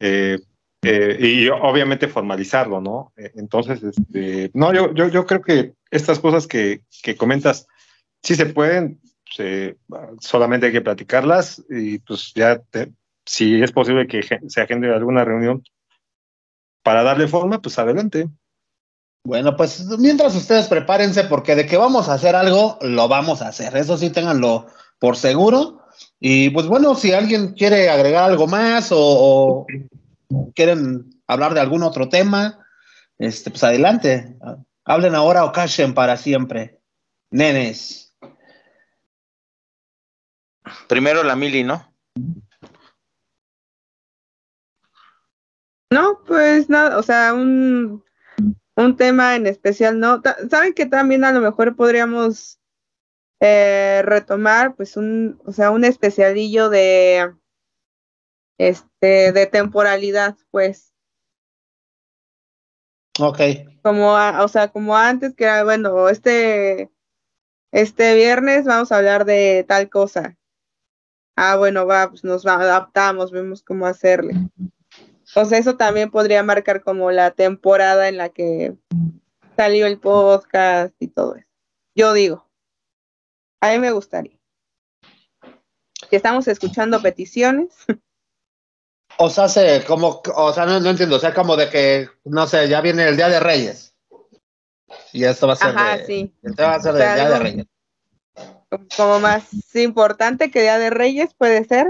eh, 0.00 0.38
eh, 0.82 1.16
y 1.20 1.48
obviamente 1.48 2.08
formalizarlo, 2.08 2.80
¿no? 2.80 3.12
Eh, 3.16 3.32
entonces, 3.34 3.82
este, 3.82 4.50
no, 4.54 4.72
yo, 4.72 4.94
yo, 4.94 5.08
yo 5.08 5.26
creo 5.26 5.42
que 5.42 5.74
estas 5.90 6.18
cosas 6.18 6.46
que, 6.46 6.82
que 7.02 7.16
comentas 7.16 7.66
sí 8.22 8.34
se 8.34 8.46
pueden, 8.46 9.00
solamente 10.20 10.66
hay 10.66 10.72
que 10.72 10.80
platicarlas 10.80 11.62
y 11.68 11.98
pues 11.98 12.32
ya 12.34 12.62
si 13.24 13.62
es 13.62 13.72
posible 13.72 14.06
que 14.06 14.22
se 14.22 14.60
agende 14.60 14.92
alguna 14.92 15.24
reunión 15.24 15.62
para 16.82 17.02
darle 17.02 17.28
forma, 17.28 17.60
pues 17.60 17.78
adelante. 17.78 18.28
Bueno, 19.24 19.56
pues 19.56 19.84
mientras 19.98 20.34
ustedes 20.34 20.68
prepárense, 20.68 21.24
porque 21.24 21.54
de 21.54 21.66
que 21.66 21.76
vamos 21.76 22.08
a 22.08 22.14
hacer 22.14 22.34
algo, 22.34 22.78
lo 22.80 23.08
vamos 23.08 23.42
a 23.42 23.48
hacer. 23.48 23.76
Eso 23.76 23.98
sí, 23.98 24.08
ténganlo 24.08 24.66
por 24.98 25.16
seguro. 25.16 25.82
Y 26.18 26.48
pues 26.50 26.66
bueno, 26.66 26.94
si 26.94 27.12
alguien 27.12 27.52
quiere 27.52 27.90
agregar 27.90 28.24
algo 28.24 28.46
más 28.46 28.88
o, 28.90 29.66
quieren 30.54 31.10
hablar 31.26 31.54
de 31.54 31.60
algún 31.60 31.82
otro 31.82 32.08
tema, 32.08 32.66
este, 33.18 33.50
pues 33.50 33.64
adelante. 33.64 34.36
Hablen 34.84 35.14
ahora 35.14 35.44
o 35.44 35.52
callen 35.52 35.94
para 35.94 36.16
siempre. 36.16 36.80
Nenes. 37.30 38.16
Primero 40.88 41.22
la 41.22 41.36
mili, 41.36 41.64
¿no? 41.64 41.94
No, 45.90 46.20
pues 46.26 46.68
nada, 46.68 46.98
o 46.98 47.02
sea, 47.02 47.32
un 47.32 48.04
un 48.78 48.96
tema 48.96 49.34
en 49.34 49.46
especial, 49.48 49.98
¿no? 49.98 50.22
Saben 50.48 50.72
que 50.72 50.86
también 50.86 51.24
a 51.24 51.32
lo 51.32 51.40
mejor 51.40 51.74
podríamos 51.74 52.60
eh, 53.40 54.02
retomar, 54.04 54.76
pues, 54.76 54.96
un, 54.96 55.40
o 55.44 55.52
sea, 55.52 55.72
un 55.72 55.84
especialillo 55.84 56.70
de, 56.70 57.34
este, 58.58 59.32
de 59.32 59.46
temporalidad, 59.46 60.36
pues. 60.50 60.92
Ok. 63.20 63.40
Como, 63.82 64.14
o 64.14 64.48
sea, 64.48 64.68
como 64.68 64.96
antes 64.96 65.34
que 65.34 65.44
era, 65.44 65.64
bueno, 65.64 66.08
este, 66.08 66.90
este 67.72 68.14
viernes 68.14 68.64
vamos 68.64 68.92
a 68.92 68.98
hablar 68.98 69.24
de 69.24 69.64
tal 69.66 69.88
cosa. 69.88 70.36
Ah, 71.36 71.56
bueno, 71.56 71.86
va, 71.86 72.10
pues 72.10 72.24
nos 72.24 72.44
adaptamos, 72.46 73.30
vemos 73.30 73.62
cómo 73.62 73.86
hacerle. 73.86 74.34
O 75.36 75.44
sea, 75.44 75.58
eso 75.58 75.76
también 75.76 76.10
podría 76.10 76.42
marcar 76.42 76.82
como 76.82 77.12
la 77.12 77.30
temporada 77.30 78.08
en 78.08 78.16
la 78.16 78.28
que 78.30 78.76
salió 79.56 79.86
el 79.86 80.00
podcast 80.00 80.94
y 80.98 81.08
todo 81.08 81.36
eso. 81.36 81.48
Yo 81.94 82.12
digo, 82.12 82.48
a 83.60 83.70
mí 83.70 83.78
me 83.78 83.92
gustaría. 83.92 84.38
Si 86.08 86.16
estamos 86.16 86.48
escuchando 86.48 87.00
peticiones. 87.02 87.74
O 89.18 89.30
sea, 89.30 89.48
se, 89.48 89.84
como, 89.84 90.22
o 90.36 90.52
sea, 90.52 90.64
no, 90.64 90.76
entiendo, 90.88 91.16
o 91.16 91.18
sea, 91.18 91.34
como 91.34 91.56
de 91.56 91.68
que, 91.68 92.08
no 92.24 92.46
sé, 92.46 92.68
ya 92.68 92.80
viene 92.80 93.08
el 93.08 93.16
Día 93.16 93.28
de 93.28 93.40
Reyes. 93.40 93.94
Y 95.12 95.24
esto 95.24 95.48
va 95.48 95.54
a 95.54 95.56
ser, 95.56 95.68
Ajá, 95.68 96.04
sí. 96.06 96.32
Esto 96.42 96.62
va 96.62 96.74
a 96.76 96.80
ser 96.80 96.92
el 96.92 96.98
Día 96.98 97.28
de 97.28 97.38
Reyes. 97.38 97.66
Como 98.96 99.18
más 99.18 99.74
importante 99.74 100.50
que 100.50 100.62
Día 100.62 100.78
de 100.78 100.90
Reyes 100.90 101.34
puede 101.34 101.64
ser. 101.64 101.88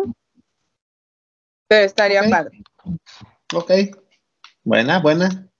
Pero 1.66 1.84
estaría 1.84 2.22
padre. 2.30 2.62
Ok. 3.54 3.72
Buena, 4.64 5.00
buena. 5.00 5.50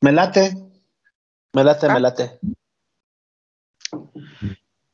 Me 0.00 0.12
late. 0.12 0.56
Me 1.52 1.62
late, 1.62 1.88
me 1.88 1.94
ah. 1.94 2.00
late. 2.00 2.40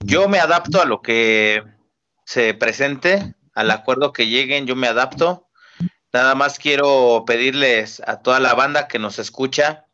Yo 0.00 0.28
me 0.28 0.40
adapto 0.40 0.82
a 0.82 0.84
lo 0.84 1.00
que 1.00 1.62
se 2.24 2.54
presente, 2.54 3.35
al 3.56 3.72
acuerdo 3.72 4.12
que 4.12 4.28
lleguen, 4.28 4.66
yo 4.66 4.76
me 4.76 4.86
adapto. 4.86 5.48
Nada 6.12 6.36
más 6.36 6.58
quiero 6.60 7.24
pedirles 7.26 8.00
a 8.06 8.22
toda 8.22 8.38
la 8.38 8.54
banda 8.54 8.86
que 8.86 9.00
nos 9.00 9.18
escucha 9.18 9.86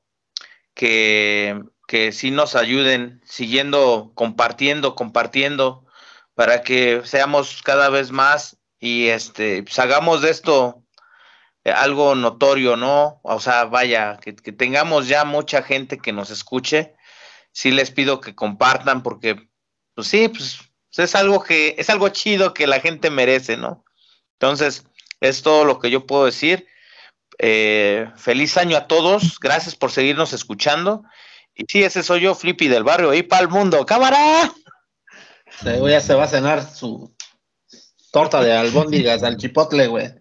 que, 0.74 1.62
que 1.88 2.12
sí 2.12 2.30
nos 2.30 2.54
ayuden 2.54 3.22
siguiendo, 3.24 4.12
compartiendo, 4.14 4.94
compartiendo, 4.94 5.86
para 6.34 6.62
que 6.62 7.02
seamos 7.04 7.62
cada 7.62 7.88
vez 7.88 8.10
más 8.10 8.58
y 8.78 9.08
este, 9.08 9.62
pues 9.62 9.78
hagamos 9.78 10.22
de 10.22 10.30
esto 10.30 10.82
algo 11.64 12.14
notorio, 12.14 12.76
¿no? 12.76 13.20
O 13.22 13.38
sea, 13.38 13.64
vaya, 13.66 14.18
que, 14.18 14.32
tengamos 14.32 15.06
ya 15.06 15.24
mucha 15.24 15.62
gente 15.62 15.98
que 15.98 16.12
nos 16.12 16.30
escuche. 16.30 16.96
Sí 17.52 17.70
les 17.70 17.90
pido 17.90 18.20
que 18.20 18.34
compartan 18.34 19.02
porque, 19.02 19.48
pues 19.94 20.08
sí, 20.08 20.28
pues, 20.28 20.71
es 20.96 21.14
algo 21.14 21.42
que, 21.42 21.74
es 21.78 21.90
algo 21.90 22.08
chido 22.10 22.52
que 22.52 22.66
la 22.66 22.80
gente 22.80 23.10
merece, 23.10 23.56
¿no? 23.56 23.84
Entonces, 24.34 24.84
es 25.20 25.42
todo 25.42 25.64
lo 25.64 25.78
que 25.78 25.90
yo 25.90 26.06
puedo 26.06 26.26
decir. 26.26 26.66
Eh, 27.38 28.10
feliz 28.16 28.56
año 28.56 28.76
a 28.76 28.86
todos, 28.86 29.38
gracias 29.40 29.74
por 29.74 29.90
seguirnos 29.90 30.32
escuchando. 30.32 31.02
Y 31.54 31.64
sí, 31.68 31.82
ese 31.82 32.02
soy 32.02 32.20
yo, 32.20 32.34
Flippy 32.34 32.68
del 32.68 32.84
barrio, 32.84 33.14
y 33.14 33.22
para 33.22 33.42
el 33.42 33.48
mundo, 33.48 33.84
cámara. 33.86 34.52
ya 35.64 36.00
se 36.00 36.14
va 36.14 36.24
a 36.24 36.28
cenar 36.28 36.68
su 36.68 37.14
torta 38.10 38.42
de 38.42 38.52
albóndigas 38.52 39.22
al 39.22 39.36
chipotle, 39.36 39.86
güey. 39.86 40.12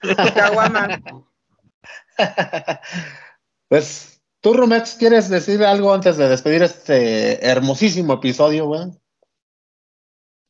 pues, 3.68 4.20
tú, 4.40 4.54
Rumex, 4.54 4.94
¿quieres 4.94 5.28
decir 5.28 5.64
algo 5.64 5.94
antes 5.94 6.16
de 6.16 6.28
despedir 6.28 6.62
este 6.62 7.44
hermosísimo 7.46 8.14
episodio, 8.14 8.66
güey? 8.66 8.90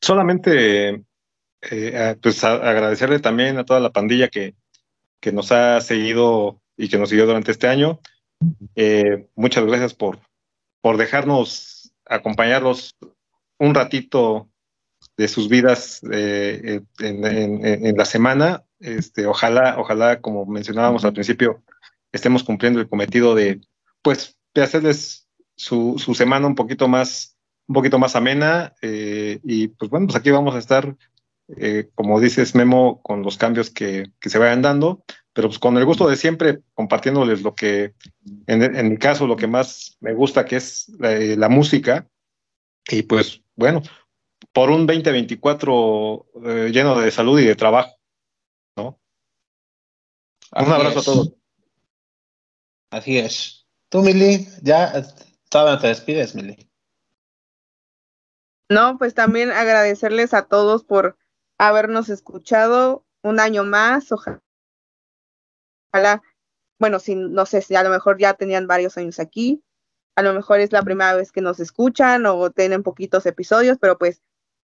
Solamente, 0.01 1.05
eh, 1.63 2.17
pues, 2.23 2.45
agradecerle 2.45 3.19
también 3.19 3.59
a 3.59 3.65
toda 3.65 3.81
la 3.81 3.91
pandilla 3.91 4.29
que, 4.29 4.55
que 5.21 5.33
nos 5.33 5.53
ha 5.53 5.81
seguido 5.81 6.61
y 6.77 6.89
que 6.89 6.99
nos 6.99 7.09
siguió 7.09 7.27
durante 7.27 7.53
este 7.53 7.69
año. 7.69 8.01
Eh, 8.75 9.29
muchas 9.35 9.65
gracias 9.65 9.95
por, 9.95 10.19
por 10.81 10.97
dejarnos 10.97 11.93
acompañarlos 12.05 12.95
un 13.59 13.75
ratito 13.75 14.49
de 15.17 15.29
sus 15.29 15.49
vidas 15.49 16.01
eh, 16.13 16.83
en, 17.01 17.97
la 17.97 18.05
semana. 18.05 18.65
Este, 18.79 19.27
ojalá, 19.27 19.77
ojalá, 19.79 20.21
como 20.21 20.45
mencionábamos 20.47 21.05
al 21.05 21.15
principio, 21.15 21.63
estemos 22.13 22.45
cumpliendo 22.45 22.81
el 22.81 22.89
cometido 22.89 23.35
de, 23.35 23.61
pues, 24.03 24.37
de 24.55 24.63
hacerles 24.63 25.29
su, 25.57 25.99
su 25.99 26.15
semana 26.15 26.47
un 26.47 26.55
poquito 26.55 26.87
más, 26.89 27.36
un 27.69 27.75
poquito 27.75 27.99
más 27.99 28.17
amena. 28.17 28.75
Eh, 28.83 29.41
y 29.43 29.69
pues 29.69 29.91
bueno, 29.91 30.07
pues 30.07 30.17
aquí 30.17 30.31
vamos 30.31 30.55
a 30.55 30.59
estar, 30.59 30.97
eh, 31.57 31.89
como 31.95 32.21
dices 32.21 32.55
Memo, 32.55 33.01
con 33.03 33.23
los 33.23 33.37
cambios 33.37 33.71
que, 33.71 34.11
que, 34.21 34.31
se 34.31 34.39
vayan 34.39 34.63
dando, 34.63 35.05
pero 35.33 35.49
pues 35.49 35.59
con 35.59 35.77
el 35.77 35.85
gusto 35.85 36.09
de 36.09 36.17
siempre 36.17 36.61
compartiéndoles 36.75 37.43
lo 37.43 37.55
que, 37.55 37.95
en, 38.47 38.63
en 38.63 38.89
mi 38.91 38.97
caso, 38.97 39.27
lo 39.27 39.37
que 39.37 39.47
más 39.47 39.97
me 40.01 40.15
gusta, 40.15 40.45
que 40.45 40.57
es 40.57 40.91
la 40.99 41.49
música. 41.49 42.09
Y 42.89 43.03
pues 43.03 43.43
bueno, 43.57 43.83
por 44.53 44.71
un 44.71 44.87
2024 44.87 46.27
eh, 46.45 46.71
lleno 46.73 46.99
de 46.99 47.11
salud 47.11 47.39
y 47.41 47.45
de 47.45 47.57
trabajo, 47.57 47.97
¿no? 48.77 48.99
un 50.53 50.73
abrazo 50.73 51.01
a 51.01 51.03
todos. 51.03 51.33
Así 52.91 53.19
es. 53.19 53.67
Tú, 53.89 54.03
Mili, 54.03 54.47
ya 54.63 55.05
todavía 55.51 55.81
te 55.81 55.89
despides, 55.89 56.35
Mili. 56.35 56.71
No, 58.69 58.99
pues 58.99 59.15
también 59.15 59.51
agradecerles 59.51 60.35
a 60.35 60.47
todos 60.47 60.85
por 60.85 61.17
habernos 61.59 62.09
escuchado 62.09 63.05
un 63.23 63.39
año 63.41 63.65
más. 63.65 64.11
Ojalá, 65.93 66.23
bueno, 66.79 66.99
si, 66.99 67.15
no 67.15 67.47
sé 67.47 67.63
si 67.63 67.77
a 67.77 67.83
lo 67.83 67.91
mejor 67.91 68.19
ya 68.19 68.35
tenían 68.35 68.67
varios 68.67 68.99
años 68.99 69.21
aquí, 69.21 69.63
a 70.17 70.23
lo 70.23 70.33
mejor 70.33 70.61
es 70.61 70.73
la 70.73 70.83
primera 70.83 71.15
vez 71.15 71.31
que 71.31 71.43
nos 71.43 71.61
escuchan 71.61 72.27
o 72.27 72.51
tienen 72.51 72.83
poquitos 72.83 73.27
episodios, 73.27 73.79
pero 73.79 73.99
pues 73.99 74.23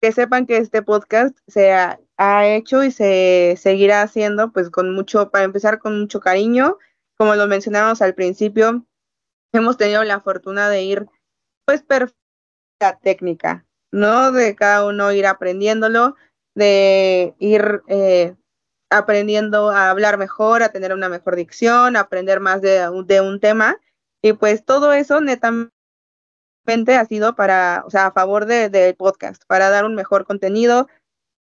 que 0.02 0.12
sepan 0.12 0.46
que 0.46 0.58
este 0.58 0.82
podcast 0.82 1.38
se 1.48 1.72
ha, 1.72 2.00
hecho 2.18 2.84
y 2.84 2.92
se 2.92 3.56
seguirá 3.58 4.02
haciendo, 4.02 4.52
pues 4.52 4.70
con 4.70 4.94
mucho, 4.94 5.32
para 5.32 5.46
empezar 5.46 5.80
con 5.80 6.00
mucho 6.00 6.20
cariño. 6.20 6.78
Como 7.18 7.36
lo 7.36 7.48
mencionamos 7.48 8.02
al 8.02 8.14
principio, 8.16 8.86
hemos 9.52 9.78
tenido 9.78 10.04
la 10.04 10.22
fortuna 10.22 10.70
de 10.70 10.84
ir, 10.84 11.08
pues, 11.66 11.84
perfecta 11.84 13.00
técnica, 13.02 13.65
¿no? 13.96 14.32
De 14.32 14.56
cada 14.56 14.86
uno 14.86 15.12
ir 15.14 15.26
aprendiéndolo, 15.26 16.16
de 16.54 17.34
ir 17.40 17.82
eh, 17.88 18.36
aprendiendo 18.92 19.72
a 19.72 19.90
hablar 19.90 20.18
mejor, 20.18 20.64
a 20.64 20.70
tener 20.70 20.94
una 20.94 21.08
mejor 21.08 21.36
dicción, 21.38 21.96
aprender 21.96 22.42
más 22.42 22.62
de, 22.62 22.88
de 23.06 23.22
un 23.22 23.40
tema. 23.40 23.80
Y 24.22 24.34
pues 24.34 24.66
todo 24.66 24.92
eso 24.92 25.22
netamente 25.22 25.72
ha 26.96 27.06
sido 27.06 27.36
para, 27.36 27.84
o 27.86 27.90
sea, 27.90 28.08
a 28.08 28.12
favor 28.12 28.46
del 28.46 28.70
de, 28.72 28.94
podcast, 28.94 29.44
para 29.48 29.70
dar 29.70 29.86
un 29.86 29.96
mejor 29.96 30.26
contenido, 30.26 30.90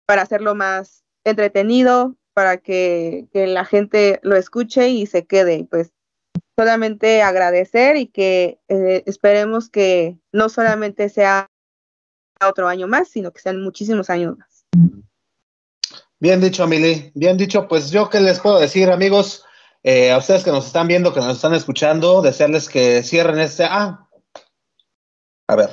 para 0.07 0.23
hacerlo 0.23 0.55
más 0.55 1.05
entretenido, 1.25 2.17
para 2.33 2.57
que, 2.57 3.29
la 3.35 3.67
gente 3.67 4.21
lo 4.23 4.37
escuche 4.37 4.89
y 4.89 5.05
se 5.07 5.27
quede. 5.27 5.67
Pues 5.71 5.93
solamente 6.59 7.21
agradecer 7.21 7.97
y 7.97 8.07
que 8.07 8.59
eh, 8.69 9.03
esperemos 9.05 9.69
que 9.69 10.19
no 10.33 10.49
solamente 10.49 11.11
sea 11.11 11.49
otro 12.47 12.69
año 12.69 12.87
más, 12.87 13.09
sino 13.09 13.33
que 13.33 13.41
sean 13.41 13.63
muchísimos 13.63 14.11
años 14.11 14.37
más. 14.37 14.67
Bien 16.21 16.41
dicho, 16.41 16.67
Mili. 16.67 17.13
Bien 17.15 17.37
dicho. 17.37 17.69
Pues 17.69 17.91
yo 17.91 18.09
qué 18.11 18.21
les 18.21 18.41
puedo 18.41 18.59
decir, 18.59 18.91
amigos, 18.91 19.45
eh, 19.83 20.11
a 20.11 20.19
ustedes 20.19 20.45
que 20.45 20.51
nos 20.51 20.67
están 20.67 20.89
viendo, 20.89 21.15
que 21.15 21.21
nos 21.21 21.37
están 21.37 21.55
escuchando, 21.55 22.23
desearles 22.23 22.69
que 22.69 23.03
cierren 23.03 23.39
este. 23.39 23.65
Ah, 23.65 24.09
a 25.47 25.57
ver. 25.57 25.71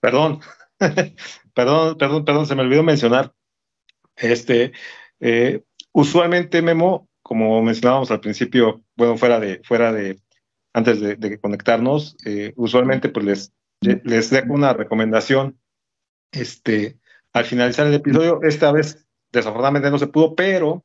Perdón, 0.00 0.40
perdón, 1.54 1.96
perdón, 1.98 2.24
perdón, 2.24 2.46
se 2.46 2.54
me 2.54 2.62
olvidó 2.62 2.82
mencionar. 2.82 3.32
Este, 4.16 4.72
eh, 5.20 5.62
usualmente, 5.92 6.62
Memo, 6.62 7.08
como 7.22 7.62
mencionábamos 7.62 8.10
al 8.10 8.20
principio, 8.20 8.82
bueno, 8.96 9.16
fuera 9.16 9.40
de, 9.40 9.60
fuera 9.64 9.92
de, 9.92 10.20
antes 10.72 11.00
de, 11.00 11.38
conectarnos, 11.38 12.16
eh, 12.24 12.52
usualmente 12.56 13.08
pues 13.08 13.26
les, 13.26 13.52
les 14.04 14.30
dejo 14.30 14.52
una 14.52 14.72
recomendación. 14.72 15.58
Este, 16.40 16.98
al 17.32 17.44
finalizar 17.44 17.86
el 17.86 17.94
episodio, 17.94 18.40
esta 18.42 18.72
vez 18.72 19.06
desafortunadamente 19.32 19.90
no 19.90 19.98
se 19.98 20.06
pudo, 20.06 20.34
pero 20.34 20.84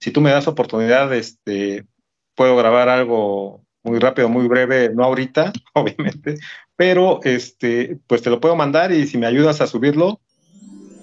si 0.00 0.10
tú 0.10 0.20
me 0.20 0.30
das 0.30 0.46
oportunidad, 0.46 1.12
este, 1.12 1.86
puedo 2.34 2.56
grabar 2.56 2.88
algo 2.88 3.64
muy 3.82 3.98
rápido, 3.98 4.28
muy 4.28 4.46
breve, 4.46 4.90
no 4.94 5.04
ahorita, 5.04 5.52
obviamente, 5.74 6.36
pero 6.76 7.20
este, 7.24 7.98
pues 8.06 8.22
te 8.22 8.30
lo 8.30 8.40
puedo 8.40 8.56
mandar 8.56 8.92
y 8.92 9.06
si 9.06 9.18
me 9.18 9.26
ayudas 9.26 9.60
a 9.60 9.66
subirlo, 9.66 10.20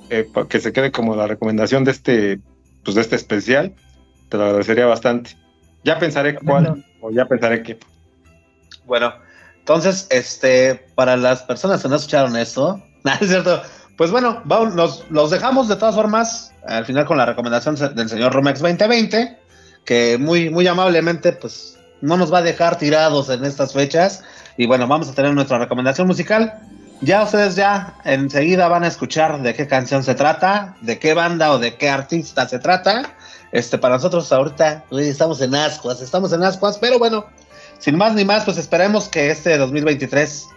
eh, 0.09 0.29
para 0.31 0.47
que 0.47 0.59
se 0.59 0.71
quede 0.71 0.91
como 0.91 1.15
la 1.15 1.27
recomendación 1.27 1.83
de 1.83 1.91
este, 1.91 2.39
pues 2.83 2.95
de 2.95 3.01
este 3.01 3.15
especial, 3.15 3.73
te 4.29 4.37
lo 4.37 4.45
agradecería 4.45 4.85
bastante. 4.85 5.37
Ya 5.83 5.99
pensaré 5.99 6.35
cuál 6.35 6.85
o 7.01 7.11
ya 7.11 7.27
pensaré 7.27 7.63
qué. 7.63 7.77
Bueno, 8.85 9.13
entonces, 9.59 10.07
este, 10.11 10.75
para 10.95 11.17
las 11.17 11.43
personas 11.43 11.81
que 11.81 11.89
no 11.89 11.95
escucharon 11.95 12.35
esto, 12.37 12.81
nada 13.03 13.17
es 13.21 13.29
cierto. 13.29 13.61
Pues 13.97 14.11
bueno, 14.11 14.41
vamos, 14.43 15.05
los 15.09 15.31
dejamos 15.31 15.67
de 15.69 15.77
todas 15.77 15.95
formas 15.95 16.51
al 16.67 16.85
final 16.85 17.05
con 17.05 17.17
la 17.17 17.25
recomendación 17.25 17.75
del 17.95 18.09
señor 18.09 18.33
Romex 18.33 18.59
2020, 18.59 19.37
que 19.85 20.17
muy, 20.17 20.49
muy 20.49 20.67
amablemente, 20.67 21.31
pues 21.31 21.77
no 22.01 22.17
nos 22.17 22.33
va 22.33 22.39
a 22.39 22.41
dejar 22.41 22.77
tirados 22.77 23.29
en 23.29 23.45
estas 23.45 23.73
fechas 23.73 24.23
y 24.57 24.65
bueno, 24.65 24.87
vamos 24.87 25.09
a 25.09 25.13
tener 25.13 25.33
nuestra 25.33 25.59
recomendación 25.59 26.07
musical. 26.07 26.59
Ya 27.01 27.23
ustedes 27.23 27.55
ya 27.55 27.95
enseguida 28.03 28.67
van 28.67 28.83
a 28.83 28.87
escuchar 28.87 29.41
de 29.41 29.53
qué 29.53 29.67
canción 29.67 30.03
se 30.03 30.15
trata, 30.15 30.75
de 30.81 30.97
qué 30.99 31.13
banda 31.13 31.51
o 31.51 31.59
de 31.59 31.75
qué 31.75 31.89
artista 31.89 32.47
se 32.47 32.59
trata. 32.59 33.15
Este, 33.51 33.77
para 33.77 33.95
nosotros 33.95 34.31
ahorita 34.31 34.85
estamos 34.91 35.39
en 35.41 35.55
ascuas, 35.55 36.01
estamos 36.01 36.33
en 36.33 36.43
ascuas, 36.43 36.77
pero 36.79 36.99
bueno, 36.99 37.25
sin 37.79 37.97
más 37.97 38.13
ni 38.13 38.25
más, 38.25 38.43
pues 38.43 38.57
esperemos 38.57 39.07
que 39.07 39.29
este 39.29 39.57
2023 39.57 40.47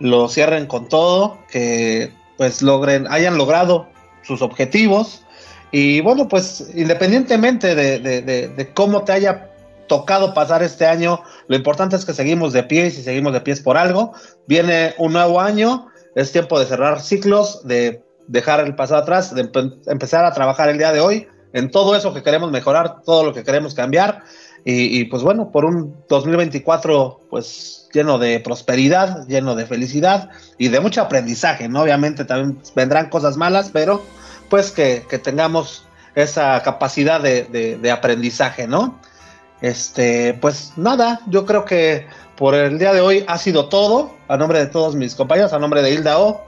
lo 0.00 0.28
cierren 0.28 0.66
con 0.66 0.88
todo, 0.88 1.38
que 1.50 2.12
pues 2.40 2.62
logren, 2.62 3.06
hayan 3.10 3.36
logrado 3.36 3.86
sus 4.22 4.40
objetivos. 4.40 5.26
Y 5.72 6.00
bueno, 6.00 6.26
pues 6.26 6.70
independientemente 6.74 7.74
de, 7.74 7.98
de 8.00 8.72
cómo 8.72 9.04
te 9.04 9.12
haya 9.12 9.50
tocado 9.88 10.32
pasar 10.32 10.62
este 10.62 10.86
año. 10.86 11.22
Lo 11.48 11.56
importante 11.56 11.96
es 11.96 12.06
que 12.06 12.14
seguimos 12.14 12.54
de 12.54 12.62
pie 12.62 12.86
y 12.86 12.92
si 12.92 13.02
seguimos 13.02 13.34
de 13.34 13.42
pies 13.42 13.60
por 13.60 13.76
algo. 13.76 14.14
Viene 14.46 14.94
un 14.96 15.12
nuevo 15.12 15.38
año, 15.38 15.88
es 16.14 16.32
tiempo 16.32 16.58
de 16.58 16.64
cerrar 16.64 17.02
ciclos, 17.02 17.60
de 17.66 18.02
dejar 18.26 18.60
el 18.60 18.74
pasado 18.74 19.02
atrás, 19.02 19.34
de 19.34 19.50
empezar 19.88 20.24
a 20.24 20.32
trabajar 20.32 20.70
el 20.70 20.78
día 20.78 20.92
de 20.92 21.00
hoy 21.00 21.28
en 21.52 21.70
todo 21.70 21.94
eso 21.94 22.14
que 22.14 22.22
queremos 22.22 22.50
mejorar, 22.50 23.02
todo 23.02 23.22
lo 23.22 23.34
que 23.34 23.44
queremos 23.44 23.74
cambiar. 23.74 24.22
Y, 24.64 25.04
pues 25.04 25.22
bueno, 25.22 25.50
por 25.50 25.64
un 25.64 25.96
2024 26.08 27.20
pues 27.30 27.88
lleno 27.92 28.18
de 28.18 28.40
prosperidad, 28.40 29.26
lleno 29.26 29.54
de 29.54 29.66
felicidad 29.66 30.30
y 30.58 30.68
de 30.68 30.80
mucho 30.80 31.00
aprendizaje, 31.00 31.68
¿no? 31.68 31.82
Obviamente 31.82 32.24
también 32.24 32.58
vendrán 32.76 33.08
cosas 33.08 33.36
malas, 33.36 33.70
pero 33.72 34.02
pues 34.48 34.70
que, 34.70 35.00
tengamos 35.22 35.84
esa 36.14 36.62
capacidad 36.62 37.20
de, 37.20 37.78
de 37.80 37.90
aprendizaje, 37.90 38.68
¿no? 38.68 39.00
Este, 39.60 40.34
pues 40.34 40.72
nada, 40.76 41.20
yo 41.26 41.44
creo 41.44 41.64
que 41.64 42.06
por 42.36 42.54
el 42.54 42.78
día 42.78 42.94
de 42.94 43.00
hoy 43.00 43.24
ha 43.28 43.36
sido 43.36 43.68
todo. 43.68 44.12
A 44.28 44.36
nombre 44.36 44.58
de 44.58 44.66
todos 44.66 44.94
mis 44.94 45.14
compañeros, 45.14 45.52
a 45.52 45.58
nombre 45.58 45.82
de 45.82 45.92
Hilda 45.92 46.18
O, 46.18 46.46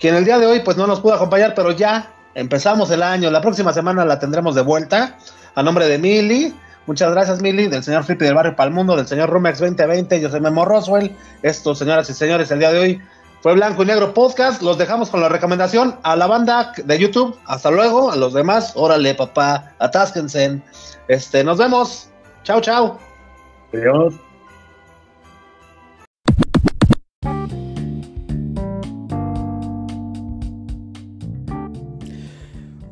quien 0.00 0.14
el 0.14 0.24
día 0.24 0.38
de 0.38 0.46
hoy 0.46 0.60
pues 0.60 0.76
no 0.76 0.86
nos 0.86 1.00
pudo 1.00 1.14
acompañar, 1.14 1.54
pero 1.54 1.72
ya 1.72 2.10
empezamos 2.34 2.90
el 2.90 3.02
año. 3.02 3.30
La 3.30 3.40
próxima 3.42 3.72
semana 3.72 4.04
la 4.04 4.18
tendremos 4.18 4.54
de 4.54 4.62
vuelta. 4.62 5.18
A 5.54 5.62
nombre 5.62 5.86
de 5.86 5.98
Mili, 5.98 6.54
Muchas 6.86 7.12
gracias, 7.12 7.40
Mili, 7.40 7.68
del 7.68 7.82
señor 7.82 8.04
Flippy 8.04 8.26
del 8.26 8.34
Barrio 8.34 8.54
Palmundo, 8.54 8.94
del 8.96 9.06
señor 9.06 9.30
Rumex 9.30 9.58
2020. 9.58 10.20
Yo 10.20 10.30
soy 10.30 10.40
Memo 10.40 10.64
Roswell. 10.64 11.16
Esto, 11.42 11.74
señoras 11.74 12.10
y 12.10 12.12
señores, 12.14 12.50
el 12.50 12.58
día 12.58 12.72
de 12.72 12.78
hoy 12.78 13.02
fue 13.40 13.54
Blanco 13.54 13.82
y 13.82 13.86
Negro 13.86 14.12
Podcast. 14.12 14.60
Los 14.62 14.76
dejamos 14.76 15.08
con 15.08 15.20
la 15.20 15.28
recomendación 15.28 15.96
a 16.02 16.14
la 16.16 16.26
banda 16.26 16.72
de 16.84 16.98
YouTube. 16.98 17.38
Hasta 17.46 17.70
luego. 17.70 18.10
A 18.10 18.16
los 18.16 18.34
demás, 18.34 18.72
órale, 18.74 19.14
papá, 19.14 19.72
atásquense. 19.78 20.60
Este, 21.08 21.42
nos 21.42 21.58
vemos. 21.58 22.10
Chao, 22.42 22.60
chao. 22.60 22.98
Adiós. 23.72 24.23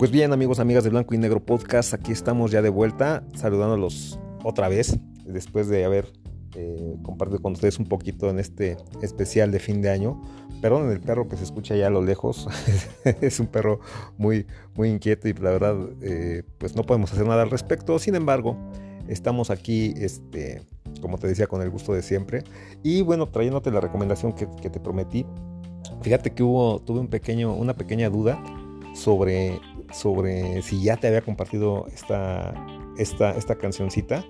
Pues 0.03 0.11
bien, 0.11 0.33
amigos, 0.33 0.59
amigas 0.59 0.83
de 0.83 0.91
Blanco 0.91 1.15
y 1.15 1.19
Negro 1.19 1.39
Podcast, 1.39 1.95
aquí 1.95 2.11
estamos 2.11 2.51
ya 2.51 2.61
de 2.61 2.71
vuelta, 2.71 3.23
saludándolos 3.37 4.19
otra 4.43 4.69
vez, 4.69 4.99
después 5.25 5.69
de 5.69 5.85
haber 5.85 6.13
eh, 6.57 6.97
compartido 7.05 7.41
con 7.41 7.53
ustedes 7.53 7.79
un 7.79 7.87
poquito 7.87 8.29
en 8.29 8.41
este 8.41 8.79
especial 9.01 9.53
de 9.53 9.61
fin 9.61 9.81
de 9.81 9.91
año. 9.91 10.21
Perdón, 10.61 10.91
el 10.91 10.99
perro 10.99 11.29
que 11.29 11.37
se 11.37 11.45
escucha 11.45 11.75
allá 11.75 11.87
a 11.87 11.91
lo 11.91 12.03
lejos, 12.03 12.49
es 13.21 13.39
un 13.39 13.47
perro 13.47 13.79
muy, 14.19 14.45
muy 14.75 14.89
inquieto 14.89 15.29
y 15.29 15.35
la 15.35 15.53
verdad, 15.53 15.77
eh, 16.01 16.43
pues 16.59 16.75
no 16.75 16.83
podemos 16.83 17.13
hacer 17.13 17.25
nada 17.25 17.43
al 17.43 17.51
respecto. 17.51 17.97
Sin 18.01 18.17
embargo, 18.17 18.57
estamos 19.07 19.51
aquí, 19.51 19.95
este, 19.99 20.63
como 21.01 21.17
te 21.17 21.29
decía, 21.29 21.47
con 21.47 21.63
el 21.63 21.71
gusto 21.71 21.93
de 21.93 22.03
siempre. 22.03 22.43
Y 22.83 23.03
bueno, 23.03 23.29
trayéndote 23.29 23.71
la 23.71 23.79
recomendación 23.79 24.33
que, 24.33 24.49
que 24.61 24.69
te 24.69 24.81
prometí. 24.81 25.25
Fíjate 26.01 26.33
que 26.33 26.43
hubo, 26.43 26.81
tuve 26.81 26.99
un 26.99 27.07
pequeño, 27.07 27.55
una 27.55 27.75
pequeña 27.75 28.11
duda 28.11 28.43
sobre 28.95 29.61
sobre 29.93 30.63
si 30.63 30.83
ya 30.83 30.97
te 30.97 31.09
había 31.09 31.23
compartido 31.23 31.87
esta, 31.89 32.55
esta, 32.97 33.33
esta 33.33 33.57
cancioncita. 33.57 34.25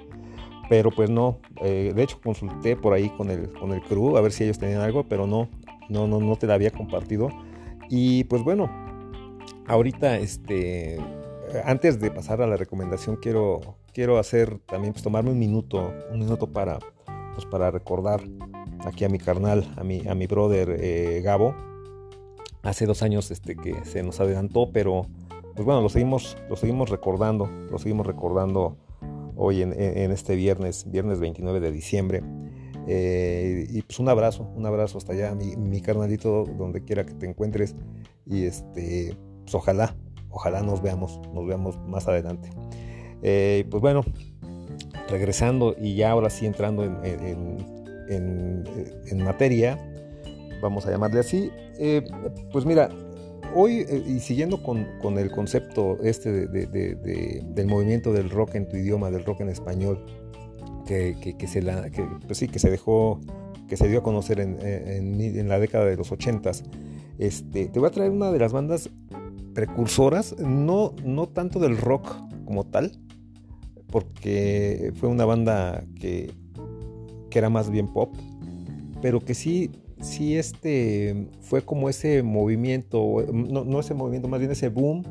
Pero 0.69 0.91
pues 0.91 1.11
no, 1.11 1.41
eh, 1.63 1.93
de 1.95 2.03
hecho 2.03 2.21
consulté 2.23 2.77
por 2.77 2.93
ahí 2.95 3.11
con 3.11 3.31
el, 3.31 3.53
con 3.53 3.73
el 3.73 3.83
crew 3.83 4.17
a 4.17 4.21
ver 4.21 4.33
si 4.33 4.45
ellos 4.45 4.59
tenían 4.59 4.81
algo, 4.81 5.07
pero 5.09 5.27
no, 5.27 5.49
no, 5.89 6.07
no, 6.07 6.21
no 6.21 6.37
te 6.37 6.47
la 6.47 6.55
había 6.55 6.71
compartido. 6.71 7.29
Y 7.91 8.25
pues 8.25 8.43
bueno, 8.43 8.71
ahorita 9.67 10.17
este, 10.19 10.99
antes 11.65 12.01
de 12.01 12.11
pasar 12.11 12.41
a 12.43 12.47
la 12.47 12.57
recomendación 12.57 13.17
quiero, 13.17 13.77
quiero 13.93 14.19
hacer 14.19 14.59
también, 14.61 14.93
pues 14.93 15.03
tomarme 15.03 15.31
un 15.31 15.39
minuto, 15.39 15.93
un 16.11 16.21
minuto 16.21 16.53
para, 16.53 16.79
pues 17.35 17.47
para 17.47 17.71
recordar 17.71 18.23
aquí 18.85 19.05
a 19.05 19.09
mi 19.09 19.19
carnal, 19.19 19.73
a 19.77 19.85
mi, 19.85 20.07
a 20.09 20.15
mi 20.15 20.27
brother 20.27 20.77
eh, 20.81 21.21
Gabo. 21.23 21.55
Hace 22.63 22.87
dos 22.87 23.03
años 23.03 23.31
este, 23.31 23.57
que 23.57 23.85
se 23.85 24.03
nos 24.03 24.21
adelantó, 24.21 24.71
pero 24.73 25.07
pues 25.55 25.65
bueno, 25.65 25.81
lo 25.81 25.89
seguimos, 25.89 26.37
lo 26.49 26.57
seguimos 26.57 26.91
recordando, 26.91 27.49
lo 27.71 27.79
seguimos 27.79 28.07
recordando 28.07 28.77
hoy 29.37 29.63
en, 29.63 29.73
este 29.73 30.37
viernes, 30.37 30.91
viernes 30.91 31.21
29 31.21 31.61
de 31.61 31.73
diciembre. 31.73 32.23
Eh, 32.89 33.67
y 33.71 33.83
pues 33.83 33.99
un 34.01 34.09
abrazo, 34.09 34.49
un 34.57 34.67
abrazo 34.67 34.99
hasta 34.99 35.13
allá, 35.13 35.35
mi, 35.35 35.81
carnalito, 35.81 36.45
donde 36.45 36.85
quiera 36.85 37.05
que 37.05 37.15
te 37.15 37.27
encuentres. 37.27 37.75
Y 38.27 38.45
este, 38.45 39.17
pues 39.43 39.55
ojalá, 39.55 39.97
ojalá 40.31 40.63
nos 40.63 40.83
veamos, 40.83 41.21
nos 41.33 41.47
veamos 41.47 41.79
más 41.87 42.09
adelante. 42.09 42.51
Eh, 43.23 43.67
pues 43.71 43.81
bueno, 43.81 44.03
regresando 45.09 45.77
y 45.81 45.95
ya 45.95 46.11
ahora 46.11 46.31
sí 46.31 46.47
entrando 46.47 46.85
en, 46.85 47.57
materia, 49.25 49.79
vamos 50.61 50.87
a 50.87 50.91
llamarle 50.91 51.21
así. 51.21 51.51
Eh, 51.79 52.03
pues 52.53 52.65
mira, 52.65 52.89
hoy, 53.55 53.87
eh, 53.89 54.03
y 54.07 54.21
siguiendo 54.21 54.63
con, 54.63 54.87
el 55.19 55.31
concepto 55.31 55.99
este 56.03 56.47
del 56.49 57.67
movimiento 57.67 58.13
del 58.13 58.31
rock 58.31 58.55
en 58.57 58.69
tu 58.69 58.77
idioma, 58.77 59.11
del 59.11 59.25
rock 59.25 59.41
en 59.41 59.49
español, 59.49 60.05
que, 60.87 61.37
se, 61.47 61.63
la, 61.63 61.89
pues 62.27 62.39
sí, 62.39 62.49
que 62.49 62.59
se 62.59 62.71
dejó, 62.71 63.21
que 63.69 63.77
se 63.77 63.89
dio 63.89 64.01
a 64.01 64.03
conocer 64.03 64.41
en, 64.41 65.49
la 65.49 65.59
década 65.59 65.87
de 65.87 65.97
los 65.97 66.13
ochentas, 66.13 66.65
este, 67.19 67.67
te 67.67 67.79
voy 67.79 67.89
a 67.89 67.93
traer 67.93 68.11
una 68.11 68.31
de 68.31 68.39
las 68.39 68.53
bandas 68.53 68.91
precursoras, 69.55 70.37
no, 70.39 70.95
no 71.05 71.29
tanto 71.29 71.59
del 71.59 71.77
rock 71.77 72.15
como 72.45 72.65
tal, 72.65 72.93
porque 73.91 74.93
fue 74.97 75.09
una 75.09 75.25
banda 75.25 75.85
que, 76.01 76.33
que 77.31 77.39
era 77.39 77.51
más 77.51 77.71
bien 77.71 77.87
pop, 77.89 78.15
pero 79.01 79.21
que 79.21 79.35
sí 79.35 79.71
sí 80.03 80.37
este 80.37 81.29
fue 81.41 81.63
como 81.63 81.89
ese 81.89 82.23
movimiento, 82.23 83.25
no, 83.33 83.81
ese 83.81 83.95
movimiento, 83.95 84.29
más 84.29 84.41
bien 84.41 84.51
ese 84.51 84.69
boom 84.69 85.03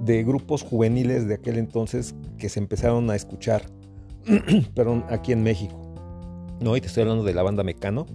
de 0.00 0.24
grupos 0.24 0.62
juveniles 0.62 1.28
de 1.28 1.34
aquel 1.34 1.58
entonces 1.58 2.14
que 2.38 2.48
se 2.48 2.60
empezaron 2.60 3.10
a 3.10 3.16
escuchar, 3.16 3.62
perdón, 4.74 5.04
aquí 5.10 5.32
en 5.32 5.42
México. 5.42 5.76
No, 6.60 6.76
y 6.76 6.80
te 6.80 6.86
estoy 6.86 7.02
hablando 7.02 7.24
de 7.24 7.34
la 7.34 7.42
banda 7.42 7.64
Mecano, 7.64 8.06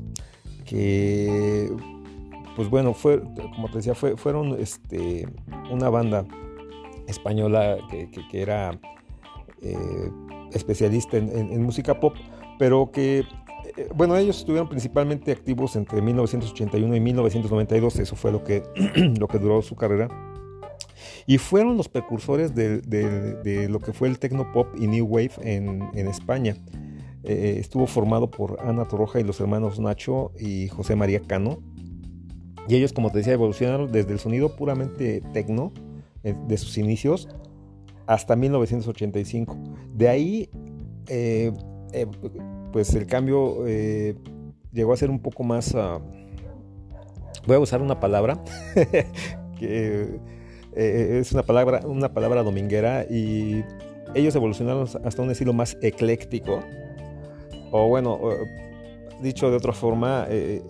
que, 0.66 1.72
pues 2.56 2.70
bueno, 2.70 2.94
fue, 2.94 3.22
como 3.56 3.68
te 3.70 3.78
decía, 3.78 3.94
fue, 3.94 4.18
fueron 4.18 4.60
este, 4.60 5.28
una 5.72 5.90
banda 5.90 6.26
española 7.08 7.78
que, 7.90 8.10
era 8.34 8.80
eh, 9.62 10.12
especialista 10.54 11.18
en 11.18 11.62
música 11.62 12.00
pop, 12.00 12.16
pero 12.58 12.90
que 12.92 13.26
bueno, 13.94 14.16
ellos 14.16 14.38
estuvieron 14.38 14.70
principalmente 14.70 15.32
activos 15.32 15.76
entre 15.76 16.02
1981 16.02 16.96
y 16.96 17.00
1992, 17.00 18.00
eso 18.00 18.16
fue 18.16 18.32
lo 18.32 18.44
que, 18.44 18.64
lo 19.20 19.28
que 19.28 19.40
duró 19.40 19.62
su 19.62 19.76
carrera. 19.76 20.08
Y 21.28 21.38
fueron 21.40 21.76
los 21.76 21.90
precursores 21.90 22.54
de, 22.54 23.68
lo 23.70 23.80
que 23.80 23.94
fue 23.94 24.08
el 24.08 24.20
Tecnopop 24.20 24.68
y 24.80 24.88
New 24.88 25.06
Wave 25.06 25.32
en, 25.42 26.08
España. 26.08 26.56
Eh, 27.24 27.58
estuvo 27.60 27.88
formado 27.88 28.30
por 28.30 28.60
Ana 28.62 28.88
Torroja 28.88 29.20
y 29.20 29.24
los 29.24 29.40
hermanos 29.40 29.80
Nacho 29.80 30.32
y 30.40 30.68
José 30.68 30.96
María 30.96 31.22
Cano. 31.22 31.60
Y 32.68 32.76
ellos, 32.76 32.94
como 32.94 33.12
te 33.12 33.20
decía, 33.20 33.34
evolucionaron 33.34 33.92
desde 33.92 34.14
el 34.14 34.20
sonido 34.20 34.56
puramente 34.56 35.22
tecno 35.34 35.74
eh, 36.24 36.36
de 36.48 36.58
sus 36.58 36.78
inicios 36.78 37.28
hasta 38.06 38.36
1985. 38.36 39.58
De 39.94 40.10
ahí 40.10 40.50
pues 42.76 42.94
el 42.94 43.08
cambio 43.08 43.66
eh, 43.68 44.16
llegó 44.74 44.92
a 44.92 44.98
ser 44.98 45.10
un 45.10 45.20
poco 45.20 45.46
más... 45.46 45.74
Ah, 45.76 46.02
voy 47.48 47.56
a 47.56 47.60
usar 47.60 47.82
una 47.82 48.02
palabra 48.02 48.44
que 49.58 50.20
eh, 50.76 51.20
es 51.22 51.32
una 51.32 51.44
palabra, 51.44 51.84
una 51.86 52.14
palabra 52.14 52.44
dominguera 52.44 53.06
y 53.10 53.64
ellos 54.14 54.36
evolucionaron 54.36 54.90
hasta 55.06 55.22
un 55.22 55.32
estilo 55.32 55.54
más 55.54 55.78
ecléctico. 55.82 56.60
O 57.72 57.88
bueno, 57.88 58.20
dicho 59.22 59.50
de 59.50 59.56
otra 59.56 59.72
forma, 59.72 60.26
eh, 60.28 60.62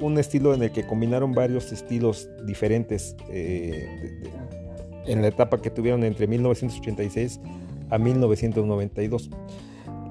un 0.00 0.18
estilo 0.18 0.54
en 0.54 0.62
el 0.62 0.72
que 0.72 0.86
combinaron 0.86 1.32
varios 1.32 1.70
estilos 1.70 2.30
diferentes 2.46 3.14
en 3.28 5.20
la 5.20 5.28
etapa 5.28 5.60
que 5.60 5.68
tuvieron 5.68 6.02
entre 6.02 6.26
1986 6.26 7.40
a 7.90 7.98
1992. 7.98 9.28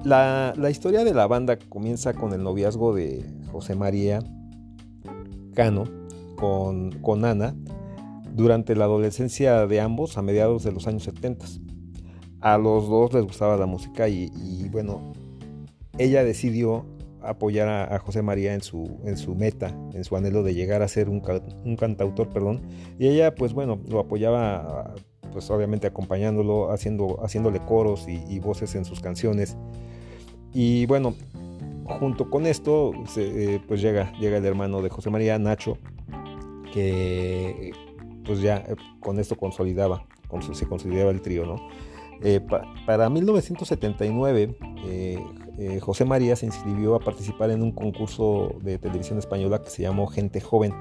La, 0.04 0.68
historia 0.68 1.04
de 1.04 1.14
la 1.14 1.26
banda 1.26 1.56
comienza 1.56 2.12
con 2.12 2.32
el 2.32 2.42
noviazgo 2.42 2.92
de 2.94 3.24
José 3.52 3.76
María 3.76 4.18
Cano 5.54 5.84
con, 6.36 6.90
con 7.00 7.24
Ana 7.24 7.54
durante 8.34 8.74
la 8.74 8.84
adolescencia 8.84 9.66
de 9.66 9.80
ambos 9.80 10.18
a 10.18 10.22
mediados 10.22 10.64
de 10.64 10.72
los 10.72 10.86
años 10.86 11.04
70. 11.04 11.46
A 12.40 12.58
los 12.58 12.88
dos 12.88 13.12
les 13.14 13.22
gustaba 13.22 13.56
la 13.56 13.66
música 13.66 14.08
y, 14.08 14.68
bueno, 14.70 15.12
ella 15.98 16.24
decidió 16.24 16.84
apoyar 17.20 17.68
a, 17.68 17.98
José 18.00 18.22
María 18.22 18.54
en 18.54 18.62
su, 18.62 18.98
en 19.04 19.16
su 19.16 19.36
meta, 19.36 19.68
en 19.92 20.02
su 20.02 20.16
anhelo 20.16 20.42
de 20.42 20.54
llegar 20.54 20.82
a 20.82 20.88
ser 20.88 21.08
un, 21.08 21.22
un 21.64 21.76
cantautor, 21.76 22.30
perdón. 22.30 22.62
Y 22.98 23.06
ella, 23.06 23.34
pues 23.34 23.52
bueno, 23.52 23.80
lo 23.88 24.00
apoyaba, 24.00 24.94
pues 25.32 25.50
obviamente 25.50 25.86
acompañándolo, 25.86 26.70
haciendo, 26.70 27.18
haciéndole 27.22 27.60
coros 27.60 28.06
y 28.08 28.38
voces 28.38 28.74
en 28.74 28.84
sus 28.84 29.00
canciones. 29.00 29.56
Y 30.52 30.86
bueno, 30.86 31.14
junto 31.86 32.30
con 32.30 32.46
esto, 32.46 32.92
eh, 33.16 33.60
pues 33.66 33.80
llega, 33.80 34.12
llega 34.18 34.36
el 34.36 34.44
hermano 34.44 34.82
de 34.82 34.90
José 34.90 35.10
María, 35.10 35.38
Nacho, 35.38 35.78
que 36.72 37.72
pues 38.24 38.40
ya 38.40 38.58
eh, 38.58 38.76
con 39.00 39.18
esto 39.18 39.36
consolidaba, 39.36 40.06
se 40.52 40.66
consolidaba 40.66 41.10
el 41.10 41.22
trío, 41.22 41.46
¿no? 41.46 41.56
Eh, 42.22 42.40
para 42.86 43.10
1979, 43.10 44.56
José 45.80 46.04
María 46.04 46.36
se 46.36 46.46
inscribió 46.46 46.94
a 46.94 47.00
participar 47.00 47.50
en 47.50 47.62
un 47.62 47.72
concurso 47.72 48.54
de 48.62 48.78
televisión 48.78 49.18
española 49.18 49.60
que 49.62 49.70
se 49.70 49.82
llamó 49.82 50.06
Gente 50.06 50.40
Joven. 50.40 50.72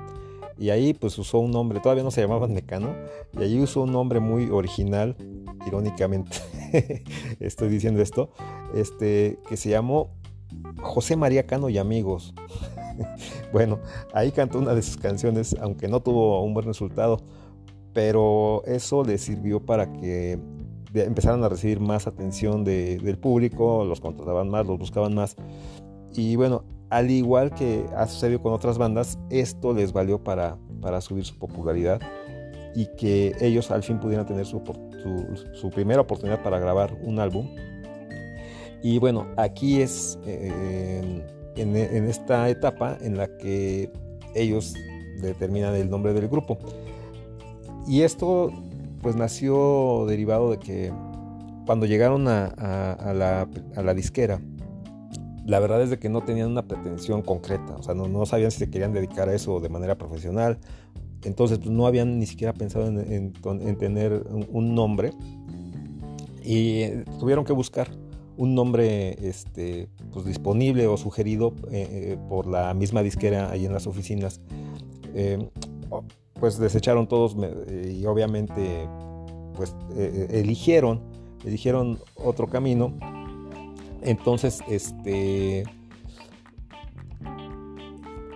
Y 0.61 0.69
ahí 0.69 0.93
pues 0.93 1.17
usó 1.17 1.39
un 1.39 1.49
nombre, 1.49 1.79
todavía 1.79 2.03
no 2.03 2.11
se 2.11 2.21
llamaba 2.21 2.47
Mecano, 2.47 2.93
y 3.33 3.41
allí 3.41 3.59
usó 3.59 3.81
un 3.81 3.91
nombre 3.91 4.19
muy 4.19 4.51
original, 4.51 5.15
irónicamente 5.65 6.37
estoy 7.39 7.69
diciendo 7.69 7.99
esto, 7.99 8.29
este, 8.75 9.39
que 9.49 9.57
se 9.57 9.71
llamó 9.71 10.11
José 10.79 11.15
María 11.15 11.47
Cano 11.47 11.67
y 11.69 11.79
Amigos. 11.79 12.35
bueno, 13.51 13.79
ahí 14.13 14.31
cantó 14.31 14.59
una 14.59 14.75
de 14.75 14.83
sus 14.83 14.97
canciones, 14.97 15.57
aunque 15.59 15.87
no 15.87 15.99
tuvo 16.03 16.43
un 16.43 16.53
buen 16.53 16.67
resultado, 16.67 17.17
pero 17.91 18.61
eso 18.65 19.03
le 19.03 19.17
sirvió 19.17 19.65
para 19.65 19.91
que 19.91 20.37
empezaron 20.93 21.43
a 21.43 21.49
recibir 21.49 21.79
más 21.79 22.05
atención 22.05 22.63
del 22.63 23.17
público, 23.17 23.83
los 23.83 23.99
contrataban 23.99 24.47
más, 24.49 24.67
los 24.67 24.77
buscaban 24.77 25.15
más. 25.15 25.37
Y 26.13 26.35
bueno, 26.35 26.65
al 26.91 27.09
igual 27.09 27.51
que 27.55 27.85
ha 27.95 28.05
sucedido 28.05 28.41
con 28.41 28.51
otras 28.51 28.77
bandas, 28.77 29.17
esto 29.29 29.73
les 29.73 29.93
valió 29.93 30.21
para, 30.21 30.57
para 30.81 30.99
subir 30.99 31.23
su 31.23 31.39
popularidad 31.39 32.01
y 32.75 32.87
que 32.97 33.33
ellos 33.39 33.71
al 33.71 33.81
fin 33.81 33.97
pudieran 33.97 34.25
tener 34.25 34.45
su, 34.45 34.61
su, 35.53 35.69
primera 35.69 36.01
oportunidad 36.01 36.43
para 36.43 36.59
grabar 36.59 36.97
un 37.01 37.19
álbum. 37.19 37.47
Y 38.83 38.99
bueno, 38.99 39.25
aquí 39.37 39.81
es 39.81 40.19
eh, 40.25 41.23
en, 41.55 41.75
en, 41.77 42.09
esta 42.09 42.49
etapa 42.49 42.97
en 43.01 43.15
la 43.15 43.27
que 43.37 43.89
ellos 44.35 44.73
determinan 45.21 45.75
el 45.75 45.89
nombre 45.89 46.13
del 46.13 46.27
grupo. 46.27 46.57
Y 47.87 48.01
esto 48.01 48.51
pues 49.01 49.15
nació 49.15 50.05
derivado 50.07 50.51
de 50.51 50.59
que 50.59 50.91
cuando 51.65 51.85
llegaron 51.85 52.27
a, 52.27 52.47
a, 52.47 53.13
la, 53.13 53.47
a 53.77 53.81
la 53.81 53.93
disquera, 53.93 54.41
la 55.45 55.59
verdad 55.59 55.81
es 55.81 55.89
de 55.89 55.99
que 55.99 56.09
no 56.09 56.21
tenían 56.21 56.51
una 56.51 56.67
pretensión 56.67 57.21
concreta, 57.21 57.75
o 57.77 57.83
sea, 57.83 57.95
no, 57.95 58.25
sabían 58.25 58.51
si 58.51 58.59
se 58.59 58.69
querían 58.69 58.93
dedicar 58.93 59.29
a 59.29 59.33
eso 59.33 59.59
de 59.59 59.69
manera 59.69 59.97
profesional, 59.97 60.59
entonces 61.23 61.59
pues, 61.59 61.69
no 61.69 61.87
habían 61.87 62.19
ni 62.19 62.25
siquiera 62.25 62.53
pensado 62.53 62.87
en, 62.87 63.33
tener 63.77 64.23
un, 64.49 64.75
nombre. 64.75 65.11
Y 66.43 66.81
eh, 66.81 67.05
tuvieron 67.19 67.45
que 67.45 67.53
buscar 67.53 67.89
un 68.37 68.55
nombre 68.55 69.15
este, 69.27 69.87
pues, 70.11 70.25
disponible 70.25 70.87
o 70.87 70.97
sugerido 70.97 71.53
eh, 71.71 71.87
eh, 71.91 72.17
por 72.29 72.47
la 72.47 72.73
misma 72.73 73.03
disquera 73.03 73.51
ahí 73.51 73.65
en 73.65 73.73
las 73.73 73.87
oficinas. 73.87 74.41
pues 76.39 76.57
desecharon 76.57 77.07
todos 77.07 77.35
y 77.69 78.03
obviamente 78.05 78.87
pues 79.55 79.75
eligieron, 79.95 81.01
eligieron 81.45 81.99
otro 82.15 82.47
camino 82.47 82.93
entonces, 84.01 84.59
este. 84.67 85.63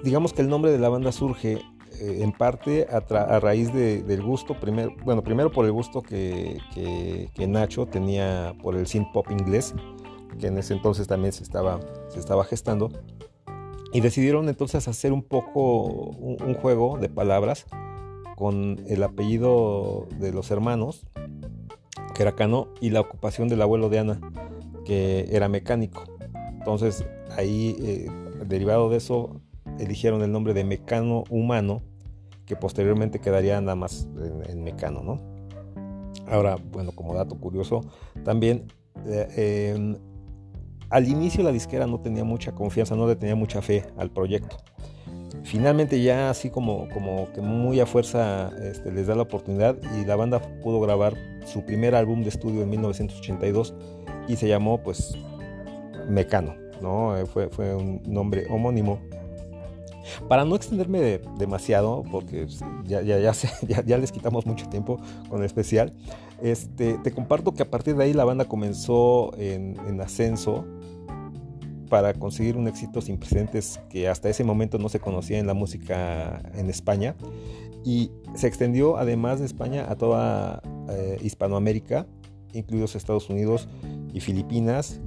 Digamos 0.03 0.33
que 0.33 0.41
el 0.41 0.49
nombre 0.49 0.71
de 0.71 0.77
la 0.77 0.89
banda 0.89 1.11
surge 1.11 1.61
eh, 1.99 2.19
en 2.21 2.31
parte 2.31 2.87
a, 2.91 3.39
raíz 3.39 3.73
del 3.73 4.21
gusto, 4.21 4.53
primero, 4.59 4.93
bueno, 5.03 5.23
primero 5.23 5.51
por 5.51 5.65
el 5.65 5.71
gusto 5.71 6.03
que, 6.03 6.59
Nacho 7.47 7.87
tenía 7.87 8.53
por 8.61 8.75
el 8.75 8.85
synth 8.85 9.11
pop 9.13 9.31
inglés, 9.31 9.73
que 10.39 10.47
en 10.47 10.57
ese 10.59 10.73
entonces 10.73 11.07
también 11.07 11.33
se 11.33 11.41
estaba, 11.41 11.79
se 12.09 12.19
estaba 12.19 12.43
gestando. 12.43 12.89
Y 13.93 14.01
decidieron 14.01 14.49
entonces 14.49 14.87
hacer 14.87 15.11
un 15.11 15.23
poco 15.23 15.85
un, 15.85 16.53
juego 16.53 16.97
de 16.99 17.09
palabras 17.09 17.65
con 18.35 18.83
el 18.87 19.01
apellido 19.01 20.07
de 20.19 20.33
los 20.33 20.51
hermanos, 20.51 21.07
que 22.13 22.21
era 22.21 22.35
Cano, 22.35 22.67
y 22.79 22.89
la 22.91 22.99
ocupación 22.99 23.47
del 23.47 23.61
abuelo 23.61 23.89
de 23.89 23.99
Ana 23.99 24.19
que 24.85 25.27
era 25.31 25.49
mecánico. 25.49 26.03
Entonces 26.53 27.05
ahí, 27.35 27.75
eh, 27.79 28.09
derivado 28.47 28.89
de 28.89 28.97
eso, 28.97 29.41
eligieron 29.79 30.21
el 30.21 30.31
nombre 30.31 30.53
de 30.53 30.63
Mecano 30.63 31.23
Humano, 31.29 31.81
que 32.45 32.55
posteriormente 32.55 33.19
quedaría 33.19 33.59
nada 33.59 33.75
más 33.75 34.07
en, 34.47 34.63
Mecano, 34.63 35.01
¿no? 35.03 35.19
Ahora, 36.27 36.57
bueno, 36.71 36.91
como 36.91 37.13
dato 37.13 37.35
curioso, 37.35 37.81
también 38.23 38.67
eh, 39.05 39.95
al 40.89 41.07
inicio 41.07 41.43
la 41.43 41.51
disquera 41.51 41.87
no 41.87 41.99
tenía 41.99 42.23
mucha 42.23 42.53
confianza, 42.53 42.95
no 42.95 43.07
le 43.07 43.15
tenía 43.15 43.35
mucha 43.35 43.61
fe 43.61 43.85
al 43.97 44.11
proyecto. 44.11 44.57
Finalmente 45.43 46.01
ya 46.01 46.29
así 46.29 46.49
como, 46.49 46.87
como 46.89 47.31
que 47.33 47.41
muy 47.41 47.79
a 47.79 47.85
fuerza 47.85 48.51
este, 48.63 48.91
les 48.91 49.07
da 49.07 49.15
la 49.15 49.23
oportunidad 49.23 49.77
y 49.99 50.05
la 50.05 50.15
banda 50.15 50.39
pudo 50.63 50.79
grabar 50.79 51.13
su 51.45 51.63
primer 51.65 51.93
álbum 51.93 52.23
de 52.23 52.29
estudio 52.29 52.63
en 52.63 52.69
1982 52.69 53.75
y 54.27 54.35
se 54.35 54.47
llamó 54.47 54.81
pues 54.81 55.17
Mecano, 56.07 56.55
¿no? 56.81 57.17
Eh, 57.17 57.25
fue, 57.25 57.49
fue 57.49 57.75
un 57.75 58.01
nombre 58.05 58.47
homónimo. 58.49 58.99
Para 60.27 60.45
no 60.45 60.55
extenderme 60.55 61.19
demasiado, 61.37 62.03
porque 62.11 62.47
ya, 62.83 63.01
ya, 63.01 63.17
ya, 63.67 63.83
ya, 63.83 63.97
les 63.97 64.11
quitamos 64.11 64.45
mucho 64.45 64.67
tiempo 64.69 64.99
con 65.29 65.39
el 65.39 65.45
especial, 65.45 65.93
este, 66.41 66.99
te 66.99 67.11
comparto 67.11 67.53
que 67.53 67.63
a 67.63 67.69
partir 67.69 67.95
de 67.95 68.03
ahí 68.03 68.13
la 68.13 68.23
banda 68.23 68.45
comenzó 68.45 69.35
en, 69.37 69.77
en 69.87 69.99
ascenso 70.01 70.65
para 71.89 72.13
conseguir 72.13 72.57
un 72.57 72.67
éxito 72.67 73.01
sin 73.01 73.17
precedentes 73.17 73.79
que 73.89 74.07
hasta 74.07 74.29
ese 74.29 74.43
momento 74.43 74.77
no 74.77 74.89
se 74.89 74.99
conocía 74.99 75.39
en 75.39 75.47
la 75.47 75.53
música 75.53 76.41
en 76.53 76.69
España 76.69 77.15
y 77.85 78.11
se 78.33 78.47
extendió 78.47 78.97
además 78.97 79.39
de 79.39 79.45
España 79.45 79.85
a 79.89 79.95
toda 79.95 80.61
eh, 80.89 81.19
Hispanoamérica, 81.21 82.07
incluidos 82.55 82.95
Estados 82.95 83.29
Unidos 83.29 83.67
y 84.13 84.19
Filipinas. 84.19 84.99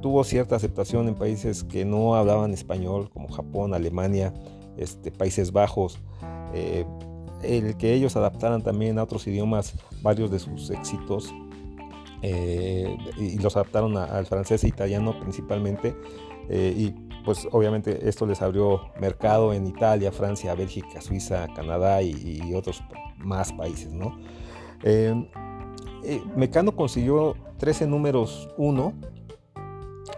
Tuvo 0.00 0.24
cierta 0.24 0.56
aceptación 0.56 1.08
en 1.08 1.14
países 1.14 1.64
que 1.64 1.84
no 1.84 2.14
hablaban 2.14 2.52
español, 2.52 3.10
como 3.10 3.28
Japón, 3.28 3.74
Alemania, 3.74 4.32
este, 4.76 5.10
Países 5.10 5.52
Bajos. 5.52 5.98
Eh, 6.54 6.86
el 7.42 7.76
que 7.76 7.94
ellos 7.94 8.16
adaptaran 8.16 8.62
también 8.62 8.98
a 8.98 9.02
otros 9.02 9.26
idiomas 9.26 9.74
varios 10.02 10.30
de 10.30 10.38
sus 10.38 10.70
éxitos 10.70 11.32
eh, 12.22 12.96
y 13.18 13.38
los 13.38 13.56
adaptaron 13.56 13.96
al 13.96 14.26
francés 14.26 14.64
e 14.64 14.68
italiano 14.68 15.18
principalmente 15.20 15.96
eh, 16.50 16.74
y 16.76 16.90
pues 17.24 17.46
obviamente 17.52 18.08
esto 18.08 18.26
les 18.26 18.42
abrió 18.42 18.90
mercado 19.00 19.52
en 19.52 19.66
Italia, 19.66 20.10
Francia, 20.10 20.54
Bélgica, 20.54 21.00
Suiza, 21.00 21.46
Canadá 21.54 22.02
y, 22.02 22.52
otros 22.54 22.82
más 23.18 23.52
países, 23.52 23.92
¿no? 23.92 24.18
Eh, 24.82 25.14
Mecano 26.36 26.74
consiguió 26.76 27.36
13 27.58 27.86
números 27.86 28.48
1 28.56 28.92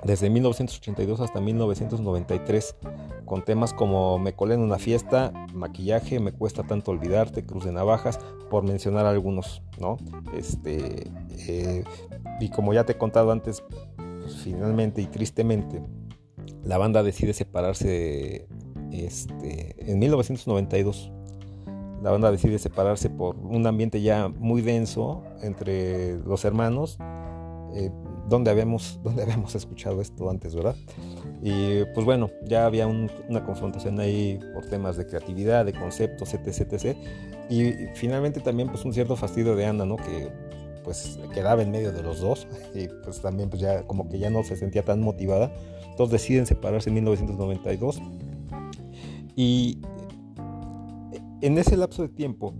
desde 0.04 0.30
1982 0.30 1.20
hasta 1.20 1.40
1993 1.40 2.76
con 3.24 3.44
temas 3.44 3.72
como 3.72 4.18
Me 4.18 4.34
colé 4.34 4.54
en 4.54 4.60
una 4.60 4.78
fiesta, 4.78 5.32
Maquillaje, 5.54 6.20
Me 6.20 6.32
cuesta 6.32 6.64
tanto 6.64 6.90
olvidarte, 6.90 7.44
Cruz 7.44 7.64
de 7.64 7.72
Navajas, 7.72 8.18
por 8.50 8.64
mencionar 8.64 9.06
algunos, 9.06 9.62
¿no? 9.80 9.96
Este, 10.36 11.10
eh, 11.48 11.84
y 12.40 12.48
como 12.50 12.74
ya 12.74 12.84
te 12.84 12.92
he 12.92 12.98
contado 12.98 13.32
antes, 13.32 13.62
pues, 14.20 14.36
finalmente 14.42 15.00
y 15.00 15.06
tristemente, 15.06 15.82
la 16.64 16.78
banda 16.78 17.02
decide 17.02 17.32
separarse 17.32 18.46
este, 18.90 19.90
en 19.90 19.98
1992 19.98 21.12
la 22.02 22.10
banda 22.10 22.30
decide 22.32 22.58
separarse 22.58 23.10
por 23.10 23.36
un 23.36 23.66
ambiente 23.66 24.02
ya 24.02 24.28
muy 24.28 24.60
denso 24.60 25.22
entre 25.40 26.18
los 26.18 26.44
hermanos, 26.44 26.98
eh, 27.74 27.90
donde, 28.28 28.50
habíamos, 28.50 29.00
donde 29.04 29.22
habíamos 29.22 29.54
escuchado 29.54 30.00
esto 30.00 30.28
antes, 30.28 30.54
¿verdad? 30.54 30.74
Y 31.42 31.84
pues 31.94 32.04
bueno, 32.04 32.30
ya 32.44 32.66
había 32.66 32.86
una 32.86 33.44
confrontación 33.44 34.00
ahí 34.00 34.40
por 34.52 34.66
temas 34.66 34.96
de 34.96 35.06
creatividad, 35.06 35.64
de 35.64 35.72
conceptos, 35.72 36.34
etc, 36.34 36.72
etc. 36.72 36.96
Y 37.48 37.72
finalmente 37.94 38.40
también 38.40 38.68
pues 38.68 38.84
un 38.84 38.92
cierto 38.92 39.16
fastidio 39.16 39.54
de 39.54 39.66
Ana, 39.66 39.84
¿no? 39.84 39.96
Que 39.96 40.30
pues 40.82 41.20
quedaba 41.32 41.62
en 41.62 41.70
medio 41.70 41.92
de 41.92 42.02
los 42.02 42.20
dos 42.20 42.48
y 42.74 42.88
pues 43.04 43.20
también 43.20 43.48
pues 43.48 43.62
ya 43.62 43.84
como 43.84 44.08
que 44.08 44.18
ya 44.18 44.30
no 44.30 44.42
se 44.42 44.56
sentía 44.56 44.84
tan 44.84 45.00
motivada. 45.00 45.52
Entonces 45.88 46.20
deciden 46.20 46.46
separarse 46.46 46.90
en 46.90 46.94
1992 46.94 48.00
y 49.36 49.80
en 51.42 51.58
ese 51.58 51.76
lapso 51.76 52.02
de 52.02 52.08
tiempo, 52.08 52.54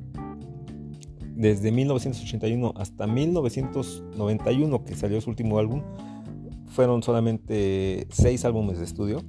desde 1.34 1.72
1981 1.72 2.74
hasta 2.76 3.06
1991, 3.06 4.84
que 4.84 4.94
salió 4.94 5.20
su 5.20 5.30
último 5.30 5.58
álbum, 5.58 5.82
fueron 6.66 7.02
solamente 7.02 8.06
seis 8.10 8.44
álbumes 8.44 8.78
de 8.78 8.84
estudio. 8.84 9.22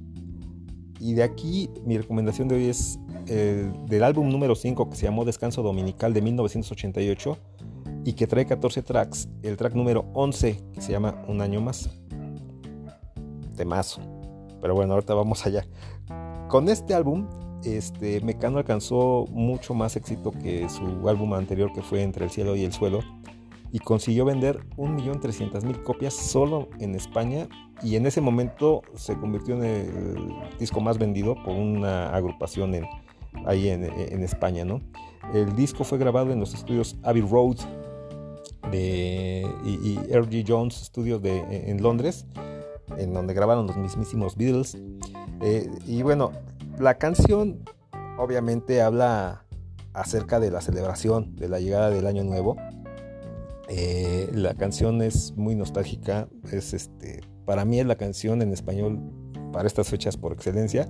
Y 1.00 1.14
de 1.14 1.22
aquí 1.22 1.70
mi 1.84 1.96
recomendación 1.96 2.48
de 2.48 2.56
hoy 2.56 2.64
es 2.66 2.98
el, 3.28 3.72
del 3.86 4.02
álbum 4.02 4.28
número 4.28 4.54
5 4.54 4.90
que 4.90 4.96
se 4.96 5.06
llamó 5.06 5.24
Descanso 5.24 5.62
Dominical 5.62 6.12
de 6.14 6.22
1988 6.22 7.38
y 8.04 8.14
que 8.14 8.26
trae 8.26 8.46
14 8.46 8.82
tracks. 8.82 9.28
El 9.42 9.56
track 9.56 9.74
número 9.74 10.06
11 10.14 10.60
que 10.72 10.80
se 10.80 10.92
llama 10.92 11.22
Un 11.28 11.40
año 11.40 11.60
más. 11.60 11.90
Temazo. 13.56 14.00
Pero 14.60 14.74
bueno, 14.74 14.94
ahorita 14.94 15.14
vamos 15.14 15.46
allá. 15.46 15.66
Con 16.48 16.68
este 16.68 16.94
álbum 16.94 17.28
este, 17.64 18.20
Mecano 18.20 18.58
alcanzó 18.58 19.26
mucho 19.30 19.74
más 19.74 19.96
éxito 19.96 20.30
que 20.30 20.68
su 20.68 21.08
álbum 21.08 21.34
anterior 21.34 21.72
que 21.72 21.82
fue 21.82 22.02
Entre 22.02 22.24
el 22.24 22.30
cielo 22.30 22.56
y 22.56 22.64
el 22.64 22.72
suelo 22.72 23.00
y 23.74 23.80
consiguió 23.80 24.24
vender 24.24 24.60
1.300.000 24.76 25.82
copias 25.82 26.14
solo 26.14 26.68
en 26.78 26.94
España 26.94 27.48
y 27.82 27.96
en 27.96 28.06
ese 28.06 28.20
momento 28.20 28.82
se 28.94 29.16
convirtió 29.16 29.56
en 29.56 29.64
el 29.64 30.58
disco 30.60 30.80
más 30.80 30.96
vendido 30.96 31.34
por 31.42 31.56
una 31.56 32.14
agrupación 32.14 32.76
en, 32.76 32.84
ahí 33.46 33.68
en, 33.68 33.82
España. 34.22 34.64
El 35.34 35.56
disco 35.56 35.82
fue 35.82 35.98
grabado 35.98 36.30
en 36.30 36.38
los 36.38 36.54
estudios 36.54 36.96
Abbey 37.02 37.22
Road 37.22 37.56
de, 38.70 39.44
y, 39.64 39.98
R.G. 40.08 40.44
Jones 40.46 40.76
Studios 40.76 41.20
en 41.24 41.82
Londres, 41.82 42.26
en 42.96 43.12
donde 43.12 43.34
grabaron 43.34 43.66
los 43.66 43.76
mismísimos 43.76 44.36
Beatles. 44.36 44.78
Eh, 45.42 45.68
y 45.84 46.02
bueno, 46.02 46.30
la 46.78 46.94
canción 46.98 47.64
obviamente 48.18 48.82
habla 48.82 49.44
acerca 49.92 50.40
de 50.40 50.50
la 50.50 50.60
celebración 50.60 51.36
de 51.36 51.48
la 51.48 51.60
llegada 51.60 51.90
del 51.90 52.06
año 52.06 52.24
nuevo 52.24 52.56
Eh, 53.68 54.28
la 54.32 54.54
canción 54.54 55.00
es 55.00 55.32
muy 55.36 55.54
nostálgica, 55.54 56.28
es 56.52 56.74
este, 56.74 57.22
para 57.46 57.64
mí 57.64 57.80
es 57.80 57.86
la 57.86 57.96
canción 57.96 58.42
en 58.42 58.52
español 58.52 59.00
para 59.52 59.66
estas 59.66 59.88
fechas 59.88 60.16
por 60.16 60.32
excelencia. 60.32 60.88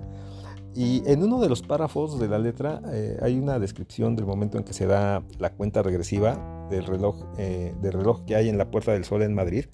Y 0.74 1.08
en 1.08 1.22
uno 1.22 1.40
de 1.40 1.48
los 1.48 1.62
párrafos 1.62 2.18
de 2.18 2.26
la 2.26 2.38
letra 2.38 2.82
eh, 2.92 3.16
hay 3.22 3.38
una 3.38 3.60
descripción 3.60 4.16
del 4.16 4.26
momento 4.26 4.58
en 4.58 4.64
que 4.64 4.72
se 4.72 4.86
da 4.86 5.22
la 5.38 5.50
cuenta 5.50 5.82
regresiva 5.82 6.66
del 6.68 6.84
reloj, 6.84 7.24
eh, 7.38 7.74
del 7.80 7.92
reloj 7.92 8.24
que 8.24 8.34
hay 8.34 8.48
en 8.48 8.58
la 8.58 8.68
Puerta 8.70 8.92
del 8.92 9.04
Sol 9.04 9.22
en 9.22 9.34
Madrid. 9.34 9.66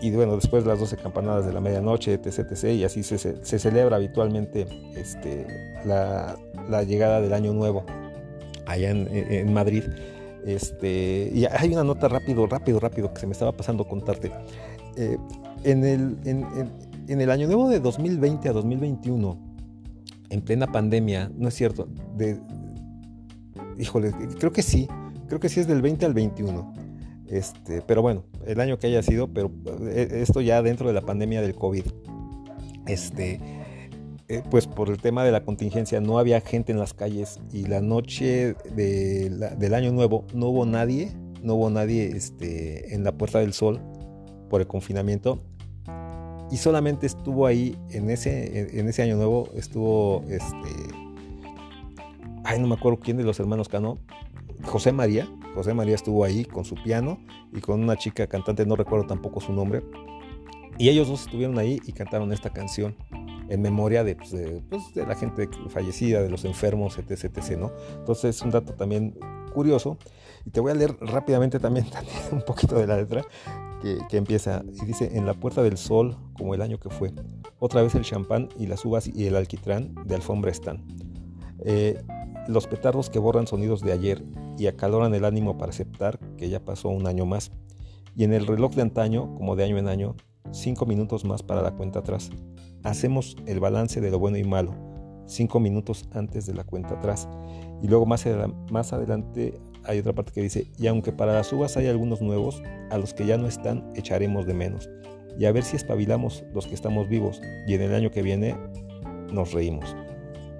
Y, 0.00 0.10
bueno, 0.12 0.36
después 0.36 0.64
las 0.64 0.78
12 0.78 0.96
campanadas 0.96 1.46
de 1.46 1.52
la 1.52 1.60
medianoche, 1.60 2.14
etc, 2.14 2.38
etc 2.38 2.64
y 2.72 2.84
así 2.84 3.02
se, 3.02 3.18
se 3.18 3.58
celebra 3.58 3.96
habitualmente 3.96 4.66
este, 4.96 5.46
la, 5.84 6.36
llegada 6.84 7.20
del 7.20 7.32
Año 7.32 7.52
Nuevo 7.52 7.84
allá 8.66 8.90
en, 8.90 9.08
en 9.10 9.52
Madrid. 9.52 9.84
Este, 10.48 11.30
y 11.34 11.44
hay 11.44 11.72
una 11.72 11.84
nota 11.84 12.08
rápido, 12.08 12.46
rápido, 12.46 12.80
rápido 12.80 13.12
que 13.12 13.20
se 13.20 13.26
me 13.26 13.32
estaba 13.32 13.52
pasando 13.52 13.86
contarte. 13.86 14.32
Eh, 14.96 15.18
en, 15.64 15.84
el, 15.84 16.16
en, 16.24 17.20
el 17.20 17.30
año 17.30 17.46
nuevo 17.46 17.68
de 17.68 17.80
2020 17.80 18.48
a 18.48 18.52
2021, 18.52 19.38
en 20.30 20.40
plena 20.42 20.66
pandemia, 20.66 21.30
no 21.36 21.48
es 21.48 21.54
cierto, 21.54 21.88
de, 22.16 22.40
híjole, 23.78 24.12
creo 24.38 24.52
que 24.52 24.62
sí, 24.62 24.88
creo 25.26 25.40
que 25.40 25.48
sí 25.48 25.60
es 25.60 25.66
del 25.66 25.82
20 25.82 26.06
al 26.06 26.14
21. 26.14 26.72
Este, 27.26 27.82
pero 27.82 28.00
bueno, 28.00 28.24
el 28.48 28.60
año 28.60 28.78
que 28.78 28.86
haya 28.86 29.02
sido, 29.02 29.28
pero 29.28 29.52
eh, 29.82 30.08
esto 30.22 30.40
ya 30.40 30.62
dentro 30.62 30.88
de 30.88 30.94
la 30.94 31.02
pandemia 31.02 31.42
del 31.42 31.54
COVID. 31.54 31.84
Este, 32.86 33.38
eh, 34.28 34.42
pues 34.50 34.66
por 34.66 34.88
el 34.88 34.98
tema 34.98 35.22
de 35.22 35.30
la 35.30 35.44
contingencia 35.44 36.00
no 36.00 36.18
había 36.18 36.40
gente 36.40 36.72
en 36.72 36.78
las 36.78 36.94
calles 36.94 37.38
y 37.52 37.66
la 37.66 37.80
noche 37.80 38.54
del 38.74 39.74
año 39.74 39.92
nuevo 39.92 40.24
no 40.34 40.48
hubo 40.48 40.64
nadie, 40.64 41.12
no 41.42 41.54
hubo 41.54 41.70
nadie 41.70 42.08
este, 42.08 42.94
en 42.94 43.04
la 43.04 43.12
Puerta 43.12 43.38
del 43.38 43.52
Sol 43.52 43.80
por 44.48 44.62
el 44.62 44.66
confinamiento 44.66 45.38
y 46.50 46.56
solamente 46.56 47.06
estuvo 47.06 47.46
ahí 47.46 47.76
en 47.90 48.08
ese, 48.08 48.78
en 48.78 48.88
ese 48.88 49.02
año 49.02 49.16
nuevo, 49.16 49.50
estuvo 49.54 50.24
este, 50.30 50.68
ay 52.44 52.58
no 52.58 52.66
me 52.66 52.74
acuerdo 52.74 53.00
quién 53.00 53.18
de 53.18 53.24
los 53.24 53.38
hermanos 53.38 53.68
Cano, 53.68 53.98
José 54.64 54.92
María, 54.92 55.28
José 55.54 55.74
María 55.74 55.94
estuvo 55.94 56.24
ahí 56.24 56.44
con 56.44 56.64
su 56.64 56.74
piano 56.76 57.18
y 57.52 57.60
con 57.60 57.82
una 57.82 57.96
chica 57.96 58.26
cantante, 58.26 58.66
no 58.66 58.76
recuerdo 58.76 59.06
tampoco 59.06 59.40
su 59.40 59.52
nombre, 59.52 59.82
y 60.78 60.88
ellos 60.88 61.08
dos 61.08 61.22
estuvieron 61.22 61.58
ahí 61.58 61.80
y 61.86 61.92
cantaron 61.92 62.32
esta 62.32 62.50
canción 62.50 62.96
en 63.48 63.62
memoria 63.62 64.04
de, 64.04 64.14
pues, 64.14 64.34
pues, 64.68 64.94
de, 64.94 65.06
la 65.06 65.16
gente 65.16 65.48
fallecida, 65.68 66.22
de 66.22 66.30
los 66.30 66.44
enfermos, 66.44 66.98
etc, 66.98 67.24
etc, 67.24 67.58
¿no? 67.58 67.72
Entonces 67.98 68.36
es 68.36 68.42
un 68.42 68.50
dato 68.50 68.74
también 68.74 69.18
curioso. 69.52 69.98
Y 70.44 70.50
te 70.50 70.60
voy 70.60 70.70
a 70.70 70.74
leer 70.74 70.96
rápidamente 71.00 71.58
también, 71.60 71.86
un 72.30 72.42
poquito 72.42 72.76
de 72.76 72.86
la 72.86 72.96
letra 72.96 73.22
que, 73.82 73.98
que, 74.08 74.16
empieza 74.18 74.62
y 74.80 74.84
dice, 74.84 75.16
en 75.16 75.26
la 75.26 75.34
puerta 75.34 75.62
del 75.62 75.78
sol, 75.78 76.16
como 76.34 76.54
el 76.54 76.62
año 76.62 76.78
que 76.78 76.90
fue, 76.90 77.12
otra 77.58 77.82
vez 77.82 77.94
el 77.94 78.02
champán 78.02 78.48
y 78.58 78.66
las 78.66 78.84
uvas 78.84 79.08
y 79.08 79.26
el 79.26 79.34
alquitrán 79.34 79.94
de 80.06 80.14
alfombra 80.14 80.50
están. 80.50 80.84
Eh, 81.64 82.00
los 82.48 82.66
petardos 82.66 83.10
que 83.10 83.18
borran 83.18 83.46
sonidos 83.46 83.82
de 83.82 83.92
ayer 83.92 84.24
y 84.58 84.66
acaloran 84.66 85.14
el 85.14 85.24
ánimo 85.24 85.58
para 85.58 85.70
aceptar 85.70 86.18
que 86.36 86.48
ya 86.48 86.64
pasó 86.64 86.88
un 86.88 87.06
año 87.06 87.26
más. 87.26 87.52
Y 88.16 88.24
en 88.24 88.32
el 88.32 88.46
reloj 88.46 88.74
de 88.74 88.82
antaño, 88.82 89.34
como 89.36 89.54
de 89.54 89.64
año 89.64 89.78
en 89.78 89.86
año, 89.86 90.16
cinco 90.50 90.86
minutos 90.86 91.24
más 91.24 91.42
para 91.42 91.62
la 91.62 91.76
cuenta 91.76 92.00
atrás 92.00 92.30
hacemos 92.84 93.36
el 93.46 93.60
balance 93.60 94.00
de 94.00 94.10
lo 94.10 94.18
bueno 94.18 94.36
y 94.38 94.44
malo, 94.44 94.74
cinco 95.26 95.60
minutos 95.60 96.08
antes 96.12 96.46
de 96.46 96.54
la 96.54 96.64
cuenta 96.64 96.94
atrás. 96.94 97.28
Y 97.82 97.88
luego 97.88 98.06
más, 98.06 98.26
adelante 98.92 99.60
hay 99.84 99.98
otra 99.98 100.14
parte 100.14 100.32
que 100.32 100.42
dice, 100.42 100.70
y 100.78 100.86
aunque 100.86 101.12
para 101.12 101.32
las 101.32 101.52
uvas 101.52 101.76
hay 101.76 101.86
algunos 101.86 102.20
nuevos, 102.20 102.62
a 102.90 102.98
los 102.98 103.14
que 103.14 103.26
ya 103.26 103.36
no 103.36 103.46
están 103.46 103.90
echaremos 103.94 104.46
de 104.46 104.54
menos. 104.54 104.88
Y 105.38 105.44
a 105.44 105.52
ver 105.52 105.62
si 105.62 105.76
espabilamos 105.76 106.44
los 106.52 106.66
que 106.66 106.74
estamos 106.74 107.08
vivos 107.08 107.40
y 107.66 107.74
en 107.74 107.82
el 107.82 107.94
año 107.94 108.10
que 108.10 108.22
viene 108.22 108.56
nos 109.32 109.52
reímos. 109.52 109.94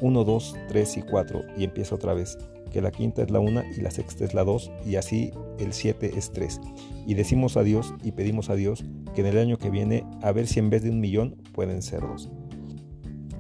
Uno, 0.00 0.24
dos, 0.24 0.56
tres 0.68 0.96
y 0.96 1.02
cuatro 1.02 1.42
y 1.56 1.64
empieza 1.64 1.94
otra 1.94 2.14
vez 2.14 2.38
que 2.72 2.80
la 2.80 2.90
quinta 2.90 3.22
es 3.22 3.30
la 3.30 3.40
una 3.40 3.64
y 3.76 3.80
la 3.80 3.90
sexta 3.90 4.24
es 4.24 4.34
la 4.34 4.44
dos 4.44 4.70
y 4.84 4.96
así 4.96 5.32
el 5.58 5.72
siete 5.72 6.12
es 6.16 6.30
tres. 6.32 6.60
Y 7.06 7.14
decimos 7.14 7.56
adiós 7.56 7.94
y 8.04 8.12
pedimos 8.12 8.50
a 8.50 8.54
Dios 8.54 8.84
que 9.14 9.22
en 9.22 9.26
el 9.26 9.38
año 9.38 9.58
que 9.58 9.70
viene 9.70 10.04
a 10.22 10.32
ver 10.32 10.46
si 10.46 10.58
en 10.58 10.70
vez 10.70 10.82
de 10.82 10.90
un 10.90 11.00
millón 11.00 11.36
pueden 11.52 11.82
ser 11.82 12.02
dos. 12.02 12.30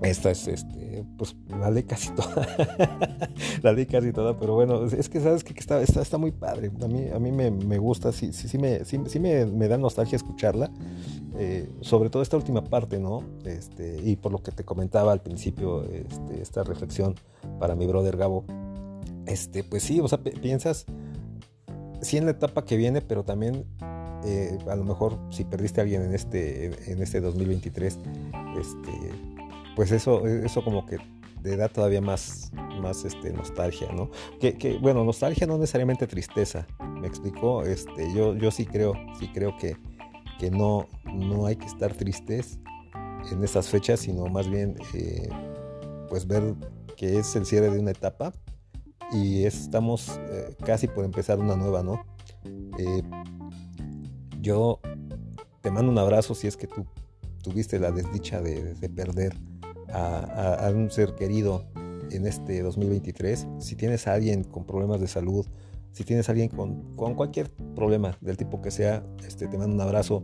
Esta 0.02 0.30
es 0.30 0.46
este, 0.46 1.04
pues 1.16 1.34
la 1.48 1.70
ley 1.70 1.82
casi 1.82 2.10
toda. 2.12 2.46
la 3.62 3.72
ley 3.72 3.86
casi 3.86 4.12
toda, 4.12 4.38
pero 4.38 4.54
bueno, 4.54 4.84
es 4.84 5.08
que 5.08 5.20
sabes 5.20 5.42
que 5.42 5.52
está, 5.54 5.82
está, 5.82 6.02
está 6.02 6.18
muy 6.18 6.32
padre. 6.32 6.70
A 6.82 6.86
mí, 6.86 7.08
a 7.12 7.18
mí 7.18 7.32
me, 7.32 7.50
me 7.50 7.78
gusta, 7.78 8.12
sí, 8.12 8.32
sí, 8.32 8.48
sí, 8.48 8.58
me, 8.58 8.84
sí, 8.84 9.00
sí 9.06 9.18
me, 9.18 9.46
me, 9.46 9.68
da 9.68 9.76
nostalgia 9.76 10.16
escucharla. 10.16 10.70
Eh, 11.36 11.68
sobre 11.80 12.10
todo 12.10 12.22
esta 12.22 12.36
última 12.36 12.64
parte, 12.64 12.98
¿no? 12.98 13.22
Este, 13.44 14.00
y 14.02 14.16
por 14.16 14.32
lo 14.32 14.42
que 14.42 14.52
te 14.52 14.64
comentaba 14.64 15.12
al 15.12 15.20
principio, 15.20 15.84
este, 15.84 16.42
esta 16.42 16.64
reflexión 16.64 17.14
para 17.58 17.74
mi 17.74 17.86
brother 17.86 18.16
Gabo 18.16 18.44
este, 19.28 19.62
pues 19.62 19.82
sí, 19.82 20.00
o 20.00 20.08
sea, 20.08 20.18
piensas, 20.18 20.86
sí 22.00 22.16
en 22.16 22.24
la 22.24 22.30
etapa 22.32 22.64
que 22.64 22.76
viene, 22.76 23.02
pero 23.02 23.24
también 23.24 23.66
eh, 24.24 24.58
a 24.68 24.74
lo 24.74 24.84
mejor 24.84 25.18
si 25.30 25.44
perdiste 25.44 25.80
a 25.80 25.84
alguien 25.84 26.02
en 26.02 26.14
este, 26.14 26.90
en 26.90 27.02
este 27.02 27.20
2023, 27.20 27.98
este, 28.58 28.90
pues 29.78 29.92
eso, 29.92 30.26
eso 30.26 30.64
como 30.64 30.84
que 30.84 30.98
te 31.40 31.56
da 31.56 31.68
todavía 31.68 32.00
más, 32.00 32.50
más 32.82 33.04
este, 33.04 33.32
nostalgia, 33.32 33.92
¿no? 33.92 34.10
Que, 34.40 34.76
bueno, 34.82 35.04
nostalgia 35.04 35.46
no 35.46 35.56
necesariamente 35.56 36.08
tristeza, 36.08 36.66
me 37.00 37.06
explicó, 37.06 37.62
este, 37.62 38.12
yo, 38.12 38.34
yo 38.34 38.50
sí 38.50 38.66
creo, 38.66 38.94
sí 39.20 39.28
creo 39.32 39.56
que, 39.56 39.76
que 40.40 40.50
no, 40.50 40.88
no 41.04 41.46
hay 41.46 41.54
que 41.54 41.66
estar 41.66 41.94
tristes 41.94 42.58
en 43.30 43.44
estas 43.44 43.68
fechas, 43.68 44.00
sino 44.00 44.26
más 44.26 44.50
bien 44.50 44.74
eh, 44.94 45.28
pues 46.08 46.26
ver 46.26 46.56
que 46.96 47.20
es 47.20 47.36
el 47.36 47.46
cierre 47.46 47.70
de 47.70 47.78
una 47.78 47.92
etapa 47.92 48.32
y 49.12 49.44
estamos 49.44 50.18
eh, 50.28 50.56
casi 50.66 50.88
por 50.88 51.04
empezar 51.04 51.38
una 51.38 51.54
nueva, 51.54 51.84
¿no? 51.84 52.04
Eh, 52.80 53.02
yo 54.40 54.80
te 55.60 55.70
mando 55.70 55.92
un 55.92 55.98
abrazo 55.98 56.34
si 56.34 56.48
es 56.48 56.56
que 56.56 56.66
tú 56.66 56.84
tuviste 57.42 57.78
la 57.78 57.92
desdicha 57.92 58.40
de, 58.40 58.74
perder 58.94 59.34
a, 59.92 60.70
un 60.74 60.90
ser 60.90 61.14
querido 61.14 61.64
en 62.10 62.26
este 62.26 62.62
2023. 62.62 63.46
Si 63.58 63.76
tienes 63.76 64.06
a 64.06 64.14
alguien 64.14 64.44
con 64.44 64.64
problemas 64.64 65.00
de 65.00 65.08
salud, 65.08 65.46
si 65.92 66.04
tienes 66.04 66.28
a 66.28 66.32
alguien 66.32 66.48
con, 66.48 66.96
con 66.96 67.14
cualquier 67.14 67.50
problema 67.74 68.16
del 68.20 68.36
tipo 68.36 68.60
que 68.60 68.70
sea, 68.70 69.04
este, 69.26 69.48
te 69.48 69.58
mando 69.58 69.74
un 69.74 69.80
abrazo. 69.80 70.22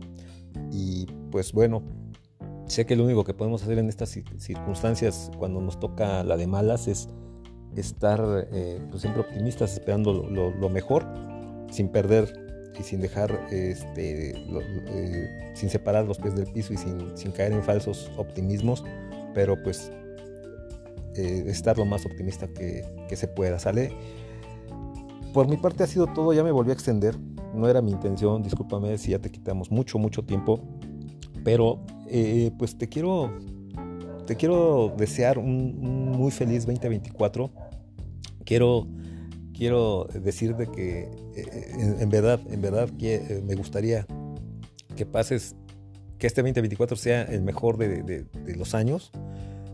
Y 0.71 1.07
pues 1.31 1.51
bueno, 1.51 1.83
sé 2.67 2.85
que 2.85 2.95
lo 2.95 3.03
único 3.03 3.23
que 3.23 3.33
podemos 3.33 3.63
hacer 3.63 3.77
en 3.77 3.89
estas 3.89 4.17
circunstancias 4.37 5.31
cuando 5.37 5.61
nos 5.61 5.79
toca 5.79 6.23
la 6.23 6.37
de 6.37 6.47
malas 6.47 6.87
es 6.87 7.09
estar 7.75 8.47
eh, 8.51 8.79
pues 8.89 9.01
siempre 9.01 9.21
optimistas, 9.21 9.73
esperando 9.73 10.13
lo, 10.13 10.69
mejor, 10.69 11.05
sin 11.71 11.89
perder 11.89 12.71
y 12.79 12.83
sin 12.83 13.01
dejar, 13.01 13.47
este, 13.51 14.31
eh, 14.31 15.51
sin 15.53 15.69
separar 15.69 16.05
los 16.05 16.17
pies 16.17 16.35
del 16.35 16.47
piso 16.51 16.73
y 16.73 16.77
sin, 16.77 17.31
caer 17.31 17.53
en 17.53 17.63
falsos 17.63 18.11
optimismos, 18.17 18.83
pero 19.35 19.61
pues 19.61 19.91
eh, 21.15 21.43
estar 21.45 21.77
lo 21.77 21.85
más 21.85 22.03
optimista 22.07 22.47
que, 22.47 22.83
se 23.15 23.27
pueda, 23.27 23.59
¿sale? 23.59 23.91
Por 25.31 25.47
mi 25.47 25.57
parte 25.57 25.83
ha 25.83 25.87
sido 25.87 26.07
todo, 26.07 26.33
ya 26.33 26.43
me 26.43 26.51
volví 26.51 26.71
a 26.71 26.73
extender, 26.73 27.15
no 27.53 27.69
era 27.69 27.83
mi 27.83 27.91
intención, 27.91 28.41
discúlpame 28.41 28.97
si 28.97 29.11
ya 29.11 29.19
te 29.19 29.29
quitamos 29.29 29.69
mucho, 29.69 29.99
mucho 29.99 30.23
tiempo, 30.23 30.59
pero 31.43 31.81
pues 32.57 32.77
te 32.77 32.89
quiero 32.89 33.31
te 34.25 34.35
quiero 34.35 34.93
desear 34.97 35.37
un, 35.37 36.11
muy 36.11 36.31
feliz 36.31 36.65
2024. 36.65 37.51
Quiero, 38.43 38.87
quiero 39.53 40.07
decirte 40.13 40.67
que 40.67 41.09
eh, 41.35 41.95
en, 41.99 42.09
verdad, 42.09 42.39
en 42.49 42.61
verdad 42.61 42.89
que 42.97 43.15
eh, 43.15 43.43
me 43.45 43.55
gustaría 43.55 44.05
que 44.95 45.05
pases, 45.05 45.55
que 46.17 46.27
este 46.27 46.41
2024 46.41 46.97
sea 46.97 47.23
el 47.23 47.41
mejor 47.41 47.77
de, 47.77 48.25
los 48.55 48.73
años, 48.73 49.11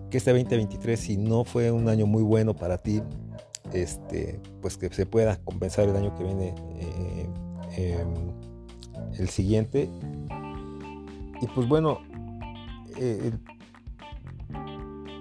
que 0.10 0.18
este 0.18 0.32
2023 0.32 1.00
si 1.00 1.18
no 1.18 1.44
fue 1.44 1.72
un 1.72 1.88
año 1.90 2.06
muy 2.06 2.24
bueno 2.24 2.56
para 2.56 2.78
ti, 2.78 3.02
este, 3.74 4.40
pues 4.62 4.78
que 4.78 4.90
se 4.90 5.06
pueda 5.06 5.38
compensar 5.38 5.88
el 5.88 5.96
año 5.96 6.16
que 6.16 6.24
viene, 6.24 6.56
eh, 6.80 7.30
em, 7.78 8.14
el 9.18 9.30
siguiente. 9.30 9.90
Y 11.42 11.48
pues 11.48 11.68
bueno, 11.68 12.02
el 12.98 13.40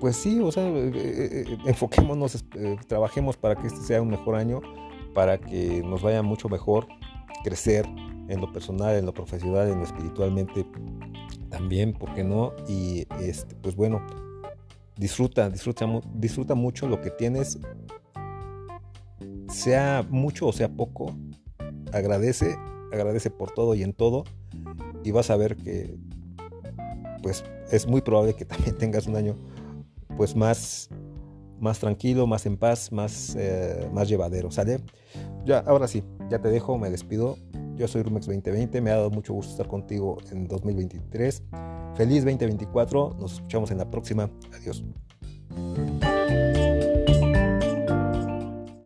pues 0.01 0.17
sí, 0.17 0.41
o 0.41 0.51
sea, 0.51 0.67
eh, 0.67 0.91
eh, 0.95 1.45
eh, 1.47 1.59
enfoquémonos, 1.67 2.43
trabajemos 2.89 3.37
para 3.37 3.55
que 3.55 3.67
este 3.67 3.81
sea 3.83 4.01
un 4.01 4.09
mejor 4.09 4.35
año, 4.35 4.61
para 5.15 5.39
que 5.39 5.83
nos 5.85 6.03
vaya 6.03 6.23
mucho 6.23 6.49
mejor, 6.49 6.89
crecer 7.45 7.87
en 8.29 8.41
lo 8.41 8.51
personal, 8.51 8.97
en 8.97 9.05
lo 9.05 9.13
profesional, 9.13 9.69
en 9.69 9.79
lo 9.79 9.85
espiritualmente 9.85 10.65
también, 11.51 11.93
¿por 11.93 12.15
qué 12.15 12.25
no? 12.25 12.55
Y 12.69 13.07
este, 13.21 13.55
pues 13.57 13.77
bueno, 13.77 14.01
disfruta, 14.97 15.51
disfruta, 15.51 15.87
disfruta 16.15 16.55
mucho 16.55 16.89
lo 16.89 17.01
que 17.01 17.11
tienes, 17.11 17.59
sea 19.49 20.07
mucho 20.09 20.47
o 20.47 20.53
sea 20.53 20.69
poco, 20.69 21.15
agradece, 21.93 22.57
agradece 22.93 23.31
por 23.31 23.51
todo 23.51 23.75
y 23.75 23.83
en 23.83 23.93
todo 23.93 24.25
y 25.03 25.11
vas 25.11 25.31
a 25.31 25.37
ver 25.37 25.57
que 25.57 25.97
pues 27.23 27.45
es 27.71 27.87
muy 27.87 28.01
probable 28.01 28.35
que 28.35 28.45
también 28.45 28.77
tengas 28.79 29.07
un 29.07 29.17
año 29.17 29.37
pues 30.17 30.37
más 30.37 30.89
más 31.61 31.79
tranquilo, 31.79 32.27
más 32.27 32.47
en 32.47 32.57
paz, 32.57 32.91
más, 32.93 33.37
eh, 33.39 33.89
más 33.93 34.09
llevadero, 34.09 34.51
¿sale? 34.51 34.81
Ya, 35.45 35.59
ahora 35.61 35.87
sí, 35.87 36.03
ya 36.31 36.41
te 36.41 36.49
dejo, 36.49 36.79
me 36.79 36.91
despido. 36.91 37.37
Yo 37.77 37.89
soy 37.89 38.03
Rumex 38.03 38.27
2020, 38.27 38.81
me 38.81 38.91
ha 38.91 38.97
dado 38.97 39.11
mucho 39.11 39.33
gusto 39.33 39.53
estar 39.53 39.69
contigo 39.69 40.19
en 40.31 40.49
2023. 40.49 41.43
Feliz 41.97 42.25
2024, 42.25 43.17
nos 43.19 43.35
escuchamos 43.35 43.71
en 43.71 43.79
la 43.79 43.91
próxima. 43.91 44.31
Adiós. 44.55 44.85